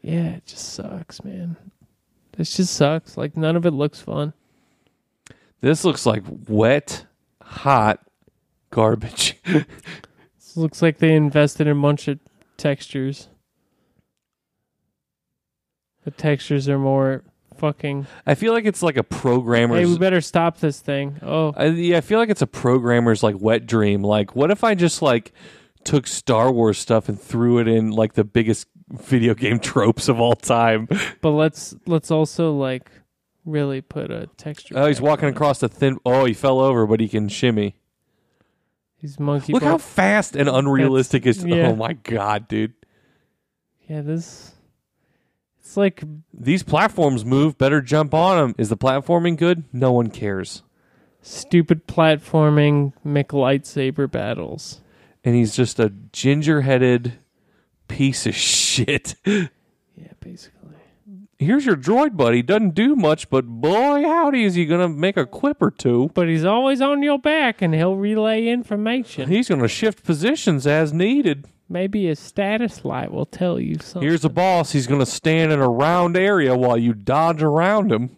Yeah, 0.02 0.36
it 0.36 0.46
just 0.46 0.74
sucks, 0.74 1.24
man. 1.24 1.58
This 2.38 2.56
just 2.56 2.74
sucks. 2.74 3.18
Like 3.18 3.36
none 3.36 3.56
of 3.56 3.66
it 3.66 3.72
looks 3.72 4.00
fun. 4.00 4.34
This 5.62 5.84
looks 5.84 6.06
like 6.06 6.24
wet, 6.48 7.06
hot 7.42 8.00
garbage. 8.72 9.38
This 10.50 10.58
Looks 10.58 10.82
like 10.82 10.98
they 10.98 11.14
invested 11.14 11.68
in 11.68 11.78
a 11.78 11.80
bunch 11.80 12.08
of 12.08 12.18
textures. 12.58 13.28
The 16.06 16.10
textures 16.10 16.68
are 16.68 16.80
more 16.80 17.24
fucking. 17.58 18.08
I 18.26 18.34
feel 18.34 18.52
like 18.54 18.66
it's 18.66 18.82
like 18.82 18.98
a 18.98 19.04
programmer's. 19.04 19.80
Hey, 19.80 19.86
we 19.86 20.00
better 20.00 20.22
stop 20.22 20.60
this 20.60 20.80
thing. 20.80 21.20
Oh, 21.22 21.54
I, 21.56 21.66
yeah, 21.66 21.98
I 21.98 22.02
feel 22.02 22.18
like 22.18 22.30
it's 22.30 22.42
a 22.42 22.48
programmer's 22.48 23.22
like 23.22 23.36
wet 23.40 23.68
dream. 23.68 24.02
Like, 24.02 24.36
what 24.36 24.50
if 24.50 24.64
I 24.64 24.74
just 24.74 25.04
like 25.04 25.34
took 25.84 26.08
Star 26.08 26.52
Wars 26.52 26.80
stuff 26.80 27.10
and 27.10 27.22
threw 27.22 27.60
it 27.60 27.68
in 27.68 27.92
like 27.92 28.14
the 28.14 28.24
biggest 28.24 28.68
video 28.92 29.34
game 29.34 29.60
tropes 29.60 30.08
of 30.08 30.20
all 30.20 30.36
time? 30.36 30.88
but 31.22 31.32
let's 31.32 31.76
let's 31.86 32.12
also 32.12 32.54
like 32.54 32.90
really 33.46 33.82
put 33.82 34.12
a 34.12 34.28
texture. 34.38 34.76
Oh, 34.78 34.86
he's 34.88 34.98
pack 34.98 35.04
walking 35.08 35.26
on 35.26 35.30
it. 35.34 35.36
across 35.36 35.60
the 35.60 35.70
thin. 35.70 35.98
Oh, 36.06 36.26
he 36.26 36.34
fell 36.34 36.60
over, 36.60 36.86
but 36.86 37.00
he 37.00 37.08
can 37.08 37.30
shimmy. 37.30 37.76
He's 38.98 39.20
monkey. 39.20 39.54
Look 39.54 39.64
how 39.64 39.72
ball. 39.72 39.80
fast 39.80 40.36
and 40.36 40.50
unrealistic 40.50 41.26
is. 41.26 41.44
yeah. 41.46 41.68
Oh 41.68 41.76
my 41.76 41.94
god, 41.94 42.48
dude! 42.48 42.74
yeah, 43.88 44.02
this. 44.02 44.54
It's 45.60 45.78
like 45.78 46.04
These 46.34 46.64
platforms 46.64 47.24
move. 47.24 47.58
Better 47.58 47.80
jump 47.82 48.14
on 48.14 48.38
them. 48.38 48.56
Is 48.58 48.70
the 48.70 48.78
platforming 48.78 49.38
good? 49.38 49.64
No 49.72 49.92
one 49.92 50.10
cares. 50.10 50.64
stupid 51.22 51.88
platforming 51.88 52.94
Mick 53.06 53.28
lightsaber 53.28 54.10
battles. 54.10 54.82
And 55.24 55.36
he's 55.36 55.56
just 55.56 55.80
a 55.80 55.94
ginger-headed 56.12 57.20
piece 57.90 58.26
of 58.26 58.36
shit. 58.36 59.16
Yeah, 59.26 59.48
basically. 60.22 60.60
Here's 61.38 61.66
your 61.66 61.78
droid 61.78 62.18
buddy. 62.18 62.42
Doesn't 62.42 62.76
do 62.76 62.98
much, 62.98 63.30
but 63.30 63.46
boy, 63.46 64.04
howdy, 64.04 64.44
is 64.44 64.56
he 64.56 64.66
gonna 64.66 64.90
make 64.90 65.16
a 65.16 65.26
quip 65.26 65.62
or 65.62 65.72
two. 65.72 66.12
But 66.14 66.28
he's 66.28 66.44
always 66.44 66.82
on 66.82 67.02
your 67.02 67.18
back, 67.18 67.62
and 67.62 67.74
he'll 67.74 67.96
relay 67.96 68.48
information. 68.48 69.30
He's 69.30 69.48
gonna 69.48 69.70
shift 69.70 70.04
positions 70.04 70.68
as 70.68 70.92
needed. 70.92 71.48
Maybe 71.70 72.08
his 72.08 72.20
status 72.20 72.84
light 72.84 73.12
will 73.12 73.26
tell 73.26 73.58
you 73.58 73.76
something. 73.80 74.02
Here's 74.02 74.22
the 74.22 74.30
boss. 74.30 74.74
He's 74.74 74.88
gonna 74.88 75.06
stand 75.06 75.54
in 75.54 75.62
a 75.62 75.70
round 75.70 76.18
area 76.18 76.58
while 76.58 76.78
you 76.78 76.94
dodge 76.94 77.42
around 77.42 77.92
him. 77.92 78.18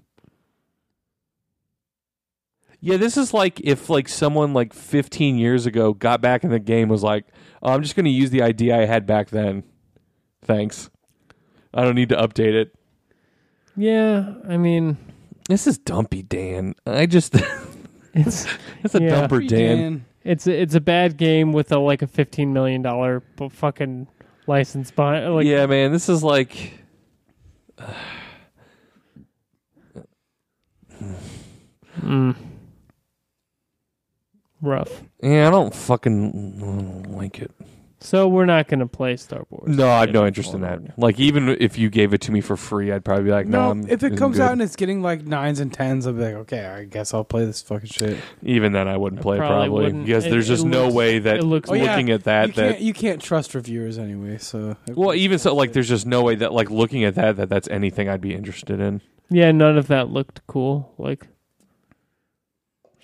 Yeah, 2.80 2.98
this 2.98 3.18
is 3.18 3.36
like 3.36 3.60
if 3.60 3.88
like 3.88 4.10
someone 4.10 4.54
like 4.54 4.74
15 4.74 5.38
years 5.38 5.68
ago 5.68 5.94
got 5.94 6.22
back 6.22 6.44
in 6.44 6.50
the 6.50 6.60
game 6.60 6.90
was 6.90 7.04
like, 7.04 7.26
oh, 7.62 7.74
I'm 7.74 7.82
just 7.84 7.96
gonna 7.96 8.10
use 8.10 8.30
the 8.30 8.42
idea 8.42 8.78
I 8.80 8.86
had 8.86 9.06
back 9.06 9.30
then. 9.30 9.64
Thanks. 10.44 10.90
I 11.74 11.84
don't 11.84 11.96
need 11.96 12.10
to 12.10 12.16
update 12.18 12.54
it. 12.54 12.76
Yeah, 13.78 14.34
I 14.48 14.58
mean, 14.58 14.98
This 15.48 15.66
is 15.68 15.78
dumpy, 15.78 16.24
Dan. 16.24 16.76
I 16.86 17.06
just 17.06 17.36
it's 18.14 18.46
it's 18.84 18.96
a 18.96 19.02
Yeah. 19.02 19.28
dumper, 19.28 19.48
Dan. 19.48 20.06
it's 20.24 20.48
it's 20.48 20.76
a 20.76 20.82
bad 20.82 21.18
game 21.18 21.54
with 21.54 21.72
a 21.72 21.80
like 21.80 22.02
a 22.02 22.08
fifteen 22.08 22.54
million 22.54 22.82
dollar 22.82 23.24
fucking 23.50 24.08
license 24.48 24.92
behind. 24.92 25.34
Like, 25.34 25.46
yeah, 25.46 25.66
man, 25.66 25.92
this 25.92 26.10
is 26.10 26.24
like 26.24 26.74
mm. 32.02 32.36
Rough. 34.62 35.02
yeah, 35.22 35.48
I 35.48 35.52
don't 35.52 35.74
fucking 35.74 37.14
like 37.16 37.40
it. 37.40 37.52
So 38.04 38.28
we're 38.28 38.46
not 38.46 38.68
gonna 38.68 38.88
play 38.88 39.16
Star 39.16 39.46
Wars. 39.52 39.78
No, 39.78 39.88
I 39.88 40.00
have 40.00 40.12
no 40.12 40.26
interest 40.26 40.56
in 40.56 40.62
that. 40.62 40.98
Like, 40.98 41.20
even 41.20 41.50
if 41.50 41.78
you 41.78 41.88
gave 41.92 42.16
it 42.16 42.22
to 42.22 42.32
me 42.32 42.42
for 42.42 42.58
free, 42.58 42.92
I'd 42.92 43.06
probably 43.06 43.26
be 43.26 43.30
like, 43.30 43.46
no. 43.46 43.60
No, 43.60 43.68
I'm- 43.68 43.84
if 43.88 44.02
it 44.02 44.08
isn't 44.08 44.18
comes 44.18 44.38
good. 44.38 44.44
out 44.44 44.52
and 44.54 44.62
it's 44.64 44.76
getting 44.76 45.04
like 45.04 45.24
nines 45.24 45.60
and 45.60 45.72
tens, 45.72 46.08
I'll 46.08 46.14
be 46.14 46.24
like, 46.24 46.34
okay, 46.34 46.66
I 46.66 46.86
guess 46.86 47.14
I'll 47.14 47.24
play 47.24 47.46
this 47.46 47.62
fucking 47.62 47.90
shit. 47.90 48.18
even 48.42 48.72
then, 48.72 48.88
I 48.88 48.98
wouldn't 48.98 49.20
I 49.20 49.22
play 49.22 49.36
it 49.38 49.40
probably 49.42 49.68
probably 49.68 49.84
wouldn't. 49.86 50.06
because 50.08 50.26
It- 50.26 50.32
there's 50.32 50.48
just 50.48 50.66
it 50.66 50.70
no 50.70 50.86
looks- 50.86 50.96
way 50.96 51.20
that 51.20 51.38
it 51.38 51.44
looks 51.44 51.70
Oh, 51.70 51.76
yeah. 51.76 51.92
looking 51.92 52.10
at 52.10 52.24
that 52.24 52.48
you 52.48 52.54
that 52.56 52.70
can't 52.72 52.82
you 52.82 52.94
can't 52.94 53.22
trust 53.22 53.54
reviewers 53.54 54.00
anyway. 54.00 54.40
So 54.40 54.78
well, 54.96 55.14
even 55.14 55.38
so, 55.38 55.54
like, 55.54 55.74
there's 55.74 55.90
just 55.90 56.08
no 56.08 56.24
way 56.24 56.34
that 56.34 56.54
like 56.54 56.72
looking 56.72 57.04
at 57.04 57.14
that 57.16 57.36
that 57.38 57.50
that's 57.50 57.68
anything 57.68 58.10
I'd 58.10 58.20
be 58.22 58.34
interested 58.34 58.80
in. 58.80 59.02
Yeah, 59.30 59.52
none 59.52 59.78
of 59.78 59.88
that 59.90 60.10
looked 60.10 60.42
cool. 60.48 60.92
Like, 60.98 61.28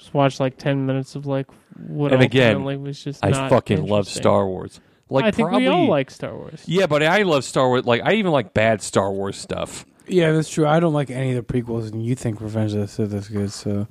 just 0.08 0.14
watched 0.14 0.40
like 0.40 0.58
ten 0.58 0.86
minutes 0.86 1.16
of 1.16 1.26
like 1.26 1.48
what 1.76 2.14
And 2.14 2.22
again, 2.24 2.54
ultimately 2.56 2.78
was 2.78 3.04
just. 3.04 3.24
I 3.26 3.30
not 3.30 3.50
fucking 3.50 3.86
love. 3.86 4.08
Star 4.08 4.48
Wars. 4.48 4.80
Like, 5.10 5.26
I 5.26 5.32
think 5.32 5.48
probably, 5.50 5.64
we 5.64 5.74
all 5.74 5.88
like 5.88 6.10
Star 6.12 6.36
Wars. 6.36 6.64
Yeah, 6.66 6.88
but 6.88 7.02
I 7.04 7.22
love 7.24 7.44
Star 7.46 7.68
Wars. 7.68 7.86
Like, 7.86 8.02
I 8.04 8.14
even 8.14 8.32
like 8.32 8.54
bad 8.54 8.82
Star 8.82 9.12
Wars 9.12 9.38
stuff. 9.38 9.86
yeah, 10.08 10.32
that's 10.34 10.50
true. 10.50 10.66
I 10.68 10.80
don't 10.82 10.94
like 10.94 11.10
any 11.10 11.34
of 11.34 11.48
the 11.48 11.54
prequels, 11.54 11.92
and 11.92 12.06
you 12.06 12.14
think 12.16 12.42
Revenge 12.42 12.74
of 12.74 12.80
the 12.82 12.88
Sith 12.88 13.14
is 13.14 13.28
good. 13.30 13.52
So 13.54 13.88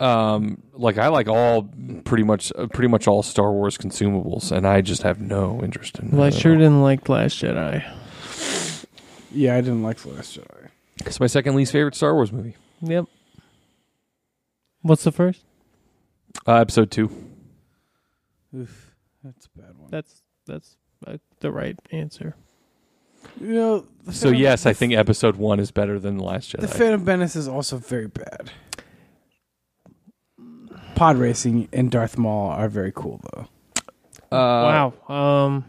Um, 0.00 0.62
like 0.74 0.96
I 0.96 1.08
like 1.08 1.28
all 1.28 1.68
pretty 2.04 2.22
much 2.22 2.52
uh, 2.56 2.66
pretty 2.68 2.88
much 2.88 3.08
all 3.08 3.22
Star 3.22 3.52
Wars 3.52 3.76
consumables, 3.76 4.50
and 4.52 4.66
I 4.66 4.80
just 4.80 5.02
have 5.02 5.20
no 5.20 5.60
interest 5.62 5.98
in. 5.98 6.10
Well, 6.12 6.22
I 6.26 6.30
sure 6.30 6.52
all. 6.52 6.58
didn't 6.58 6.82
like 6.82 7.08
Last 7.08 7.42
Jedi. 7.42 7.82
yeah, 9.32 9.56
I 9.56 9.60
didn't 9.60 9.82
like 9.82 9.98
the 9.98 10.10
Last 10.10 10.38
Jedi. 10.38 10.68
It's 11.04 11.20
my 11.20 11.26
second 11.26 11.54
least 11.54 11.72
favorite 11.72 11.94
Star 11.96 12.14
Wars 12.14 12.32
movie. 12.32 12.54
Yep. 12.80 13.06
What's 14.82 15.04
the 15.04 15.12
first? 15.12 15.44
Uh, 16.46 16.54
episode 16.54 16.90
two. 16.90 17.10
Oof, 18.56 18.94
that's 19.22 19.46
a 19.46 19.58
bad 19.58 19.76
one. 19.78 19.90
That's 19.90 20.22
that's 20.46 20.76
uh, 21.06 21.18
the 21.40 21.50
right 21.52 21.78
answer. 21.92 22.36
You 23.40 23.52
know, 23.54 23.84
the 24.04 24.12
So 24.12 24.26
Phantom- 24.28 24.40
yes, 24.42 24.66
I 24.66 24.72
think 24.72 24.92
episode 24.94 25.36
one 25.36 25.58
is 25.60 25.70
better 25.70 25.98
than 25.98 26.16
the 26.18 26.24
Last 26.24 26.52
Jedi. 26.52 26.60
the 26.60 26.68
Phantom 26.68 27.04
Menace 27.04 27.36
is 27.36 27.48
also 27.48 27.76
very 27.76 28.06
bad. 28.08 28.50
Pod 30.94 31.16
racing 31.16 31.68
and 31.72 31.90
Darth 31.90 32.16
Maul 32.18 32.50
are 32.50 32.68
very 32.68 32.92
cool 32.94 33.20
though. 33.32 33.48
Uh, 34.30 34.92
wow. 35.08 35.14
Um. 35.14 35.64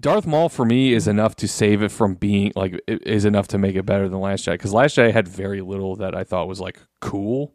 Darth 0.00 0.26
Maul 0.26 0.48
for 0.48 0.64
me 0.64 0.94
is 0.94 1.06
enough 1.06 1.36
to 1.36 1.46
save 1.46 1.82
it 1.82 1.90
from 1.92 2.14
being 2.14 2.50
like 2.56 2.80
is 2.88 3.24
enough 3.26 3.46
to 3.48 3.58
make 3.58 3.76
it 3.76 3.84
better 3.84 4.08
than 4.08 4.20
Last 4.20 4.46
Jedi 4.46 4.52
because 4.52 4.72
Last 4.72 4.96
Jedi 4.96 5.12
had 5.12 5.28
very 5.28 5.60
little 5.60 5.96
that 5.96 6.14
I 6.16 6.24
thought 6.24 6.48
was 6.48 6.60
like 6.60 6.80
cool 7.00 7.54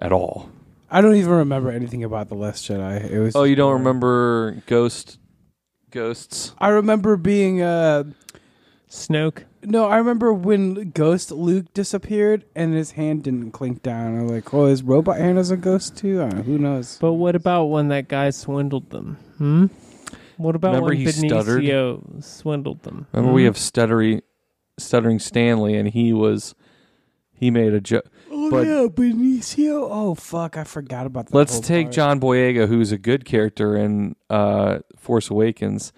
at 0.00 0.12
all. 0.12 0.48
I 0.90 1.00
don't 1.00 1.16
even 1.16 1.32
remember 1.32 1.70
anything 1.70 2.04
about 2.04 2.28
the 2.28 2.34
Last 2.36 2.68
Jedi. 2.68 3.10
It 3.10 3.18
was. 3.18 3.34
Oh, 3.34 3.42
you 3.44 3.56
don't 3.56 3.72
remember 3.74 4.62
Ghost 4.66 5.18
Ghosts? 5.90 6.54
I 6.58 6.68
remember 6.68 7.16
being 7.16 7.60
uh 7.62 8.04
Snoke. 8.88 9.44
no, 9.64 9.86
I 9.86 9.96
remember 9.96 10.32
when 10.32 10.90
Ghost 10.90 11.32
Luke 11.32 11.66
disappeared 11.74 12.44
and 12.54 12.72
his 12.72 12.92
hand 12.92 13.24
didn't 13.24 13.50
clink 13.50 13.82
down. 13.82 14.16
I'm 14.18 14.28
like, 14.28 14.54
oh, 14.54 14.66
his 14.66 14.82
robot 14.84 15.16
hand 15.18 15.38
is 15.38 15.50
a 15.50 15.56
ghost 15.56 15.96
too. 15.96 16.22
I 16.22 16.28
don't 16.28 16.36
know, 16.36 16.42
who 16.44 16.58
knows? 16.58 16.98
But 17.00 17.14
what 17.14 17.34
about 17.34 17.64
when 17.64 17.88
that 17.88 18.06
guy 18.08 18.30
swindled 18.30 18.90
them? 18.90 19.16
Hmm. 19.38 19.66
What 20.36 20.54
about 20.54 20.68
Remember 20.74 20.88
when 20.90 20.98
he 20.98 21.06
stuttered? 21.10 21.62
Benicio 21.62 22.22
swindled 22.22 22.82
them? 22.84 23.06
Remember 23.12 23.30
Hmm? 23.30 23.34
we 23.34 23.44
have 23.44 23.56
stuttery, 23.56 24.22
stuttering 24.78 25.18
Stanley, 25.18 25.74
and 25.76 25.88
he 25.88 26.12
was 26.12 26.54
he 27.34 27.50
made 27.50 27.74
a 27.74 27.80
joke. 27.80 28.06
Oh 28.46 28.50
But- 28.50 28.66
yeah, 28.66 28.86
Benicio. 28.86 29.88
Oh 29.90 30.14
fuck, 30.14 30.56
I 30.56 30.64
forgot 30.64 31.06
about 31.06 31.26
that. 31.26 31.34
Let's 31.34 31.58
take 31.60 31.86
part. 31.86 31.94
John 31.94 32.20
Boyega, 32.20 32.68
who's 32.68 32.92
a 32.92 32.98
good 32.98 33.24
character 33.24 33.76
in 33.76 34.14
uh, 34.30 34.78
Force 34.96 35.30
Awakens, 35.30 35.92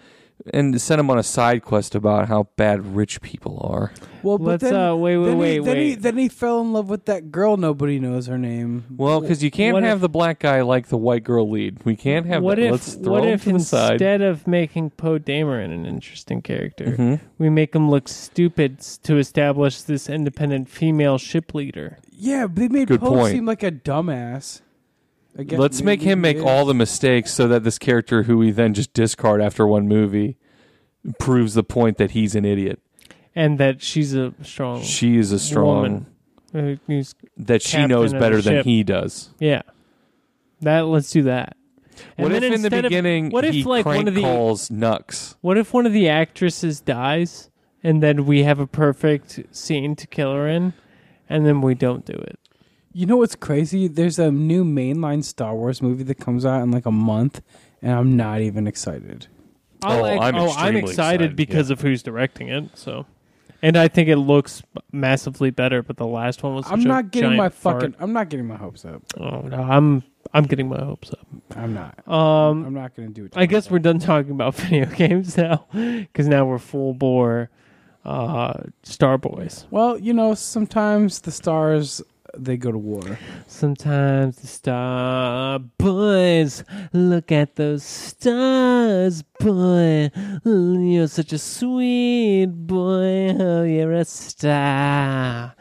and 0.54 0.80
send 0.80 1.00
him 1.00 1.10
on 1.10 1.18
a 1.18 1.22
side 1.22 1.62
quest 1.62 1.94
about 1.94 2.28
how 2.28 2.48
bad 2.56 2.94
rich 2.94 3.20
people 3.20 3.58
are. 3.62 3.92
Well, 4.22 4.38
but 4.38 4.46
Let's 4.46 4.62
then, 4.64 4.74
uh 4.74 4.96
wait 4.96 5.16
wait 5.18 5.26
then, 5.28 5.38
wait 5.38 5.52
he, 5.52 5.58
then, 5.60 5.76
he, 5.76 5.82
wait. 5.90 6.02
then 6.02 6.16
he 6.18 6.28
fell 6.28 6.60
in 6.60 6.72
love 6.72 6.88
with 6.90 7.04
that 7.06 7.30
girl. 7.30 7.56
Nobody 7.56 7.98
knows 8.00 8.26
her 8.26 8.38
name. 8.38 8.84
Well, 8.90 9.20
because 9.20 9.42
you 9.44 9.50
can't 9.50 9.74
What 9.74 9.82
have 9.84 9.98
if- 9.98 10.02
the 10.02 10.08
black 10.08 10.40
guy 10.40 10.62
like 10.62 10.88
the 10.88 10.96
white 10.96 11.22
girl 11.24 11.48
lead. 11.50 11.84
We 11.84 11.96
can't 11.96 12.26
have 12.26 12.42
what 12.42 12.56
that. 12.56 12.64
if 12.66 12.70
Let's 12.72 12.94
throw 12.94 13.12
what 13.12 13.24
him 13.24 13.30
if 13.34 13.44
to 13.44 13.52
the 13.54 13.60
side. 13.60 13.92
instead 13.92 14.22
of 14.22 14.46
making 14.46 14.90
Poe 14.90 15.18
Dameron 15.18 15.72
an 15.72 15.86
interesting 15.86 16.42
character, 16.42 16.96
Mhm. 16.98 17.20
we 17.38 17.48
make 17.50 17.74
him 17.74 17.90
look 17.90 18.08
stupid 18.08 18.76
s- 18.78 18.98
to 18.98 19.18
establish 19.18 19.82
this 19.82 20.08
independent 20.08 20.68
female 20.68 21.18
ship 21.18 21.54
leader? 21.54 21.98
yeah, 22.20 22.46
they 22.52 22.66
made 22.68 22.88
Good 22.88 23.00
Poe 23.00 23.10
point. 23.14 23.32
seem 23.32 23.46
like 23.46 23.62
a 23.62 23.70
dumbass. 23.70 24.60
I 25.36 25.42
guess 25.44 25.58
Let's 25.58 25.82
make 25.82 26.02
him 26.02 26.20
make 26.20 26.38
all 26.38 26.64
the 26.64 26.74
mistakes 26.74 27.32
so 27.32 27.48
that 27.48 27.64
this 27.64 27.78
character, 27.78 28.24
who 28.24 28.38
we 28.38 28.50
then 28.50 28.74
just 28.74 28.92
discard 28.92 29.40
after 29.40 29.66
one 29.66 29.86
movie, 29.88 30.36
proves 31.18 31.54
the 31.54 31.62
point 31.62 31.96
that 31.98 32.12
he's 32.12 32.34
an 32.34 32.44
idiot. 32.44 32.80
And 33.34 33.58
that 33.58 33.82
she's 33.82 34.14
a 34.14 34.34
strong 34.42 34.82
She 34.82 35.16
is 35.16 35.30
a 35.30 35.38
strong 35.38 35.66
woman. 35.76 36.06
uh, 36.54 36.76
who's- 36.86 37.14
that 37.36 37.62
she 37.62 37.72
captain 37.72 37.90
knows 37.90 38.12
of 38.12 38.18
better 38.20 38.40
than 38.42 38.54
ship. 38.58 38.64
he 38.64 38.82
does. 38.82 39.30
yeah. 39.38 39.62
That 40.60 40.86
let's 40.86 41.10
do 41.12 41.22
that. 41.22 41.56
And 42.16 42.24
what 42.24 42.32
then 42.32 42.42
if 42.42 42.52
in 42.54 42.60
the 42.62 42.66
instead 42.66 42.84
of- 42.84 42.88
beginning 42.90 43.30
what 43.30 43.44
if, 43.44 43.54
he 43.54 43.62
like, 43.62 43.86
one 43.86 44.08
of 44.08 44.14
the- 44.14 44.22
calls 44.22 44.70
Nux? 44.72 45.36
What 45.40 45.56
if 45.56 45.72
one 45.72 45.86
of 45.86 45.92
the 45.92 46.08
actresses 46.08 46.80
dies 46.80 47.48
and 47.84 48.02
then 48.02 48.26
we 48.26 48.42
have 48.42 48.58
a 48.58 48.66
perfect 48.66 49.40
scene 49.52 49.94
to 49.96 50.06
kill 50.08 50.32
her 50.32 50.48
in 50.48 50.72
and 51.28 51.46
then 51.46 51.60
we 51.60 51.74
don't 51.76 52.04
do 52.04 52.14
it? 52.14 52.40
You 52.98 53.06
know 53.06 53.18
what's 53.18 53.36
crazy? 53.36 53.86
There's 53.86 54.18
a 54.18 54.32
new 54.32 54.64
mainline 54.64 55.22
Star 55.22 55.54
Wars 55.54 55.80
movie 55.80 56.02
that 56.02 56.16
comes 56.16 56.44
out 56.44 56.62
in 56.64 56.72
like 56.72 56.84
a 56.84 56.90
month, 56.90 57.42
and 57.80 57.92
I'm 57.92 58.16
not 58.16 58.40
even 58.40 58.66
excited. 58.66 59.28
I'll 59.84 60.04
Oh, 60.04 60.06
act- 60.08 60.20
I'm 60.20 60.34
oh, 60.34 60.38
I'm 60.40 60.46
extremely 60.48 60.80
excited 60.80 60.90
excited, 60.90 61.36
because 61.36 61.70
of 61.70 61.80
who's 61.80 62.02
directing 62.02 62.48
it. 62.48 62.76
So, 62.76 63.06
and 63.62 63.76
I 63.76 63.86
think 63.86 64.08
it 64.08 64.16
looks 64.16 64.64
massively 64.90 65.50
better. 65.50 65.80
But 65.80 65.96
the 65.96 66.08
last 66.08 66.42
one 66.42 66.56
was. 66.56 66.66
I'm 66.66 66.80
such 66.80 66.86
a 66.86 66.88
not 66.88 67.10
getting 67.12 67.28
giant 67.30 67.38
my 67.38 67.48
fart. 67.50 67.82
fucking. 67.82 67.94
I'm 68.00 68.12
not 68.12 68.30
getting 68.30 68.48
my 68.48 68.56
hopes 68.56 68.84
up. 68.84 69.00
Oh 69.16 69.42
no, 69.42 69.62
I'm 69.62 70.02
I'm 70.34 70.42
getting 70.46 70.68
my 70.68 70.82
hopes 70.84 71.12
up. 71.12 71.24
I'm 71.54 71.74
not. 71.74 71.96
Um, 72.08 72.64
I'm 72.66 72.74
not 72.74 72.96
going 72.96 73.06
to 73.06 73.14
do 73.14 73.26
it. 73.26 73.32
I 73.36 73.46
guess 73.46 73.70
we're 73.70 73.78
done 73.78 74.00
talking 74.00 74.32
about 74.32 74.54
video 74.56 74.86
games 74.86 75.36
now, 75.36 75.66
because 75.72 76.26
now 76.26 76.46
we're 76.46 76.58
full 76.58 76.94
bore 76.94 77.48
uh, 78.04 78.54
Star 78.82 79.18
Boys. 79.18 79.68
Well, 79.70 79.96
you 80.00 80.12
know, 80.12 80.34
sometimes 80.34 81.20
the 81.20 81.30
stars 81.30 82.02
they 82.36 82.56
go 82.56 82.72
to 82.72 82.78
war. 82.78 83.18
Sometimes 83.46 84.36
the 84.36 84.46
Star 84.46 85.58
Boys 85.58 86.64
look 86.92 87.32
at 87.32 87.56
those 87.56 87.82
stars, 87.84 89.22
boy. 89.40 90.10
You're 90.44 91.08
such 91.08 91.32
a 91.32 91.38
sweet 91.38 92.46
boy. 92.46 93.34
Oh, 93.38 93.62
you're 93.64 93.92
a 93.92 94.04
star. 94.04 95.54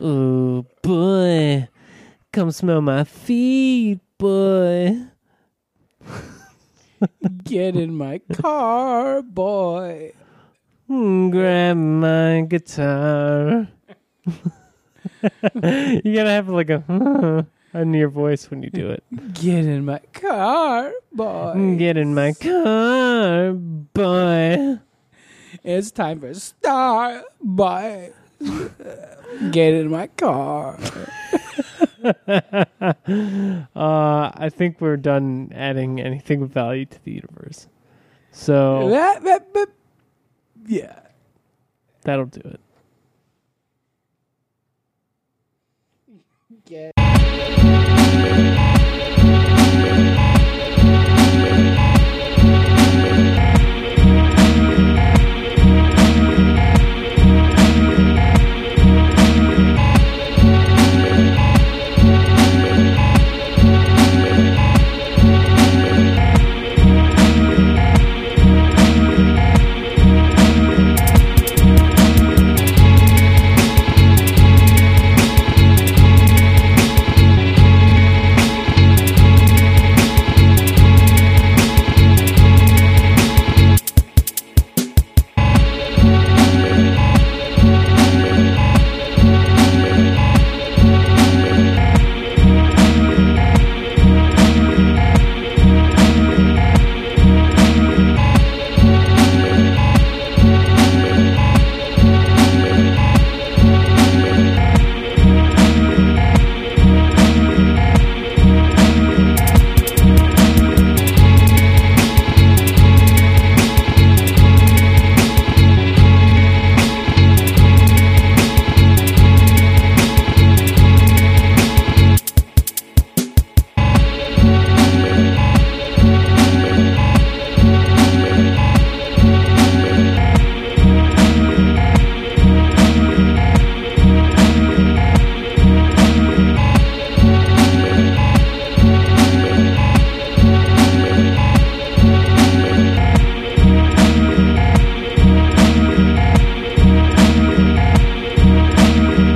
Oh, 0.00 0.66
boy. 0.82 1.68
Come 2.32 2.50
smell 2.50 2.80
my 2.80 3.04
feet, 3.04 4.00
boy. 4.18 4.98
Get 7.44 7.76
in 7.76 7.94
my 7.96 8.18
car, 8.32 9.22
boy. 9.22 10.12
Mm, 10.90 11.30
Grab 11.30 11.76
my 11.76 12.42
guitar. 12.48 13.68
you 16.04 16.14
gotta 16.14 16.30
have 16.30 16.48
like 16.48 16.70
a 16.70 17.46
in 17.74 17.94
your 17.94 18.08
voice 18.08 18.50
when 18.50 18.62
you 18.62 18.70
do 18.70 18.90
it. 18.90 19.02
Get 19.34 19.64
in 19.64 19.84
my 19.84 20.00
car, 20.12 20.92
boy. 21.12 21.76
Get 21.78 21.96
in 21.96 22.14
my 22.14 22.32
car, 22.32 23.52
boy. 23.52 24.78
It's 25.64 25.90
time 25.90 26.20
for 26.20 26.34
Star 26.34 27.22
Boy. 27.40 28.12
Get 29.50 29.74
in 29.74 29.90
my 29.90 30.06
car. 30.08 30.78
Uh, 32.02 33.62
I 34.34 34.50
think 34.52 34.80
we're 34.80 34.96
done 34.96 35.52
adding 35.54 36.00
anything 36.00 36.42
of 36.42 36.50
value 36.50 36.84
to 36.86 37.04
the 37.04 37.12
universe. 37.12 37.68
So 38.32 38.88
That- 38.88 39.22
that- 39.22 39.54
that- 39.54 39.68
yeah. 40.66 40.98
that'll 42.02 42.26
do 42.26 42.40
it. 42.44 42.60
Get 46.64 46.92